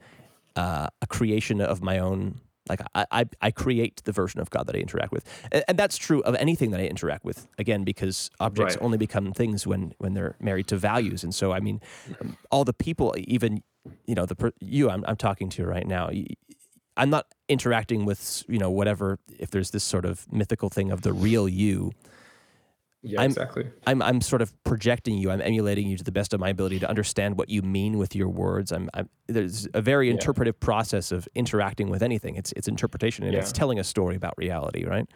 uh, 0.55 0.87
a 1.01 1.07
creation 1.07 1.61
of 1.61 1.81
my 1.81 1.99
own. 1.99 2.41
Like 2.67 2.81
I, 2.95 3.05
I, 3.11 3.25
I 3.41 3.51
create 3.51 4.01
the 4.05 4.11
version 4.11 4.39
of 4.41 4.49
God 4.49 4.65
that 4.65 4.75
I 4.75 4.79
interact 4.79 5.11
with, 5.11 5.23
and, 5.51 5.63
and 5.67 5.77
that's 5.77 5.97
true 5.97 6.21
of 6.23 6.33
anything 6.35 6.71
that 6.71 6.79
I 6.79 6.85
interact 6.85 7.23
with. 7.23 7.47
Again, 7.59 7.83
because 7.83 8.31
objects 8.39 8.75
Right. 8.75 8.83
only 8.83 8.97
become 8.97 9.33
things 9.33 9.67
when 9.67 9.93
when 9.99 10.15
they're 10.15 10.35
married 10.39 10.67
to 10.67 10.77
values, 10.77 11.23
and 11.23 11.33
so 11.33 11.51
I 11.51 11.59
mean, 11.59 11.79
all 12.49 12.65
the 12.65 12.73
people, 12.73 13.13
even 13.17 13.61
you 14.07 14.15
know 14.15 14.25
the 14.25 14.35
per, 14.35 14.51
you 14.59 14.89
I'm 14.89 15.05
I'm 15.07 15.15
talking 15.15 15.49
to 15.49 15.65
right 15.65 15.85
now. 15.85 16.09
I'm 16.97 17.11
not 17.11 17.27
interacting 17.47 18.05
with 18.05 18.43
you 18.47 18.57
know 18.59 18.69
whatever 18.71 19.19
if 19.39 19.51
there's 19.51 19.71
this 19.71 19.83
sort 19.83 20.05
of 20.05 20.31
mythical 20.31 20.69
thing 20.69 20.91
of 20.91 21.01
the 21.01 21.13
real 21.13 21.47
you. 21.47 21.91
Yeah, 23.07 23.21
I'm- 23.21 23.29
exactly. 23.29 23.67
I'm 23.85 24.01
I'm 24.01 24.19
sort 24.21 24.41
of 24.41 24.51
projecting 24.63 25.15
you. 25.19 25.29
I'm 25.29 25.41
emulating 25.41 25.87
you 25.87 25.95
to 25.97 26.03
the 26.03 26.11
best 26.11 26.33
of 26.33 26.39
my 26.39 26.49
ability 26.49 26.79
to 26.79 26.89
understand 26.89 27.37
what 27.37 27.49
you 27.49 27.61
mean 27.61 27.99
with 27.99 28.15
your 28.15 28.29
words. 28.29 28.71
I'm, 28.71 28.89
I'm 28.95 29.09
there's 29.27 29.67
a 29.75 29.81
very 29.81 30.07
Yeah. 30.07 30.13
interpretive 30.13 30.59
process 30.59 31.11
of 31.11 31.27
interacting 31.35 31.89
with 31.89 32.01
anything. 32.01 32.35
It's 32.35 32.51
it's 32.53 32.67
interpretation 32.67 33.23
and 33.25 33.35
it's 33.35 33.51
telling 33.51 33.77
a 33.79 33.83
story 33.83 34.15
about 34.15 34.33
reality, 34.37 34.85
right? 34.85 35.07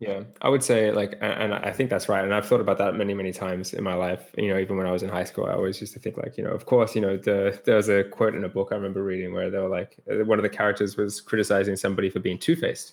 Yeah, 0.00 0.22
I 0.40 0.48
would 0.48 0.62
say 0.62 0.92
like, 0.92 1.18
and 1.20 1.52
I 1.52 1.72
think 1.72 1.90
that's 1.90 2.08
right. 2.08 2.22
And 2.22 2.32
I've 2.32 2.46
thought 2.46 2.60
about 2.60 2.78
that 2.78 2.94
many, 2.94 3.14
many 3.14 3.32
times 3.32 3.74
in 3.74 3.82
my 3.82 3.94
life. 3.94 4.32
You 4.38 4.48
know, 4.48 4.58
even 4.58 4.76
when 4.76 4.86
I 4.86 4.92
was 4.92 5.02
in 5.02 5.08
high 5.08 5.24
school, 5.24 5.46
I 5.46 5.54
always 5.54 5.80
used 5.80 5.92
to 5.94 5.98
think 5.98 6.16
like, 6.16 6.36
you 6.38 6.44
know, 6.44 6.50
of 6.52 6.66
course, 6.66 6.94
you 6.94 7.00
know, 7.00 7.16
the 7.16 7.60
there 7.64 7.74
was 7.74 7.88
a 7.88 8.04
quote 8.04 8.36
in 8.36 8.44
a 8.44 8.48
book 8.48 8.68
I 8.70 8.76
remember 8.76 9.02
reading 9.02 9.32
where 9.34 9.50
they 9.50 9.58
were 9.58 9.68
like, 9.68 9.96
uh, 10.08 10.24
one 10.24 10.38
of 10.38 10.44
the 10.44 10.48
characters 10.48 10.96
was 10.96 11.20
criticizing 11.20 11.74
somebody 11.74 12.10
for 12.10 12.20
being 12.20 12.38
two 12.38 12.54
faced, 12.54 12.92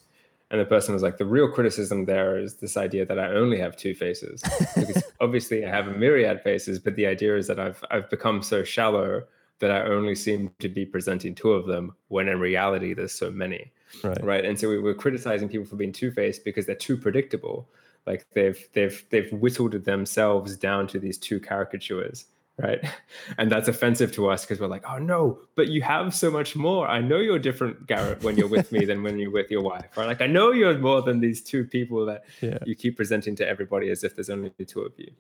and 0.50 0.60
the 0.60 0.66
person 0.66 0.96
was 0.96 1.04
like, 1.04 1.18
the 1.20 1.26
real 1.26 1.48
criticism 1.52 2.06
there 2.06 2.40
is 2.40 2.56
this 2.56 2.76
idea 2.76 3.06
that 3.06 3.20
I 3.20 3.28
only 3.34 3.60
have 3.60 3.78
two 3.78 3.94
faces, 3.94 4.42
because 4.76 5.04
obviously 5.22 5.64
I 5.64 5.70
have 5.70 5.88
a 5.88 5.92
myriad 5.92 6.42
faces, 6.42 6.80
but 6.80 6.96
the 6.96 7.06
idea 7.06 7.38
is 7.38 7.46
that 7.48 7.60
I've 7.60 7.84
I've 7.92 8.10
become 8.10 8.42
so 8.42 8.64
shallow 8.64 9.22
that 9.60 9.70
I 9.70 9.82
only 9.84 10.16
seem 10.16 10.52
to 10.60 10.70
be 10.70 10.88
presenting 10.88 11.36
two 11.36 11.52
of 11.54 11.68
them, 11.68 11.96
when 12.08 12.28
in 12.30 12.40
reality 12.40 12.96
there's 12.96 13.14
so 13.14 13.30
many 13.30 13.72
Right. 14.04 14.24
right? 14.24 14.46
And 14.46 14.60
so 14.60 14.70
we 14.70 14.80
were 14.80 14.94
criticizing 14.94 15.48
people 15.50 15.66
for 15.68 15.76
being 15.76 15.94
two-faced 15.94 16.44
because 16.44 16.66
they're 16.66 16.76
too 16.76 16.98
predictable. 16.98 17.70
Like 18.06 18.26
they've 18.34 18.60
they've 18.74 19.04
they've 19.10 19.32
whittled 19.34 19.74
themselves 19.86 20.56
down 20.56 20.88
to 20.88 21.00
these 21.00 21.18
two 21.18 21.40
caricatures 21.40 22.26
right? 22.58 22.80
And 23.38 23.52
that's 23.52 23.68
offensive 23.68 24.14
to 24.14 24.30
us 24.30 24.46
because 24.46 24.60
we're 24.62 24.68
like 24.68 24.84
oh 24.90 24.98
no 24.98 25.40
but 25.56 25.68
you 25.68 25.82
have 25.82 26.14
so 26.16 26.30
much 26.32 26.56
more. 26.56 26.88
I 26.88 27.02
know 27.02 27.18
you're 27.20 27.40
different 27.40 27.86
garrett 27.88 28.24
when 28.24 28.38
you're 28.38 28.48
with 28.48 28.72
me 28.72 28.86
than 28.86 29.04
when 29.04 29.18
you're 29.20 29.32
with 29.32 29.50
your 29.52 29.62
wife 29.62 29.98
right? 29.98 30.06
Like 30.08 30.22
i 30.22 30.28
know 30.28 30.52
you're 30.52 30.78
more 30.78 31.02
than 31.02 31.20
these 31.20 31.42
two 31.44 31.66
people 31.66 32.06
that 32.06 32.24
Yeah. 32.42 32.60
you 32.66 32.76
keep 32.76 32.96
presenting 32.96 33.36
to 33.38 33.48
everybody 33.48 33.90
as 33.90 34.04
if 34.04 34.16
there's 34.16 34.30
only 34.30 34.52
the 34.58 34.66
two 34.66 34.82
of 34.82 34.94
you. 34.98 35.12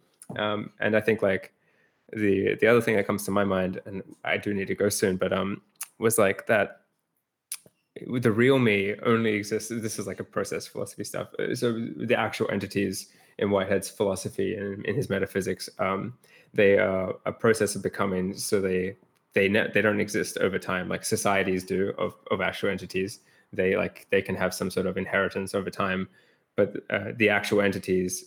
Um, 0.42 0.72
and 0.80 0.96
i 0.96 1.02
think 1.02 1.22
like 1.22 1.54
the 2.14 2.56
the 2.62 2.68
other 2.68 2.82
thing 2.82 2.96
that 2.96 3.08
comes 3.08 3.24
to 3.26 3.32
my 3.32 3.44
mind 3.44 3.82
and 3.86 4.04
i 4.24 4.38
do 4.38 4.54
need 4.54 4.68
to 4.68 4.76
go 4.76 4.90
soon 4.90 5.18
but 5.18 5.34
um 5.34 5.62
was 6.00 6.18
like 6.18 6.46
that 6.48 6.82
the 8.20 8.32
real 8.32 8.60
me 8.60 8.96
only 9.04 9.34
exists 9.34 9.70
this 9.70 10.00
is 10.00 10.08
like 10.08 10.20
a 10.20 10.24
process 10.24 10.68
philosophy 10.68 11.04
stuff 11.04 11.28
Uh, 11.40 11.56
so 11.56 11.74
the 11.98 12.18
actual 12.18 12.50
entities 12.52 13.08
in 13.38 13.50
whitehead's 13.50 13.90
philosophy 13.90 14.56
and 14.56 14.86
in 14.86 14.96
his 14.96 15.10
metaphysics 15.10 15.70
um, 15.80 16.14
they 16.54 16.78
are 16.78 17.16
a 17.26 17.32
process 17.32 17.76
of 17.76 17.84
becoming 17.84 18.34
so 18.34 18.60
they 18.60 18.96
they 19.36 19.48
ne- 19.50 19.70
they 19.74 19.82
don't 19.82 20.00
exist 20.00 20.38
over 20.40 20.58
time 20.58 20.90
like 20.90 21.06
societies 21.06 21.64
do 21.64 21.94
of, 21.98 22.16
of 22.32 22.42
actual 22.42 22.70
entities. 22.70 23.20
They 23.54 23.76
like 23.76 24.08
they 24.10 24.22
can 24.22 24.36
have 24.36 24.54
some 24.54 24.72
sort 24.72 24.88
of 24.88 24.98
inheritance 24.98 25.54
over 25.54 25.70
time 25.70 26.10
but 26.56 26.78
uh, 26.90 27.12
the 27.18 27.30
actual 27.30 27.62
entities 27.62 28.26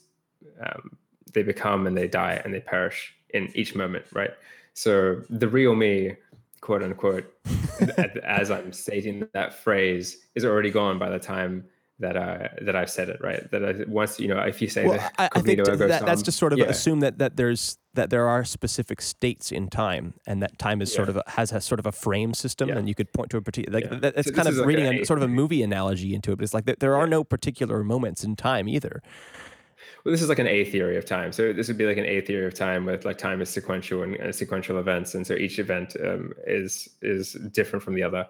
um, 0.60 0.96
they 1.32 1.42
become 1.42 1.86
and 1.86 1.96
they 1.96 2.06
die 2.06 2.40
and 2.44 2.54
they 2.54 2.60
perish 2.60 3.14
in 3.30 3.50
each 3.54 3.74
moment 3.74 4.04
right? 4.12 4.30
So 4.74 5.22
the 5.28 5.48
real 5.48 5.74
me 5.74 6.16
quote 6.60 6.82
unquote 6.82 7.32
as 8.24 8.50
i'm 8.50 8.72
stating 8.72 9.26
that 9.32 9.54
phrase 9.54 10.18
is 10.34 10.44
already 10.44 10.70
gone 10.70 10.98
by 10.98 11.08
the 11.10 11.18
time 11.18 11.64
that 12.00 12.16
uh 12.16 12.48
that 12.62 12.76
i've 12.76 12.90
said 12.90 13.08
it 13.08 13.18
right 13.20 13.50
that 13.50 13.64
I, 13.64 13.74
once 13.88 14.20
you 14.20 14.28
know 14.28 14.38
if 14.40 14.60
you 14.62 14.68
say 14.68 14.86
Well, 14.86 14.98
that 14.98 15.12
I, 15.18 15.28
I 15.32 15.40
think 15.42 15.64
that, 15.64 16.02
that's 16.06 16.22
just 16.22 16.38
sort 16.38 16.52
of 16.52 16.58
yeah. 16.60 16.66
assume 16.66 17.00
that 17.00 17.18
that 17.18 17.36
there's 17.36 17.78
that 17.94 18.10
there 18.10 18.28
are 18.28 18.44
specific 18.44 19.00
states 19.02 19.50
in 19.50 19.66
time, 19.66 20.14
and 20.24 20.40
that 20.40 20.56
time 20.56 20.80
is 20.80 20.92
sort 20.92 21.08
of 21.08 21.16
a, 21.16 21.22
has 21.26 21.50
a 21.50 21.60
sort 21.60 21.80
of 21.80 21.86
a 21.86 21.90
frame 21.90 22.32
system, 22.32 22.68
Yeah. 22.68 22.76
and 22.76 22.86
you 22.88 22.94
could 22.94 23.12
point 23.12 23.28
to 23.30 23.38
a 23.38 23.42
particular. 23.42 23.80
Like 23.80 23.90
Yeah. 23.90 23.98
that, 23.98 24.16
it's 24.16 24.28
So 24.28 24.34
kind 24.34 24.46
of 24.46 24.54
like 24.54 24.66
reading 24.68 24.86
a- 25.00 25.04
sort 25.04 25.18
of 25.18 25.24
a 25.24 25.28
movie 25.40 25.64
analogy 25.64 26.14
into 26.14 26.30
it, 26.30 26.36
but 26.36 26.44
it's 26.44 26.54
like 26.54 26.64
there, 26.66 26.76
there 26.78 26.94
are 26.94 27.06
Yeah. 27.06 27.10
no 27.18 27.24
particular 27.24 27.82
moments 27.82 28.22
in 28.22 28.36
time 28.36 28.68
either. 28.68 29.02
Well, 30.08 30.12
this 30.14 30.22
is 30.22 30.30
like 30.30 30.38
an 30.38 30.46
A 30.46 30.64
theory 30.64 30.96
of 30.96 31.04
time. 31.04 31.32
So 31.32 31.52
this 31.52 31.68
would 31.68 31.76
be 31.76 31.84
like 31.84 31.98
an 31.98 32.06
A 32.06 32.22
theory 32.22 32.46
of 32.46 32.54
time 32.54 32.86
with 32.86 33.04
like 33.04 33.18
time 33.18 33.42
is 33.42 33.50
sequential 33.50 34.04
and, 34.04 34.14
and 34.14 34.34
sequential 34.34 34.78
events, 34.78 35.14
and 35.14 35.26
so 35.26 35.34
each 35.34 35.58
event 35.58 35.98
um, 36.02 36.32
is 36.46 36.88
is 37.02 37.34
different 37.52 37.82
from 37.82 37.92
the 37.92 38.02
other 38.02 38.26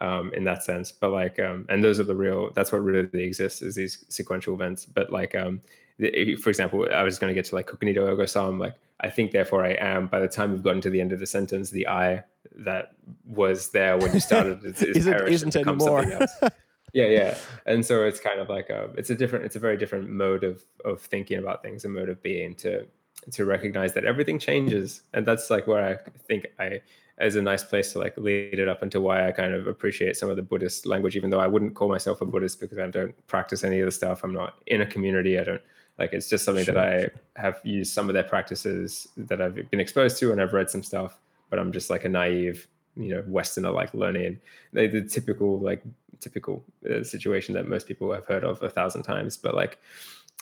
um, 0.00 0.32
in 0.32 0.44
that 0.44 0.64
sense. 0.64 0.90
But 0.90 1.10
like, 1.10 1.38
um, 1.38 1.66
and 1.68 1.84
those 1.84 2.00
are 2.00 2.04
the 2.04 2.14
real. 2.14 2.50
That's 2.54 2.72
what 2.72 2.78
really 2.78 3.24
exists 3.24 3.60
is 3.60 3.74
these 3.74 4.06
sequential 4.08 4.54
events. 4.54 4.86
But 4.86 5.12
like, 5.12 5.34
um, 5.34 5.60
the, 5.98 6.36
for 6.36 6.48
example, 6.48 6.88
I 6.90 7.02
was 7.02 7.18
going 7.18 7.28
to 7.28 7.34
get 7.34 7.44
to 7.50 7.56
like 7.56 7.66
cognito 7.66 8.08
ergo 8.08 8.24
sum. 8.24 8.58
Like, 8.58 8.76
I 9.00 9.10
think 9.10 9.32
therefore 9.32 9.66
I 9.66 9.72
am. 9.72 10.06
By 10.06 10.20
the 10.20 10.28
time 10.28 10.52
we've 10.52 10.62
gotten 10.62 10.80
to 10.80 10.88
the 10.88 11.02
end 11.02 11.12
of 11.12 11.20
the 11.20 11.26
sentence, 11.26 11.68
the 11.68 11.88
I 11.88 12.24
that 12.56 12.92
was 13.26 13.68
there 13.68 13.98
when 13.98 14.14
you 14.14 14.20
started 14.20 14.64
is, 14.64 14.80
is 14.80 14.96
Isn't- 14.96 15.28
isn't 15.28 15.56
anymore. 15.56 16.06
yeah 16.98 17.06
yeah. 17.06 17.38
And 17.66 17.84
so 17.84 18.04
it's 18.04 18.20
kind 18.20 18.40
of 18.40 18.48
like 18.48 18.70
a 18.70 18.90
it's 18.96 19.10
a 19.10 19.14
different 19.14 19.44
it's 19.44 19.56
a 19.56 19.60
very 19.60 19.76
different 19.76 20.08
mode 20.08 20.42
of 20.42 20.64
of 20.84 21.00
thinking 21.00 21.38
about 21.38 21.62
things 21.62 21.84
a 21.84 21.88
mode 21.88 22.08
of 22.08 22.20
being 22.22 22.54
to 22.56 22.86
to 23.32 23.44
recognize 23.44 23.94
that 23.94 24.04
everything 24.04 24.38
changes. 24.38 25.02
And 25.14 25.24
that's 25.26 25.50
like 25.50 25.66
where 25.66 25.84
i 25.84 25.96
think 26.26 26.46
i 26.58 26.80
as 27.18 27.34
a 27.34 27.42
nice 27.42 27.64
place 27.64 27.92
to 27.92 27.98
like 27.98 28.16
lead 28.16 28.58
it 28.60 28.68
up 28.68 28.82
into 28.82 29.00
why 29.00 29.26
i 29.26 29.32
kind 29.32 29.52
of 29.52 29.66
appreciate 29.66 30.16
some 30.16 30.30
of 30.30 30.36
the 30.36 30.42
buddhist 30.42 30.86
language 30.86 31.16
even 31.16 31.30
though 31.30 31.40
i 31.40 31.48
wouldn't 31.48 31.74
call 31.74 31.88
myself 31.88 32.20
a 32.20 32.24
buddhist 32.24 32.60
because 32.60 32.78
i 32.78 32.86
don't 32.86 33.14
practice 33.26 33.64
any 33.64 33.80
of 33.80 33.86
the 33.86 33.90
stuff. 33.90 34.22
I'm 34.22 34.32
not 34.32 34.54
in 34.66 34.82
a 34.82 34.86
community. 34.86 35.38
I 35.38 35.44
don't 35.44 35.62
like 35.98 36.12
it's 36.12 36.28
just 36.28 36.44
something 36.44 36.64
that 36.64 36.78
i 36.78 37.08
have 37.34 37.60
used 37.64 37.92
some 37.92 38.08
of 38.08 38.14
their 38.14 38.28
practices 38.34 39.08
that 39.16 39.40
i've 39.42 39.56
been 39.70 39.80
exposed 39.80 40.16
to 40.18 40.30
and 40.32 40.40
i've 40.40 40.52
read 40.52 40.70
some 40.70 40.82
stuff 40.82 41.18
but 41.50 41.58
i'm 41.58 41.72
just 41.72 41.90
like 41.90 42.04
a 42.04 42.08
naive 42.08 42.68
you 42.98 43.14
know 43.14 43.22
westerner 43.26 43.70
like 43.70 43.94
learning. 43.94 44.40
The, 44.72 44.88
the 44.88 45.02
typical 45.02 45.58
like 45.60 45.82
typical 46.20 46.64
uh, 46.90 47.02
situation 47.02 47.54
that 47.54 47.68
most 47.68 47.86
people 47.86 48.12
have 48.12 48.26
heard 48.26 48.44
of 48.44 48.62
a 48.62 48.70
thousand 48.70 49.02
times 49.02 49.36
but 49.36 49.54
like 49.54 49.78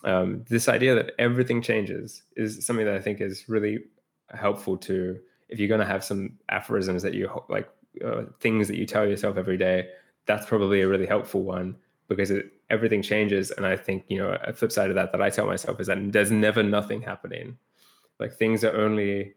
um, 0.05 0.45
this 0.49 0.69
idea 0.69 0.95
that 0.95 1.13
everything 1.19 1.63
changes 1.63 2.23
is 2.37 2.65
something 2.65 2.85
that 2.85 2.95
i 2.95 3.01
think 3.01 3.21
is 3.21 3.49
really 3.49 3.85
helpful 4.31 4.77
to 4.77 5.19
if 5.49 5.59
you're 5.59 5.69
going 5.69 5.81
to 5.81 5.87
have 5.87 6.05
some 6.05 6.33
aphorisms 6.49 7.03
that 7.03 7.15
you 7.15 7.31
like 7.49 7.69
uh, 8.05 8.23
things 8.41 8.69
that 8.69 8.77
you 8.77 8.85
tell 8.85 9.07
yourself 9.07 9.37
every 9.37 9.57
day 9.57 9.89
that's 10.27 10.47
probably 10.47 10.83
a 10.83 10.89
really 10.89 11.07
helpful 11.07 11.43
one 11.43 11.77
because 12.09 12.31
it, 12.31 12.53
everything 12.71 13.03
changes. 13.03 13.51
And 13.53 13.65
i 13.65 13.77
think 13.77 14.05
you 14.09 14.19
know 14.19 14.37
a 14.45 14.53
flip 14.53 14.73
side 14.73 14.91
of 14.91 14.97
that 14.97 15.13
that 15.13 15.23
i 15.23 15.31
tell 15.31 15.47
myself 15.47 15.81
is 15.81 15.87
that 15.87 16.13
there's 16.13 16.31
never 16.31 16.63
nothing 16.63 17.01
happening. 17.01 17.57
Like 18.19 18.35
things 18.35 18.65
are 18.65 18.77
only 18.77 19.35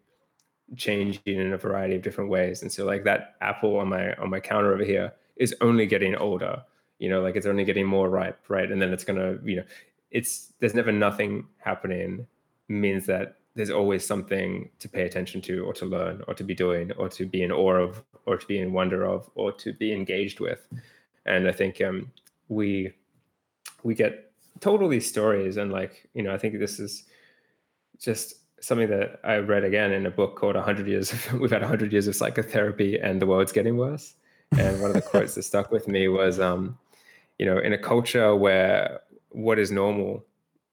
changing 0.76 1.22
in 1.26 1.54
a 1.54 1.58
variety 1.58 1.96
of 1.96 2.02
different 2.02 2.30
ways. 2.30 2.62
And 2.62 2.72
so 2.72 2.86
like 2.86 3.04
that 3.04 3.36
apple 3.42 3.78
on 3.78 3.90
my 3.90 4.14
on 4.16 4.30
my 4.30 4.40
counter 4.40 4.74
over 4.74 4.84
here 4.84 5.14
is 5.40 5.56
only 5.62 5.88
getting 5.88 6.16
older 6.16 6.64
you 7.00 7.10
know 7.10 7.22
like 7.22 7.36
it's 7.36 7.48
only 7.48 7.64
getting 7.64 7.88
more 7.88 8.10
ripe 8.10 8.40
right 8.48 8.72
and 8.72 8.82
then 8.82 8.94
it's 8.94 9.04
gonna 9.04 9.38
you 9.44 9.56
know 9.56 9.64
it's 10.12 10.54
there's 10.60 10.76
never 10.76 10.92
nothing 10.92 11.48
happening 11.58 12.28
means 12.68 13.06
that 13.08 13.38
there's 13.56 13.72
always 13.72 14.06
something 14.06 14.70
to 14.80 14.88
pay 14.88 15.04
attention 15.04 15.42
to 15.42 15.66
or 15.66 15.74
to 15.74 15.86
learn 15.86 16.22
or 16.28 16.34
to 16.34 16.44
be 16.44 16.54
doing 16.54 16.92
or 16.94 17.10
to 17.10 17.26
be 17.26 17.42
in 17.42 17.52
awe 17.52 17.74
of 17.74 18.04
or 18.26 18.38
to 18.38 18.46
be 18.46 18.60
in 18.60 18.74
wonder 18.74 19.06
of 19.06 19.30
or 19.34 19.52
to 19.52 19.74
be 19.74 19.92
engaged 19.92 20.40
with 20.40 20.68
and 21.26 21.48
i 21.48 21.52
think 21.52 21.82
um 21.82 22.12
we 22.50 22.94
we 23.84 23.96
get 23.96 24.32
told 24.60 24.84
all 24.84 24.90
these 24.90 25.08
stories 25.08 25.58
and 25.58 25.72
like 25.72 26.08
you 26.14 26.22
know 26.22 26.34
i 26.34 26.38
think 26.38 26.60
this 26.60 26.80
is 26.80 27.06
just 28.00 28.36
something 28.62 28.90
that 28.90 29.20
I 29.24 29.38
read 29.38 29.64
again 29.64 29.92
in 29.92 30.06
a 30.06 30.12
book 30.12 30.36
called 30.36 30.56
100 30.56 30.88
Years. 30.88 31.14
We've 31.34 31.52
had 31.52 31.62
100 31.62 31.92
years 31.92 32.08
of 32.08 32.16
psychotherapy 32.16 33.00
and 33.00 33.22
the 33.22 33.26
world's 33.26 33.52
getting 33.52 33.78
worse. 33.78 34.16
And 34.58 34.82
one 34.82 34.90
of 34.90 34.96
the 34.96 35.02
quotes 35.02 35.36
that 35.36 35.44
stuck 35.44 35.72
with 35.72 35.88
me 35.88 36.08
was, 36.08 36.40
um, 36.40 36.78
you 37.38 37.46
know, 37.46 37.60
in 37.60 37.74
a 37.74 37.78
culture 37.78 38.36
where 38.36 39.02
what 39.30 39.60
is 39.60 39.72
normal 39.72 40.26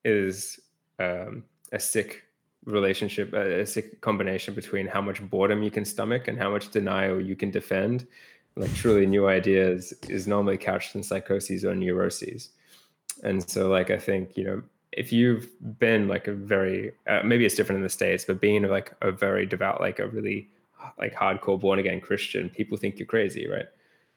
is 0.04 0.58
um, 0.98 1.44
a 1.72 1.80
sick 1.80 2.24
relationship, 2.64 3.32
a, 3.32 3.60
a 3.60 3.66
sick 3.66 4.00
combination 4.00 4.54
between 4.54 4.86
how 4.86 5.00
much 5.00 5.22
boredom 5.28 5.62
you 5.62 5.70
can 5.70 5.84
stomach 5.84 6.28
and 6.28 6.38
how 6.38 6.50
much 6.50 6.70
denial 6.70 7.20
you 7.20 7.36
can 7.36 7.50
defend. 7.50 8.06
Like 8.56 8.74
truly 8.74 9.06
new 9.06 9.28
ideas 9.28 9.92
is 10.08 10.26
normally 10.26 10.56
couched 10.56 10.94
in 10.94 11.02
psychoses 11.02 11.64
or 11.64 11.74
neuroses. 11.74 12.50
And 13.22 13.46
so 13.48 13.68
like, 13.68 13.90
I 13.90 13.98
think, 13.98 14.36
you 14.36 14.44
know, 14.44 14.62
if 14.96 15.12
you've 15.12 15.48
been 15.78 16.08
like 16.08 16.26
a 16.26 16.32
very 16.32 16.92
uh, 17.06 17.20
maybe 17.22 17.44
it's 17.44 17.54
different 17.54 17.76
in 17.76 17.82
the 17.82 17.88
states 17.88 18.24
but 18.24 18.40
being 18.40 18.62
like 18.62 18.94
a 19.02 19.12
very 19.12 19.46
devout 19.46 19.80
like 19.80 19.98
a 19.98 20.08
really 20.08 20.48
like 20.98 21.14
hardcore 21.14 21.60
born 21.60 21.78
again 21.78 22.00
christian 22.00 22.48
people 22.48 22.76
think 22.76 22.98
you're 22.98 23.06
crazy 23.06 23.46
right? 23.48 23.66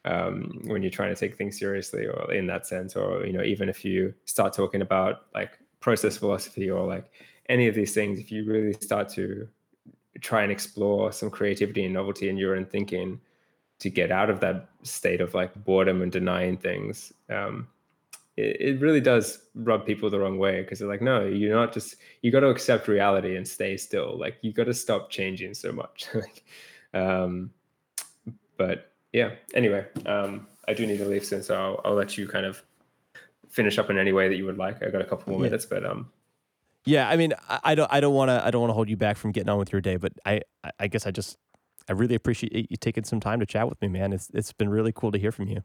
Um, 0.05 0.61
when 0.63 0.81
you're 0.81 0.91
trying 0.91 1.13
to 1.13 1.19
take 1.19 1.37
things 1.37 1.59
seriously, 1.59 2.05
or 2.05 2.33
in 2.33 2.47
that 2.47 2.65
sense, 2.65 2.95
or 2.95 3.25
you 3.25 3.33
know, 3.33 3.43
even 3.43 3.67
if 3.67 3.83
you 3.83 4.13
start 4.25 4.53
talking 4.53 4.81
about 4.81 5.25
like 5.33 5.59
process 5.81 6.17
philosophy 6.17 6.69
or 6.69 6.87
like 6.87 7.11
any 7.49 7.67
of 7.67 7.75
these 7.75 7.93
things, 7.93 8.19
if 8.19 8.31
you 8.31 8.45
really 8.45 8.73
start 8.73 9.09
to 9.09 9.47
try 10.21 10.43
and 10.43 10.51
explore 10.51 11.11
some 11.11 11.29
creativity 11.29 11.83
and 11.83 11.93
novelty 11.93 12.29
in 12.29 12.37
your 12.37 12.55
own 12.55 12.65
thinking 12.65 13.19
to 13.79 13.89
get 13.89 14.11
out 14.11 14.29
of 14.29 14.39
that 14.39 14.69
state 14.83 15.21
of 15.21 15.33
like 15.33 15.53
boredom 15.65 16.01
and 16.01 16.11
denying 16.11 16.57
things, 16.57 17.11
um, 17.29 17.67
it, 18.39 18.61
it 18.61 18.81
really 18.81 19.01
does 19.01 19.39
rub 19.55 19.85
people 19.85 20.09
the 20.09 20.19
wrong 20.19 20.37
way 20.37 20.61
because 20.61 20.79
they're 20.79 20.87
like, 20.87 21.01
no, 21.01 21.25
you're 21.25 21.55
not 21.55 21.73
just 21.73 21.97
you 22.21 22.31
got 22.31 22.41
to 22.41 22.49
accept 22.49 22.87
reality 22.87 23.35
and 23.35 23.47
stay 23.47 23.77
still. 23.77 24.17
Like 24.17 24.37
you 24.41 24.53
got 24.53 24.65
to 24.65 24.73
stop 24.73 25.09
changing 25.09 25.53
so 25.53 25.71
much. 25.71 26.07
um, 26.93 27.51
but 28.57 28.91
yeah. 29.11 29.31
Anyway, 29.53 29.85
um, 30.05 30.47
I 30.67 30.73
do 30.73 30.85
need 30.85 30.97
to 30.97 31.05
leave 31.05 31.25
soon, 31.25 31.43
so 31.43 31.55
I'll, 31.55 31.81
I'll 31.85 31.95
let 31.95 32.17
you 32.17 32.27
kind 32.27 32.45
of 32.45 32.63
finish 33.49 33.77
up 33.77 33.89
in 33.89 33.97
any 33.97 34.11
way 34.11 34.29
that 34.29 34.35
you 34.35 34.45
would 34.45 34.57
like. 34.57 34.83
I 34.83 34.89
got 34.89 35.01
a 35.01 35.05
couple 35.05 35.33
more 35.33 35.41
yeah. 35.41 35.47
minutes, 35.49 35.65
but 35.65 35.85
um, 35.85 36.09
yeah. 36.85 37.09
I 37.09 37.17
mean, 37.17 37.33
I, 37.49 37.59
I 37.63 37.75
don't, 37.75 37.91
I 37.91 37.99
don't 37.99 38.13
want 38.13 38.29
to, 38.29 38.45
I 38.45 38.51
don't 38.51 38.61
want 38.61 38.69
to 38.69 38.75
hold 38.75 38.89
you 38.89 38.97
back 38.97 39.17
from 39.17 39.31
getting 39.31 39.49
on 39.49 39.57
with 39.57 39.71
your 39.71 39.81
day, 39.81 39.97
but 39.97 40.13
I, 40.25 40.41
I 40.79 40.87
guess 40.87 41.07
I 41.07 41.11
just, 41.11 41.37
I 41.87 41.93
really 41.93 42.15
appreciate 42.15 42.69
you 42.69 42.77
taking 42.77 43.03
some 43.03 43.19
time 43.19 43.39
to 43.39 43.47
chat 43.47 43.67
with 43.67 43.81
me, 43.81 43.87
man. 43.87 44.13
It's, 44.13 44.29
it's 44.33 44.53
been 44.53 44.69
really 44.69 44.91
cool 44.93 45.11
to 45.11 45.17
hear 45.17 45.31
from 45.31 45.47
you. 45.47 45.63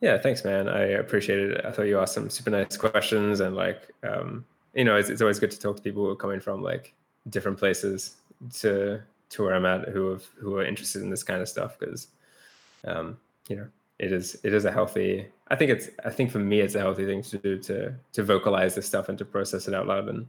Yeah, 0.00 0.18
thanks, 0.18 0.44
man. 0.44 0.68
I 0.68 0.80
appreciate 0.82 1.40
it. 1.40 1.64
I 1.64 1.72
thought 1.72 1.82
you 1.82 1.98
asked 1.98 2.14
some 2.14 2.30
super 2.30 2.50
nice 2.50 2.76
questions, 2.76 3.40
and 3.40 3.56
like, 3.56 3.92
um, 4.04 4.44
you 4.74 4.84
know, 4.84 4.96
it's, 4.96 5.08
it's 5.08 5.20
always 5.20 5.40
good 5.40 5.50
to 5.50 5.58
talk 5.58 5.76
to 5.76 5.82
people 5.82 6.04
who 6.04 6.10
are 6.10 6.16
coming 6.16 6.40
from 6.40 6.62
like 6.62 6.94
different 7.30 7.58
places 7.58 8.16
to 8.54 9.02
to 9.30 9.42
where 9.42 9.54
I'm 9.54 9.66
at, 9.66 9.88
who 9.88 10.10
have 10.10 10.24
who 10.38 10.56
are 10.56 10.64
interested 10.64 11.02
in 11.02 11.10
this 11.10 11.24
kind 11.24 11.42
of 11.42 11.48
stuff, 11.48 11.78
because, 11.78 12.08
um, 12.84 13.18
you 13.48 13.56
know, 13.56 13.66
it 13.98 14.12
is 14.12 14.38
it 14.44 14.54
is 14.54 14.64
a 14.64 14.72
healthy. 14.72 15.26
I 15.48 15.56
think 15.56 15.72
it's 15.72 15.88
I 16.04 16.10
think 16.10 16.30
for 16.30 16.38
me 16.38 16.60
it's 16.60 16.76
a 16.76 16.80
healthy 16.80 17.04
thing 17.04 17.22
to 17.22 17.38
do 17.38 17.58
to 17.60 17.94
to 18.12 18.22
vocalize 18.22 18.74
this 18.74 18.86
stuff 18.86 19.08
and 19.08 19.18
to 19.18 19.24
process 19.24 19.66
it 19.66 19.74
out 19.74 19.88
loud 19.88 20.08
and 20.08 20.28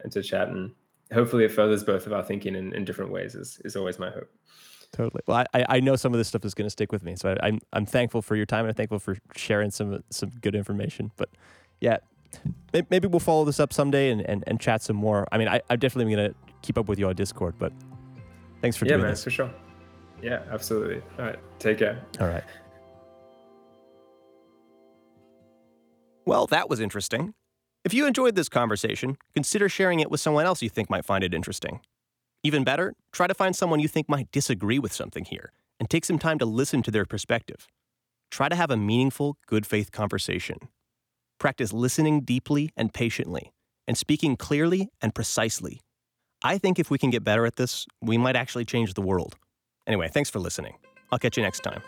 and 0.00 0.10
to 0.12 0.22
chat 0.22 0.48
and 0.48 0.72
hopefully 1.12 1.44
it 1.44 1.52
furthers 1.52 1.84
both 1.84 2.06
of 2.06 2.12
our 2.12 2.22
thinking 2.22 2.56
in, 2.56 2.74
in 2.74 2.84
different 2.84 3.12
ways 3.12 3.34
is 3.34 3.60
is 3.64 3.76
always 3.76 3.98
my 3.98 4.10
hope. 4.10 4.30
Totally. 4.92 5.22
Well, 5.26 5.44
I, 5.54 5.64
I 5.68 5.80
know 5.80 5.96
some 5.96 6.12
of 6.12 6.18
this 6.18 6.28
stuff 6.28 6.44
is 6.44 6.52
going 6.54 6.66
to 6.66 6.70
stick 6.70 6.92
with 6.92 7.02
me, 7.02 7.16
so 7.16 7.30
I, 7.30 7.32
am 7.32 7.38
I'm, 7.42 7.60
I'm 7.72 7.86
thankful 7.86 8.20
for 8.20 8.36
your 8.36 8.44
time 8.44 8.60
and 8.60 8.68
I'm 8.68 8.74
thankful 8.74 8.98
for 8.98 9.16
sharing 9.34 9.70
some 9.70 10.04
some 10.10 10.30
good 10.42 10.54
information. 10.54 11.12
But 11.16 11.30
yeah, 11.80 11.98
maybe 12.90 13.08
we'll 13.08 13.20
follow 13.20 13.44
this 13.44 13.58
up 13.58 13.72
someday 13.72 14.10
and, 14.10 14.20
and, 14.22 14.44
and 14.46 14.60
chat 14.60 14.82
some 14.82 14.96
more. 14.96 15.26
I 15.32 15.38
mean, 15.38 15.48
I, 15.48 15.62
I'm 15.70 15.78
definitely 15.78 16.14
going 16.14 16.30
to 16.30 16.36
keep 16.60 16.76
up 16.76 16.88
with 16.88 16.98
you 16.98 17.08
on 17.08 17.14
Discord, 17.14 17.54
but 17.58 17.72
thanks 18.60 18.76
for 18.76 18.84
yeah, 18.84 18.92
doing 18.92 19.02
man, 19.02 19.10
this. 19.12 19.24
for 19.24 19.30
sure. 19.30 19.50
Yeah, 20.22 20.42
absolutely. 20.50 21.02
All 21.18 21.24
right, 21.24 21.38
take 21.58 21.78
care. 21.78 22.04
All 22.20 22.28
right. 22.28 22.44
Well, 26.24 26.46
that 26.48 26.68
was 26.68 26.80
interesting. 26.80 27.34
If 27.84 27.92
you 27.92 28.06
enjoyed 28.06 28.36
this 28.36 28.48
conversation, 28.48 29.16
consider 29.34 29.68
sharing 29.68 30.00
it 30.00 30.10
with 30.10 30.20
someone 30.20 30.46
else 30.46 30.62
you 30.62 30.68
think 30.68 30.88
might 30.88 31.04
find 31.04 31.24
it 31.24 31.34
interesting. 31.34 31.80
Even 32.44 32.64
better, 32.64 32.94
try 33.12 33.28
to 33.28 33.34
find 33.34 33.54
someone 33.54 33.78
you 33.78 33.86
think 33.86 34.08
might 34.08 34.30
disagree 34.32 34.78
with 34.78 34.92
something 34.92 35.24
here 35.24 35.52
and 35.78 35.88
take 35.88 36.04
some 36.04 36.18
time 36.18 36.38
to 36.40 36.44
listen 36.44 36.82
to 36.82 36.90
their 36.90 37.04
perspective. 37.04 37.68
Try 38.30 38.48
to 38.48 38.56
have 38.56 38.70
a 38.70 38.76
meaningful, 38.76 39.36
good 39.46 39.64
faith 39.64 39.92
conversation. 39.92 40.58
Practice 41.38 41.72
listening 41.72 42.22
deeply 42.22 42.70
and 42.76 42.92
patiently, 42.92 43.52
and 43.86 43.96
speaking 43.96 44.36
clearly 44.36 44.90
and 45.00 45.14
precisely. 45.14 45.80
I 46.42 46.58
think 46.58 46.78
if 46.78 46.90
we 46.90 46.98
can 46.98 47.10
get 47.10 47.22
better 47.22 47.46
at 47.46 47.56
this, 47.56 47.86
we 48.00 48.18
might 48.18 48.34
actually 48.34 48.64
change 48.64 48.94
the 48.94 49.02
world. 49.02 49.36
Anyway, 49.86 50.08
thanks 50.08 50.30
for 50.30 50.40
listening. 50.40 50.74
I'll 51.12 51.18
catch 51.18 51.36
you 51.36 51.42
next 51.42 51.60
time. 51.60 51.82